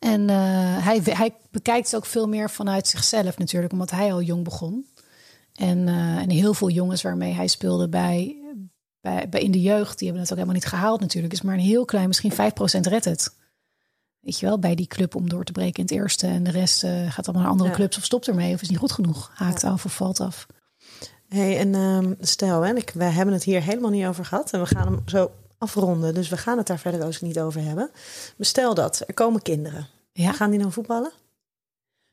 En 0.00 0.30
eh, 0.30 0.36
hij, 0.84 1.00
hij 1.04 1.34
bekijkt 1.50 1.86
het 1.86 1.96
ook 1.96 2.06
veel 2.06 2.28
meer 2.28 2.50
vanuit 2.50 2.86
zichzelf 2.86 3.38
natuurlijk, 3.38 3.72
omdat 3.72 3.90
hij 3.90 4.12
al 4.12 4.22
jong 4.22 4.44
begon. 4.44 4.86
En, 5.54 5.88
eh, 5.88 6.16
en 6.16 6.30
heel 6.30 6.54
veel 6.54 6.70
jongens 6.70 7.02
waarmee 7.02 7.32
hij 7.32 7.46
speelde 7.46 7.88
bij, 7.88 8.36
bij, 9.00 9.28
bij 9.28 9.40
in 9.40 9.50
de 9.50 9.60
jeugd, 9.60 9.98
die 9.98 10.06
hebben 10.06 10.22
het 10.22 10.32
ook 10.32 10.38
helemaal 10.38 10.60
niet 10.60 10.70
gehaald 10.70 11.00
natuurlijk. 11.00 11.32
Is 11.32 11.42
maar 11.42 11.54
een 11.54 11.60
heel 11.60 11.84
klein, 11.84 12.06
misschien 12.06 12.32
5% 12.32 12.86
redt 12.86 13.04
het. 13.04 13.34
Weet 14.20 14.38
je 14.38 14.46
wel, 14.46 14.58
bij 14.58 14.74
die 14.74 14.86
club 14.86 15.14
om 15.14 15.28
door 15.28 15.44
te 15.44 15.52
breken 15.52 15.76
in 15.76 15.82
het 15.82 15.90
eerste. 15.90 16.26
En 16.26 16.42
de 16.42 16.50
rest 16.50 16.84
eh, 16.84 16.90
gaat 17.12 17.24
allemaal 17.26 17.42
naar 17.42 17.52
andere 17.52 17.70
Ja. 17.70 17.76
clubs 17.76 17.96
of 17.96 18.04
stopt 18.04 18.28
ermee. 18.28 18.54
Of 18.54 18.62
is 18.62 18.68
niet 18.68 18.78
goed 18.78 18.92
genoeg. 18.92 19.30
Haakt 19.34 19.64
af 19.64 19.84
of 19.84 19.94
valt 19.94 20.20
af. 20.20 20.46
Hey, 21.28 21.58
en 21.58 21.74
ehm, 21.74 22.14
stel, 22.20 22.62
hè, 22.62 22.74
ik, 22.74 22.90
wij 22.94 23.10
hebben 23.10 23.34
het 23.34 23.44
hier 23.44 23.62
helemaal 23.62 23.90
niet 23.90 24.06
over 24.06 24.24
gehad. 24.24 24.52
En 24.52 24.60
we 24.60 24.66
gaan 24.66 24.86
hem 24.86 25.02
zo 25.06 25.30
afronden. 25.60 26.14
Dus 26.14 26.28
we 26.28 26.36
gaan 26.36 26.58
het 26.58 26.66
daar 26.66 26.78
verder 26.78 27.06
ook 27.06 27.20
niet 27.20 27.40
over 27.40 27.62
hebben. 27.62 27.90
Maar 28.36 28.46
stel 28.46 28.74
dat, 28.74 29.02
er 29.06 29.14
komen 29.14 29.42
kinderen. 29.42 29.86
Ja. 30.12 30.32
Gaan 30.32 30.50
die 30.50 30.60
dan 30.60 30.72
voetballen? 30.72 31.12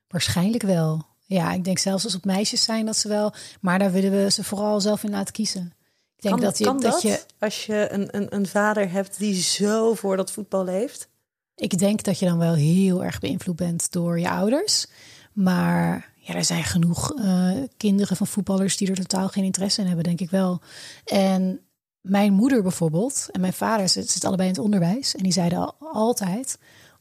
Waarschijnlijk 0.07 0.63
wel. 0.63 1.05
Ja, 1.25 1.53
ik 1.53 1.63
denk 1.63 1.77
zelfs 1.77 2.03
als 2.03 2.13
het 2.13 2.25
meisjes 2.25 2.63
zijn 2.63 2.85
dat 2.85 2.97
ze 2.97 3.07
wel. 3.07 3.33
Maar 3.61 3.79
daar 3.79 3.91
willen 3.91 4.11
we 4.11 4.31
ze 4.31 4.43
vooral 4.43 4.81
zelf 4.81 5.03
in 5.03 5.09
laten 5.09 5.33
kiezen. 5.33 5.73
Ik 6.15 6.23
denk 6.23 6.35
kan 6.35 6.43
dat 6.43 6.57
je, 6.57 6.63
kan 6.63 6.79
dat, 6.79 6.91
dat 6.91 7.01
je. 7.01 7.23
als 7.39 7.65
je 7.65 7.87
een, 7.91 8.15
een, 8.15 8.35
een 8.35 8.47
vader 8.47 8.91
hebt 8.91 9.17
die 9.17 9.41
zo 9.41 9.93
voor 9.93 10.17
dat 10.17 10.31
voetbal 10.31 10.63
leeft? 10.63 11.09
Ik 11.55 11.77
denk 11.77 12.03
dat 12.03 12.19
je 12.19 12.25
dan 12.25 12.37
wel 12.37 12.53
heel 12.53 13.03
erg 13.03 13.19
beïnvloed 13.19 13.55
bent 13.55 13.91
door 13.91 14.19
je 14.19 14.29
ouders. 14.29 14.87
Maar 15.33 16.13
ja, 16.15 16.33
er 16.33 16.45
zijn 16.45 16.63
genoeg 16.63 17.13
eh, 17.13 17.51
kinderen 17.77 18.17
van 18.17 18.27
voetballers 18.27 18.77
die 18.77 18.89
er 18.89 18.95
totaal 18.95 19.27
geen 19.27 19.43
interesse 19.43 19.81
in 19.81 19.87
hebben, 19.87 20.03
denk 20.03 20.19
ik 20.19 20.29
wel. 20.29 20.61
En 21.05 21.66
mijn 22.09 22.33
moeder 22.33 22.61
bijvoorbeeld 22.61 23.27
en 23.31 23.41
mijn 23.41 23.53
vader 23.53 23.89
zitten 23.89 24.21
allebei 24.27 24.47
in 24.49 24.53
het 24.55 24.63
onderwijs. 24.63 25.15
En 25.15 25.23
die 25.23 25.31
zeiden 25.31 25.57
al, 25.59 25.75
altijd: 25.93 26.57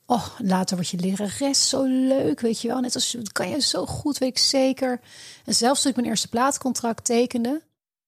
Oh, 0.07 0.27
later 0.39 0.77
word 0.77 0.89
je 0.89 0.99
lerares, 0.99 1.69
zo 1.69 1.85
leuk, 1.85 2.41
weet 2.41 2.61
je 2.61 2.69
wel. 2.69 2.81
Net 2.81 2.95
als, 2.95 3.11
dat 3.11 3.33
kan 3.33 3.49
je 3.49 3.61
zo 3.61 3.87
goed, 3.87 4.19
weet 4.19 4.29
ik 4.29 4.39
zeker. 4.39 5.01
En 5.45 5.55
zelfs 5.55 5.81
toen 5.83 5.91
ik 5.91 5.97
mijn 5.97 6.09
eerste 6.09 6.29
plaatcontract 6.29 7.05
tekende... 7.05 7.63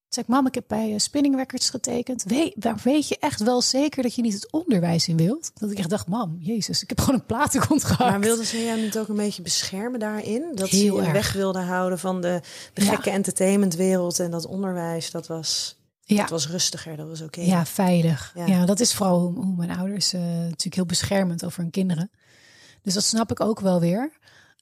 zei 0.09 0.25
ik, 0.29 0.33
mam, 0.33 0.47
ik 0.47 0.55
heb 0.55 0.65
bij 0.69 0.91
uh, 0.93 0.99
Spinning 0.99 1.37
Records 1.37 1.71
getekend. 1.71 2.23
Weet, 2.23 2.55
waar 2.59 2.81
weet 2.85 3.09
je 3.09 3.17
echt 3.21 3.41
wel 3.43 3.63
zeker 3.63 4.03
dat 4.03 4.15
je 4.15 4.23
niet 4.23 4.33
het 4.35 4.53
onderwijs 4.53 5.09
in 5.09 5.17
wilt? 5.17 5.51
Dat 5.55 5.71
ik 5.71 5.79
echt 5.79 5.91
dacht, 5.91 6.09
mam, 6.09 6.37
jezus, 6.41 6.83
ik 6.83 6.89
heb 6.89 7.01
gewoon 7.01 7.15
een 7.21 7.27
platencontract. 7.27 7.99
Maar 7.99 8.21
wilden 8.21 8.47
ze 8.47 8.65
jou 8.65 8.81
niet 8.81 8.99
ook 8.99 9.09
een 9.09 9.17
beetje 9.17 9.43
beschermen 9.43 10.01
daarin? 10.01 10.45
Dat 10.55 10.69
Heel 10.69 10.97
ze 10.97 11.01
je 11.01 11.07
erg. 11.07 11.13
weg 11.13 11.33
wilden 11.33 11.65
houden 11.65 11.99
van 11.99 12.21
de, 12.21 12.41
de 12.73 12.85
Ja. 12.85 12.91
gekke 12.91 13.11
entertainmentwereld 13.11 14.21
en 14.21 14.31
dat 14.31 14.47
onderwijs, 14.47 15.11
dat 15.11 15.27
was, 15.27 15.77
Ja. 16.17 16.21
dat 16.21 16.31
was 16.31 16.49
rustiger, 16.49 16.97
dat 16.97 17.09
was 17.09 17.21
oké. 17.21 17.41
Ja, 17.41 17.67
veilig. 17.67 18.33
Ja. 18.35 18.47
Ja. 18.47 18.67
dat 18.67 18.81
is 18.81 18.95
vooral 18.95 19.21
hoe, 19.21 19.45
hoe 19.45 19.57
mijn 19.57 19.79
ouders 19.79 20.13
eh, 20.13 20.21
natuurlijk 20.21 20.75
heel 20.75 20.87
beschermend 20.87 21.45
over 21.45 21.61
hun 21.61 21.71
kinderen. 21.71 22.11
Dus 22.83 22.95
dat 22.95 23.05
snap 23.05 23.31
ik 23.31 23.41
ook 23.41 23.61
wel 23.61 23.81
weer. 23.81 24.13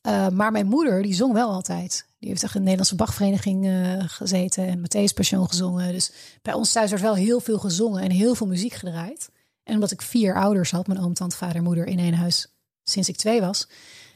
Eh, 0.01 0.28
maar 0.28 0.53
mijn 0.53 0.66
moeder, 0.66 1.03
die 1.03 1.14
zong 1.14 1.32
wel 1.32 1.51
altijd. 1.51 2.07
Die 2.18 2.28
heeft 2.28 2.42
echt 2.42 2.55
in 2.55 2.61
de 2.61 2.70
Nederlandse 2.70 2.97
Bachvereniging 2.97 3.66
eh, 3.66 4.05
gezeten 4.07 4.66
en 4.66 4.78
Matthäus 4.78 5.14
Passion 5.14 5.49
gezongen. 5.49 5.92
Dus 5.92 6.12
bij 6.42 6.55
ons 6.55 6.72
thuis 6.72 6.90
werd 6.90 7.03
wel 7.03 7.14
heel 7.14 7.40
veel 7.40 7.59
gezongen 7.59 8.03
en 8.03 8.11
heel 8.11 8.34
veel 8.34 8.47
muziek 8.47 8.72
gedraaid. 8.72 9.30
En 9.62 9.74
omdat 9.74 9.90
ik 9.90 10.03
vier 10.03 10.34
ouders 10.34 10.70
had, 10.70 10.86
mijn 10.86 11.01
oom, 11.01 11.14
tante, 11.14 11.36
vader, 11.36 11.62
moeder 11.62 11.86
in 11.86 11.99
één 11.99 12.14
huis 12.14 12.47
sinds 12.84 13.09
ik 13.09 13.16
twee 13.16 13.40
was, 13.40 13.68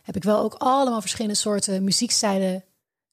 heb 0.02 0.16
ik 0.16 0.24
wel 0.24 0.38
ook 0.38 0.54
allemaal 0.54 1.00
verschillende 1.00 1.36
soorten 1.36 1.84
muziekstijlen 1.84 2.64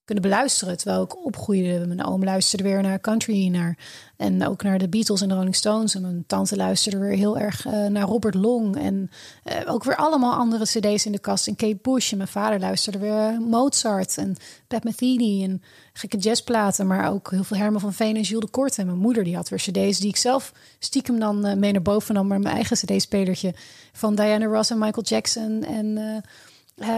kunnen 0.08 0.30
beluisteren. 0.30 0.78
Terwijl 0.78 1.04
ik 1.04 1.26
opgroeide. 1.26 1.86
Mijn 1.88 2.06
oom 2.06 2.24
luisterde 2.24 2.64
weer 2.64 2.82
naar 2.82 3.02
country 3.02 3.48
naar, 3.48 3.78
en 4.18 4.48
ook 4.48 4.64
naar 4.64 4.78
de 4.78 4.90
Beatles 4.90 5.22
en 5.22 5.28
de 5.28 5.34
Rolling 5.34 5.56
Stones. 5.56 5.96
En 5.96 6.02
mijn 6.02 6.24
tante 6.28 6.56
luisterde 6.56 6.98
weer 6.98 7.18
heel 7.18 7.38
erg 7.38 7.66
eh, 7.66 7.86
naar 7.86 8.08
Robert 8.08 8.36
Long. 8.36 8.78
En 8.78 9.10
eh, 9.44 9.74
ook 9.74 9.84
weer 9.84 9.96
allemaal 9.96 10.34
andere 10.34 10.64
cd's 10.64 11.06
in 11.06 11.12
de 11.12 11.20
kast. 11.20 11.48
En 11.48 11.56
Kate 11.56 11.78
Bush. 11.82 12.12
En 12.12 12.18
mijn 12.18 12.30
vader 12.30 12.60
luisterde 12.60 12.98
weer 12.98 13.42
Mozart 13.42 14.18
en 14.18 14.36
Pat 14.68 14.84
Metheny 14.84 15.44
en 15.44 15.62
gekke 15.94 16.18
jazzplaten. 16.18 16.88
Maar 16.88 17.12
ook 17.12 17.32
heel 17.32 17.44
veel 17.44 17.58
Herman 17.58 17.82
van 17.82 17.94
Veen 17.94 18.16
en 18.16 18.22
Jules 18.22 18.46
de 18.46 18.52
Kort. 18.52 18.78
En 18.78 18.86
mijn 18.86 18.98
moeder 18.98 19.24
die 19.24 19.36
had 19.36 19.50
weer 19.50 19.60
cd's 19.60 20.00
die 20.00 20.10
ik 20.10 20.18
zelf 20.18 20.54
stiekem 20.80 21.20
dan 21.20 21.46
eh, 21.46 21.56
mee 21.56 21.72
naar 21.72 21.82
boven 21.82 22.14
nam. 22.14 22.28
Maar 22.28 22.40
mijn 22.40 22.56
eigen 22.56 22.78
cd-spelertje 22.78 23.54
van 23.94 24.16
Diana 24.16 24.46
Ross 24.46 24.70
en 24.70 24.78
Michael 24.78 25.06
Jackson. 25.06 25.64
En 25.64 26.24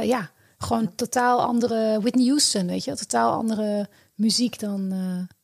ja, 0.04 0.30
gewoon 0.64 0.96
totaal 0.96 1.42
andere 1.42 2.00
Whitney 2.02 2.26
Houston, 2.26 2.68
weet 2.68 2.84
je, 2.84 2.96
totaal 2.96 3.34
andere 3.34 3.90
muziek 4.16 4.60
dan, 4.60 4.92
eh, 4.92 5.36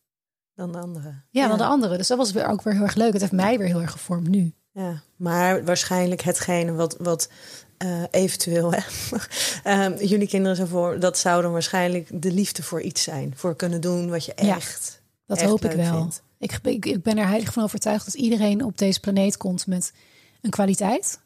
Dan 0.53 0.72
de 0.72 0.78
andere. 0.78 1.13
ja, 1.30 1.47
dan 1.47 1.57
de 1.57 1.66
andere. 1.66 1.97
Dus 1.97 2.07
dat 2.07 2.18
was 2.18 2.32
weer 2.32 2.47
ook 2.47 2.61
weer 2.61 2.74
heel 2.74 2.84
erg 2.84 2.95
leuk. 2.95 3.11
Het 3.11 3.22
heeft 3.22 3.34
mij 3.34 3.57
weer 3.57 3.68
heel 3.68 3.82
erg 3.82 3.91
gevormd 3.91 4.28
nu. 4.28 4.53
Ja, 4.72 5.01
maar 5.16 5.66
waarschijnlijk 5.66 6.22
hetgene 6.22 6.74
wat, 6.74 6.95
wat 6.99 7.30
eh, 7.78 8.03
eventueel 8.11 8.74
hè, 8.74 8.80
ehm, 9.63 10.03
jullie 10.03 10.28
kinderen 10.28 10.55
zijn 10.55 10.68
voor, 10.68 10.99
dat 10.99 11.18
zou 11.18 11.41
dan 11.41 11.51
waarschijnlijk 11.51 12.22
de 12.22 12.32
liefde 12.32 12.63
voor 12.63 12.82
iets 12.82 13.03
zijn. 13.03 13.34
Voor 13.36 13.55
kunnen 13.55 13.82
doen 13.82 14.09
wat 14.09 14.26
je 14.26 14.34
Ja, 14.36 14.55
echt. 14.55 15.01
Dat 15.26 15.38
echt 15.38 15.49
hoop 15.49 15.66
ik 15.66 15.72
wel. 15.72 16.09
ik, 16.38 16.86
ik 16.86 17.03
ben 17.03 17.18
er 17.18 17.28
heilig 17.28 17.53
van 17.53 17.63
overtuigd 17.63 18.05
dat 18.05 18.13
iedereen 18.13 18.63
op 18.63 18.78
deze 18.78 18.99
planeet 18.99 19.38
komt 19.38 19.68
met 19.68 19.93
een 20.41 20.49
kwaliteit. 20.49 21.20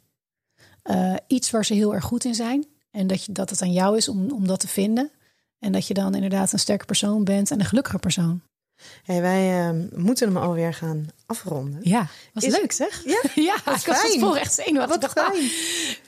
Eh, 0.82 1.16
iets 1.28 1.52
waar 1.52 1.66
ze 1.66 1.74
heel 1.74 1.94
erg 1.94 2.04
goed 2.04 2.26
in 2.26 2.36
zijn. 2.36 2.66
En 2.92 3.08
dat, 3.08 3.26
je, 3.26 3.32
dat 3.32 3.50
het 3.50 3.62
aan 3.62 3.72
jou 3.72 3.98
is 3.98 4.10
om, 4.10 4.32
om 4.32 4.48
dat 4.48 4.60
te 4.60 4.68
vinden. 4.68 5.12
En 5.60 5.72
dat 5.72 5.88
je 5.88 5.94
dan 5.94 6.16
inderdaad 6.16 6.54
een 6.54 6.60
sterke 6.60 6.86
persoon 6.86 7.24
bent 7.24 7.52
en 7.52 7.60
een 7.60 7.66
gelukkige 7.66 8.00
persoon. 8.00 8.42
Hey, 9.04 9.22
wij 9.22 9.68
ehm, 9.68 9.88
moeten 9.96 10.28
hem 10.28 10.38
alweer 10.38 10.74
gaan 10.74 11.08
afronden. 11.26 11.80
Ja, 11.84 12.08
was 12.34 12.44
Is- 12.44 12.58
leuk 12.58 12.72
zeg. 12.72 13.02
Ja, 13.06 13.22
ja 13.50 13.56
ik 13.56 13.64
was 13.64 13.84
het 13.86 14.18
voor 14.20 14.36
echt 14.36 14.54
zenuwachtig. 14.54 15.00
Wat 15.00 15.02
dacht, 15.02 15.18
ah, 15.18 15.34
fijn. 15.34 15.50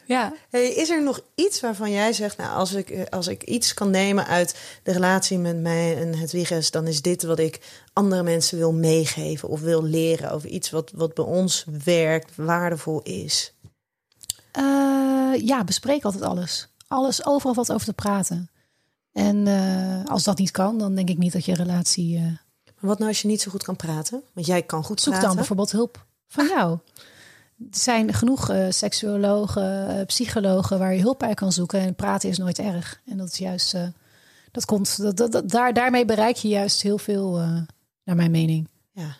Ja, 0.05 0.33
Hey, 0.49 0.67
is 0.67 0.89
er 0.89 1.03
nog 1.03 1.21
iets 1.35 1.59
waarvan 1.59 1.91
jij 1.91 2.13
zegt, 2.13 2.37
nou, 2.37 2.55
als 2.55 2.73
ik, 2.73 2.89
eh, 2.89 3.01
als 3.09 3.27
ik 3.27 3.43
iets 3.43 3.73
kan 3.73 3.89
nemen 3.89 4.27
uit 4.27 4.55
de 4.83 4.91
relatie 4.91 5.37
met 5.37 5.57
mij 5.61 5.97
en 5.97 6.15
Hedwiges, 6.15 6.71
dan 6.71 6.87
is 6.87 7.01
dit 7.01 7.23
wat 7.23 7.39
ik 7.39 7.59
andere 7.93 8.23
mensen 8.23 8.57
wil 8.57 8.73
meegeven 8.73 9.49
of 9.49 9.61
wil 9.61 9.83
leren 9.83 10.31
over 10.31 10.49
iets 10.49 10.69
wat, 10.69 10.91
wat 10.95 11.13
bij 11.13 11.25
ons 11.25 11.65
werkt, 11.83 12.35
waardevol 12.35 13.01
is. 13.01 13.53
Eh, 14.51 15.33
ja, 15.35 15.63
bespreek 15.63 16.03
altijd 16.03 16.23
alles. 16.23 16.70
Alles, 16.91 17.25
overal 17.25 17.53
wat 17.55 17.71
over 17.71 17.85
te 17.85 17.93
praten. 17.93 18.49
En 19.11 19.47
eh, 19.47 20.05
als 20.11 20.23
dat 20.23 20.37
niet 20.37 20.51
kan, 20.51 20.77
dan 20.77 20.95
denk 20.95 21.09
ik 21.09 21.17
niet 21.17 21.33
dat 21.33 21.45
je 21.45 21.53
relatie... 21.55 22.17
eh, 22.17 22.23
Maar 22.23 22.35
wat 22.89 22.97
nou 22.97 23.09
als 23.09 23.21
je 23.21 23.27
niet 23.27 23.41
zo 23.41 23.51
goed 23.51 23.63
kan 23.63 23.75
praten? 23.75 24.21
Want 24.33 24.45
jij 24.45 24.61
kan 24.61 24.83
goed 24.83 24.99
zoek 25.01 25.09
praten. 25.09 25.27
dan 25.27 25.37
bijvoorbeeld 25.37 25.71
hulp 25.71 26.05
van 26.27 26.47
jou. 26.47 26.77
Er 27.57 27.65
zijn 27.71 28.13
genoeg 28.13 28.49
eh 28.49 28.65
seksuologen, 28.69 30.05
psychologen 30.05 30.79
waar 30.79 30.93
je 30.93 31.01
hulp 31.01 31.19
bij 31.19 31.33
kan 31.33 31.51
zoeken. 31.51 31.79
En 31.79 31.95
praten 31.95 32.29
is 32.29 32.37
nooit 32.37 32.59
erg. 32.59 33.01
En 33.05 33.17
dat 33.17 33.27
is 33.31 33.37
juist... 33.37 33.75
dat 34.51 34.65
komt, 34.65 34.97
dat, 35.01 35.17
dat, 35.17 35.31
dat- 35.31 35.49
daar, 35.49 35.73
daarmee 35.73 36.05
bereik 36.05 36.35
je 36.35 36.47
juist 36.47 36.81
heel 36.81 36.97
veel, 36.97 37.31
naar 38.03 38.15
mijn 38.15 38.31
mening. 38.31 38.67
Ja. 38.91 39.15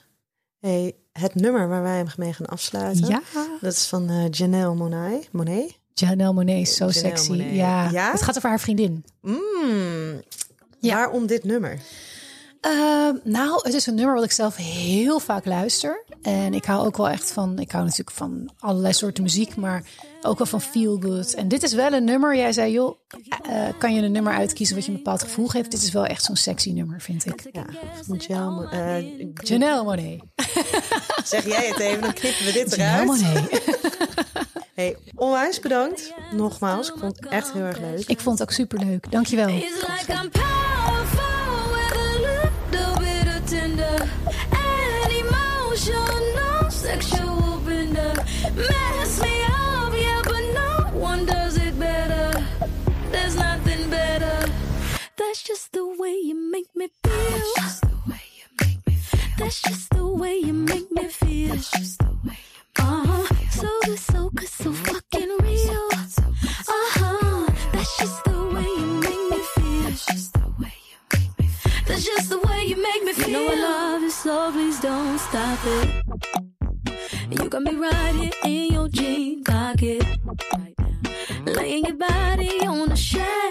Hey, 0.60 0.96
het 1.12 1.36
nummer 1.36 1.68
waar 1.68 1.82
wij 1.82 1.98
hem 1.98 2.08
mee 2.18 2.34
gaan 2.34 2.46
afsluiten. 2.46 3.08
Ja, 3.08 3.22
Dat 3.62 3.74
is 3.74 3.88
van 3.88 4.28
Janelle 4.30 4.76
Monáe. 4.76 5.20
Monet. 5.32 5.80
Janelle 6.02 6.34
Monáe 6.34 6.60
is 6.60 6.76
zo 6.76 6.88
Janelle 6.88 7.18
sexy. 7.18 7.34
Ja. 7.34 7.90
Ja? 7.92 8.12
het 8.12 8.22
gaat 8.22 8.38
over 8.38 8.50
haar 8.50 8.60
vriendin. 8.60 9.06
Mm. 9.22 10.22
Ja. 10.80 10.96
Waarom 10.96 11.28
dit 11.28 11.44
nummer? 11.44 11.80
Ehm, 12.62 13.16
nou, 13.24 13.60
het 13.64 13.74
is 13.74 13.86
een 13.86 13.96
nummer 13.96 14.16
wat 14.16 14.24
ik 14.24 14.32
zelf 14.32 14.56
heel 14.56 15.20
vaak 15.20 15.46
luister. 15.46 16.04
En 16.22 16.54
ik 16.54 16.66
hou 16.66 16.86
ook 16.86 16.98
wel 16.98 17.10
echt 17.10 17.32
van, 17.32 17.60
ik 17.60 17.72
hou 17.72 17.84
natuurlijk 17.84 18.18
van 18.18 18.50
allerlei 18.60 18.94
soorten 18.94 19.24
muziek, 19.24 19.56
maar 19.56 19.84
ook 20.22 20.38
wel 20.38 20.48
van 20.48 20.62
feel 20.62 20.98
good. 21.00 21.34
En 21.34 21.48
dit 21.48 21.64
is 21.64 21.74
wel 21.74 21.94
een 21.94 22.04
nummer, 22.04 22.36
jij 22.36 22.52
zei 22.52 22.72
joh, 22.72 22.98
eh, 23.50 23.68
kan 23.78 23.96
je 23.96 24.02
een 24.02 24.12
nummer 24.12 24.34
uitkiezen 24.34 24.76
wat 24.76 24.86
je 24.86 24.92
een 24.92 24.98
bepaald 24.98 25.22
gevoel 25.22 25.48
geeft? 25.48 25.72
Dit 25.72 25.82
is 25.82 25.92
wel 25.92 26.06
echt 26.06 26.24
zo'n 26.24 26.36
sexy 26.36 26.72
nummer, 26.72 27.02
vind 27.02 27.26
ik. 27.26 27.50
Ja, 27.52 27.66
Janelle 28.18 28.70
eh, 28.70 29.28
Janelle 29.34 29.84
Monáe. 29.84 30.20
Zeg 31.24 31.46
jij 31.46 31.68
het 31.68 31.80
even, 31.80 32.02
dan 32.02 32.14
knippen 32.14 32.46
we 32.46 32.52
dit 32.52 32.76
Janelle 32.76 33.18
eruit. 33.18 34.30
Hey, 34.74 34.98
onwijs 35.16 35.60
bedankt. 35.60 36.14
Nogmaals, 36.32 36.90
ik 36.90 36.98
vond 37.00 37.16
het 37.16 37.26
echt 37.28 37.54
heel 37.54 37.64
erg 37.64 37.80
leuk. 37.80 38.08
Ik 38.08 38.20
vond 38.20 38.40
het 38.40 38.48
ook 38.48 38.54
superleuk. 38.54 39.12
Dankjewel. 39.12 39.48
That's 55.16 55.48
just 55.48 55.72
the 55.72 55.96
way 55.98 56.16
you 56.24 56.52
make 56.52 56.68
me 56.76 56.88
feel. 57.04 57.12
That's 57.12 57.54
just 57.62 57.82
the 57.82 57.98
way 58.08 58.22
you 58.38 58.46
make 58.60 58.86
me 58.88 58.96
feel. 58.96 59.30
That's 59.38 59.62
just 59.62 59.90
the 59.90 60.06
way 60.06 60.40
you 60.40 60.54
make 60.54 60.92
me 60.92 61.10
feel. 61.10 62.51
Uh-huh. 62.80 63.36
So 63.52 63.68
good, 63.86 64.00
so 64.00 64.32
so 64.48 64.74
fucking 64.74 65.30
real. 65.42 65.90
Uh-huh. 65.94 67.48
That's 67.72 67.98
just 67.98 68.24
the 68.24 68.44
way 68.54 68.64
you 68.64 68.88
make 69.00 69.30
me 69.32 69.40
feel. 69.56 69.82
That's 69.84 70.06
just 70.06 70.34
the 70.34 70.48
way 70.60 70.74
you 70.90 70.98
make 71.12 71.40
me 71.40 71.48
feel. 71.48 71.84
That's 71.88 72.06
just 72.06 72.30
the 72.30 72.40
way 72.40 72.66
you 72.66 72.82
make 72.82 73.04
me 73.04 73.14
feel. 73.14 73.28
You 73.28 73.34
know 73.34 73.52
I 73.52 73.56
love 73.56 74.02
you, 74.02 74.10
so 74.10 74.52
please 74.52 74.80
don't 74.80 75.20
stop 75.20 75.60
it. 75.66 76.04
You 77.30 77.50
got 77.50 77.64
me 77.64 77.76
right 77.76 78.16
here 78.16 78.32
in 78.46 78.74
your 78.74 78.88
jean 78.90 79.44
pocket. 79.44 80.06
Laying 81.46 81.86
your 81.86 81.96
body 81.98 82.60
on 82.66 82.90
the 82.90 82.96
shag 82.96 83.51